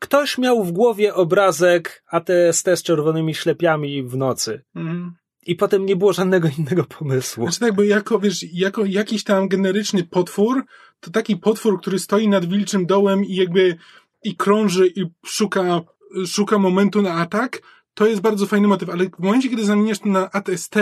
ktoś 0.02 0.38
miał 0.38 0.64
w 0.64 0.72
głowie 0.72 1.14
obrazek 1.14 2.04
ATST 2.12 2.66
z 2.76 2.84
czerwonymi 2.84 3.36
ślepiami 3.36 4.04
w 4.04 4.18
nocy. 4.18 4.62
Mhm. 4.76 5.14
I 5.46 5.56
potem 5.56 5.86
nie 5.86 5.96
było 5.96 6.14
żadnego 6.14 6.50
innego 6.58 6.84
pomysłu. 6.84 7.44
Znaczy 7.44 7.60
tak, 7.60 7.76
bo 7.76 7.84
jako, 7.84 8.20
wiesz, 8.20 8.46
jako 8.54 8.86
jakiś 8.86 9.24
tam 9.24 9.48
generyczny 9.48 10.04
potwór, 10.04 10.66
to 11.00 11.12
taki 11.12 11.38
potwór, 11.38 11.82
który 11.82 12.00
stoi 12.00 12.28
nad 12.28 12.46
wilczym 12.46 12.86
dołem 12.86 13.26
i 13.26 13.36
jakby 13.36 13.78
i 14.24 14.36
krąży 14.36 14.88
i 14.88 15.06
szuka, 15.26 15.82
szuka 16.28 16.58
momentu 16.58 17.02
na 17.02 17.14
atak, 17.14 17.62
to 17.94 18.08
jest 18.08 18.22
bardzo 18.22 18.46
fajny 18.46 18.68
motyw, 18.68 18.90
ale 18.90 19.06
w 19.06 19.20
momencie, 19.20 19.50
kiedy 19.50 19.66
zamieniasz 19.66 20.00
to 20.00 20.10
na 20.10 20.32
ATST, 20.32 20.76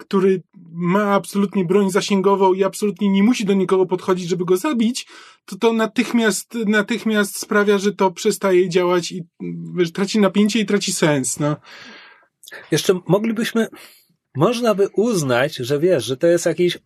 który 0.00 0.42
ma 0.72 1.14
absolutnie 1.14 1.64
broń 1.64 1.90
zasięgową 1.90 2.52
i 2.54 2.64
absolutnie 2.64 3.08
nie 3.08 3.22
musi 3.22 3.44
do 3.44 3.54
nikogo 3.54 3.86
podchodzić, 3.86 4.28
żeby 4.28 4.44
go 4.44 4.56
zabić, 4.56 5.06
to 5.44 5.56
to 5.56 5.72
natychmiast, 5.72 6.54
natychmiast 6.66 7.38
sprawia, 7.40 7.78
że 7.78 7.92
to 7.92 8.10
przestaje 8.10 8.68
działać 8.68 9.12
i 9.12 9.22
wiesz, 9.76 9.92
traci 9.92 10.20
napięcie 10.20 10.60
i 10.60 10.66
traci 10.66 10.92
sens, 10.92 11.40
no. 11.40 11.56
Jeszcze 12.70 13.00
moglibyśmy, 13.08 13.68
można 14.36 14.74
by 14.74 14.88
uznać, 14.96 15.56
że 15.56 15.78
wiesz, 15.78 16.04
że 16.04 16.16
to 16.16 16.26
jest 16.26 16.46
jakiś, 16.46 16.78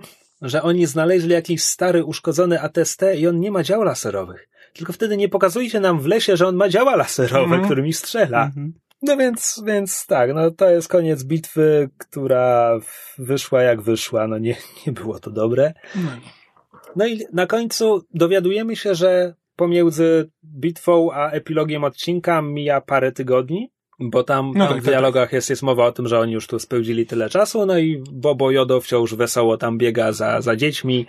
że 0.43 0.62
oni 0.62 0.86
znaleźli 0.86 1.30
jakiś 1.32 1.62
stary, 1.62 2.05
uszkodzony 2.05 2.62
ATST 2.62 3.01
i 3.18 3.26
on 3.26 3.40
nie 3.40 3.51
ma 3.51 3.62
dział 3.62 3.82
laserowych. 3.82 4.48
Tylko 4.74 4.93
wtedy 4.93 5.16
nie 5.16 5.28
pokazujcie 5.28 5.80
nam 5.80 6.01
w 6.01 6.06
lesie, 6.06 6.36
że 6.36 6.48
on 6.48 6.56
ma 6.56 6.68
działa 6.68 6.97
laserowe, 6.97 7.44
Mhm. 7.44 7.64
którymi 7.64 7.93
strzela. 7.93 8.44
Mhm. 8.44 8.72
No 9.06 9.16
więc, 9.16 9.62
więc 9.66 10.06
tak, 10.06 10.35
no 10.35 10.51
to 10.51 10.70
jest 10.70 10.89
koniec 10.89 11.24
bitwy, 11.24 11.90
która 11.98 12.78
wyszła 13.18 13.62
jak 13.62 13.82
wyszła, 13.82 14.28
no 14.28 14.39
nie, 14.39 14.56
nie 14.86 14.93
było 14.93 15.18
to 15.18 15.31
dobre. 15.31 15.72
no. 15.94 16.10
No 16.97 17.06
i 17.06 17.20
na 17.32 17.47
końcu 17.47 18.05
dowiadujemy 18.14 18.76
się, 18.76 18.94
że 18.94 19.35
pomiędzy 19.56 20.31
bitwą 20.44 21.12
a 21.12 21.31
epilogiem 21.31 21.85
odcinka 21.85 22.43
mija 22.43 22.81
parę 22.81 23.12
tygodni, 23.12 23.70
bo 24.01 24.22
tam, 24.24 24.52
No 24.55 24.64
tam 24.64 24.74
tak, 24.74 24.82
w 24.82 24.85
tak, 24.85 24.93
dialogach 24.93 25.32
jest, 25.32 25.51
jest 25.51 25.62
mowa 25.62 25.86
o 25.86 25.93
tym, 25.93 26.09
że 26.09 26.18
oni 26.18 26.32
już 26.32 26.47
tu 26.47 26.59
spełdzili 26.59 27.06
tyle 27.06 27.31
czasu, 27.31 27.66
no 27.66 27.78
i 27.78 28.02
Bobo 28.12 28.51
Jodo 28.51 28.81
wciąż 28.81 29.14
wesoło 29.14 29.56
tam 29.56 29.78
biega 29.78 30.12
za, 30.12 30.40
za 30.40 30.56
dziećmi. 30.56 31.06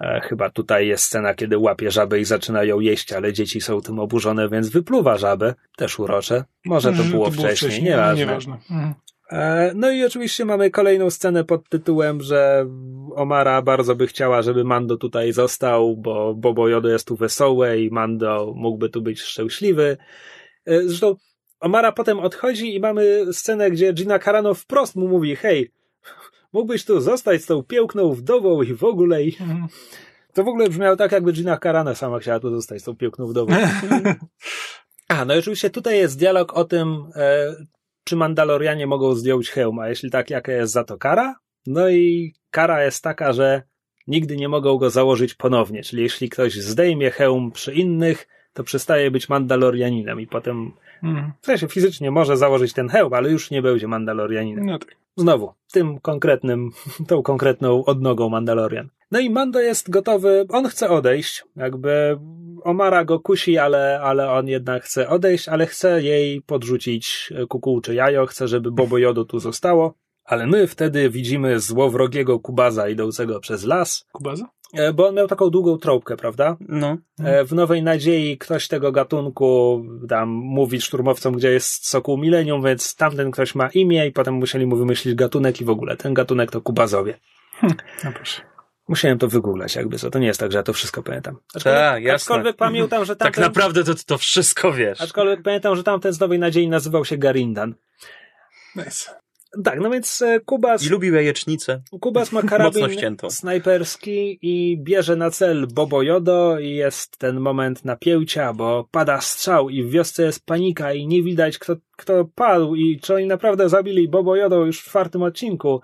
E, 0.00 0.20
chyba 0.20 0.50
tutaj 0.50 0.86
jest 0.88 1.04
scena, 1.04 1.34
kiedy 1.34 1.58
łapie 1.58 1.90
żabę 1.90 2.20
i 2.20 2.24
zaczyna 2.24 2.64
ją 2.64 2.80
jeść, 2.80 3.12
ale 3.12 3.32
dzieci 3.32 3.60
są 3.60 3.80
tym 3.80 3.98
oburzone, 3.98 4.48
więc 4.48 4.68
wypluwa 4.68 5.16
żabę. 5.18 5.54
Też 5.76 5.98
urocze. 5.98 6.44
Może 6.64 6.90
to 6.92 7.02
Że 7.02 7.10
było 7.10 7.30
wcześniej, 7.30 7.82
nieważne. 7.82 8.26
nieważne. 8.26 8.54
Mhm. 8.70 8.94
E, 9.30 9.72
No 9.74 9.90
i 9.90 10.04
oczywiście 10.04 10.44
mamy 10.44 10.70
kolejną 10.70 11.10
scenę 11.10 11.44
pod 11.44 11.68
tytułem, 11.68 12.20
że 12.22 12.66
Omara 13.14 13.62
bardzo 13.62 13.94
by 13.94 14.06
chciała, 14.06 14.42
żeby 14.42 14.64
Mando 14.64 14.96
tutaj 14.96 15.32
został, 15.32 15.96
bo 15.96 16.34
Bobo 16.34 16.68
Jodo 16.68 16.88
jest 16.88 17.06
tu 17.06 17.16
wesołe 17.16 17.80
i 17.80 17.90
Mando 17.90 18.52
mógłby 18.56 18.88
tu 18.88 19.02
być 19.02 19.20
szczęśliwy. 19.20 19.96
E, 20.66 20.82
Zresztą 20.82 21.14
Omara 21.60 21.92
potem 21.92 22.18
odchodzi 22.18 22.74
i 22.74 22.80
mamy 22.80 23.24
scenę, 23.32 23.70
gdzie 23.70 23.92
Gina 23.92 24.18
Carano 24.18 24.54
wprost 24.54 24.96
mu 24.96 25.08
mówi, 25.08 25.36
hej, 25.36 25.70
mógłbyś 26.52 26.84
tu 26.84 27.00
zostać 27.00 27.42
z 27.42 27.46
tą 27.46 27.62
piękną 27.62 28.12
wdową 28.12 28.62
i 28.62 28.74
w 28.74 28.84
ogóle. 28.84 29.24
I... 29.24 29.36
Mhm. 29.40 29.66
To 30.34 30.44
w 30.44 30.48
ogóle 30.48 30.68
brzmiało 30.68 30.96
tak, 30.96 31.12
jakby 31.12 31.32
Gina 31.32 31.58
Carano 31.58 31.94
sama 31.94 32.18
chciała 32.18 32.40
tu 32.40 32.50
zostać 32.50 32.80
z 32.82 32.84
tą 32.84 32.96
piękną 32.96 33.26
wdową. 33.26 33.52
A, 35.08 35.24
no 35.24 35.34
i 35.34 35.38
oczywiście 35.38 35.70
tutaj 35.70 35.98
jest 35.98 36.18
dialog 36.18 36.52
o 36.56 36.64
tym, 36.64 37.06
e, 37.16 37.54
czy 38.04 38.16
Mandalorianie 38.16 38.86
mogą 38.86 39.14
zdjąć 39.14 39.50
hełm, 39.50 39.78
a 39.78 39.88
jeśli 39.88 40.10
tak, 40.10 40.30
jaka 40.30 40.52
jest 40.52 40.72
za 40.72 40.84
to 40.84 40.98
kara? 40.98 41.34
No 41.66 41.88
i 41.88 42.34
kara 42.50 42.84
jest 42.84 43.04
taka, 43.04 43.32
że 43.32 43.62
nigdy 44.06 44.36
nie 44.36 44.48
mogą 44.48 44.78
go 44.78 44.90
założyć 44.90 45.34
ponownie, 45.34 45.82
czyli 45.82 46.02
jeśli 46.02 46.28
ktoś 46.28 46.54
zdejmie 46.54 47.10
hełm 47.10 47.52
przy 47.52 47.74
innych, 47.74 48.28
to 48.52 48.64
przestaje 48.64 49.10
być 49.10 49.28
Mandalorianinem 49.28 50.20
i 50.20 50.26
potem, 50.26 50.72
Mhm. 51.02 51.32
w 51.40 51.46
sensie 51.46 51.68
fizycznie 51.68 52.10
może 52.10 52.36
założyć 52.36 52.72
ten 52.72 52.88
hełm, 52.88 53.12
ale 53.14 53.30
już 53.30 53.50
nie 53.50 53.62
będzie 53.62 53.88
Mandalorianinem. 53.88 54.66
No 54.66 54.78
tak. 54.78 54.96
Znowu, 55.16 55.52
tym 55.72 56.00
konkretnym, 56.00 56.70
tą 57.08 57.22
konkretną 57.22 57.84
odnogą 57.84 58.28
Mandalorian. 58.28 58.88
No 59.10 59.20
i 59.20 59.30
Mando 59.30 59.60
jest 59.60 59.90
gotowy, 59.90 60.46
on 60.48 60.68
chce 60.68 60.90
odejść, 60.90 61.44
jakby 61.56 62.18
Omara 62.64 63.04
go 63.04 63.20
kusi, 63.20 63.58
ale, 63.58 64.00
ale 64.00 64.30
on 64.30 64.48
jednak 64.48 64.82
chce 64.82 65.08
odejść, 65.08 65.48
ale 65.48 65.66
chce 65.66 66.02
jej 66.02 66.42
podrzucić 66.42 67.32
kukułcze 67.48 67.94
jajo, 67.94 68.26
chce, 68.26 68.48
żeby 68.48 68.72
Bobo 68.72 68.98
Jodo 68.98 69.24
tu 69.24 69.38
zostało. 69.38 69.94
Ale 70.26 70.46
my 70.46 70.66
wtedy 70.66 71.10
widzimy 71.10 71.60
złowrogiego 71.60 72.40
Kubaza 72.40 72.88
idącego 72.88 73.40
przez 73.40 73.64
las, 73.64 74.06
Kubaza? 74.12 74.48
e, 74.74 74.92
bo 74.92 75.08
on 75.08 75.14
miał 75.14 75.28
taką 75.28 75.50
długą 75.50 75.78
trąbkę, 75.78 76.16
prawda? 76.16 76.56
No. 76.60 76.96
E, 77.24 77.44
W 77.44 77.52
Nowej 77.52 77.82
Nadziei 77.82 78.38
ktoś 78.38 78.68
tego 78.68 78.92
gatunku 78.92 79.82
tam 80.08 80.28
mówi 80.28 80.80
szturmowcom, 80.80 81.34
gdzie 81.34 81.50
jest 81.52 81.88
sokół 81.88 82.18
milenium, 82.18 82.62
więc 82.64 82.94
tamten 82.96 83.30
ktoś 83.30 83.54
ma 83.54 83.68
imię 83.68 84.06
i 84.06 84.12
potem 84.12 84.34
musieli 84.34 84.66
mu 84.66 84.76
wymyślić 84.76 85.14
gatunek 85.14 85.60
i 85.60 85.64
w 85.64 85.70
ogóle. 85.70 85.96
Ten 85.96 86.14
gatunek 86.14 86.50
to 86.50 86.60
Kubazowie. 86.60 87.18
No 88.04 88.12
proszę. 88.14 88.42
Musiałem 88.88 89.18
to 89.18 89.28
wygooglać 89.28 89.76
jakby 89.76 89.98
co. 89.98 90.10
To 90.10 90.18
nie 90.18 90.26
jest 90.26 90.40
tak, 90.40 90.52
że 90.52 90.58
ja 90.58 90.62
to 90.62 90.72
wszystko 90.72 91.02
pamiętam. 91.02 91.36
Tak, 91.64 92.02
jasne. 92.02 92.14
Aczkolwiek 92.14 92.56
pamiętam, 92.56 93.04
że 93.04 93.16
Tak 93.16 93.26
tamten, 93.26 93.44
naprawdę 93.44 93.84
to, 93.84 93.92
to 94.06 94.18
wszystko 94.18 94.72
wiesz. 94.72 95.00
aczkolwiek 95.00 95.42
pamiętam, 95.42 95.76
że 95.76 95.82
tamten 95.84 96.12
z 96.12 96.20
Nowej 96.20 96.38
Nadziei 96.38 96.68
nazywał 96.68 97.04
się 97.04 97.16
Garindan. 97.18 97.74
Nice. 98.76 99.10
Tak, 99.64 99.80
no 99.80 99.90
więc 99.90 100.22
e, 100.22 100.40
Kubas, 100.40 100.86
I 100.86 100.88
lubił 100.88 101.14
jajecznicę. 101.14 101.82
Kubas 102.00 102.32
ma 102.32 102.42
karabin 102.42 103.16
snajperski 103.28 104.38
i 104.42 104.78
bierze 104.82 105.16
na 105.16 105.30
cel 105.30 105.66
Bobo 105.74 106.02
Jodo 106.02 106.58
i 106.58 106.70
jest 106.70 107.18
ten 107.18 107.40
moment 107.40 107.84
napięcia, 107.84 108.52
bo 108.52 108.88
pada 108.90 109.20
strzał 109.20 109.70
i 109.70 109.82
w 109.82 109.90
wiosce 109.90 110.22
jest 110.22 110.46
panika 110.46 110.92
i 110.92 111.06
nie 111.06 111.22
widać 111.22 111.58
kto, 111.58 111.76
kto 111.96 112.24
padł 112.34 112.74
i 112.74 113.00
czy 113.00 113.14
oni 113.14 113.26
naprawdę 113.26 113.68
zabili 113.68 114.08
Bobo 114.08 114.36
Jodo 114.36 114.64
już 114.64 114.80
w 114.80 114.84
czwartym 114.84 115.22
odcinku. 115.22 115.80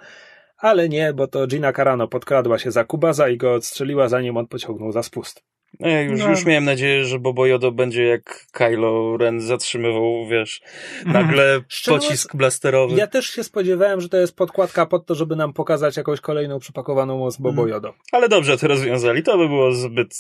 Ale 0.57 0.89
nie, 0.89 1.12
bo 1.12 1.27
to 1.27 1.47
Gina 1.47 1.73
Carano 1.73 2.09
podkradła 2.09 2.59
się 2.59 2.70
za 2.70 2.85
Kubaza 2.85 3.28
i 3.28 3.36
go 3.36 3.55
odstrzeliła 3.55 4.09
zanim 4.09 4.36
on 4.36 4.47
pociągnął 4.47 4.93
za 4.93 5.03
spust. 5.03 5.52
No, 5.81 5.89
ja 5.89 6.03
już, 6.03 6.20
No. 6.20 6.31
już 6.31 6.44
miałem 6.47 6.65
nadzieję, 6.65 7.05
że 7.05 7.19
Bobo 7.19 7.47
Jodo 7.47 7.73
będzie 7.73 8.05
jak 8.05 8.47
Kylo 8.53 9.16
Ren 9.16 9.40
zatrzymywał, 9.40 10.27
wiesz, 10.31 10.61
nagle 11.07 11.61
Szczerze 11.69 11.99
pocisk 11.99 12.36
blasterowy. 12.36 12.97
Ja 12.97 13.07
też 13.07 13.27
się 13.27 13.44
spodziewałem, 13.44 14.01
że 14.01 14.09
to 14.09 14.16
jest 14.16 14.36
podkładka 14.36 14.86
pod 14.86 15.07
to, 15.07 15.15
żeby 15.15 15.36
nam 15.36 15.53
pokazać 15.53 15.97
jakąś 15.97 16.20
kolejną 16.20 16.59
przypakowaną 16.59 17.19
moc 17.19 17.36
Bobo 17.36 17.66
Jodo. 17.66 17.94
Ale 18.12 18.28
dobrze 18.28 18.59
to 18.59 18.69
rozwiązali. 18.69 19.23
To 19.23 19.39
by 19.39 19.49
było 19.49 19.73
zbyt... 19.73 20.15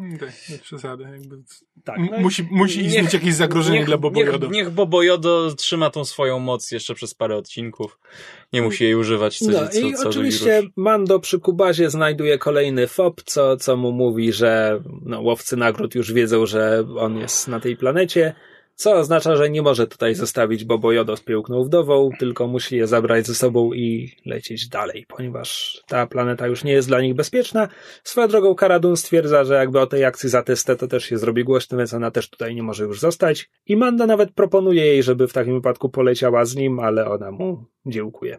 Mm, 0.00 0.18
Tak, 0.18 0.28
bez 0.50 0.60
przesady. 0.60 1.02
Jakby. 1.04 1.36
Tak, 1.84 1.98
no 2.10 2.18
musi, 2.18 2.48
musi 2.50 2.84
istnieć 2.84 3.14
jakieś 3.14 3.34
zagrożenie 3.34 3.78
niech, 3.78 3.86
dla 3.86 3.98
Bobo 3.98 4.20
niech, 4.20 4.32
Jodo. 4.32 4.48
niech 4.48 4.70
Bobo 4.70 5.02
Jodo 5.02 5.54
trzyma 5.54 5.90
tą 5.90 6.04
swoją 6.04 6.38
moc 6.38 6.70
jeszcze 6.70 6.94
przez 6.94 7.14
parę 7.14 7.36
odcinków. 7.36 7.98
Nie 8.52 8.62
musi 8.62 8.84
jej 8.84 8.94
używać 8.94 9.38
co, 9.38 9.50
No 9.50 9.68
co, 9.68 9.80
i 9.80 9.94
co 9.94 10.08
oczywiście 10.08 10.62
Mando 10.76 11.20
przy 11.20 11.40
Kubazie 11.40 11.90
znajduje 11.90 12.38
kolejny 12.38 12.86
FOB, 12.86 13.22
co, 13.22 13.56
co 13.56 13.76
mu 13.76 13.92
mówi, 13.92 14.32
że 14.32 14.80
no, 15.02 15.20
łowcy 15.20 15.56
nagród 15.56 15.94
już 15.94 16.12
wiedzą, 16.12 16.46
że 16.46 16.84
on 16.98 17.18
jest 17.18 17.48
na 17.48 17.60
tej 17.60 17.76
planecie, 17.76 18.34
co 18.78 18.92
oznacza, 18.92 19.36
że 19.36 19.50
nie 19.50 19.62
może 19.62 19.86
tutaj 19.86 20.14
zostawić 20.14 20.64
Bobo 20.64 20.92
Jodo 20.92 21.16
z 21.16 21.20
piękną 21.20 21.64
wdową, 21.64 22.10
tylko 22.18 22.46
musi 22.46 22.76
je 22.76 22.86
zabrać 22.86 23.26
ze 23.26 23.34
sobą 23.34 23.72
i 23.72 24.16
lecieć 24.26 24.68
dalej, 24.68 25.06
ponieważ 25.08 25.80
ta 25.88 26.06
planeta 26.06 26.46
już 26.46 26.64
nie 26.64 26.72
jest 26.72 26.88
dla 26.88 27.00
nich 27.00 27.14
bezpieczna. 27.14 27.68
Swoją 28.04 28.28
drogą 28.28 28.54
Karadun 28.54 28.96
stwierdza, 28.96 29.44
że 29.44 29.54
jakby 29.54 29.80
o 29.80 29.86
tej 29.86 30.04
akcji 30.04 30.28
za 30.28 30.42
testę 30.42 30.76
to 30.76 30.88
też 30.88 31.04
się 31.04 31.18
zrobi 31.18 31.44
głośno, 31.44 31.78
więc 31.78 31.94
ona 31.94 32.10
też 32.10 32.30
tutaj 32.30 32.54
nie 32.54 32.62
może 32.62 32.84
już 32.84 33.00
zostać. 33.00 33.50
I 33.66 33.76
Mando 33.76 34.06
nawet 34.06 34.32
proponuje 34.32 34.86
jej, 34.86 35.02
żeby 35.02 35.28
w 35.28 35.32
takim 35.32 35.54
wypadku 35.54 35.88
poleciała 35.88 36.44
z 36.44 36.56
nim, 36.56 36.80
ale 36.80 37.10
ona 37.10 37.30
mu 37.30 37.64
dziełkuje. 37.86 38.38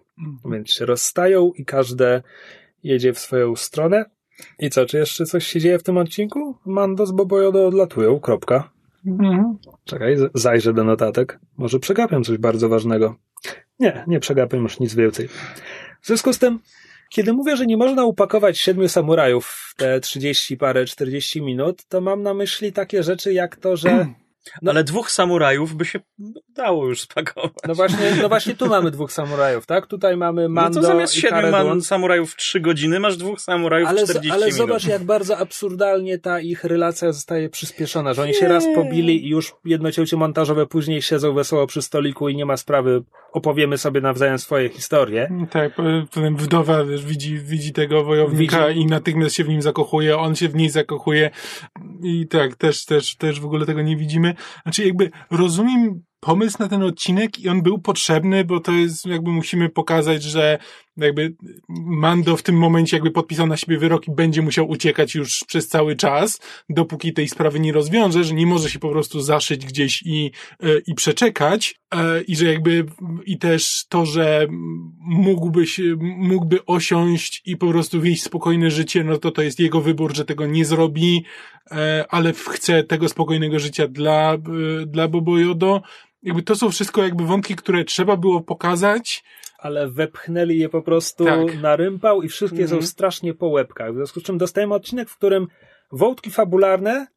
Więc 0.51 0.71
się 0.71 0.85
rozstają 0.85 1.51
i 1.55 1.65
każde 1.65 2.23
jedzie 2.83 3.13
w 3.13 3.19
swoją 3.19 3.55
stronę. 3.55 4.05
I 4.59 4.69
co, 4.69 4.85
czy 4.85 4.97
jeszcze 4.97 5.25
coś 5.25 5.47
się 5.47 5.59
dzieje 5.59 5.79
w 5.79 5.83
tym 5.83 5.97
odcinku? 5.97 6.55
Mando 6.65 7.05
z 7.05 7.11
Bobojodo 7.11 7.67
odlatują, 7.67 8.19
kropka. 8.19 8.69
Mhm. 9.05 9.57
Czekaj, 9.83 10.17
zajrzę 10.33 10.73
do 10.73 10.83
notatek. 10.83 11.39
Może 11.57 11.79
przegapiam 11.79 12.23
coś 12.23 12.37
bardzo 12.37 12.69
ważnego. 12.69 13.15
Nie, 13.79 14.03
nie 14.07 14.19
przegapiam 14.19 14.63
już 14.63 14.79
nic 14.79 14.95
więcej. 14.95 15.27
W 16.01 16.07
związku 16.07 16.33
z 16.33 16.39
tym, 16.39 16.59
kiedy 17.09 17.33
mówię, 17.33 17.57
że 17.57 17.65
nie 17.65 17.77
można 17.77 18.05
upakować 18.05 18.59
siedmiu 18.59 18.87
samurajów 18.87 19.45
w 19.45 19.75
te 19.75 19.99
30 19.99 20.57
parę, 20.57 20.85
40 20.85 21.41
minut, 21.41 21.85
to 21.85 22.01
mam 22.01 22.23
na 22.23 22.33
myśli 22.33 22.73
takie 22.73 23.03
rzeczy 23.03 23.33
jak 23.33 23.55
to, 23.55 23.77
że 23.77 23.89
no- 24.61 24.71
Ale 24.71 24.83
dwóch 24.83 25.11
samurajów 25.11 25.75
by 25.75 25.85
się 25.85 25.99
dało 26.49 26.87
już 26.87 27.01
spakować. 27.01 27.51
no 27.67 27.75
właśnie, 27.75 28.11
no 28.21 28.29
właśnie 28.29 28.55
tu 28.55 28.67
mamy 28.67 28.91
dwóch 28.91 29.11
samurajów, 29.11 29.65
tak? 29.65 29.87
Tutaj 29.87 30.17
mamy 30.17 30.49
Mando 30.49 30.81
no 30.81 30.87
to 30.87 30.93
zamiast 30.93 31.13
siedmiu 31.13 31.51
man, 31.51 31.81
samurajów 31.81 32.35
trzy 32.35 32.59
godziny, 32.59 32.99
masz 32.99 33.17
dwóch 33.17 33.41
samurajów 33.41 33.89
Ale, 33.89 34.03
40 34.03 34.31
ale 34.31 34.45
minut. 34.45 34.57
zobacz, 34.57 34.85
jak 34.85 35.03
bardzo 35.03 35.37
absurdalnie 35.37 36.17
ta 36.19 36.39
ich 36.39 36.63
relacja 36.63 37.11
zostaje 37.11 37.49
przyspieszona, 37.49 38.13
że 38.13 38.21
oni 38.21 38.33
się 38.33 38.47
raz 38.47 38.65
pobili 38.75 39.25
i 39.25 39.29
już 39.29 39.55
jednocięcie 39.65 40.17
montażowe 40.17 40.65
później 40.65 41.01
siedzą 41.01 41.33
wesoło 41.33 41.67
przy 41.67 41.81
stoliku 41.81 42.29
i 42.29 42.35
nie 42.35 42.45
ma 42.45 42.57
sprawy, 42.57 43.03
opowiemy 43.31 43.77
sobie 43.77 44.01
nawzajem 44.01 44.39
swoje 44.39 44.69
historie. 44.69 45.47
Tak, 45.51 45.75
po- 45.75 45.83
potem 46.13 46.35
wdowa 46.37 46.83
widzi, 46.85 47.39
widzi 47.39 47.73
tego 47.73 48.03
wojownika 48.03 48.67
Widzi. 48.67 48.79
i 48.81 48.85
natychmiast 48.85 49.35
się 49.35 49.43
w 49.43 49.49
nim 49.49 49.61
zakochuje, 49.61 50.17
on 50.17 50.35
się 50.35 50.49
w 50.49 50.55
niej 50.55 50.69
zakochuje 50.69 51.29
i 52.03 52.27
tak, 52.27 52.55
też, 52.55 52.85
też, 52.85 53.15
też 53.15 53.39
w 53.39 53.45
ogóle 53.45 53.65
tego 53.65 53.81
nie 53.81 53.97
widzimy. 53.97 54.28
Znaczy 54.63 54.85
jakby 54.85 55.11
rozumiem 55.31 56.03
pomysł 56.19 56.57
na 56.59 56.67
ten 56.67 56.83
odcinek 56.83 57.39
i 57.39 57.49
on 57.49 57.61
był 57.61 57.79
potrzebny, 57.79 58.45
bo 58.45 58.59
to 58.59 58.71
jest 58.71 59.05
jakby 59.05 59.31
musimy 59.31 59.69
pokazać, 59.69 60.23
że 60.23 60.57
jakby 61.01 61.35
Mando 61.69 62.37
w 62.37 62.43
tym 62.43 62.55
momencie 62.55 62.97
jakby 62.97 63.11
podpisał 63.11 63.47
na 63.47 63.57
siebie 63.57 63.77
wyrok 63.77 64.07
i 64.07 64.11
będzie 64.11 64.41
musiał 64.41 64.69
uciekać 64.69 65.15
już 65.15 65.43
przez 65.47 65.67
cały 65.67 65.95
czas, 65.95 66.41
dopóki 66.69 67.13
tej 67.13 67.27
sprawy 67.27 67.59
nie 67.59 67.73
rozwiąże, 67.73 68.23
że 68.23 68.33
nie 68.33 68.45
może 68.45 68.69
się 68.69 68.79
po 68.79 68.89
prostu 68.89 69.21
zaszyć 69.21 69.65
gdzieś 69.65 70.01
i, 70.05 70.31
e, 70.63 70.67
i 70.87 70.95
przeczekać 70.95 71.79
e, 71.93 72.21
i 72.21 72.35
że 72.35 72.45
jakby 72.45 72.85
i 73.25 73.37
też 73.37 73.85
to, 73.89 74.05
że 74.05 74.47
mógłby 74.99 75.67
się, 75.67 75.83
mógłby 75.99 76.65
osiąść 76.65 77.41
i 77.45 77.57
po 77.57 77.67
prostu 77.67 78.01
wieść 78.01 78.23
spokojne 78.23 78.71
życie, 78.71 79.03
no 79.03 79.17
to 79.17 79.31
to 79.31 79.41
jest 79.41 79.59
jego 79.59 79.81
wybór, 79.81 80.15
że 80.15 80.25
tego 80.25 80.45
nie 80.45 80.65
zrobi, 80.65 81.25
e, 81.71 82.05
ale 82.09 82.33
chce 82.33 82.83
tego 82.83 83.09
spokojnego 83.09 83.59
życia 83.59 83.87
dla, 83.87 84.37
dla 84.85 85.07
Bobo 85.07 85.37
Jodo. 85.37 85.81
Jakby 86.23 86.43
to 86.43 86.55
są 86.55 86.69
wszystko 86.69 87.03
jakby 87.03 87.25
wątki, 87.25 87.55
które 87.55 87.83
trzeba 87.85 88.17
było 88.17 88.41
pokazać, 88.41 89.23
Ale 89.57 89.89
wepchnęli 89.89 90.57
je 90.57 90.69
po 90.69 90.81
prostu 90.81 91.25
Tak. 91.25 91.61
na 91.61 91.75
rympał 91.75 92.21
i 92.21 92.29
wszystkie 92.29 92.61
Mhm. 92.63 92.81
są 92.81 92.87
strasznie 92.87 93.33
po 93.33 93.47
łebkach. 93.47 93.91
W 93.91 93.95
związku 93.95 94.19
z 94.19 94.23
czym 94.23 94.37
dostajemy 94.37 94.73
odcinek, 94.75 95.09
w 95.09 95.17
którym 95.17 95.47
wątki 95.91 96.31
fabularne 96.31 97.07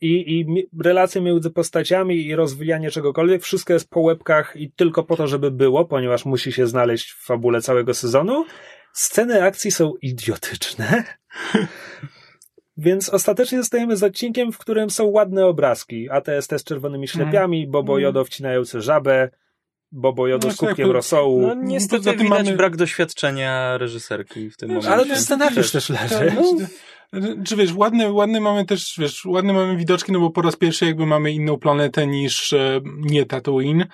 i, 0.00 0.10
i 0.40 0.66
relacje 0.82 1.20
między 1.22 1.50
postaciami 1.50 2.26
i 2.26 2.34
rozwijanie 2.34 2.90
czegokolwiek, 2.90 3.42
wszystko 3.42 3.72
jest 3.72 3.90
po 3.90 4.00
łebkach 4.00 4.56
i 4.56 4.72
tylko 4.72 5.02
po 5.04 5.16
to, 5.16 5.26
żeby 5.26 5.50
było, 5.50 5.84
ponieważ 5.84 6.24
musi 6.24 6.52
się 6.52 6.66
znaleźć 6.66 7.10
w 7.12 7.24
fabule 7.26 7.60
całego 7.60 7.94
sezonu. 7.94 8.44
Sceny 8.92 9.42
akcji 9.44 9.70
są 9.70 9.92
idiotyczne. 10.02 11.04
Więc 12.80 13.08
ostatecznie 13.08 13.58
zostajemy 13.58 13.96
z 13.96 14.02
odcinkiem, 14.02 14.52
w 14.52 14.58
którym 14.58 14.90
są 14.90 15.04
ładne 15.04 15.46
obrazki. 15.46 16.10
ATST 16.10 16.52
z 16.58 16.64
czerwonymi 16.64 17.08
ślepiami, 17.08 17.66
Bobo 17.66 17.92
Mm. 17.92 18.02
Jodo 18.02 18.24
wcinający 18.24 18.80
żabę, 18.80 19.28
Bobo 19.92 20.26
Jodo 20.28 20.48
No, 20.48 20.54
z 20.54 20.56
kubkiem 20.56 20.86
tak, 20.86 20.94
rosołu. 20.94 21.40
No 21.40 21.54
niestety 21.54 22.04
tym 22.04 22.18
widać 22.18 22.44
mamy- 22.46 22.56
brak 22.56 22.76
doświadczenia 22.76 23.78
reżyserki 23.78 24.50
w 24.50 24.56
tym 24.56 24.68
momencie. 24.68 24.90
Ale 24.90 25.06
to 25.06 25.16
scenariusz 25.16 25.70
też 25.72 25.86
Tak, 25.86 26.10
leży. 26.10 26.36
czy, 26.58 26.66
czy 27.44 27.56
wiesz, 27.56 27.74
ładne, 27.74 28.12
ładne 28.12 28.40
mamy 28.40 28.64
też, 28.64 28.94
wiesz, 28.98 29.24
ładne 29.24 29.52
mamy 29.52 29.76
widoczki, 29.76 30.12
no 30.12 30.20
bo 30.20 30.30
po 30.30 30.42
raz 30.42 30.56
pierwszy 30.56 30.86
jakby 30.86 31.06
mamy 31.06 31.32
inną 31.32 31.58
planetę 31.58 32.06
niż 32.06 32.52
e, 32.52 32.80
nie 32.96 33.26
Tatooine. 33.26 33.86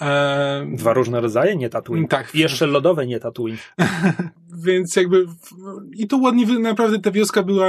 E, 0.00 0.66
Dwa 0.72 0.92
różne 0.92 1.20
rodzaje, 1.20 1.56
nie 1.56 1.68
Tatooine. 1.68 2.08
Tak. 2.08 2.34
I 2.34 2.38
jeszcze 2.38 2.66
lodowe, 2.66 3.06
nie 3.06 3.20
Tatooine. 3.20 3.58
Więc 4.64 4.96
jakby 4.96 5.26
i 5.96 6.06
tu 6.08 6.20
ładnie, 6.22 6.58
naprawdę 6.58 6.98
ta 6.98 7.10
wioska 7.10 7.42
była 7.42 7.66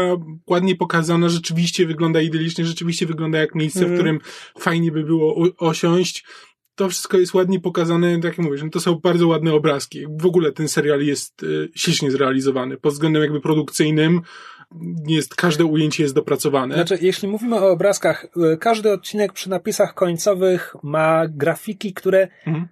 ładnie 0.47 0.75
pokazana, 0.75 1.29
rzeczywiście 1.29 1.85
wygląda 1.85 2.21
idylicznie, 2.21 2.65
rzeczywiście 2.65 3.05
wygląda 3.05 3.37
jak 3.37 3.55
miejsce, 3.55 3.79
w 3.79 3.83
Mhm. 3.83 3.99
którym 3.99 4.19
fajnie 4.59 4.91
by 4.91 5.03
było 5.03 5.47
osiąść. 5.57 6.25
To 6.75 6.89
wszystko 6.89 7.17
jest 7.17 7.33
ładnie 7.33 7.59
pokazane, 7.59 8.15
tak 8.15 8.23
jak 8.23 8.37
mówisz, 8.37 8.63
no 8.63 8.69
to 8.69 8.79
są 8.79 8.95
bardzo 8.95 9.27
ładne 9.27 9.53
obrazki. 9.53 10.05
W 10.19 10.25
ogóle 10.25 10.51
ten 10.51 10.67
serial 10.67 11.01
jest 11.01 11.43
y, 11.43 11.69
ślicznie 11.75 12.11
zrealizowany. 12.11 12.77
Pod 12.77 12.93
względem 12.93 13.21
jakby 13.21 13.41
produkcyjnym 13.41 14.21
jest, 15.07 15.35
każde 15.35 15.65
ujęcie 15.65 16.03
jest 16.03 16.15
dopracowane. 16.15 16.75
Znaczy, 16.75 16.97
jeśli 17.01 17.27
mówimy 17.27 17.55
o 17.55 17.69
obrazkach, 17.69 18.25
y, 18.53 18.57
każdy 18.57 18.91
odcinek 18.91 19.33
przy 19.33 19.49
napisach 19.49 19.93
końcowych 19.93 20.75
ma 20.83 21.27
grafiki, 21.27 21.93
które 21.93 22.27
Mhm. 22.47 22.67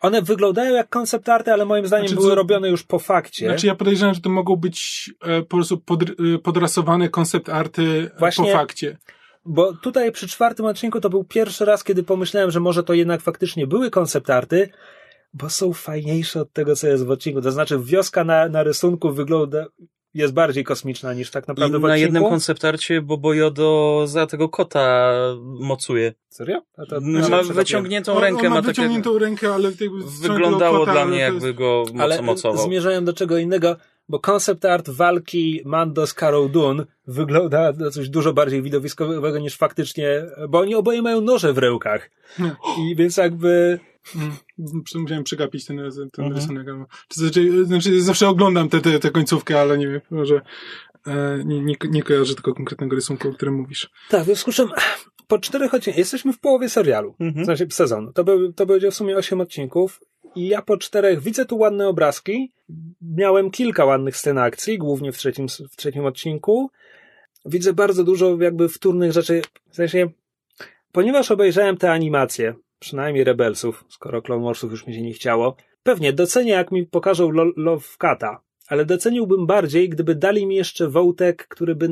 one 0.00 0.22
wyglądają 0.22 0.74
jak 0.74 0.88
koncept 0.88 1.28
arty, 1.28 1.52
ale 1.52 1.64
moim 1.64 1.86
zdaniem 1.86 2.08
Znaczy, 2.08 2.20
były 2.22 2.34
robione 2.34 2.68
już 2.68 2.82
po 2.82 2.98
fakcie. 2.98 3.46
Znaczy 3.46 3.66
ja 3.66 3.74
podejrzewam, 3.74 4.14
że 4.14 4.20
to 4.20 4.30
mogą 4.30 4.56
być 4.56 5.10
e, 5.22 5.40
po 5.42 5.56
prostu 5.56 5.78
pod, 5.78 6.02
e, 6.02 6.38
podrasowane 6.42 7.08
koncept 7.08 7.48
arty 7.48 8.10
e, 8.14 8.18
Właśnie- 8.18 8.52
po 8.52 8.58
fakcie. 8.58 8.98
Bo 9.44 9.74
tutaj 9.76 10.12
przy 10.12 10.28
czwartym 10.28 10.66
odcinku 10.66 11.00
to 11.00 11.10
był 11.10 11.24
pierwszy 11.24 11.64
raz, 11.64 11.84
kiedy 11.84 12.02
pomyślałem, 12.02 12.50
że 12.50 12.60
może 12.60 12.82
to 12.82 12.94
jednak 12.94 13.20
faktycznie 13.20 13.66
były 13.66 13.90
koncept 13.90 14.30
arty, 14.30 14.70
bo 15.34 15.50
są 15.50 15.72
fajniejsze 15.72 16.40
od 16.40 16.52
tego, 16.52 16.76
co 16.76 16.86
jest 16.88 17.06
w 17.06 17.10
odcinku. 17.10 17.40
To 17.42 17.52
znaczy, 17.52 17.78
wioska 17.84 18.24
na, 18.24 18.48
na 18.48 18.62
rysunku 18.62 19.12
wygląda, 19.12 19.66
jest 20.14 20.32
bardziej 20.34 20.64
kosmiczna 20.64 21.14
niż 21.14 21.30
tak 21.30 21.44
I 21.44 21.48
naprawdę 21.48 21.78
w 21.78 21.82
na 21.82 21.88
odcinku. 21.88 22.02
jednym 22.02 22.22
konceptarcie 22.24 23.02
Bobo 23.02 23.34
Jodo 23.34 24.02
za 24.06 24.26
tego 24.26 24.48
kota 24.48 25.12
mocuje. 25.60 26.12
Serio? 26.28 26.62
A 26.76 26.86
to, 26.86 27.00
Ma 27.00 27.20
przegapiłem. 27.20 27.56
wyciągniętą 27.56 28.20
rękę, 28.20 28.40
on 28.42 28.48
ma 28.48 28.54
ma 28.54 28.56
takie... 28.56 28.68
wyciągniętą 28.68 29.18
rękę, 29.18 29.54
ale 29.54 29.68
jakby 29.68 29.88
Wyglądało 30.22 30.78
kota, 30.78 30.92
dla 30.92 31.00
ale 31.00 31.10
mnie 31.10 31.18
jest- 31.20 31.32
jakby 31.34 31.54
go 31.54 31.84
Ale 31.98 32.14
moco 32.16 32.22
mocował. 32.22 32.64
zmierzałem 32.66 33.04
do 33.04 33.12
czego 33.12 33.38
innego, 33.38 33.76
bo 34.08 34.18
koncept 34.18 34.64
art 34.64 34.90
walki 34.90 35.62
Mando 35.64 36.06
z 36.06 36.14
Carol 36.14 36.50
Dune 36.50 36.84
wygląda 37.06 37.72
na 37.72 37.90
coś 37.90 38.08
dużo 38.08 38.32
bardziej 38.32 38.62
widowiskowego 38.62 39.38
niż 39.38 39.56
faktycznie, 39.56 40.22
bo 40.48 40.58
oni 40.58 40.74
oboje 40.74 41.02
mają 41.02 41.20
noże 41.20 41.52
w 41.52 41.58
rękach. 41.58 42.10
Nie. 42.38 42.56
I 42.90 42.96
więc 42.96 43.16
jakby 43.16 43.78
Musiałem 44.94 45.24
przegapić 45.24 45.64
ten, 45.66 45.76
ten 46.12 46.24
Mhm. 46.24 46.34
rysunek. 46.34 46.66
znaczy, 47.12 47.64
znaczy, 47.64 48.02
zawsze 48.02 48.28
oglądam 48.28 48.68
tę 48.68 48.80
te, 48.80 48.98
te 48.98 49.10
końcówkę, 49.10 49.60
ale 49.60 49.78
nie 49.78 49.88
wiem, 49.88 50.00
może 50.10 50.40
e, 51.06 51.38
nie, 51.44 51.60
nie, 51.60 51.74
nie 51.90 52.02
kojarzę 52.02 52.34
tego 52.34 52.54
konkretnego 52.54 52.96
rysunku, 52.96 53.28
o 53.28 53.32
którym 53.32 53.54
mówisz. 53.54 53.90
Tak, 54.10 54.22
w 54.22 54.24
związku 54.24 54.52
z 54.52 54.54
czym 54.54 54.68
po 55.28 55.38
czterech 55.38 55.74
odcinkach, 55.74 55.98
jesteśmy 55.98 56.32
w 56.32 56.38
połowie 56.40 56.68
serialu, 56.68 57.14
Mhm. 57.20 57.44
w 57.44 57.46
sensie 57.46 57.66
sezonu. 57.70 58.12
To, 58.12 58.24
był, 58.24 58.52
to 58.52 58.66
będzie 58.66 58.90
w 58.90 58.94
sumie 58.94 59.16
osiem 59.16 59.40
odcinków 59.40 60.00
i 60.36 60.48
ja 60.48 60.62
po 60.62 60.76
czterech 60.76 61.20
widzę 61.20 61.44
tu 61.46 61.58
ładne 61.58 61.88
obrazki. 61.88 62.52
Miałem 63.02 63.50
kilka 63.50 63.84
ładnych 63.84 64.16
scen 64.16 64.38
akcji, 64.38 64.78
głównie 64.78 65.12
w 65.12 65.16
trzecim, 65.18 65.46
w 65.48 65.76
trzecim 65.76 66.04
odcinku. 66.06 66.70
Widzę 67.46 67.72
bardzo 67.72 68.04
dużo 68.04 68.36
jakby 68.40 68.68
wtórnych 68.68 69.12
rzeczy, 69.12 69.42
w 69.70 69.76
sensie, 69.76 70.08
ponieważ 70.92 71.30
obejrzałem 71.30 71.76
te 71.76 71.92
animacje, 71.92 72.54
przynajmniej 72.80 73.24
Rebelsów, 73.24 73.84
skoro 73.88 74.22
Clone 74.22 74.44
Warsów 74.44 74.70
już 74.70 74.86
mi 74.86 74.94
się 74.94 75.02
nie 75.02 75.12
chciało, 75.12 75.56
pewnie 75.82 76.12
docenię 76.12 76.52
jak 76.52 76.72
mi 76.72 76.86
pokażą 76.86 77.30
Lo- 77.30 77.52
Love 77.56 77.86
Cata, 77.98 78.40
ale 78.68 78.84
doceniłbym 78.84 79.46
bardziej, 79.46 79.88
gdyby 79.88 80.14
dali 80.14 80.46
mi 80.46 80.54
jeszcze 80.54 80.88
wątek, 80.88 81.46
który 81.48 81.74
by 81.74 81.88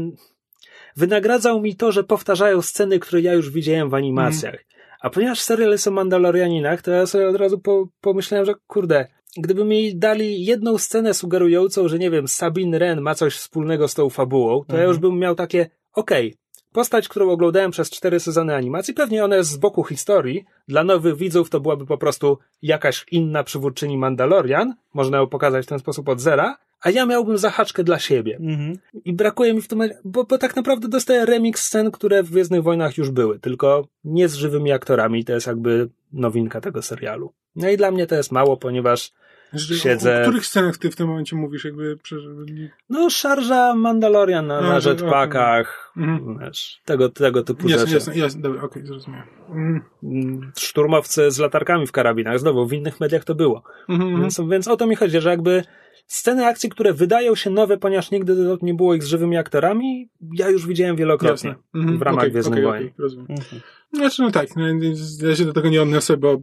wynagradzał 0.97 1.61
mi 1.61 1.77
to, 1.77 1.93
że 1.93 2.05
powtarzają 2.05 2.63
sceny, 2.63 2.99
które 2.99 3.21
ja 3.23 3.33
już 3.33 3.51
widziałem 3.51 3.91
w 3.91 3.95
animacjach. 3.95 4.65
A 5.01 5.11
ponieważ 5.11 5.41
serial 5.41 5.71
jest 5.71 5.89
o 5.89 5.91
Mandalorianinach, 5.91 6.83
to 6.83 6.91
ja 6.91 7.07
sobie 7.07 7.29
od 7.29 7.37
razu 7.37 7.59
po, 7.59 7.89
pomyślałem, 8.01 8.47
że 8.47 8.55
kurde, 8.67 9.07
gdyby 9.37 9.65
mi 9.65 9.97
dali 9.99 10.45
jedną 10.45 10.79
scenę 10.79 11.15
sugerującą, 11.15 11.89
że 11.89 11.99
nie 11.99 12.11
wiem, 12.11 12.29
Sabine 12.29 12.79
Wren 12.79 13.01
ma 13.01 13.15
coś 13.15 13.35
wspólnego 13.37 13.89
z 13.89 13.95
tą 13.95 14.11
fabułą, 14.11 14.65
to 14.65 14.77
ja 14.77 14.83
Mhm. 14.83 14.89
już 14.89 14.99
bym 14.99 15.19
miał 15.19 15.35
takie, 15.35 15.71
okej, 15.95 16.35
postać, 16.73 17.09
którą 17.09 17.31
oglądałem 17.31 17.71
przez 17.71 17.91
cztery 17.91 18.21
sezony 18.21 18.55
animacji, 18.55 18.95
pewnie 18.95 19.25
ona 19.25 19.37
jest 19.37 19.51
z 19.51 19.57
boku 19.57 19.85
historii, 19.85 20.45
dla 20.69 20.85
nowych 20.85 21.17
widzów 21.17 21.51
to 21.51 21.61
byłaby 21.61 21.87
po 21.87 21.99
prostu 21.99 22.39
jakaś 22.63 23.07
inna 23.11 23.45
przywódczyni 23.45 23.99
Mandalorian, 23.99 24.75
można 24.95 25.19
ją 25.19 25.27
pokazać 25.27 25.67
w 25.67 25.69
ten 25.69 25.79
sposób 25.79 26.09
od 26.09 26.21
zera, 26.21 26.57
a 26.81 26.91
ja 26.91 27.07
miałbym 27.07 27.39
zahaczkę 27.39 27.85
dla 27.85 27.99
siebie. 27.99 28.37
Mhm. 28.37 28.79
I 29.05 29.13
brakuje 29.13 29.55
mi 29.55 29.63
w 29.63 29.69
tym, 29.69 29.83
bo, 30.05 30.25
bo 30.25 30.39
tak 30.39 30.57
naprawdę 30.57 30.89
dostaję 30.89 31.27
remix 31.27 31.65
scen, 31.65 31.91
które 31.91 32.23
w 32.23 32.31
Gwiezdnych 32.31 32.63
Wojnach 32.63 32.99
już 32.99 33.11
były, 33.11 33.39
tylko 33.39 33.89
nie 34.05 34.29
z 34.29 34.35
żywymi 34.35 34.73
aktorami. 34.73 35.25
To 35.25 35.33
jest 35.33 35.47
jakby 35.47 35.89
nowinka 36.13 36.61
tego 36.61 36.83
serialu. 36.83 37.33
No 37.57 37.69
i 37.71 37.77
dla 37.77 37.91
mnie 37.91 38.07
to 38.07 38.15
jest 38.15 38.33
mało, 38.33 38.57
ponieważ 38.57 39.13
Siedzę- 39.57 40.17
O, 40.17 40.19
o 40.19 40.23
których 40.23 40.47
scenach 40.47 40.77
ty 40.79 40.91
w 40.91 40.97
tym 40.97 41.09
momencie 41.09 41.37
mówisz? 41.37 41.65
Jakby, 41.65 41.99
no 42.91 43.11
szarża 43.11 43.75
Mandalorian 43.75 44.47
na, 44.47 44.61
No, 44.61 44.69
na 44.69 44.91
jetpackach, 44.91 45.93
Mhm. 45.97 46.39
wiesz, 46.39 46.81
tego, 46.85 47.09
tego 47.09 47.43
typu 47.43 47.69
Jasne, 47.69 47.79
rzeczy. 47.87 47.95
jasne, 47.95 48.17
jasne, 48.17 48.41
dobra, 48.43 48.63
okej, 48.63 48.87
zrozumiałem. 48.87 49.27
Mm, 49.51 49.81
Mm, 50.03 50.53
Szturmowcy 50.59 51.31
z 51.31 51.39
latarkami 51.39 51.87
w 51.87 51.93
karabinach, 51.93 52.39
znowu 52.39 52.67
w 52.67 52.73
innych 52.73 53.01
mediach 53.01 53.25
to 53.25 53.35
było. 53.35 53.63
mhm, 53.89 54.21
Więc, 54.21 54.41
więc 54.51 54.69
o 54.69 54.77
to 54.77 54.87
mi 54.87 54.97
chodzi, 54.97 55.21
że 55.21 55.31
jakby 55.31 55.63
sceny 56.07 56.47
akcji, 56.47 56.69
które 56.71 56.93
wydają 56.93 57.35
się 57.35 57.51
nowe, 57.51 57.79
ponieważ 57.79 58.11
nigdy 58.11 58.37
nie 58.63 58.75
było 58.75 58.95
ich 58.95 59.03
z 59.05 59.07
żywymi 59.07 59.37
aktorami, 59.37 60.09
ja 60.33 60.51
już 60.51 60.67
widziałem 60.67 60.97
wielokrotnie. 60.97 61.55
Mhm, 61.75 61.99
w 61.99 62.03
ramach 62.03 62.21
okej, 62.21 62.31
Gwiezdnych 62.33 62.65
Wojen. 62.65 62.83
okej, 62.83 62.95
rozumiem. 62.99 63.27
Mhm. 63.31 63.63
Znaczy, 63.93 64.23
no 64.23 64.31
tak, 64.31 64.49
no, 64.57 64.63
ja 65.29 65.37
się 65.37 65.45
do 65.45 65.53
tego 65.53 65.69
nie 65.69 65.83
odniosę, 65.83 66.17
bo, 66.17 66.41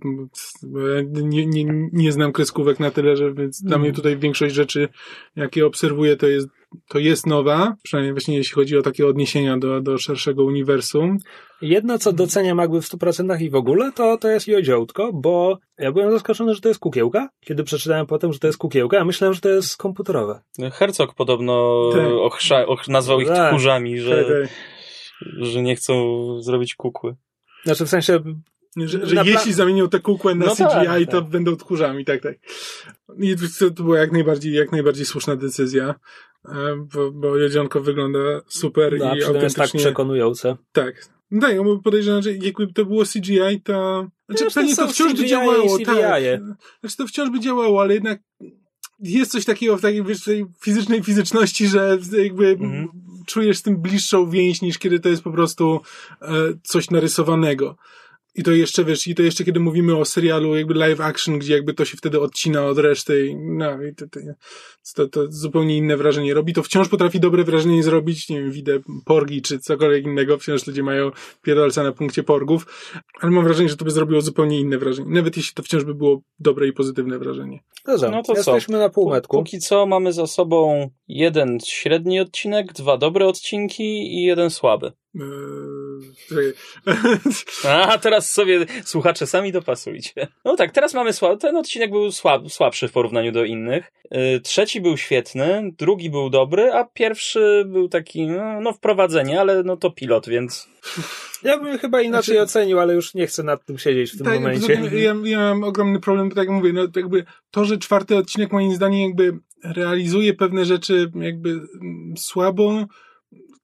nie, 1.14 1.46
nie, 1.46 1.66
nie 1.94 2.12
znam 2.12 2.32
kreskówek 2.32 2.80
na 2.80 2.92
tyle, 2.92 3.18
że 3.18 3.34
więc 3.34 3.62
dla 3.62 3.68
Mhm. 3.76 3.82
mnie 3.82 3.92
tutaj 3.94 4.18
większość 4.18 4.56
rzeczy, 4.56 4.88
jakie 5.36 5.66
obserwuję, 5.66 6.18
to 6.18 6.28
jest, 6.28 6.48
to 6.88 7.00
jest 7.00 7.28
nowa, 7.28 7.76
przynajmniej 7.84 8.14
właśnie 8.14 8.38
jeśli 8.38 8.54
chodzi 8.54 8.78
o 8.78 8.82
takie 8.82 9.08
odniesienia 9.08 9.58
do, 9.58 9.82
do 9.82 9.98
szerszego 9.98 10.44
uniwersum. 10.44 11.18
Jedno, 11.62 11.98
co 12.00 12.14
doceniam 12.14 12.58
jakby 12.58 12.82
w 12.82 12.86
100% 12.86 13.42
i 13.42 13.50
w 13.50 13.56
ogóle, 13.56 13.92
to, 13.92 14.18
to 14.18 14.28
jest 14.28 14.48
Jodziołtko, 14.48 15.14
bo 15.14 15.60
ja 15.78 15.92
byłem 15.92 16.12
zaskoczony, 16.12 16.56
że 16.56 16.62
to 16.62 16.68
jest 16.68 16.80
kukiełka, 16.80 17.30
kiedy 17.40 17.64
przeczytałem 17.64 18.06
potem, 18.06 18.34
że 18.34 18.40
to 18.40 18.48
jest 18.48 18.60
kukiełka, 18.60 19.00
a 19.00 19.06
myślałem, 19.06 19.34
że 19.34 19.42
to 19.42 19.50
jest 19.50 19.78
komputerowe. 19.78 20.42
Herzog 20.74 21.14
podobno 21.16 21.84
Tak. 21.94 22.08
ochrza, 22.08 22.66
och, 22.66 22.88
nazwał 22.88 23.22
ich 23.22 23.28
Tak. 23.28 23.50
tchórzami, 23.50 24.00
że, 24.00 24.26
Tak, 24.26 24.26
tak. 24.28 24.50
że 25.38 25.62
nie 25.62 25.76
chcą 25.76 25.94
zrobić 26.42 26.76
kukły. 26.76 27.16
Znaczy 27.64 27.86
w 27.86 27.90
sensie, 27.90 28.20
Że, 28.78 29.08
że 29.08 29.16
jeśli 29.26 29.54
zamienią 29.54 29.90
te 29.90 30.00
kukłę 30.00 30.36
na 30.36 30.46
No 30.46 30.52
CGI, 30.56 30.86
tak, 30.86 31.12
to 31.12 31.22
tak. 31.22 31.30
będą 31.30 31.56
tchórzami, 31.56 32.06
tak, 32.06 32.22
tak. 32.22 32.36
I 33.20 33.36
to, 33.36 33.72
to 33.72 33.84
była 33.84 34.00
jak 34.00 34.12
najbardziej, 34.12 34.54
jak 34.54 34.72
najbardziej 34.72 35.06
słuszna 35.06 35.36
decyzja, 35.36 35.96
bo, 36.94 37.12
bo 37.12 37.38
Jodzionko 37.38 37.82
wygląda 37.82 38.20
super 38.48 38.98
no, 39.00 39.06
i 39.06 39.10
tym 39.10 39.16
jest 39.16 39.28
tak 39.28 39.36
autentycznie... 39.36 39.80
przekonujące. 39.80 40.58
Tak. 40.72 41.10
No 41.32 41.42
tak, 41.42 41.64
bo 41.64 41.80
podejrzewam, 41.80 42.22
że 42.22 42.34
jakby 42.34 42.74
to 42.74 42.86
było 42.86 43.04
CGI, 43.04 43.62
to... 43.64 44.08
Znaczy 44.30 44.46
to 44.46 44.52
pewnie 44.52 44.76
to 44.76 44.82
są 44.82 44.88
wciąż 44.88 45.14
by 45.14 45.18
CGI 45.18 45.30
działało, 45.30 45.78
i 45.78 45.86
tak. 45.86 46.24
Znaczy 46.80 46.98
to 46.98 47.08
wciąż 47.08 47.30
by 47.30 47.40
działało, 47.40 47.82
ale 47.82 47.94
jednak 47.94 48.20
jest 49.00 49.32
coś 49.32 49.46
takiego 49.46 49.78
w 49.78 49.82
takiej, 49.82 50.04
wiesz, 50.04 50.30
fizycznej 50.62 51.04
fizyczności, 51.04 51.68
że 51.68 51.98
jakby 52.24 52.48
Mhm. 52.48 52.88
czujesz 53.26 53.58
z 53.58 53.62
tym 53.62 53.82
bliższą 53.82 54.30
więź 54.30 54.62
niż 54.62 54.78
kiedy 54.78 55.00
to 55.00 55.10
jest 55.10 55.24
po 55.24 55.32
prostu 55.32 55.82
e, 56.22 56.28
coś 56.64 56.90
narysowanego. 56.90 57.78
I 58.36 58.44
to 58.44 58.52
jeszcze, 58.52 58.86
wiesz, 58.86 59.08
i 59.08 59.16
to 59.16 59.24
jeszcze 59.24 59.44
kiedy 59.44 59.60
mówimy 59.60 59.98
o 59.98 60.06
serialu 60.06 60.56
jakby 60.56 60.74
live 60.74 61.02
action, 61.02 61.40
gdzie 61.40 61.54
jakby 61.54 61.74
to 61.74 61.86
się 61.86 61.98
wtedy 61.98 62.20
odcina 62.20 62.66
od 62.66 62.78
reszty, 62.78 63.28
i, 63.28 63.36
no 63.36 63.84
i 63.84 63.96
to, 63.96 64.06
to, 64.08 64.20
to, 64.96 65.08
to 65.08 65.32
zupełnie 65.32 65.78
inne 65.78 65.98
wrażenie 65.98 66.34
robi. 66.34 66.54
To 66.54 66.64
wciąż 66.64 66.90
potrafi 66.90 67.20
dobre 67.20 67.44
wrażenie 67.44 67.84
zrobić, 67.84 68.30
nie 68.30 68.42
wiem, 68.42 68.52
widzę 68.52 68.80
porgi 69.06 69.42
czy 69.42 69.60
cokolwiek 69.60 70.06
innego, 70.06 70.38
wciąż 70.38 70.68
ludzie 70.68 70.84
mają 70.84 71.12
pierdolca 71.42 71.84
na 71.84 71.92
punkcie 71.92 72.24
porgów, 72.24 72.66
ale 73.22 73.32
mam 73.32 73.44
wrażenie, 73.44 73.70
że 73.70 73.78
to 73.78 73.86
by 73.86 73.92
zrobiło 73.92 74.22
zupełnie 74.22 74.60
inne 74.60 74.78
wrażenie. 74.78 75.10
Nawet 75.10 75.38
jeśli 75.38 75.54
to 75.54 75.64
wciąż 75.64 75.84
by 75.84 75.96
było 75.96 76.22
dobre 76.40 76.68
i 76.68 76.74
pozytywne 76.74 77.20
wrażenie. 77.20 77.60
Dobrze, 77.86 78.10
No 78.10 78.24
to 78.24 78.34
co? 78.34 78.38
jesteśmy 78.38 78.78
na 78.78 78.90
półmetku. 78.90 79.38
Póki 79.38 79.60
co 79.60 79.86
mamy 79.86 80.14
za 80.14 80.28
sobą 80.28 80.90
jeden 81.08 81.58
średni 81.66 82.20
odcinek, 82.20 82.74
dwa 82.74 82.98
dobre 82.98 83.28
odcinki 83.28 83.84
i 84.20 84.24
jeden 84.24 84.50
słaby. 84.50 84.92
Eee, 85.16 86.54
A, 87.70 87.98
teraz 87.98 88.32
sobie 88.32 88.66
słuchacze 88.84 89.28
sami 89.28 89.52
dopasujcie. 89.52 90.28
No 90.46 90.56
tak, 90.56 90.72
teraz 90.72 90.94
mamy 90.94 91.14
słab... 91.14 91.40
Ten 91.40 91.58
odcinek 91.58 91.92
był 91.92 92.12
słab... 92.12 92.52
słabszy 92.52 92.88
w 92.88 92.92
porównaniu 92.92 93.32
do 93.32 93.44
innych. 93.44 93.92
Yy, 94.12 94.40
trzeci 94.40 94.82
był 94.82 94.98
świetny, 94.98 95.72
drugi 95.78 96.10
był 96.10 96.30
dobry, 96.30 96.74
a 96.74 96.84
pierwszy 96.84 97.66
był 97.68 97.90
taki, 97.90 98.28
no, 98.28 98.62
no 98.62 98.74
wprowadzenie, 98.74 99.42
ale 99.42 99.64
no 99.64 99.78
to 99.78 99.92
pilot, 99.92 100.30
więc... 100.30 100.70
Ja 101.44 101.60
bym 101.60 101.78
chyba 101.78 102.02
inaczej 102.02 102.36
znaczy, 102.36 102.42
ocenił, 102.42 102.80
ale 102.80 102.94
już 102.94 103.14
nie 103.14 103.28
chcę 103.28 103.44
nad 103.44 103.66
tym 103.66 103.78
siedzieć 103.78 104.12
w 104.12 104.18
tym 104.18 104.26
tak, 104.26 104.36
momencie. 104.36 104.74
Ja, 104.94 105.16
ja 105.24 105.40
mam 105.40 105.64
ogromny 105.64 106.00
problem, 106.00 106.30
tak 106.30 106.38
jak 106.38 106.50
mówię, 106.50 106.74
no 106.74 106.82
jakby 106.96 107.26
to, 107.52 107.66
że 107.66 107.78
czwarty 107.78 108.18
odcinek 108.18 108.52
moim 108.52 108.76
zdaniem 108.76 109.02
jakby 109.02 109.40
realizuje 109.64 110.34
pewne 110.34 110.66
rzeczy 110.66 111.12
jakby 111.16 111.50
mm, 111.50 112.18
słabo, 112.18 112.86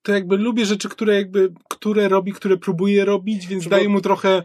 to 0.04 0.12
jakby 0.12 0.38
lubię 0.38 0.66
rzeczy, 0.66 0.90
które 0.90 1.16
jakby, 1.16 1.54
które 1.70 2.08
robi, 2.08 2.34
które 2.34 2.58
próbuje 2.58 3.06
robić, 3.06 3.48
więc 3.48 3.68
daje 3.68 3.90
mu 3.90 4.02
trochę... 4.02 4.44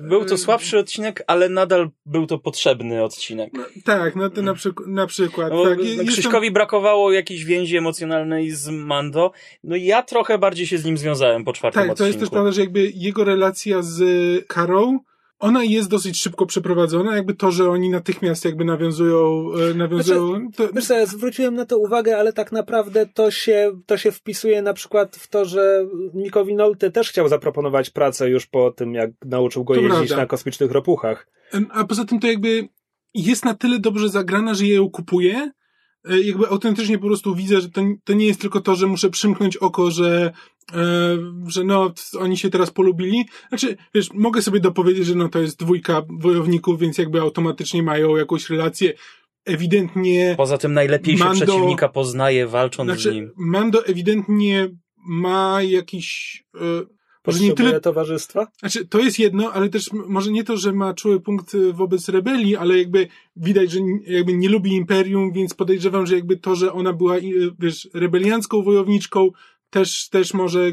Był 0.00 0.24
to 0.24 0.38
słabszy 0.38 0.78
odcinek, 0.78 1.24
ale 1.26 1.48
nadal 1.48 1.90
był 2.06 2.26
to 2.26 2.38
potrzebny 2.38 3.04
odcinek. 3.04 3.50
No, 3.54 3.64
tak, 3.84 4.16
no 4.16 4.30
to 4.30 4.42
na, 4.42 4.54
przyk 4.54 4.86
na 4.86 5.06
przykład. 5.06 5.52
No, 5.52 5.64
tak. 5.64 5.78
No, 5.96 6.04
Krzyśkowi 6.04 6.50
brakowało 6.50 7.12
jakiejś 7.12 7.44
więzi 7.44 7.76
emocjonalnej 7.76 8.50
z 8.50 8.68
Mando, 8.68 9.32
no 9.64 9.76
ja 9.76 10.02
trochę 10.02 10.38
bardziej 10.38 10.66
się 10.66 10.78
z 10.78 10.84
nim 10.84 10.98
związałem 10.98 11.44
po 11.44 11.52
czwartym 11.52 11.82
tak, 11.82 11.90
odcinku. 11.90 11.98
Tak, 11.98 12.04
to 12.04 12.06
jest 12.06 12.20
też 12.20 12.30
prawda, 12.30 12.52
że 12.52 12.60
jakby 12.60 12.92
jego 12.94 13.24
relacja 13.24 13.82
z 13.82 14.02
Karą 14.46 14.98
ona 15.38 15.64
jest 15.64 15.88
dosyć 15.88 16.20
szybko 16.20 16.46
przeprowadzona, 16.46 17.16
jakby 17.16 17.34
to, 17.34 17.50
że 17.50 17.70
oni 17.70 17.90
natychmiast 17.90 18.44
jakby 18.44 18.64
nawiązują, 18.64 19.46
e, 19.70 19.74
nawiązują... 19.74 20.28
Znaczy, 20.28 20.56
to... 20.56 20.74
Wiesz 20.74 20.88
ja 20.88 21.06
zwróciłem 21.06 21.54
na 21.54 21.66
to 21.66 21.78
uwagę, 21.78 22.18
ale 22.18 22.32
tak 22.32 22.52
naprawdę 22.52 23.06
to 23.06 23.30
się, 23.30 23.80
to 23.86 23.96
się 23.96 24.12
wpisuje 24.12 24.62
na 24.62 24.74
przykład 24.74 25.16
w 25.16 25.28
to, 25.28 25.44
że 25.44 25.86
Mikowi 26.14 26.54
Nolte 26.54 26.90
też 26.90 27.10
chciał 27.10 27.28
zaproponować 27.28 27.90
pracę 27.90 28.28
już 28.28 28.46
po 28.46 28.70
tym, 28.70 28.94
jak 28.94 29.10
nauczył 29.24 29.64
go 29.64 29.74
to 29.74 29.80
jeździć 29.80 29.98
prawda. 29.98 30.16
na 30.16 30.26
kosmicznych 30.26 30.70
ropuchach. 30.70 31.28
A 31.70 31.84
poza 31.84 32.04
tym 32.04 32.20
to 32.20 32.26
jakby 32.26 32.68
jest 33.14 33.44
na 33.44 33.54
tyle 33.54 33.78
dobrze 33.78 34.08
zagrana, 34.08 34.54
że 34.54 34.66
je 34.66 34.74
ją 34.74 34.90
kupuje, 34.90 35.50
jakby 36.08 36.48
autentycznie 36.48 36.98
po 36.98 37.06
prostu 37.06 37.34
widzę, 37.34 37.60
że 37.60 37.70
to, 37.70 37.80
to 38.04 38.12
nie 38.12 38.26
jest 38.26 38.40
tylko 38.40 38.60
to, 38.60 38.74
że 38.74 38.86
muszę 38.86 39.10
przymknąć 39.10 39.56
oko, 39.56 39.90
że, 39.90 40.32
e, 40.72 41.16
że 41.46 41.64
no, 41.64 41.92
oni 42.18 42.36
się 42.36 42.50
teraz 42.50 42.70
polubili. 42.70 43.24
Znaczy, 43.48 43.76
wiesz, 43.94 44.12
mogę 44.12 44.42
sobie 44.42 44.60
dopowiedzieć, 44.60 45.06
że 45.06 45.14
no, 45.14 45.28
to 45.28 45.38
jest 45.38 45.58
dwójka 45.58 46.02
wojowników, 46.08 46.80
więc 46.80 46.98
jakby 46.98 47.20
automatycznie 47.20 47.82
mają 47.82 48.16
jakąś 48.16 48.50
relację. 48.50 48.92
Ewidentnie. 49.44 50.34
Poza 50.36 50.58
tym 50.58 50.72
najlepiej 50.72 51.16
Mando, 51.16 51.34
się 51.34 51.46
przeciwnika 51.46 51.88
poznaje, 51.88 52.46
walcząc 52.46 52.90
znaczy, 52.90 53.10
z 53.10 53.14
nim. 53.14 53.32
Mando 53.36 53.86
ewidentnie 53.86 54.68
ma 55.06 55.62
jakiś, 55.62 56.42
e, 56.54 56.58
może 57.26 57.44
nie 57.44 57.52
tyle 57.52 57.80
towarzystwa? 57.80 58.46
Znaczy, 58.58 58.86
to 58.86 58.98
jest 58.98 59.18
jedno, 59.18 59.52
ale 59.52 59.68
też 59.68 59.90
może 59.92 60.30
nie 60.30 60.44
to, 60.44 60.56
że 60.56 60.72
ma 60.72 60.94
czuły 60.94 61.20
punkt 61.20 61.56
wobec 61.72 62.08
rebelii, 62.08 62.56
ale 62.56 62.78
jakby 62.78 63.08
widać, 63.36 63.70
że 63.70 63.80
jakby 64.06 64.32
nie 64.32 64.48
lubi 64.48 64.72
imperium, 64.72 65.32
więc 65.32 65.54
podejrzewam, 65.54 66.06
że 66.06 66.14
jakby 66.14 66.36
to, 66.36 66.54
że 66.54 66.72
ona 66.72 66.92
była, 66.92 67.14
wiesz, 67.58 67.88
rebeliancką 67.94 68.62
wojowniczką, 68.62 69.30
też, 69.70 70.08
też 70.08 70.34
może 70.34 70.72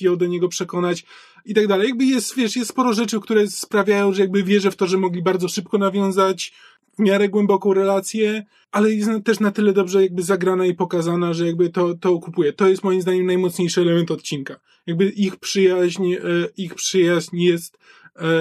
ją 0.00 0.16
do 0.16 0.26
niego 0.26 0.48
przekonać 0.48 1.04
i 1.44 1.54
tak 1.54 1.66
dalej. 1.66 1.88
Jakby 1.88 2.04
jest, 2.04 2.36
wiesz, 2.36 2.56
jest 2.56 2.70
sporo 2.70 2.92
rzeczy, 2.92 3.20
które 3.20 3.48
sprawiają, 3.48 4.12
że 4.12 4.22
jakby 4.22 4.42
wierzę 4.42 4.70
w 4.70 4.76
to, 4.76 4.86
że 4.86 4.98
mogli 4.98 5.22
bardzo 5.22 5.48
szybko 5.48 5.78
nawiązać 5.78 6.52
w 6.98 6.98
miarę 6.98 7.28
głęboką 7.28 7.74
relację, 7.74 8.44
ale 8.72 8.90
jest 8.90 9.10
też 9.24 9.40
na 9.40 9.50
tyle 9.50 9.72
dobrze 9.72 10.02
jakby 10.02 10.22
zagrana 10.22 10.66
i 10.66 10.74
pokazana, 10.74 11.34
że 11.34 11.46
jakby 11.46 11.70
to, 11.70 11.94
to 11.94 12.12
okupuje. 12.12 12.52
To 12.52 12.68
jest 12.68 12.84
moim 12.84 13.02
zdaniem 13.02 13.26
najmocniejszy 13.26 13.80
element 13.80 14.10
odcinka. 14.10 14.56
Jakby 14.86 15.08
ich 15.08 15.36
przyjaźń, 15.36 16.12
e, 16.12 16.18
ich 16.56 16.74
przyjaźń 16.74 17.36
jest 17.36 17.78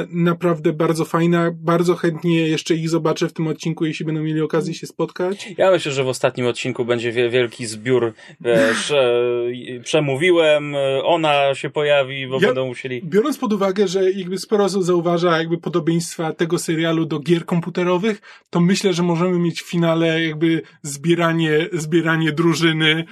naprawdę 0.09 0.73
bardzo 0.73 1.05
fajna. 1.05 1.51
Bardzo 1.53 1.95
chętnie 1.95 2.47
jeszcze 2.47 2.75
ich 2.75 2.89
zobaczę 2.89 3.27
w 3.27 3.33
tym 3.33 3.47
odcinku, 3.47 3.85
jeśli 3.85 4.05
będą 4.05 4.21
mieli 4.21 4.41
okazję 4.41 4.73
się 4.73 4.87
spotkać. 4.87 5.49
Ja 5.57 5.71
myślę, 5.71 5.91
że 5.91 6.03
w 6.03 6.07
ostatnim 6.07 6.47
odcinku 6.47 6.85
będzie 6.85 7.11
wielki 7.11 7.65
zbiór. 7.65 8.13
Wiesz, 8.41 8.91
e, 8.91 9.79
przemówiłem, 9.83 10.75
e, 10.75 11.03
ona 11.03 11.55
się 11.55 11.69
pojawi, 11.69 12.27
bo 12.27 12.35
ja, 12.41 12.47
będą 12.47 12.67
musieli. 12.67 13.01
Biorąc 13.03 13.37
pod 13.37 13.53
uwagę, 13.53 13.87
że 13.87 14.11
jakby 14.11 14.37
sporo 14.37 14.63
osób 14.63 14.83
zauważa 14.83 15.37
jakby 15.37 15.57
podobieństwa 15.57 16.33
tego 16.33 16.59
serialu 16.59 17.05
do 17.05 17.19
gier 17.19 17.45
komputerowych, 17.45 18.21
to 18.49 18.59
myślę, 18.59 18.93
że 18.93 19.03
możemy 19.03 19.39
mieć 19.39 19.61
w 19.61 19.69
finale 19.69 20.23
jakby 20.23 20.61
zbieranie, 20.81 21.69
zbieranie 21.73 22.31
drużyny 22.31 23.05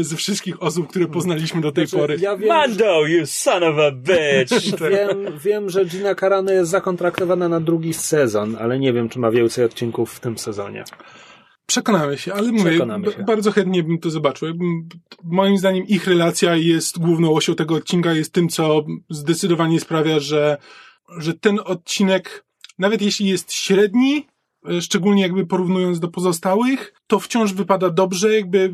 ze 0.00 0.16
wszystkich 0.16 0.62
osób, 0.62 0.88
które 0.88 1.06
poznaliśmy 1.06 1.60
do 1.60 1.72
tej 1.72 1.86
znaczy, 1.86 2.00
pory. 2.00 2.16
Ja 2.20 2.36
wiem, 2.36 2.48
Mando, 2.48 3.06
you 3.06 3.26
son 3.26 3.62
of 3.64 3.76
a 3.78 3.90
bitch! 3.92 4.80
wiem, 4.90 5.38
wiem, 5.44 5.70
że 5.70 5.86
Gina 6.00 6.14
Carano 6.14 6.52
jest 6.52 6.70
zakontraktowana 6.70 7.48
na 7.48 7.60
drugi 7.60 7.94
sezon, 7.94 8.56
ale 8.60 8.78
nie 8.78 8.92
wiem, 8.92 9.08
czy 9.08 9.18
ma 9.18 9.30
więcej 9.30 9.64
odcinków 9.64 10.12
w 10.12 10.20
tym 10.20 10.38
sezonie. 10.38 10.84
Przekonamy 11.66 12.18
się, 12.18 12.34
ale 12.34 12.52
mówię, 12.52 12.78
się. 12.78 13.24
bardzo 13.26 13.52
chętnie 13.52 13.82
bym 13.82 13.98
to 13.98 14.10
zobaczył. 14.10 14.48
Moim 15.24 15.58
zdaniem 15.58 15.86
ich 15.86 16.06
relacja 16.06 16.56
jest 16.56 16.98
główną 16.98 17.34
osią 17.34 17.54
tego 17.54 17.74
odcinka, 17.74 18.12
jest 18.12 18.32
tym, 18.32 18.48
co 18.48 18.84
zdecydowanie 19.10 19.80
sprawia, 19.80 20.20
że, 20.20 20.58
że 21.18 21.34
ten 21.34 21.60
odcinek, 21.64 22.44
nawet 22.78 23.02
jeśli 23.02 23.26
jest 23.26 23.52
średni, 23.52 24.26
szczególnie 24.80 25.22
jakby 25.22 25.46
porównując 25.46 26.00
do 26.00 26.08
pozostałych, 26.08 26.94
to 27.06 27.20
wciąż 27.20 27.52
wypada 27.52 27.90
dobrze, 27.90 28.34
jakby 28.34 28.72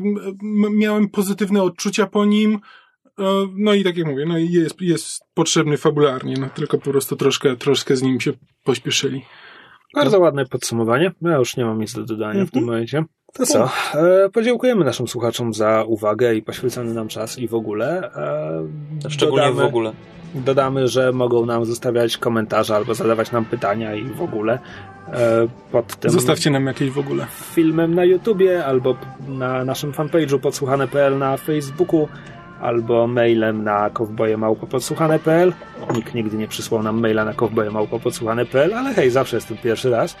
miałem 0.71 1.09
pozytywne 1.09 1.63
odczucia 1.63 2.07
po 2.07 2.25
nim, 2.25 2.59
E, 2.59 2.86
no 3.55 3.73
i 3.73 3.83
tak 3.83 3.97
jak 3.97 4.07
mówię, 4.07 4.25
no 4.25 4.37
jest, 4.37 4.81
jest 4.81 5.21
potrzebny 5.33 5.77
fabularnie, 5.77 6.35
no 6.39 6.49
tylko 6.55 6.77
po 6.77 6.91
prostu 6.91 7.15
troszkę, 7.15 7.55
troszkę 7.55 7.95
z 7.95 8.01
nim 8.01 8.19
się 8.19 8.31
pośpieszyli. 8.63 9.25
Bardzo 9.95 10.17
no. 10.17 10.23
ładne 10.23 10.45
podsumowanie. 10.45 11.11
Ja 11.21 11.35
już 11.35 11.57
nie 11.57 11.65
mam 11.65 11.79
nic 11.79 11.93
do 11.93 12.03
dodania 12.03 12.45
w 12.45 12.51
tym 12.51 12.59
mhm. 12.59 12.65
momencie. 12.65 13.03
To 13.33 13.45
co? 13.45 13.69
E, 13.93 14.29
podziękujemy 14.29 14.85
naszym 14.85 15.07
słuchaczom 15.07 15.53
za 15.53 15.83
uwagę 15.83 16.35
i 16.35 16.41
poświęcony 16.41 16.93
nam 16.93 17.07
czas 17.07 17.39
i 17.39 17.47
w 17.47 17.53
ogóle. 17.53 18.11
E, 19.05 19.09
Szczególnie 19.09 19.45
dodamy, 19.45 19.61
w 19.61 19.65
ogóle. 19.65 19.93
Dodamy, 20.35 20.87
że 20.87 21.11
mogą 21.11 21.45
nam 21.45 21.65
zostawiać 21.65 22.17
komentarze 22.17 22.75
albo 22.75 22.93
zadawać 22.93 23.31
nam 23.31 23.45
pytania 23.45 23.95
i 23.95 24.03
w 24.03 24.21
ogóle 24.21 24.59
e, 25.07 25.47
pod 25.71 25.95
tym. 25.95 26.11
Zostawcie 26.11 26.49
nam 26.49 26.65
jakieś 26.65 26.89
w 26.89 26.99
ogóle. 26.99 27.27
Filmem 27.53 27.95
na 27.95 28.05
YouTubie 28.05 28.65
albo 28.65 28.95
na 29.27 29.65
naszym 29.65 29.91
fanpage'u 29.91 30.39
podsłuchane.pl 30.39 31.17
na 31.17 31.37
Facebooku 31.37 32.07
albo 32.61 33.07
mailem 33.07 33.63
na 33.63 33.89
kowbojemałpopodsłuchane.pl. 33.89 35.53
Nikt 35.95 36.13
nigdy 36.13 36.37
nie 36.37 36.47
przysłał 36.47 36.83
nam 36.83 36.99
maila 36.99 37.25
na 37.25 37.33
kowbojemałpopodsłuchane.pl, 37.33 38.73
ale 38.73 38.93
hej, 38.93 39.11
zawsze 39.11 39.37
jest 39.37 39.47
ten 39.47 39.57
pierwszy 39.57 39.89
raz. 39.89 40.15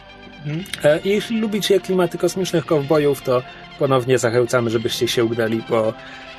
Mhm. 0.45 0.63
E, 0.83 0.99
I 0.99 1.09
jeśli 1.09 1.39
lubicie 1.39 1.79
klimaty 1.79 2.17
kosmicznych 2.17 2.65
kowbojów, 2.65 3.21
to 3.21 3.43
ponownie 3.79 4.17
zachęcamy, 4.17 4.69
żebyście 4.69 5.07
się 5.07 5.25
udali 5.25 5.63
po 5.69 5.93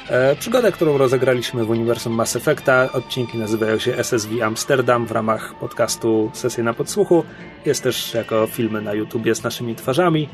e, 0.08 0.36
przygodę, 0.36 0.72
którą 0.72 0.98
rozegraliśmy 0.98 1.64
w 1.64 1.70
uniwersum 1.70 2.12
Mass 2.12 2.36
Effecta. 2.36 2.88
Odcinki 2.92 3.38
nazywają 3.38 3.78
się 3.78 3.96
SSV 3.96 4.44
Amsterdam 4.44 5.06
w 5.06 5.12
ramach 5.12 5.54
podcastu 5.54 6.30
Sesje 6.34 6.64
na 6.64 6.74
Podsłuchu. 6.74 7.24
Jest 7.66 7.82
też 7.82 8.14
jako 8.14 8.46
filmy 8.46 8.82
na 8.82 8.94
YouTubie 8.94 9.34
z 9.34 9.42
naszymi 9.42 9.74
twarzami, 9.74 10.28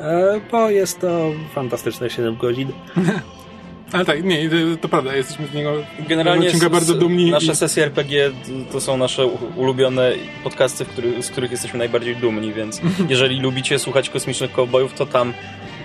e, 0.00 0.40
bo 0.52 0.70
jest 0.70 1.00
to 1.00 1.32
fantastyczne 1.54 2.10
7 2.10 2.36
godzin. 2.36 2.68
Ale 3.92 4.04
tak, 4.04 4.24
nie, 4.24 4.50
to, 4.80 4.88
prawda, 4.88 5.16
jesteśmy 5.16 5.46
z 5.46 5.54
niego 5.54 5.72
Generalnie 6.08 6.50
z, 6.50 6.68
bardzo 6.68 6.94
dumni. 6.94 7.30
Nasze 7.30 7.52
i... 7.52 7.56
sesje 7.56 7.84
RPG 7.84 8.30
to 8.72 8.80
są 8.80 8.96
nasze 8.96 9.26
ulubione 9.56 10.12
podcasty, 10.44 10.84
który, 10.84 11.22
z 11.22 11.30
których 11.30 11.50
jesteśmy 11.50 11.78
najbardziej 11.78 12.16
dumni, 12.16 12.52
więc 12.52 12.80
jeżeli 13.08 13.40
lubicie 13.40 13.78
słuchać 13.78 14.10
kosmicznych 14.10 14.52
cowboyów, 14.52 14.94
to 14.94 15.06
tam 15.06 15.34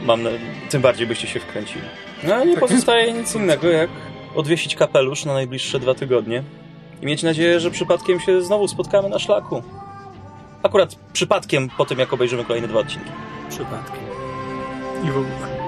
mam, 0.05 0.27
tym 0.69 0.81
bardziej 0.81 1.07
byście 1.07 1.27
się 1.27 1.39
wkręcili. 1.39 1.85
No 2.23 2.45
nie 2.45 2.51
tak 2.51 2.59
pozostaje 2.59 3.05
jest. 3.05 3.19
nic 3.19 3.35
innego, 3.35 3.67
jak 3.67 3.89
odwiesić 4.35 4.75
kapelusz 4.75 5.25
na 5.25 5.33
najbliższe 5.33 5.79
dwa 5.79 5.93
tygodnie 5.93 6.43
i 7.01 7.05
mieć 7.05 7.23
nadzieję, 7.23 7.59
że 7.59 7.71
przypadkiem 7.71 8.19
się 8.19 8.41
znowu 8.41 8.67
spotkamy 8.67 9.09
na 9.09 9.19
szlaku. 9.19 9.63
Akurat 10.63 10.95
przypadkiem 11.13 11.69
po 11.77 11.85
tym, 11.85 11.99
jak 11.99 12.13
obejrzymy 12.13 12.45
kolejne 12.45 12.67
dwa 12.67 12.79
odcinki. 12.79 13.09
Przypadkiem. 13.49 14.03
I 15.03 15.11
w 15.11 15.17
ogóle. 15.17 15.60